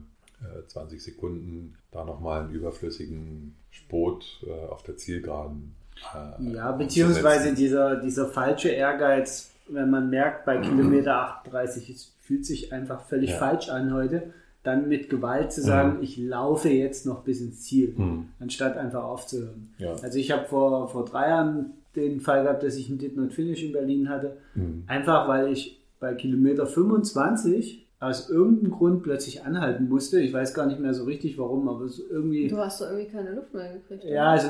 äh, 0.41 0.65
20 0.67 1.03
Sekunden, 1.03 1.75
da 1.91 2.05
nochmal 2.05 2.43
einen 2.43 2.53
überflüssigen 2.53 3.55
Spot 3.71 4.19
äh, 4.47 4.51
auf 4.67 4.83
der 4.83 4.95
Zielgeraden. 4.97 5.75
Äh, 6.13 6.53
Ja, 6.53 6.71
beziehungsweise 6.71 7.53
dieser, 7.53 7.97
dieser 7.97 8.27
falsche 8.27 8.69
Ehrgeiz, 8.69 9.51
wenn 9.67 9.89
man 9.89 10.09
merkt, 10.09 10.45
bei 10.45 10.57
Kilometer 10.57 11.15
38, 11.15 11.89
es 11.89 12.13
fühlt 12.21 12.45
sich 12.45 12.71
einfach 12.73 13.01
völlig 13.05 13.31
Ja. 13.31 13.37
falsch 13.37 13.69
an 13.69 13.93
heute, 13.93 14.33
dann 14.63 14.87
mit 14.89 15.09
Gewalt 15.09 15.51
zu 15.51 15.61
sagen, 15.61 15.97
Mhm. 15.97 16.03
ich 16.03 16.17
laufe 16.17 16.69
jetzt 16.69 17.05
noch 17.05 17.23
bis 17.23 17.39
ins 17.41 17.61
Ziel, 17.63 17.93
Hm, 17.95 18.29
anstatt 18.39 18.77
einfach 18.77 19.03
aufzuhören. 19.03 19.73
ja. 19.77 19.91
Also 20.01 20.17
ich 20.17 20.31
habe 20.31 20.45
vor, 20.45 20.89
vor 20.89 21.05
drei 21.05 21.29
Jahren 21.29 21.71
den 21.95 22.19
Fall 22.19 22.43
gehabt, 22.43 22.63
dass 22.63 22.75
ich 22.75 22.89
einen 22.89 22.97
Did 22.97 23.15
Not 23.15 23.31
Finish 23.33 23.63
in 23.63 23.71
Berlin 23.73 24.09
hatte, 24.09 24.37
Hm. 24.53 24.83
einfach 24.87 25.27
weil 25.27 25.51
ich 25.51 25.79
bei 25.99 26.13
Kilometer 26.15 26.65
25 26.67 27.84
aus 27.99 28.29
irgendeinem 28.29 28.71
Grund 28.71 29.03
plötzlich 29.03 29.43
anhalten 29.45 29.87
musste. 29.87 30.19
Ich 30.19 30.33
weiß 30.33 30.53
gar 30.53 30.65
nicht 30.67 30.79
mehr 30.79 30.93
so 30.93 31.05
richtig 31.05 31.37
warum, 31.37 31.67
aber 31.69 31.85
es 31.85 31.99
irgendwie... 31.99 32.47
Du 32.47 32.57
hast 32.57 32.81
doch 32.81 32.87
irgendwie 32.91 33.07
keine 33.07 33.33
Luft 33.33 33.53
mehr 33.53 33.73
gekriegt. 33.73 34.03
oder? 34.03 34.13
Ja, 34.13 34.31
also 34.31 34.49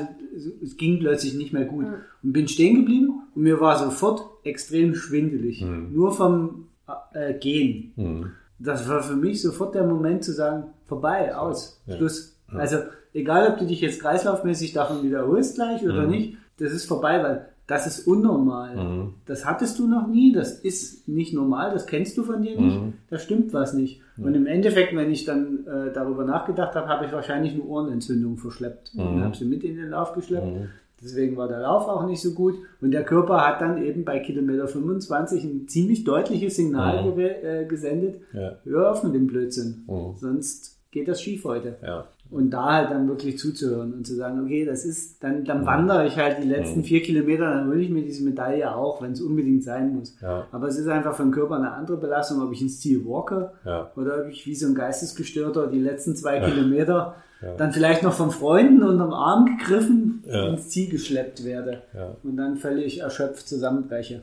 es, 0.62 0.76
ging 0.76 0.98
plötzlich 0.98 1.34
nicht 1.34 1.52
mehr 1.52 1.64
gut. 1.64 1.84
Ja. 1.84 1.94
Und 2.22 2.32
bin 2.32 2.48
stehen 2.48 2.76
geblieben 2.76 3.22
und 3.34 3.42
mir 3.42 3.60
war 3.60 3.78
sofort 3.78 4.22
extrem 4.44 4.94
schwindelig. 4.94 5.62
Mhm. 5.62 5.92
Nur 5.94 6.12
vom 6.12 6.66
äh, 7.14 7.34
Gehen. 7.34 7.92
Hm. 7.96 8.30
Das 8.58 8.88
war 8.88 9.02
für 9.02 9.16
mich 9.16 9.42
sofort 9.42 9.74
der 9.74 9.86
Moment 9.86 10.24
zu 10.24 10.32
sagen, 10.32 10.64
vorbei, 10.86 11.34
aus, 11.36 11.80
Ja. 11.86 11.96
Schluss. 11.96 12.36
Ja. 12.52 12.58
Also 12.58 12.78
egal, 13.12 13.52
ob 13.52 13.58
du 13.58 13.66
dich 13.66 13.80
jetzt 13.80 14.00
kreislaufmäßig 14.00 14.72
davon 14.72 15.02
wiederholst 15.02 15.54
gleich 15.56 15.84
oder 15.84 16.02
Mhm. 16.02 16.10
nicht, 16.10 16.36
das 16.58 16.72
ist 16.72 16.86
vorbei, 16.86 17.22
weil 17.22 17.48
das 17.66 17.86
ist 17.86 18.06
unnormal. 18.06 18.76
Mhm. 18.76 19.14
Das 19.26 19.44
hattest 19.44 19.78
du 19.78 19.86
noch 19.88 20.06
nie, 20.06 20.32
das 20.32 20.52
ist 20.60 21.08
nicht 21.08 21.34
normal, 21.34 21.72
das 21.72 21.86
kennst 21.86 22.16
du 22.16 22.22
von 22.22 22.42
dir 22.42 22.60
nicht, 22.60 22.80
Mhm. 22.80 22.92
da 23.10 23.18
stimmt 23.18 23.52
was 23.52 23.72
nicht. 23.74 24.00
Und 24.18 24.34
im 24.34 24.46
Endeffekt, 24.46 24.94
wenn 24.96 25.10
ich 25.10 25.24
dann 25.24 25.66
äh, 25.66 25.92
darüber 25.92 26.24
nachgedacht 26.24 26.74
habe, 26.74 26.88
habe 26.88 27.04
ich 27.06 27.12
wahrscheinlich 27.12 27.52
eine 27.54 27.62
Ohrenentzündung 27.64 28.36
verschleppt 28.38 28.92
und 28.96 29.16
Mhm. 29.16 29.24
habe 29.24 29.36
sie 29.36 29.44
mit 29.44 29.62
in 29.64 29.76
den 29.76 29.90
Lauf 29.90 30.12
geschleppt. 30.14 30.46
Mhm. 30.46 30.68
Deswegen 31.02 31.36
war 31.36 31.46
der 31.48 31.60
Lauf 31.60 31.86
auch 31.88 32.06
nicht 32.06 32.22
so 32.22 32.32
gut. 32.32 32.54
Und 32.80 32.90
der 32.92 33.04
Körper 33.04 33.46
hat 33.46 33.60
dann 33.60 33.82
eben 33.84 34.04
bei 34.06 34.18
Kilometer 34.20 34.66
25 34.66 35.44
ein 35.44 35.68
ziemlich 35.68 36.04
deutliches 36.04 36.56
Signal 36.56 37.04
Mhm. 37.10 37.16
ge 37.16 37.26
äh, 37.28 37.64
gesendet. 37.66 38.20
Ja. 38.32 38.52
Hör 38.64 38.92
auf 38.92 39.02
mit 39.04 39.14
dem 39.14 39.26
Blödsinn. 39.26 39.84
Mhm. 39.86 40.14
Sonst 40.16 40.78
geht 40.92 41.08
das 41.08 41.20
schief 41.20 41.44
heute. 41.44 41.76
Ja. 41.82 42.06
Und 42.30 42.50
da 42.50 42.72
halt 42.72 42.90
dann 42.90 43.06
wirklich 43.08 43.38
zuzuhören 43.38 43.94
und 43.94 44.06
zu 44.06 44.14
sagen, 44.14 44.42
okay, 44.44 44.64
das 44.64 44.84
ist, 44.84 45.22
dann, 45.22 45.44
dann 45.44 45.64
wandere 45.64 46.06
ich 46.06 46.16
halt 46.16 46.38
die 46.42 46.48
letzten 46.48 46.82
vier 46.82 47.00
Kilometer, 47.02 47.48
dann 47.48 47.68
hole 47.68 47.80
ich 47.80 47.88
mir 47.88 48.02
diese 48.02 48.24
Medaille 48.24 48.74
auch, 48.74 49.00
wenn 49.00 49.12
es 49.12 49.20
unbedingt 49.20 49.62
sein 49.62 49.94
muss. 49.94 50.16
Ja. 50.20 50.46
Aber 50.50 50.66
es 50.66 50.76
ist 50.76 50.88
einfach 50.88 51.14
für 51.14 51.22
den 51.22 51.30
Körper 51.32 51.54
eine 51.56 51.70
andere 51.72 51.96
Belastung, 51.98 52.42
ob 52.42 52.52
ich 52.52 52.60
ins 52.62 52.80
Ziel 52.80 53.04
walke 53.06 53.52
Ja. 53.64 53.90
oder 53.96 54.20
ob 54.24 54.28
ich 54.28 54.44
wie 54.46 54.54
so 54.56 54.66
ein 54.66 54.74
Geistesgestörter 54.74 55.68
die 55.68 55.78
letzten 55.80 56.16
zwei 56.16 56.40
Kilometer 56.40 57.14
Ja. 57.42 57.54
dann 57.56 57.72
vielleicht 57.72 58.02
noch 58.02 58.14
von 58.14 58.30
Freunden 58.30 58.82
unterm 58.82 59.12
Arm 59.12 59.44
gegriffen 59.58 60.24
Ja. 60.26 60.48
ins 60.48 60.68
Ziel 60.70 60.90
geschleppt 60.90 61.44
werde 61.44 61.82
Ja. 61.94 62.16
und 62.24 62.36
dann 62.36 62.56
völlig 62.56 63.00
erschöpft 63.00 63.46
zusammenbreche. 63.48 64.22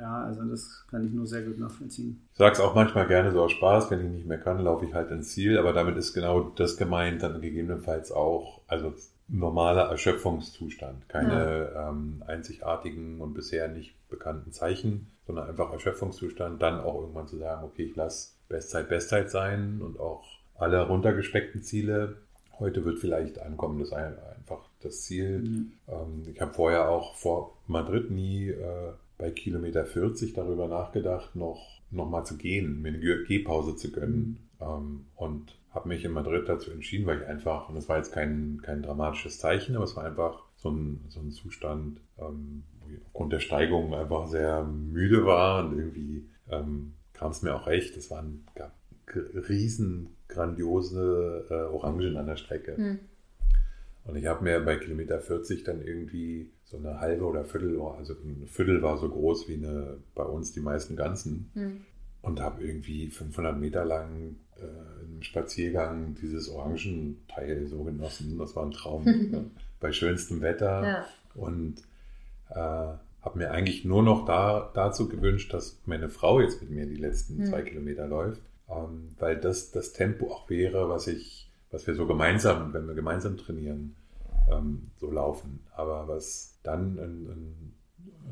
Ja. 0.00 0.08
Ja, 0.20 0.24
also 0.24 0.42
das 0.44 0.84
kann 0.90 1.04
ich 1.06 1.12
nur 1.12 1.26
sehr 1.26 1.42
gut 1.42 1.58
nachvollziehen. 1.58 2.20
Ich 2.32 2.38
sag's 2.38 2.60
auch 2.60 2.74
manchmal 2.74 3.06
gerne 3.06 3.32
so 3.32 3.42
aus 3.42 3.52
Spaß, 3.52 3.90
wenn 3.90 4.00
ich 4.06 4.10
nicht 4.12 4.26
mehr 4.26 4.38
kann, 4.38 4.58
laufe 4.60 4.84
ich 4.86 4.94
halt 4.94 5.10
ins 5.10 5.30
Ziel, 5.30 5.58
aber 5.58 5.72
damit 5.72 5.96
ist 5.96 6.14
genau 6.14 6.50
das 6.56 6.76
gemeint, 6.76 7.22
dann 7.22 7.40
gegebenenfalls 7.40 8.12
auch, 8.12 8.60
also 8.68 8.94
normaler 9.28 9.90
Erschöpfungszustand, 9.90 11.08
keine 11.08 11.70
ähm, 11.76 12.22
einzigartigen 12.26 13.20
und 13.20 13.34
bisher 13.34 13.68
nicht 13.68 13.94
bekannten 14.08 14.52
Zeichen, 14.52 15.08
sondern 15.26 15.48
einfach 15.48 15.72
Erschöpfungszustand, 15.72 16.62
dann 16.62 16.80
auch 16.80 17.00
irgendwann 17.00 17.26
zu 17.28 17.36
sagen, 17.38 17.64
okay, 17.64 17.84
ich 17.84 17.96
lasse 17.96 18.30
Bestzeit 18.48 18.88
Bestzeit 18.88 19.30
sein 19.30 19.80
und 19.82 20.00
auch 20.00 20.24
alle 20.56 20.86
runtergesteckten 20.86 21.62
Ziele. 21.62 22.16
Heute 22.58 22.84
wird 22.84 22.98
vielleicht 22.98 23.38
ankommen, 23.40 23.78
das 23.78 23.88
ist 23.88 23.94
ein- 23.94 24.16
einfach 24.36 24.60
das 24.82 25.02
Ziel. 25.02 25.66
Ähm, 25.88 26.22
ich 26.26 26.40
habe 26.40 26.54
vorher 26.54 26.88
auch 26.88 27.14
vor 27.14 27.52
Madrid 27.66 28.10
nie 28.10 28.48
äh, 28.48 28.92
bei 29.18 29.30
Kilometer 29.30 29.84
40 29.84 30.32
darüber 30.32 30.68
nachgedacht, 30.68 31.36
noch, 31.36 31.80
noch 31.90 32.08
mal 32.08 32.24
zu 32.24 32.36
gehen, 32.36 32.80
mir 32.80 32.88
eine 32.88 33.00
Ge- 33.00 33.24
Gehpause 33.26 33.76
zu 33.76 33.90
gönnen. 33.90 34.38
Ähm, 34.60 35.06
und 35.16 35.56
habe 35.70 35.88
mich 35.88 36.04
in 36.04 36.12
Madrid 36.12 36.48
dazu 36.48 36.70
entschieden, 36.70 37.06
weil 37.06 37.20
ich 37.20 37.26
einfach, 37.26 37.68
und 37.68 37.74
das 37.74 37.88
war 37.88 37.98
jetzt 37.98 38.12
kein, 38.12 38.60
kein 38.62 38.82
dramatisches 38.82 39.38
Zeichen, 39.38 39.76
aber 39.76 39.84
es 39.84 39.96
war 39.96 40.04
einfach 40.04 40.42
so 40.56 40.70
ein, 40.70 41.04
so 41.08 41.20
ein 41.20 41.30
Zustand, 41.30 42.00
ähm, 42.18 42.62
wo 42.80 42.90
ich 42.90 43.00
aufgrund 43.06 43.32
der 43.32 43.40
Steigung 43.40 43.94
einfach 43.94 44.26
sehr 44.28 44.64
müde 44.64 45.26
war 45.26 45.64
und 45.64 45.78
irgendwie 45.78 46.24
ähm, 46.50 46.94
kam 47.12 47.30
es 47.32 47.42
mir 47.42 47.54
auch 47.54 47.66
recht. 47.66 47.96
Es 47.96 48.10
waren 48.10 48.44
gab 48.54 48.72
riesen 49.48 50.10
grandiose 50.28 51.46
äh, 51.50 51.54
Orangen 51.54 52.16
an 52.16 52.26
der 52.26 52.36
Strecke. 52.36 52.76
Hm. 52.76 52.98
Und 54.04 54.16
ich 54.16 54.26
habe 54.26 54.42
mir 54.44 54.60
bei 54.60 54.76
Kilometer 54.76 55.20
40 55.20 55.64
dann 55.64 55.82
irgendwie 55.82 56.50
so 56.70 56.76
eine 56.76 57.00
halbe 57.00 57.24
oder 57.24 57.44
Viertel, 57.44 57.80
also 57.80 58.12
ein 58.12 58.46
Viertel 58.46 58.82
war 58.82 58.98
so 58.98 59.08
groß 59.08 59.48
wie 59.48 59.54
eine, 59.54 59.96
bei 60.14 60.24
uns 60.24 60.52
die 60.52 60.60
meisten 60.60 60.96
Ganzen. 60.96 61.50
Hm. 61.54 61.80
Und 62.20 62.40
habe 62.40 62.62
irgendwie 62.62 63.06
500 63.08 63.56
Meter 63.56 63.84
lang 63.84 64.36
äh, 64.56 65.04
im 65.04 65.22
Spaziergang 65.22 66.16
dieses 66.20 66.48
Orangenteil 66.48 67.68
so 67.68 67.84
genossen. 67.84 68.36
Das 68.38 68.56
war 68.56 68.66
ein 68.66 68.72
Traum. 68.72 69.04
ne? 69.30 69.44
Bei 69.80 69.92
schönstem 69.92 70.40
Wetter. 70.40 70.82
Ja. 70.82 71.06
Und 71.34 71.76
äh, 72.50 72.54
habe 72.54 73.38
mir 73.38 73.52
eigentlich 73.52 73.84
nur 73.84 74.02
noch 74.02 74.26
da, 74.26 74.70
dazu 74.74 75.08
gewünscht, 75.08 75.54
dass 75.54 75.80
meine 75.86 76.08
Frau 76.08 76.40
jetzt 76.40 76.60
mit 76.60 76.70
mir 76.70 76.86
die 76.86 76.96
letzten 76.96 77.38
Hm. 77.38 77.46
zwei 77.46 77.62
Kilometer 77.62 78.06
läuft. 78.06 78.42
Ähm, 78.68 79.08
weil 79.18 79.36
das 79.36 79.70
das 79.70 79.92
Tempo 79.92 80.30
auch 80.30 80.50
wäre, 80.50 80.90
was 80.90 81.06
ich, 81.06 81.48
was 81.70 81.86
wir 81.86 81.94
so 81.94 82.06
gemeinsam, 82.06 82.74
wenn 82.74 82.86
wir 82.86 82.94
gemeinsam 82.94 83.38
trainieren, 83.38 83.94
ähm, 84.50 84.90
so 84.98 85.10
laufen. 85.10 85.60
Aber 85.74 86.08
was 86.08 86.57
dann 86.68 86.98
an, 86.98 87.26
an, 87.30 87.72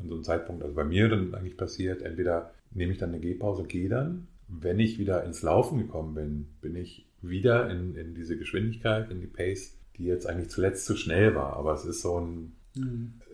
an 0.01 0.09
so 0.09 0.15
einem 0.15 0.25
Zeitpunkt, 0.25 0.63
also 0.63 0.75
bei 0.75 0.85
mir 0.85 1.09
dann 1.09 1.35
eigentlich 1.35 1.57
passiert, 1.57 2.03
entweder 2.03 2.53
nehme 2.73 2.93
ich 2.93 2.99
dann 2.99 3.11
eine 3.11 3.21
Gehpause, 3.21 3.65
gehe 3.65 3.89
dann. 3.89 4.29
Wenn 4.49 4.79
ich 4.79 4.99
wieder 4.99 5.25
ins 5.25 5.43
Laufen 5.43 5.79
gekommen 5.79 6.15
bin, 6.15 6.47
bin 6.61 6.77
ich 6.77 7.07
wieder 7.23 7.69
in, 7.71 7.97
in 7.97 8.15
diese 8.15 8.37
Geschwindigkeit, 8.37 9.11
in 9.11 9.21
die 9.21 9.27
Pace, 9.27 9.77
die 9.97 10.05
jetzt 10.05 10.27
eigentlich 10.29 10.51
zuletzt 10.51 10.87
zu 10.87 10.97
schnell 10.97 11.35
war. 11.35 11.55
Aber 11.57 11.73
es 11.75 11.85
ist 11.85 12.03
so 12.03 12.21
ein, 12.21 12.53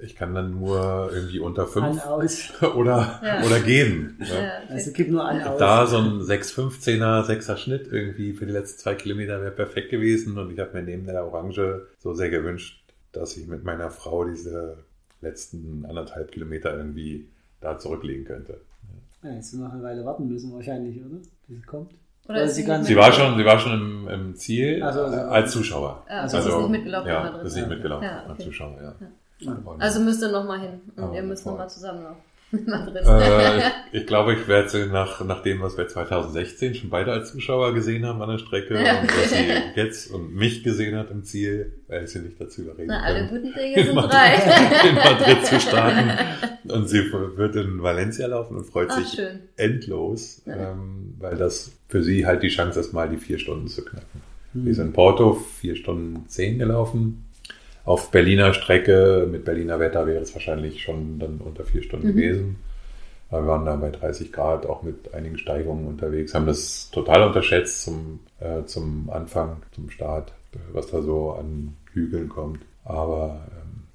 ich 0.01 0.15
kann 0.15 0.35
dann 0.35 0.53
nur 0.53 1.11
irgendwie 1.13 1.41
unter 1.41 1.67
fünf 1.67 2.01
aus. 2.07 2.53
oder, 2.77 3.21
Ja. 3.23 3.45
oder 3.45 3.61
gehen. 3.61 4.17
Ne? 4.21 4.27
Ja, 4.27 4.53
Also 4.69 4.89
es 4.91 4.95
gibt 4.95 5.11
nur 5.11 5.25
an, 5.29 5.43
aus. 5.43 5.59
Da 5.59 5.87
so 5.87 5.99
ein 5.99 6.21
6,15er, 6.21 7.27
6er 7.27 7.57
Schnitt 7.57 7.89
irgendwie 7.91 8.33
für 8.33 8.47
die 8.47 8.53
letzten 8.53 8.79
zwei 8.79 8.95
Kilometer 8.95 9.41
wäre 9.43 9.51
perfekt 9.51 9.91
gewesen. 9.91 10.39
Und 10.39 10.53
ich 10.53 10.59
habe 10.61 10.73
mir 10.75 10.85
neben 10.85 11.05
der 11.05 11.27
Orange 11.27 11.87
so 11.99 12.15
sehr 12.15 12.31
gewünscht, 12.31 12.83
dass 13.11 13.37
ich 13.37 13.49
mit 13.49 13.65
meiner 13.65 13.91
Frau 13.91 14.25
diese 14.25 14.79
letzten 15.23 15.87
anderthalb 15.87 16.31
Kilometer 16.33 16.77
irgendwie 16.77 17.29
da 17.61 17.79
zurücklegen 17.79 18.25
könnte. 18.25 18.61
Ja, 19.23 19.31
jetzt 19.33 19.55
noch 19.55 19.73
eine 19.73 19.83
Weile 19.83 20.05
warten 20.05 20.29
müssen 20.29 20.53
wahrscheinlich, 20.53 20.99
oder? 20.99 21.17
Bis 21.47 21.57
sie 21.59 21.63
kommt. 21.63 21.93
Oder 22.29 22.43
ist 22.43 22.55
sie 22.57 22.65
ganz- 22.65 22.87
Sie 22.87 22.97
war 22.97 23.13
schon, 23.13 23.37
sie 23.37 23.45
war 23.45 23.59
schon 23.59 23.73
im, 23.73 24.09
im 24.09 24.35
Ziel 24.37 24.83
Also, 24.83 25.03
also- 25.05 25.17
als 25.17 25.53
Zuschauer. 25.53 26.05
Ah, 26.09 26.21
also 26.23 26.41
sie 26.41 26.49
ist 26.49 26.57
nicht 26.59 26.71
mitgelaufen 26.71 27.09
Ja, 27.09 27.29
ist 27.41 27.57
nicht 27.57 27.69
mitgelaufen 27.69 28.05
Ja, 28.05 28.21
okay. 28.23 28.31
als 28.31 28.45
Zuschauer, 28.45 28.79
ja. 28.83 28.95
Also 29.79 30.01
müsst 30.01 30.23
ihr 30.23 30.31
nochmal 30.31 30.61
hin 30.61 30.81
und 30.97 31.03
Aber 31.03 31.15
ihr 31.17 31.23
müsst 31.23 31.45
nochmal 31.47 31.69
zusammenlaufen. 31.69 32.23
Äh, 32.53 33.71
ich 33.93 34.07
glaube, 34.07 34.35
ich 34.35 34.47
werde 34.47 34.69
sie 34.69 34.87
nach, 34.87 35.25
nach 35.25 35.43
dem, 35.43 35.61
was 35.63 35.77
wir 35.79 35.89
2016 35.89 36.75
schon 36.75 36.91
beide 36.91 37.13
als 37.13 37.33
Zuschauer 37.33 37.73
gesehen 37.75 38.05
haben 38.07 38.21
an 38.21 38.29
der 38.31 38.39
Strecke 38.39 38.75
Ja. 38.83 39.01
und 39.01 39.09
was 39.09 39.31
sie 39.31 39.47
jetzt 39.75 40.11
und 40.11 40.35
mich 40.35 40.63
gesehen 40.63 40.97
hat 40.97 41.11
im 41.11 41.25
Ziel, 41.25 41.73
werde 41.89 42.05
ich 42.05 42.11
sie 42.11 42.19
nicht 42.21 42.41
dazu 42.41 42.63
überreden 42.63 42.89
Na, 42.89 43.03
alle 43.03 43.27
guten 43.29 43.53
Dinge 43.55 43.75
sind 43.77 43.89
in 43.89 43.95
Madrid, 43.95 44.13
drei. 44.13 44.35
in 44.89 44.95
Madrid 44.97 45.47
zu 45.47 45.61
starten. 45.61 46.11
Und 46.71 46.89
sie 46.89 47.11
wird 47.11 47.57
in 47.57 47.83
Valencia 47.83 48.27
laufen 48.27 48.57
und 48.57 48.65
freut 48.65 48.89
Ach, 48.91 48.99
sich 48.99 49.09
schön. 49.15 49.41
endlos, 49.57 50.43
ähm, 50.47 51.15
weil 51.19 51.37
das 51.37 51.73
für 51.89 52.03
sie 52.03 52.27
halt 52.27 52.43
die 52.43 52.49
Chance 52.49 52.81
ist, 52.81 52.93
mal 52.93 53.09
die 53.09 53.17
vier 53.19 53.39
Stunden 53.39 53.69
zu 53.69 53.85
knacken. 53.85 54.21
Hm. 54.53 54.67
Wir 54.67 54.75
sind 54.75 54.87
in 54.89 54.93
Porto 54.93 55.35
vier 55.35 55.77
Stunden 55.77 56.29
zehn 56.29 56.59
gelaufen. 56.59 57.25
Auf 57.85 58.11
Berliner 58.11 58.55
Strecke 58.55 59.27
mit 59.31 59.45
Berliner 59.45 59.81
Wetter 59.81 60.07
wäre 60.07 60.23
es 60.23 60.35
wahrscheinlich 60.35 60.83
schon 60.83 61.19
dann 61.19 61.39
unter 61.39 61.65
vier 61.65 61.83
Stunden 61.83 62.09
Mhm. 62.09 62.17
gewesen. 62.17 62.57
Wir 63.31 63.47
waren 63.47 63.65
da 63.65 63.75
bei 63.77 63.91
30 63.91 64.31
Grad 64.31 64.67
auch 64.67 64.83
mit 64.83 65.15
einigen 65.15 65.39
Steigungen 65.39 65.87
unterwegs, 65.87 66.35
haben 66.35 66.47
das 66.47 66.91
total 66.91 67.23
unterschätzt 67.27 67.83
zum, 67.83 68.21
äh, 68.41 68.65
zum 68.67 69.09
Anfang, 69.11 69.63
zum 69.75 69.89
Start, 69.91 70.33
was 70.73 70.89
da 70.89 71.01
so 71.01 71.33
an 71.33 71.75
Hügeln 71.95 72.29
kommt. 72.29 72.61
Aber 72.85 73.41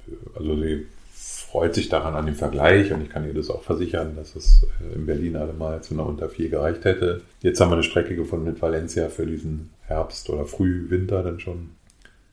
ähm, 0.08 0.18
also 0.36 0.56
sie 0.62 0.88
freut 1.14 1.76
sich 1.76 1.88
daran 1.88 2.16
an 2.16 2.26
dem 2.26 2.36
Vergleich 2.36 2.92
und 2.92 3.02
ich 3.04 3.10
kann 3.10 3.26
ihr 3.28 3.34
das 3.34 3.50
auch 3.52 3.62
versichern, 3.64 4.16
dass 4.16 4.36
es 4.36 4.66
äh, 4.92 4.96
in 4.96 5.06
Berlin 5.06 5.36
allemal 5.36 5.82
zu 5.84 5.94
einer 5.94 6.06
unter 6.08 6.30
vier 6.30 6.50
gereicht 6.50 6.84
hätte. 6.84 7.22
Jetzt 7.42 7.62
haben 7.62 7.70
wir 7.70 7.76
eine 7.76 7.84
Strecke 7.84 8.16
gefunden 8.16 8.46
mit 8.46 8.62
Valencia 8.62 9.08
für 9.10 9.26
diesen 9.28 9.70
Herbst 9.86 10.30
oder 10.32 10.46
Frühwinter 10.46 11.22
dann 11.22 11.40
schon, 11.40 11.70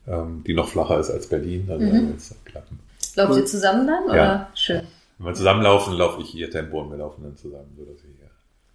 ähm, 0.07 0.43
die 0.45 0.53
noch 0.53 0.67
flacher 0.67 0.99
ist 0.99 1.11
als 1.11 1.27
Berlin. 1.27 1.67
Also 1.69 1.83
Mhm. 1.83 1.91
werden 1.91 2.05
wir 2.07 2.13
jetzt 2.13 2.45
klappen. 2.45 2.79
Lauft 3.15 3.37
ihr 3.39 3.45
zusammen 3.45 3.87
dann? 3.87 4.03
Oder? 4.05 4.15
Ja. 4.15 4.49
Schön. 4.55 4.81
Wenn 5.17 5.27
wir 5.27 5.33
zusammenlaufen, 5.33 5.93
laufe 5.93 6.21
ich 6.21 6.35
ihr 6.35 6.49
Tempo 6.51 6.81
und 6.81 6.91
wir 6.91 6.97
laufen 6.97 7.23
dann 7.23 7.35
zusammen, 7.37 7.73
sodass 7.77 7.95
ich 7.97 8.03
hier 8.19 8.25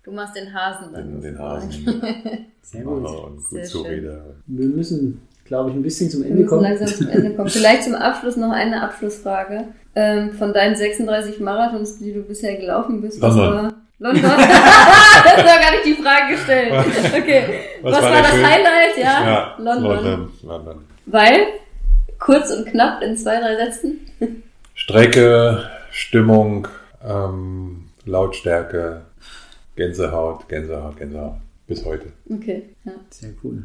Du 0.02 0.12
machst 0.12 0.34
den 0.34 0.52
Hasen 0.54 0.92
dann. 0.94 1.10
den, 1.10 1.20
den. 1.20 1.38
Hasen 1.38 1.70
Sehr 2.62 2.82
gut. 2.82 3.04
und 3.04 3.06
Sehr 3.42 3.50
gut 3.50 3.58
schön. 3.58 3.64
zurede. 3.66 4.34
Wir 4.46 4.66
müssen, 4.66 5.20
glaube 5.44 5.68
ich, 5.70 5.76
ein 5.76 5.82
bisschen 5.82 6.08
zum 6.08 6.20
Wir 6.22 6.28
Ende 6.30 6.38
müssen 6.42 6.48
kommen. 6.48 6.62
langsam 6.62 6.86
zum 6.88 7.08
Ende 7.08 7.34
kommen. 7.36 7.48
Vielleicht 7.50 7.84
zum 7.84 7.94
Abschluss 7.94 8.36
noch 8.38 8.50
eine 8.50 8.82
Abschlussfrage. 8.82 9.64
Ähm, 9.94 10.32
von 10.32 10.54
deinen 10.54 10.74
36 10.76 11.40
Marathons, 11.40 11.98
die 11.98 12.14
du 12.14 12.22
bisher 12.22 12.56
gelaufen 12.56 13.02
bist, 13.02 13.20
was 13.20 13.34
London. 13.36 13.64
war 13.64 13.72
London? 13.98 14.22
das 14.22 15.44
war 15.44 15.44
gar 15.44 15.70
nicht 15.72 15.84
die 15.84 16.02
Frage 16.02 16.32
gestellt. 16.34 16.72
Okay. 16.72 17.44
Was, 17.82 17.92
Was 17.96 18.02
war 18.04 18.12
war, 18.12 18.22
das 18.22 18.30
schön- 18.30 18.46
Highlight? 18.46 18.96
Ja, 18.96 19.04
Ja, 19.04 19.54
London. 19.58 19.84
London. 19.92 20.28
London. 20.42 20.84
Weil, 21.10 21.38
kurz 22.18 22.50
und 22.50 22.66
knapp 22.66 23.02
in 23.02 23.16
zwei, 23.16 23.40
drei 23.40 23.56
Sätzen. 23.56 24.00
Strecke, 24.74 25.64
Stimmung, 25.90 26.68
ähm, 27.06 27.84
Lautstärke, 28.04 29.02
Gänsehaut, 29.76 30.48
Gänsehaut, 30.48 30.96
Gänsehaut. 30.96 31.36
Bis 31.66 31.84
heute. 31.84 32.06
Okay, 32.28 32.64
ja. 32.84 32.92
Sehr 33.10 33.30
cool. 33.44 33.64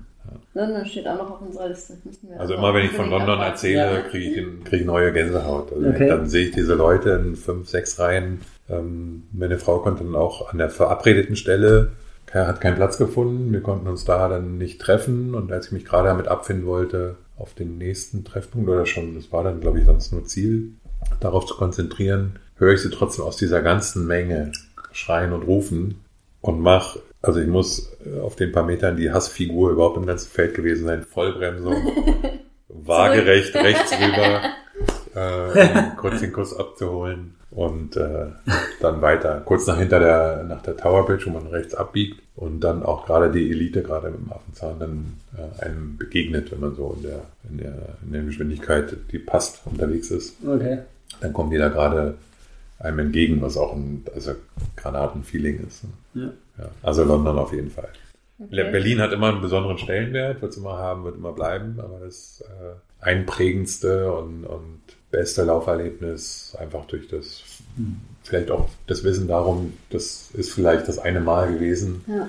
London 0.56 0.86
steht 0.86 1.08
auch 1.08 1.18
noch 1.18 1.32
auf 1.32 1.42
unserer 1.42 1.70
Liste. 1.70 1.94
Also 2.38 2.54
aber 2.56 2.64
immer 2.70 2.74
wenn 2.74 2.86
ich 2.86 2.92
von 2.92 3.10
London 3.10 3.40
erzähle, 3.42 3.96
Ja. 3.96 4.02
kriege 4.02 4.26
ich, 4.30 4.34
den- 4.36 4.64
kriege 4.64 4.78
ich 4.78 4.86
neue 4.86 5.12
Gänsehaut. 5.14 5.72
Also 5.72 5.88
Okay. 5.90 6.08
dann 6.08 6.28
sehe 6.28 6.46
ich 6.46 6.52
diese 6.52 6.74
Leute 6.74 7.12
in 7.12 7.36
fünf, 7.36 7.70
sechs 7.70 8.00
Reihen. 8.00 8.42
Ähm, 8.70 9.24
meine 9.32 9.58
Frau 9.60 9.80
konnte 9.80 10.04
dann 10.04 10.16
auch 10.16 10.52
an 10.52 10.58
der 10.58 10.70
verabredeten 10.70 11.36
Stelle, 11.36 11.92
hat 12.34 12.60
keinen 12.60 12.76
Platz 12.76 12.98
gefunden. 12.98 13.54
Wir 13.54 13.62
konnten 13.62 13.88
uns 13.88 14.04
da 14.04 14.28
dann 14.28 14.58
nicht 14.58 14.82
treffen. 14.82 15.34
Und 15.36 15.52
als 15.54 15.68
ich 15.68 15.72
mich 15.72 15.86
gerade 15.86 16.10
damit 16.10 16.28
abfinden 16.28 16.66
wollte, 16.66 17.16
auf 17.38 17.54
den 17.54 17.78
nächsten 17.78 18.24
Treffpunkt 18.24 18.70
oder 18.70 18.86
schon, 18.86 19.16
das 19.16 19.32
war 19.32 19.44
dann, 19.44 19.62
glaube 19.62 19.80
ich, 19.80 19.86
sonst 19.86 20.12
nur 20.12 20.26
Ziel, 20.26 20.74
darauf 21.20 21.46
zu 21.46 21.56
konzentrieren, 21.56 22.40
höre 22.56 22.74
ich 22.74 22.82
sie 22.82 22.90
trotzdem 22.90 23.26
aus 23.26 23.38
dieser 23.38 23.62
ganzen 23.62 24.08
Menge 24.08 24.52
schreien 24.92 25.34
und 25.34 25.44
rufen 25.44 26.02
und 26.42 26.62
mach, 26.62 26.98
also 27.22 27.40
ich 27.40 27.48
muss 27.48 27.92
auf 28.22 28.36
den 28.36 28.52
paar 28.52 28.64
Metern 28.64 28.98
die 28.98 29.12
Hassfigur 29.12 29.72
überhaupt 29.72 29.98
im 29.98 30.06
ganzen 30.06 30.30
Feld 30.30 30.54
gewesen 30.54 30.86
sein, 30.86 31.04
Vollbremsung, 31.04 31.76
waagerecht 32.70 33.56
rechts 33.56 33.92
rüber, 33.94 34.42
äh, 35.16 35.80
um 35.80 35.96
kurz 35.98 36.20
den 36.20 36.34
Kuss 36.34 36.58
abzuholen 36.58 37.36
und 37.52 37.96
äh, 37.96 38.28
dann 38.82 39.02
weiter, 39.02 39.42
kurz 39.46 39.66
nach 39.66 39.78
hinter 39.78 40.00
der, 40.00 40.44
nach 40.44 40.62
der 40.62 40.78
Tower 40.78 41.06
Bridge, 41.06 41.26
wo 41.28 41.32
man 41.32 41.48
rechts 41.48 41.74
abbiegt 41.74 42.22
und 42.36 42.60
dann 42.60 42.84
auch 42.84 43.06
gerade 43.06 43.32
die 43.32 43.50
Elite, 43.50 43.82
gerade 43.82 44.12
mit 44.12 44.20
dem 44.20 44.32
Affenzahn, 44.32 44.80
dann 44.80 45.14
äh, 45.38 45.64
einem 45.64 45.98
begegnet, 45.98 46.52
wenn 46.52 46.60
man 46.60 46.76
so 46.76 46.96
in 46.98 47.04
der, 47.04 47.22
in 47.50 47.58
der, 47.58 47.74
in 48.06 48.12
der 48.12 48.24
Geschwindigkeit, 48.24 48.96
die 49.12 49.20
passt, 49.20 49.62
unterwegs 49.66 50.12
ist. 50.12 50.36
Okay. 50.46 50.80
Dann 51.22 51.34
kommen 51.34 51.50
die 51.50 51.58
da 51.58 51.70
gerade 51.70 52.16
einem 52.78 53.00
entgegen, 53.00 53.42
was 53.42 53.56
auch 53.58 53.74
ein 53.74 54.04
also 54.14 54.32
Granatenfeeling 54.76 55.66
ist. 55.66 55.84
Ja. 56.14 56.30
Ja, 56.58 56.70
also 56.84 57.04
London 57.04 57.38
auf 57.38 57.54
jeden 57.54 57.70
Fall. 57.70 57.90
Okay. 58.40 58.72
Berlin 58.72 59.00
hat 59.00 59.14
immer 59.14 59.30
einen 59.30 59.42
besonderen 59.42 59.78
Stellenwert, 59.78 60.42
wird 60.42 60.52
es 60.52 60.58
immer 60.58 60.78
haben, 60.78 61.06
wird 61.06 61.16
immer 61.16 61.32
bleiben, 61.32 61.80
aber 61.80 62.00
das 62.04 62.42
äh, 62.42 63.06
einprägendste 63.06 64.12
und, 64.12 64.46
und 64.46 64.82
beste 65.16 65.44
Lauferlebnis 65.44 66.56
einfach 66.60 66.86
durch 66.86 67.08
das, 67.08 67.42
vielleicht 68.24 68.52
auch 68.52 68.68
das 68.88 69.04
Wissen 69.04 69.28
darum, 69.28 69.74
das 69.90 70.30
ist 70.34 70.52
vielleicht 70.52 70.88
das 70.88 71.00
eine 71.00 71.22
Mal 71.22 71.54
gewesen 71.54 72.04
Ja. 72.08 72.28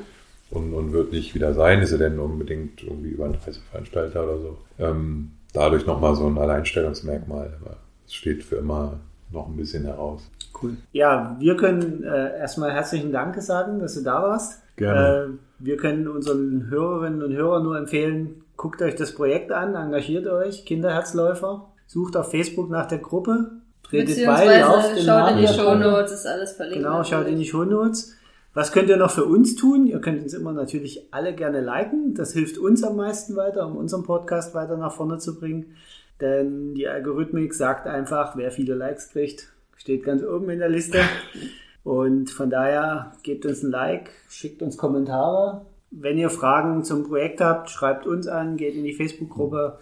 und, 0.50 0.72
und 0.72 0.92
wird 0.92 1.10
nicht 1.12 1.34
wieder 1.34 1.52
sein, 1.54 1.80
ist 1.82 1.90
ja 1.90 1.98
denn 1.98 2.18
unbedingt 2.20 2.82
irgendwie 2.82 3.10
über 3.10 3.24
einen 3.24 3.34
Reiseveranstalter 3.34 4.22
oder 4.24 4.38
so. 4.38 4.58
Ähm, 4.78 5.32
dadurch 5.52 5.84
nochmal 5.86 6.14
so 6.14 6.26
ein 6.26 6.38
Alleinstellungsmerkmal, 6.38 7.54
aber 7.60 7.76
es 8.06 8.14
steht 8.14 8.44
für 8.44 8.56
immer 8.56 9.00
noch 9.32 9.48
ein 9.48 9.56
bisschen 9.56 9.84
heraus. 9.84 10.22
Cool. 10.62 10.76
Ja, 10.92 11.36
wir 11.40 11.56
können 11.56 12.04
äh, 12.04 12.38
erstmal 12.38 12.72
herzlichen 12.72 13.12
Dank 13.12 13.40
sagen, 13.42 13.80
dass 13.80 13.94
du 13.94 14.02
da 14.02 14.22
warst. 14.22 14.62
Gerne. 14.76 15.34
Äh, 15.34 15.64
wir 15.64 15.76
können 15.76 16.06
unseren 16.06 16.68
Hörerinnen 16.70 17.22
und 17.22 17.32
Hörern 17.34 17.64
nur 17.64 17.76
empfehlen, 17.76 18.42
guckt 18.56 18.80
euch 18.80 18.94
das 18.94 19.12
Projekt 19.12 19.50
an, 19.50 19.74
engagiert 19.74 20.26
euch, 20.28 20.64
Kinderherzläufer, 20.64 21.66
sucht 21.86 22.16
auf 22.16 22.30
Facebook 22.30 22.70
nach 22.70 22.86
der 22.86 22.98
Gruppe, 22.98 23.60
tretet 23.82 24.24
bei, 24.26 24.60
lauft 24.60 24.98
schaut 25.00 25.30
in 25.30 25.38
die 25.38 25.48
Show. 25.48 25.74
Notes, 25.74 26.12
ist 26.12 26.26
alles 26.26 26.52
verlinkt. 26.52 26.84
Genau, 26.84 27.04
schaut 27.04 27.26
in 27.26 27.38
die 27.38 27.46
natürlich. 27.46 27.50
Shownotes. 27.50 28.16
Was 28.56 28.72
könnt 28.72 28.88
ihr 28.88 28.96
noch 28.96 29.10
für 29.10 29.26
uns 29.26 29.54
tun? 29.54 29.86
Ihr 29.86 30.00
könnt 30.00 30.22
uns 30.22 30.32
immer 30.32 30.52
natürlich 30.52 31.12
alle 31.12 31.34
gerne 31.34 31.60
liken. 31.60 32.14
Das 32.14 32.32
hilft 32.32 32.56
uns 32.56 32.82
am 32.82 32.96
meisten 32.96 33.36
weiter, 33.36 33.66
um 33.66 33.76
unseren 33.76 34.02
Podcast 34.02 34.54
weiter 34.54 34.78
nach 34.78 34.92
vorne 34.92 35.18
zu 35.18 35.38
bringen. 35.38 35.76
Denn 36.22 36.74
die 36.74 36.88
Algorithmik 36.88 37.52
sagt 37.52 37.86
einfach, 37.86 38.34
wer 38.36 38.50
viele 38.50 38.74
Likes 38.74 39.10
kriegt, 39.10 39.52
steht 39.76 40.04
ganz 40.04 40.22
oben 40.22 40.48
in 40.48 40.58
der 40.58 40.70
Liste. 40.70 41.00
Und 41.84 42.30
von 42.30 42.48
daher 42.48 43.12
gebt 43.22 43.44
uns 43.46 43.62
ein 43.62 43.70
Like, 43.70 44.10
schickt 44.28 44.62
uns 44.62 44.78
Kommentare. 44.78 45.66
Wenn 45.90 46.18
ihr 46.18 46.30
Fragen 46.30 46.82
zum 46.82 47.06
Projekt 47.06 47.40
habt, 47.40 47.70
schreibt 47.70 48.06
uns 48.06 48.26
an, 48.26 48.56
geht 48.56 48.74
in 48.74 48.84
die 48.84 48.94
Facebook-Gruppe. 48.94 49.78